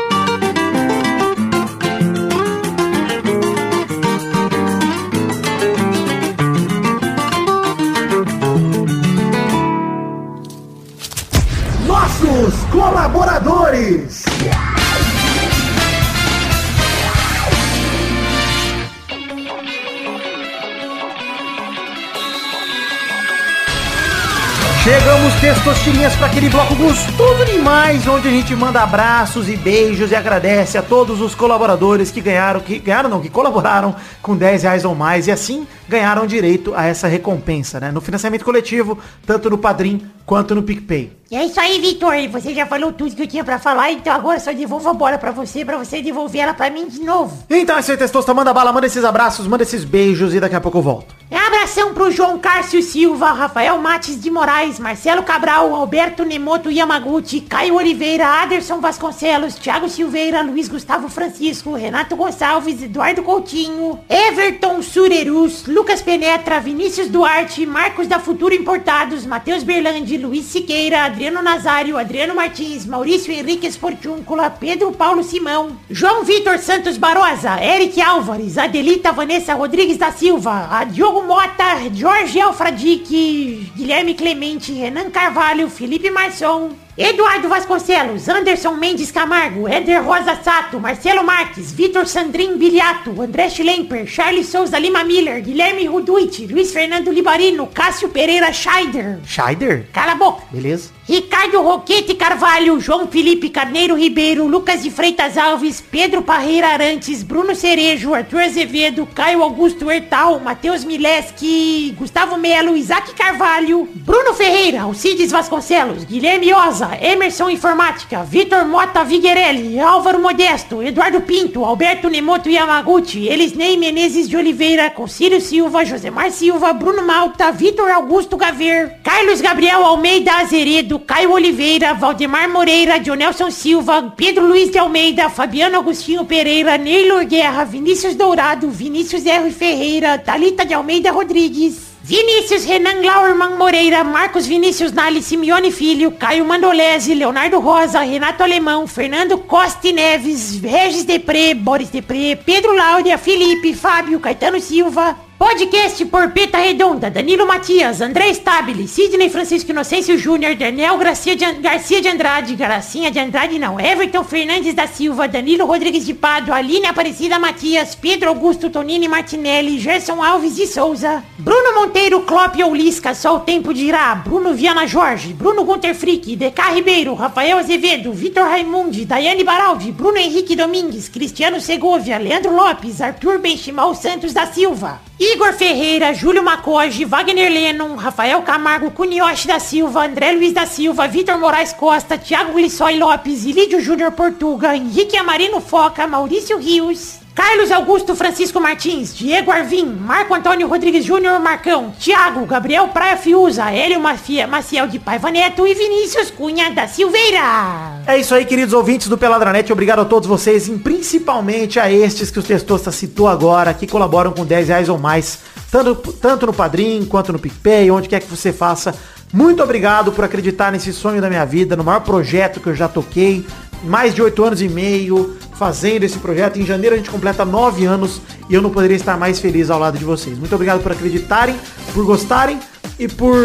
testosterinhas, 25.41 26.15
para 26.17 26.27
aquele 26.27 26.51
bloco 26.51 26.75
gostoso 26.75 27.47
demais, 27.47 28.07
onde 28.07 28.29
a 28.29 28.31
gente 28.31 28.55
manda 28.55 28.83
abraços 28.83 29.49
e 29.49 29.57
beijos 29.57 30.11
e 30.11 30.15
agradece 30.15 30.77
a 30.77 30.83
todos 30.83 31.23
os 31.23 31.35
colaboradores 31.35 32.11
que 32.11 32.21
ganharam, 32.21 32.61
que 32.61 32.79
ganharam 32.79 33.09
não, 33.09 33.23
que 33.23 33.31
colaboraram 33.31 33.97
com 34.21 34.37
10 34.37 34.65
reais 34.65 34.85
ou 34.85 34.95
mais 34.95 35.29
e 35.29 35.31
assim 35.31 35.67
ganharam 35.89 36.27
direito 36.27 36.75
a 36.75 36.85
essa 36.85 37.09
recompensa, 37.09 37.81
né? 37.81 37.91
No 37.91 38.03
financiamento 38.03 38.45
coletivo, 38.45 38.99
tanto 39.27 39.49
no 39.49 39.57
Padrim 39.57 40.07
quanto 40.31 40.55
no 40.55 40.63
PicPay. 40.63 41.11
E 41.29 41.35
é 41.35 41.45
isso 41.45 41.59
aí, 41.59 41.81
Vitor. 41.81 42.15
Você 42.31 42.55
já 42.55 42.65
falou 42.65 42.93
tudo 42.93 43.17
que 43.17 43.23
eu 43.23 43.27
tinha 43.27 43.43
pra 43.43 43.59
falar, 43.59 43.91
então 43.91 44.13
agora 44.13 44.39
só 44.39 44.53
devolvo 44.53 44.89
a 44.89 44.95
bola 44.95 45.19
pra 45.19 45.33
você, 45.33 45.65
pra 45.65 45.77
você 45.77 46.01
devolver 46.01 46.43
ela 46.43 46.55
pra 46.55 46.71
mim 46.71 46.87
de 46.87 47.01
novo. 47.01 47.45
Então 47.51 47.77
é 47.77 47.81
isso 47.81 47.91
aí, 47.91 47.97
Testosta. 47.97 48.33
Manda 48.33 48.55
bala, 48.55 48.73
manda 48.73 48.87
esses 48.87 49.05
abraços, 49.05 49.49
manda 49.49 49.65
esses 49.65 49.83
beijos 49.83 50.33
e 50.33 50.39
daqui 50.39 50.55
a 50.55 50.61
pouco 50.61 50.79
eu 50.79 50.83
volto. 50.83 51.21
Abração 51.51 51.93
pro 51.93 52.11
João 52.11 52.39
Cárcio 52.39 52.81
Silva, 52.81 53.33
Rafael 53.33 53.77
Mates 53.79 54.21
de 54.21 54.31
Moraes, 54.31 54.79
Marcelo 54.79 55.23
Cabral, 55.23 55.75
Alberto 55.75 56.25
Nemoto 56.25 56.71
Yamaguchi, 56.71 57.41
Caio 57.41 57.75
Oliveira, 57.75 58.27
Aderson 58.27 58.81
Vasconcelos, 58.81 59.57
Thiago 59.57 59.89
Silveira, 59.89 60.43
Luiz 60.43 60.69
Gustavo 60.69 61.09
Francisco, 61.09 61.75
Renato 61.75 62.17
Gonçalves, 62.17 62.83
Eduardo 62.83 63.23
Coutinho, 63.23 63.99
Everton 64.09 64.81
Surerus, 64.81 65.67
Lucas 65.67 66.01
Penetra, 66.01 66.61
Vinícius 66.61 67.09
Duarte, 67.09 67.67
Marcos 67.67 68.07
da 68.07 68.19
Futuro 68.19 68.55
Importados, 68.55 69.27
Matheus 69.27 69.63
Berlandi, 69.63 70.17
Luiz 70.21 70.45
Siqueira, 70.45 71.05
Adriano 71.05 71.43
Nazário, 71.43 71.97
Adriano 71.97 72.35
Martins, 72.35 72.87
Maurício 72.87 73.33
Henrique 73.33 73.67
Esportúncula, 73.67 74.51
Pedro 74.51 74.93
Paulo 74.93 75.25
Simão, 75.25 75.77
João 75.91 76.23
Vitor 76.25 76.59
Santos 76.59 76.97
Barosa, 76.97 77.61
Eric 77.63 78.01
Álvares, 78.01 78.59
Adelita 78.59 79.11
Vanessa 79.11 79.55
Rodrigues 79.55 79.97
da 79.97 80.13
Silva, 80.13 80.85
Diogo 80.85 81.23
Mota, 81.23 81.91
Jorge 81.95 82.41
Alfradique, 82.41 83.73
Guilherme 83.75 84.15
Clemente, 84.15 84.73
Renan 84.73 85.11
Carvalho, 85.11 85.69
Felipe 85.69 86.11
Marçom, 86.11 86.71
Eduardo 87.03 87.49
Vasconcelos, 87.49 88.29
Anderson 88.29 88.79
Mendes 88.79 89.11
Camargo, 89.11 89.67
Éder 89.67 90.03
Rosa 90.03 90.39
Sato, 90.45 90.79
Marcelo 90.79 91.25
Marques, 91.25 91.73
Vitor 91.73 92.07
Sandrin 92.07 92.59
Biliato, 92.59 93.23
André 93.23 93.49
Schlemper, 93.49 94.07
Charles 94.07 94.47
Souza 94.47 94.79
Lima 94.79 95.03
Miller, 95.03 95.41
Guilherme 95.41 95.89
Ruduit, 95.89 96.47
Luiz 96.51 96.71
Fernando 96.75 97.11
Libarino, 97.11 97.69
Cássio 97.69 98.11
Pereira 98.11 98.53
Scheider. 98.53 99.19
Scheider? 99.25 99.89
Cala 99.95 100.13
a 100.13 100.15
boca. 100.15 100.43
Beleza. 100.51 100.91
Ricardo 101.11 101.61
Roquete 101.61 102.15
Carvalho, 102.15 102.79
João 102.79 103.09
Felipe 103.09 103.51
Carneiro 103.51 103.97
Ribeiro, 103.97 104.47
Lucas 104.47 104.85
de 104.85 104.93
Freitas 104.93 105.37
Alves, 105.37 105.81
Pedro 105.81 106.23
Parreira 106.23 106.69
Arantes, 106.69 107.25
Bruno 107.25 107.53
Cerejo, 107.53 108.15
Arthur 108.15 108.43
Azevedo, 108.43 109.09
Caio 109.13 109.43
Augusto 109.43 109.91
Hertal, 109.91 110.39
Matheus 110.39 110.85
Mileski, 110.85 111.93
Gustavo 111.99 112.37
Melo, 112.37 112.77
Isaac 112.77 113.13
Carvalho, 113.17 113.89
Bruno 113.93 114.35
Ferreira, 114.35 114.83
Alcides 114.83 115.33
Vasconcelos, 115.33 116.05
Guilherme 116.05 116.55
Oza, 116.55 116.97
Emerson 117.01 117.51
Informática, 117.51 118.23
Vitor 118.23 118.65
Mota 118.65 119.03
Viguerelli, 119.03 119.81
Álvaro 119.81 120.21
Modesto, 120.21 120.81
Eduardo 120.81 121.23
Pinto, 121.23 121.65
Alberto 121.65 122.09
Nemoto 122.09 122.49
Yamaguchi, 122.49 123.27
Elisnei 123.27 123.77
Menezes 123.77 124.29
de 124.29 124.37
Oliveira, 124.37 124.89
Concílio 124.91 125.41
Silva, 125.41 125.85
Josemar 125.85 126.31
Silva, 126.31 126.73
Bruno 126.73 127.03
Malta, 127.03 127.51
Vitor 127.51 127.91
Augusto 127.91 128.37
Gaver, 128.37 129.01
Carlos 129.03 129.41
Gabriel 129.41 129.85
Almeida 129.85 130.39
Azeredo, 130.39 131.00
Caio 131.01 131.33
Oliveira, 131.33 131.95
Valdemar 131.95 132.49
Moreira, 132.49 132.99
Dionelson 132.99 133.51
Silva, 133.51 134.13
Pedro 134.17 134.47
Luiz 134.47 134.71
de 134.71 134.79
Almeida, 134.79 135.29
Fabiano 135.29 135.79
Agostinho 135.79 136.25
Pereira, 136.25 136.79
Neylor 136.79 137.25
Guerra, 137.25 137.65
Vinícius 137.65 138.15
Dourado, 138.15 138.71
Vinícius 138.71 139.27
R. 139.27 139.51
Ferreira, 139.51 140.19
Talita 140.19 140.65
de 140.65 140.75
Almeida 140.75 141.11
Rodrigues, 141.11 141.91
Vinícius 142.03 142.65
Renan 142.65 143.03
Lauerman 143.03 143.57
Moreira, 143.57 144.03
Marcos 144.03 144.47
Vinícius 144.47 144.93
Nali, 144.93 145.23
Simeone 145.23 145.71
Filho, 145.71 146.13
Caio 146.13 146.45
Mandolese, 146.45 147.15
Leonardo 147.15 147.61
Rosa, 147.61 148.01
Renato 148.01 148.43
Alemão, 148.43 148.87
Fernando 148.87 149.39
Costa 149.39 149.93
Neves, 149.93 150.61
Regis 150.61 151.05
Depré, 151.05 151.55
Boris 151.55 151.91
Depré, 151.91 152.35
Pedro 152.35 152.75
Láudia, 152.75 153.19
Felipe, 153.19 153.75
Fábio, 153.75 154.19
Caetano 154.19 154.59
Silva, 154.61 155.17
Podcast 155.41 156.05
Porpeta 156.05 156.59
Redonda, 156.59 157.11
Danilo 157.11 157.47
Matias, 157.47 158.03
André 158.03 158.29
Stabile, 158.35 158.87
Sidney 158.87 159.31
Francisco 159.31 159.71
Inocêncio 159.71 160.19
Júnior, 160.19 160.55
Daniel 160.55 160.99
Garcia 160.99 161.35
de, 161.35 161.51
Garcia 161.55 162.03
de 162.03 162.09
Andrade, 162.09 162.55
Gracinha 162.55 163.11
de 163.11 163.19
Andrade 163.19 163.59
não, 163.59 163.81
Everton 163.81 164.23
Fernandes 164.23 164.75
da 164.75 164.87
Silva, 164.87 165.27
Danilo 165.27 165.65
Rodrigues 165.65 166.05
de 166.05 166.13
Pado, 166.13 166.53
Aline 166.53 166.85
Aparecida 166.85 167.39
Matias, 167.39 167.95
Pedro 167.95 168.29
Augusto 168.29 168.69
Tonini 168.69 169.09
Martinelli, 169.09 169.81
Gerson 169.81 170.23
Alves 170.23 170.57
de 170.57 170.67
Souza, 170.67 171.25
Bruno 171.39 171.75
Monteiro, 171.81 172.21
Clópio 172.21 172.67
Oulisca, 172.67 173.15
Só 173.15 173.37
o 173.37 173.41
Tempo 173.41 173.73
dirá, 173.73 174.15
Bruno 174.17 174.53
Viana 174.53 174.87
Jorge, 174.87 175.33
Bruno 175.33 175.65
Gunter 175.65 175.95
Frick, 175.95 176.37
DK 176.37 176.75
Ribeiro, 176.75 177.15
Rafael 177.15 177.57
Azevedo, 177.57 178.13
Vitor 178.13 178.45
Raimundi, 178.45 179.07
Daiane 179.07 179.43
Baraldi, 179.43 179.91
Bruno 179.91 180.19
Henrique 180.19 180.55
Domingues, 180.55 181.09
Cristiano 181.09 181.59
Segovia, 181.63 182.19
Leandro 182.19 182.55
Lopes, 182.55 183.01
Arthur 183.01 183.39
Benchimal 183.39 183.95
Santos 183.95 184.35
da 184.35 184.45
Silva, 184.45 185.01
Igor 185.33 185.53
Ferreira, 185.53 186.13
Júlio 186.13 186.43
Macoge, 186.43 187.05
Wagner 187.05 187.49
Lennon, 187.49 187.95
Rafael 187.95 188.43
Camargo, 188.43 188.91
Cunioche 188.91 189.47
da 189.47 189.61
Silva, 189.61 190.05
André 190.05 190.33
Luiz 190.33 190.53
da 190.53 190.67
Silva, 190.67 191.07
Vitor 191.07 191.39
Moraes 191.39 191.73
Costa, 191.73 192.19
Thiago 192.19 192.55
Glissói 192.55 192.99
Lopes, 192.99 193.45
Ilídio 193.45 193.81
Júnior 193.81 194.11
Portuga, 194.11 194.75
Henrique 194.75 195.17
Amarino 195.17 195.61
Foca, 195.61 196.09
Maurício 196.09 196.59
Rios, 196.59 197.20
Carlos 197.43 197.71
Augusto 197.71 198.15
Francisco 198.15 198.61
Martins, 198.61 199.17
Diego 199.17 199.51
Arvim, 199.51 199.87
Marco 199.87 200.35
Antônio 200.35 200.69
Rodrigues 200.69 201.07
Júnior 201.07 201.41
Marcão, 201.41 201.91
Thiago, 201.99 202.45
Gabriel 202.45 202.89
Praia 202.89 203.17
Fiuza, 203.17 203.71
Hélio 203.71 203.99
Mafia, 203.99 204.47
Maciel 204.47 204.87
de 204.87 204.99
Paiva 204.99 205.31
Neto 205.31 205.67
e 205.67 205.73
Vinícius 205.73 206.31
Cunha 206.31 206.71
da 206.71 206.87
Silveira. 206.87 208.03
É 208.07 208.19
isso 208.19 208.35
aí, 208.35 208.45
queridos 208.45 208.75
ouvintes 208.75 209.09
do 209.09 209.17
Peladranet. 209.17 209.73
Obrigado 209.73 210.01
a 210.01 210.05
todos 210.05 210.29
vocês, 210.29 210.69
e 210.69 210.73
principalmente 210.73 211.81
a 211.81 211.91
estes 211.91 212.31
que 212.31 212.39
o 212.39 212.43
Testosta 212.43 212.93
citou 212.93 213.27
agora, 213.27 213.73
que 213.73 213.87
colaboram 213.87 214.33
com 214.33 214.45
10 214.45 214.69
reais 214.69 214.91
ou 214.91 214.99
mais, 214.99 215.39
tanto, 215.73 216.13
tanto 216.13 216.47
no 216.47 216.53
Padrim 216.53 217.07
quanto 217.07 217.33
no 217.33 217.39
PicPay, 217.39 217.91
onde 217.91 218.07
quer 218.07 218.21
que 218.21 218.29
você 218.29 218.53
faça. 218.53 218.95
Muito 219.33 219.63
obrigado 219.63 220.13
por 220.13 220.27
acreditar 220.27 220.71
nesse 220.71 220.93
sonho 220.93 221.23
da 221.23 221.31
minha 221.31 221.47
vida, 221.47 221.75
no 221.75 221.85
maior 221.85 222.01
projeto 222.01 222.61
que 222.61 222.67
eu 222.67 222.75
já 222.75 222.87
toquei. 222.87 223.47
Mais 223.85 224.15
de 224.15 224.23
8 224.23 224.45
anos 224.45 224.63
e 224.63 224.69
meio 224.69 225.37
fazendo 225.55 226.05
esse 226.05 226.19
projeto. 226.19 226.59
Em 226.59 226.65
janeiro 226.65 226.95
a 226.95 226.99
gente 226.99 227.11
completa 227.11 227.45
9 227.45 227.85
anos 227.85 228.21
e 228.49 228.55
eu 228.55 228.63
não 228.63 228.71
poderia 228.71 228.97
estar 228.97 229.17
mais 229.19 229.39
feliz 229.39 229.71
ao 229.71 229.79
lado 229.79 229.99
de 229.99 230.05
vocês. 230.05 230.39
Muito 230.39 230.55
obrigado 230.55 230.83
por 230.83 230.93
acreditarem, 230.93 231.55
por 231.93 232.05
gostarem 232.05 232.59
e 232.99 233.09
por 233.09 233.37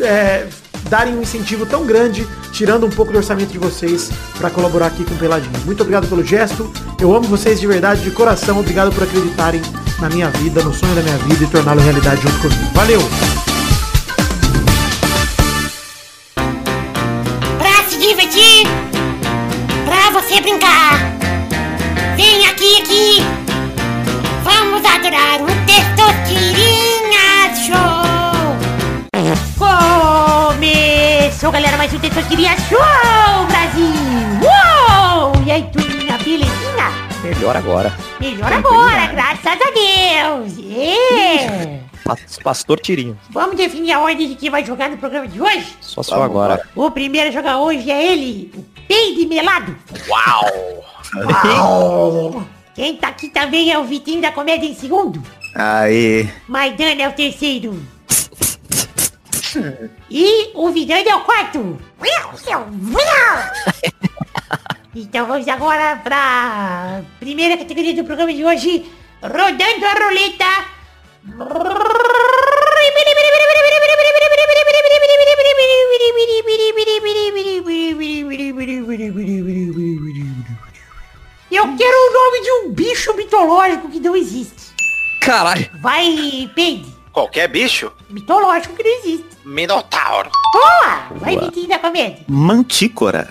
é, 0.00 0.46
darem 0.88 1.16
um 1.16 1.22
incentivo 1.22 1.66
tão 1.66 1.84
grande, 1.86 2.26
tirando 2.52 2.86
um 2.86 2.90
pouco 2.90 3.12
do 3.12 3.18
orçamento 3.18 3.52
de 3.52 3.58
vocês 3.58 4.10
para 4.38 4.50
colaborar 4.50 4.86
aqui 4.86 5.04
com 5.04 5.14
o 5.14 5.18
Peladinho. 5.18 5.52
Muito 5.64 5.80
obrigado 5.80 6.08
pelo 6.08 6.24
gesto. 6.24 6.70
Eu 7.00 7.14
amo 7.14 7.26
vocês 7.26 7.60
de 7.60 7.66
verdade, 7.66 8.02
de 8.02 8.10
coração. 8.10 8.58
Obrigado 8.58 8.92
por 8.92 9.02
acreditarem 9.02 9.60
na 10.00 10.08
minha 10.08 10.30
vida, 10.30 10.62
no 10.62 10.72
sonho 10.72 10.94
da 10.94 11.02
minha 11.02 11.18
vida 11.18 11.44
e 11.44 11.46
torná-lo 11.48 11.80
realidade 11.80 12.22
junto 12.22 12.38
comigo. 12.38 12.70
Valeu! 12.74 13.47
Começou, 31.48 31.52
galera, 31.52 31.76
mais 31.78 31.94
um 31.94 31.98
Testosterinha 31.98 32.54
Show, 32.68 32.78
Brasil. 33.46 33.90
Uou! 34.42 35.32
E 35.46 35.50
aí, 35.50 35.62
turminha, 35.72 36.18
belezinha? 36.18 36.90
Melhor 37.24 37.56
agora. 37.56 37.90
Melhor 38.20 38.52
agora, 38.52 39.06
graças 39.06 39.46
a 39.46 39.54
Deus. 39.54 40.52
É. 40.70 41.80
Pas- 42.04 42.38
Pastor 42.44 42.78
Tirinho. 42.80 43.18
Vamos 43.30 43.56
definir 43.56 43.92
a 43.92 44.00
ordem 44.00 44.28
de 44.28 44.34
quem 44.34 44.50
vai 44.50 44.62
jogar 44.62 44.90
no 44.90 44.98
programa 44.98 45.26
de 45.26 45.40
hoje? 45.40 45.74
Só 45.80 46.02
só 46.02 46.22
agora. 46.22 46.60
O 46.76 46.90
primeiro 46.90 47.30
a 47.30 47.32
jogar 47.32 47.56
hoje 47.60 47.90
é 47.90 48.12
ele, 48.12 48.52
o 48.54 48.62
Peide 48.86 49.24
Melado. 49.26 49.74
Uau! 50.06 52.44
Quem 52.74 52.94
tá 52.96 53.08
aqui 53.08 53.30
também 53.30 53.72
é 53.72 53.78
o 53.78 53.84
Vitinho 53.84 54.20
da 54.20 54.30
Comédia 54.32 54.66
em 54.66 54.74
segundo. 54.74 55.22
Aí. 55.54 56.28
Maidana 56.46 57.04
é 57.04 57.08
o 57.08 57.12
terceiro. 57.12 57.82
E 60.10 60.50
o 60.54 60.70
Vidani 60.70 61.08
é 61.08 61.16
o 61.16 61.24
quarto. 61.24 61.78
Então 64.94 65.26
vamos 65.26 65.46
agora 65.46 65.96
pra 66.02 67.02
primeira 67.20 67.56
categoria 67.56 67.94
do 67.94 68.04
programa 68.04 68.32
de 68.32 68.44
hoje. 68.44 68.90
Rodando 69.22 69.86
a 69.86 69.92
roleta. 70.04 70.44
Eu 81.50 81.76
quero 81.76 81.96
o 81.96 82.12
nome 82.12 82.40
de 82.42 82.50
um 82.50 82.72
bicho 82.72 83.14
mitológico 83.14 83.88
que 83.88 84.00
não 84.00 84.14
existe. 84.14 84.74
Caralho. 85.20 85.70
Vai, 85.80 86.50
Peide. 86.54 86.94
Qualquer 87.12 87.48
bicho? 87.48 87.90
Mitológico 88.10 88.74
que 88.76 88.82
não 88.82 88.90
existe. 88.90 89.37
Minotauro. 89.48 90.30
Boa! 90.52 91.02
Vai, 91.20 91.36
da 91.36 91.78
Comédia. 91.78 92.18
Mantícora. 92.28 93.30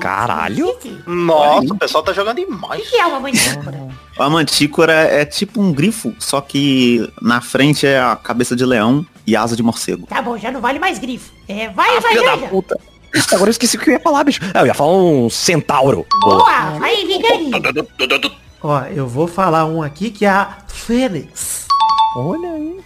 Caralho. 0.00 0.76
Nossa, 1.06 1.72
o 1.72 1.78
pessoal 1.78 2.04
tá 2.04 2.12
jogando 2.12 2.38
O 2.38 2.44
demais. 2.44 2.86
que 2.86 2.96
é 2.96 3.06
uma 3.06 3.18
mantícora? 3.18 3.88
A 4.18 4.28
mantícora 4.28 4.92
é 4.92 5.24
tipo 5.24 5.60
um 5.60 5.72
grifo, 5.72 6.14
só 6.18 6.42
que 6.42 7.10
na 7.22 7.40
frente 7.40 7.86
é 7.86 7.98
a 7.98 8.14
cabeça 8.14 8.54
de 8.54 8.66
leão 8.66 9.04
e 9.26 9.34
asa 9.34 9.56
de 9.56 9.62
morcego. 9.62 10.06
Tá 10.06 10.20
bom, 10.20 10.36
já 10.36 10.50
não 10.50 10.60
vale 10.60 10.78
mais 10.78 10.98
grifo. 10.98 11.32
É, 11.48 11.70
vai, 11.70 11.98
vai, 12.00 12.14
da 12.14 12.22
Janja. 12.36 12.48
puta. 12.48 12.78
Agora 13.32 13.48
eu 13.48 13.52
esqueci 13.52 13.78
o 13.78 13.80
que 13.80 13.88
eu 13.88 13.94
ia 13.94 14.00
falar, 14.00 14.24
bicho. 14.24 14.40
Ah, 14.52 14.60
eu 14.60 14.66
ia 14.66 14.74
falar 14.74 14.92
um 14.92 15.30
centauro. 15.30 16.04
Boa! 16.20 16.70
Vai, 16.78 16.96
Vigani. 17.06 17.50
Ó, 18.62 18.80
eu 18.94 19.06
vou 19.08 19.26
falar 19.26 19.64
um 19.64 19.82
aqui 19.82 20.10
que 20.10 20.26
é 20.26 20.28
a 20.28 20.58
Fênix. 20.68 21.66
Olha 22.14 22.50
aí. 22.50 22.80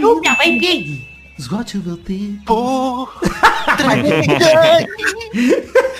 Dúvida, 0.00 0.34
vai, 0.36 0.56
Meu 1.48 1.96
tempo. 1.96 2.42
Pô. 2.44 3.08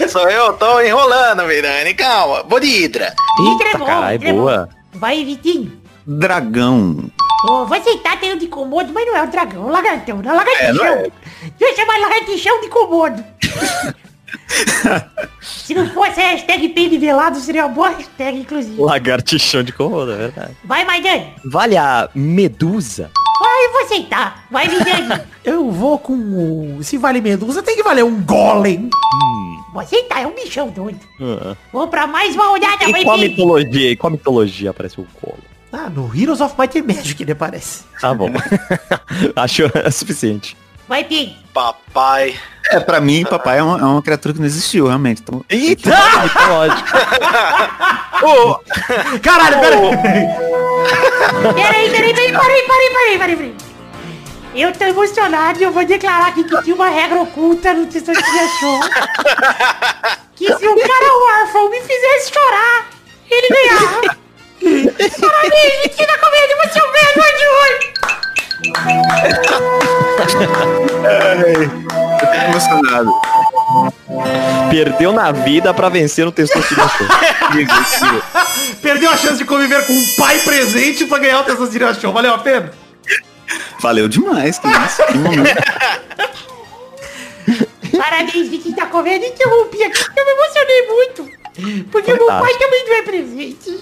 Sou 0.09 0.29
eu, 0.29 0.53
tô 0.55 0.81
enrolando, 0.83 1.47
Virani. 1.47 1.95
Calma. 1.95 2.43
Bodidra. 2.43 3.15
Hidra 3.41 3.69
é 3.69 3.77
bom, 3.79 3.87
caralho, 3.87 4.15
Hidra 4.17 4.29
é 4.29 4.33
bom. 4.33 4.39
boa. 4.41 4.69
Vai, 4.93 5.25
Vitinho. 5.25 5.81
Dragão. 6.07 7.11
Vou 7.47 7.73
aceitar 7.73 8.19
ter 8.21 8.35
um 8.35 8.39
de 8.39 8.49
comodo, 8.49 8.93
mas 8.93 9.07
não 9.07 9.17
é 9.17 9.23
o 9.23 9.31
dragão, 9.31 9.69
é 9.69 9.73
lagartão, 9.73 10.21
não 10.21 10.31
é 10.31 10.37
o 10.37 10.41
É, 10.41 10.73
não 10.73 10.85
lagartixão. 10.85 11.13
Deixa 11.59 11.73
eu 11.73 11.77
chamar 11.77 11.99
lagartixão 12.01 12.61
de 12.61 12.69
comodo. 12.69 13.25
Se 15.41 15.73
não 15.73 15.89
fosse 15.91 16.21
a 16.21 16.31
hashtag 16.33 16.69
Peide 16.71 16.99
Velado, 16.99 17.39
seria 17.41 17.65
uma 17.65 17.73
boa 17.75 17.89
hashtag, 17.91 18.41
inclusive. 18.41 18.79
Lagartixão 18.81 19.63
de 19.63 19.73
cômodo, 19.73 20.13
é 20.13 20.17
verdade. 20.17 20.57
Vai, 20.65 20.85
Maidani. 20.85 21.33
Vale 21.45 21.77
a 21.79 22.11
medusa. 22.15 23.11
Vai, 23.61 23.67
eu 23.67 23.73
vou 23.73 23.83
aceitar. 23.83 24.45
Vai, 24.51 24.69
Vigani. 24.69 25.21
Eu 25.45 25.71
vou 25.71 25.99
com 25.99 26.13
o... 26.13 26.79
Se 26.83 26.99
vale 26.99 27.21
medusa, 27.21 27.63
tem 27.63 27.75
que 27.75 27.83
valer 27.83 28.05
um 28.05 28.21
golem. 28.23 28.91
vou 29.73 29.81
aceitar, 29.83 30.21
é 30.23 30.27
um 30.27 30.35
bichão 30.35 30.69
doido. 30.69 31.01
Ah. 31.21 31.57
Vamos 31.73 31.89
pra 31.89 32.07
mais 32.07 32.35
uma 32.35 32.51
olhada, 32.53 32.85
E 32.87 32.93
vai, 32.93 33.03
qual 33.05 33.17
mitologia? 33.19 33.91
E 33.91 33.97
qual 33.97 34.11
mitologia 34.11 34.71
aparece 34.71 35.01
o 35.01 35.07
colo? 35.21 35.39
Ah, 35.73 35.89
no 35.89 36.11
Heroes 36.15 36.41
of 36.43 36.55
Might 36.59 36.79
and 36.79 36.85
Magic 36.85 37.23
ele 37.23 37.33
aparece. 37.33 37.85
Tá 38.01 38.13
bom. 38.13 38.29
Acho 39.37 39.65
suficiente. 39.91 40.57
Vai, 40.87 41.05
Peide. 41.05 41.37
Papai 41.55 42.39
É, 42.71 42.81
pra 42.81 43.01
mim, 43.01 43.25
papai 43.25 43.59
é 43.59 43.63
uma, 43.63 43.79
é 43.79 43.85
uma 43.85 44.03
criatura 44.03 44.35
que 44.35 44.41
não 44.41 44.47
existiu, 44.47 44.89
realmente. 44.89 45.23
Então, 45.23 45.45
Eita! 45.49 45.91
Lógico. 46.49 46.89
Caralho, 49.23 49.61
pera 49.61 50.50
aí. 50.85 51.55
Peraí, 51.55 51.91
peraí, 51.91 52.15
peraí, 52.15 52.33
parei, 52.33 52.63
parei, 52.63 52.91
parei, 52.91 53.19
parei, 53.19 53.37
peraí. 53.37 53.55
Eu 54.55 54.73
tô 54.73 54.85
emocionado 54.85 55.61
e 55.61 55.63
eu 55.63 55.71
vou 55.71 55.85
declarar 55.85 56.29
aqui 56.29 56.43
que 56.43 56.63
tinha 56.63 56.75
uma 56.75 56.89
regra 56.89 57.21
oculta 57.21 57.73
no 57.73 57.87
Testosterona 57.87 58.49
Show. 58.59 58.81
Que 60.35 60.47
se 60.57 60.67
um 60.67 60.75
cara 60.75 61.43
órfão 61.43 61.71
me 61.71 61.81
fizesse 61.83 62.33
chorar, 62.33 62.89
ele 63.31 63.49
ganhava. 63.49 64.01
Parabéns, 64.61 65.97
da 65.97 66.19
Comédia, 66.19 66.57
você 66.65 66.79
é 66.79 66.83
o 66.83 66.93
melhor 66.93 67.31
de 67.37 67.47
hoje. 67.57 67.87
eu 72.21 72.27
tô 72.27 72.35
emocionado. 72.35 73.11
Perdeu 74.71 75.13
na 75.13 75.33
vida 75.33 75.73
pra 75.75 75.89
vencer 75.89 76.25
no 76.25 76.33
testosterona 76.33 76.89
show. 76.89 77.07
Perdeu 78.83 79.11
a 79.11 79.17
chance 79.17 79.39
de 79.39 79.45
conviver 79.45 79.87
com 79.87 79.93
um 79.93 80.07
pai 80.17 80.39
presente 80.41 81.05
pra 81.07 81.19
ganhar 81.19 81.41
o 81.41 81.45
Testosterona 81.45 81.95
Show. 81.95 82.13
Valeu 82.13 82.35
a 82.35 82.39
pena? 82.39 82.73
Valeu 83.81 84.09
demais, 84.09 84.59
que 84.59 84.69
isso. 84.69 85.07
Que 85.07 85.19
momento. 85.19 85.51
Parabéns, 87.97 88.49
Vitinho 88.49 88.77
da 88.77 88.87
Comédia. 88.87 89.27
Interrompi 89.29 89.83
aqui, 89.83 90.05
eu 90.17 90.25
me 90.25 90.33
emocionei 90.33 90.87
muito. 90.87 91.29
Porque 91.91 92.13
meu 92.15 92.27
pai 92.27 92.39
Fantástico. 92.39 92.65
também 92.65 92.85
não 92.87 92.95
é 92.95 93.03
presente. 93.03 93.79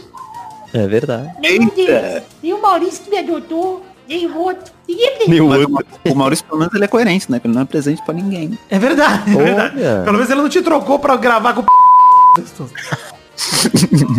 É 0.74 0.86
verdade. 0.86 1.31
O 1.36 1.70
deles. 1.70 2.23
Nem 2.43 2.55
o 2.55 2.60
Maurício 2.60 3.05
que 3.05 3.10
me 3.10 3.19
adotou, 3.19 3.85
nem 4.09 4.27
o 4.27 4.37
outro. 4.39 4.73
Ninguém 4.89 5.07
presente. 5.11 5.31
Nem 5.31 5.41
o 5.41 5.49
Mas 5.49 5.61
outro. 5.63 5.87
o 6.11 6.15
Maurício, 6.17 6.45
pelo 6.47 6.59
menos, 6.59 6.75
ele 6.75 6.85
é 6.85 6.89
coerente, 6.89 7.31
né? 7.31 7.41
Ele 7.45 7.55
não 7.55 7.63
é 7.63 7.65
presente 7.65 8.03
pra 8.05 8.15
ninguém. 8.15 8.59
É 8.71 8.79
verdade, 8.79 9.31
é 9.31 9.35
verdade. 9.43 9.77
Pelo 9.77 10.13
menos 10.15 10.31
ele 10.31 10.43
não 10.43 10.49
te 10.49 10.63
trocou 10.63 10.99
pra 10.99 11.17
gravar 11.17 11.55
com 11.55 11.63
o 11.63 11.67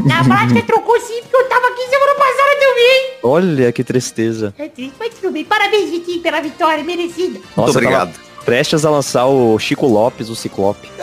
Na 0.06 0.24
prática 0.24 0.62
trocou 0.64 1.00
sim, 1.02 1.22
porque 1.22 1.36
eu 1.36 1.50
tava 1.50 1.68
aqui 1.68 1.82
semana 1.90 2.14
passada 2.16 2.56
também. 2.60 3.12
Olha 3.24 3.72
que 3.72 3.84
tristeza. 3.84 4.54
É 4.58 4.68
triste, 4.70 4.94
mas 5.00 5.14
tudo 5.16 5.32
bem. 5.32 5.44
Parabéns, 5.44 5.90
Vitinho, 5.90 6.22
pela 6.22 6.40
vitória 6.42 6.84
merecida. 6.84 7.40
Nossa, 7.56 7.62
Muito 7.62 7.72
obrigado. 7.78 8.14
tava 8.14 8.29
prestes 8.50 8.84
a 8.84 8.90
lançar 8.90 9.28
o 9.28 9.60
Chico 9.60 9.86
Lopes, 9.86 10.28
o 10.28 10.36
Ciclope. 10.36 10.90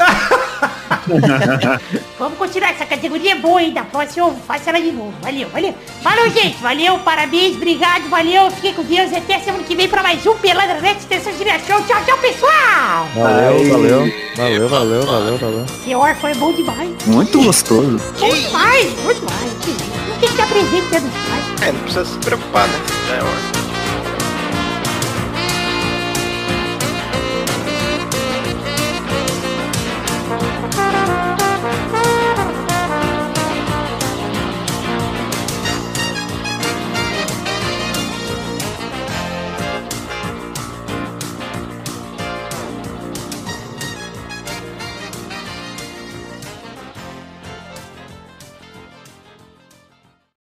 Vamos 2.18 2.36
continuar, 2.36 2.72
essa 2.72 2.84
categoria 2.84 3.32
é 3.32 3.34
boa 3.36 3.60
ainda. 3.60 3.84
Próximo, 3.84 4.36
faça 4.44 4.70
ela 4.70 4.80
de 4.80 4.90
novo. 4.90 5.14
Valeu, 5.22 5.48
valeu. 5.50 5.72
Falou, 6.02 6.28
gente. 6.28 6.56
Valeu, 6.60 6.98
parabéns, 6.98 7.54
obrigado, 7.54 8.08
valeu. 8.10 8.50
Fiquem 8.50 8.74
com 8.74 8.82
Deus. 8.82 9.12
Até 9.12 9.38
semana 9.38 9.62
que 9.62 9.76
vem 9.76 9.88
pra 9.88 10.02
mais 10.02 10.26
um 10.26 10.34
Pelada 10.38 10.80
Net 10.80 10.98
Extensão 10.98 11.32
de 11.34 11.44
Show. 11.44 11.80
Tchau, 11.86 12.04
tchau, 12.04 12.18
pessoal. 12.18 13.06
Valeu, 13.14 13.70
valeu. 13.70 14.12
Valeu, 14.36 14.68
valeu, 14.68 15.06
valeu, 15.06 15.38
valeu. 15.38 15.66
Órfão 16.00 16.30
é 16.30 16.34
bom 16.34 16.52
demais. 16.52 16.90
Muito 17.06 17.40
gostoso. 17.40 18.00
Bom 18.18 18.34
demais, 18.34 18.92
bom 19.04 19.14
demais. 19.14 19.52
Não 20.08 20.18
tem 20.18 20.18
que 20.18 20.34
estar 20.34 20.48
presente. 20.48 20.96
É, 21.62 21.70
não 21.70 21.80
precisa 21.82 22.04
se 22.04 22.18
preocupar, 22.18 22.66
né? 22.66 22.80
É. 23.52 23.55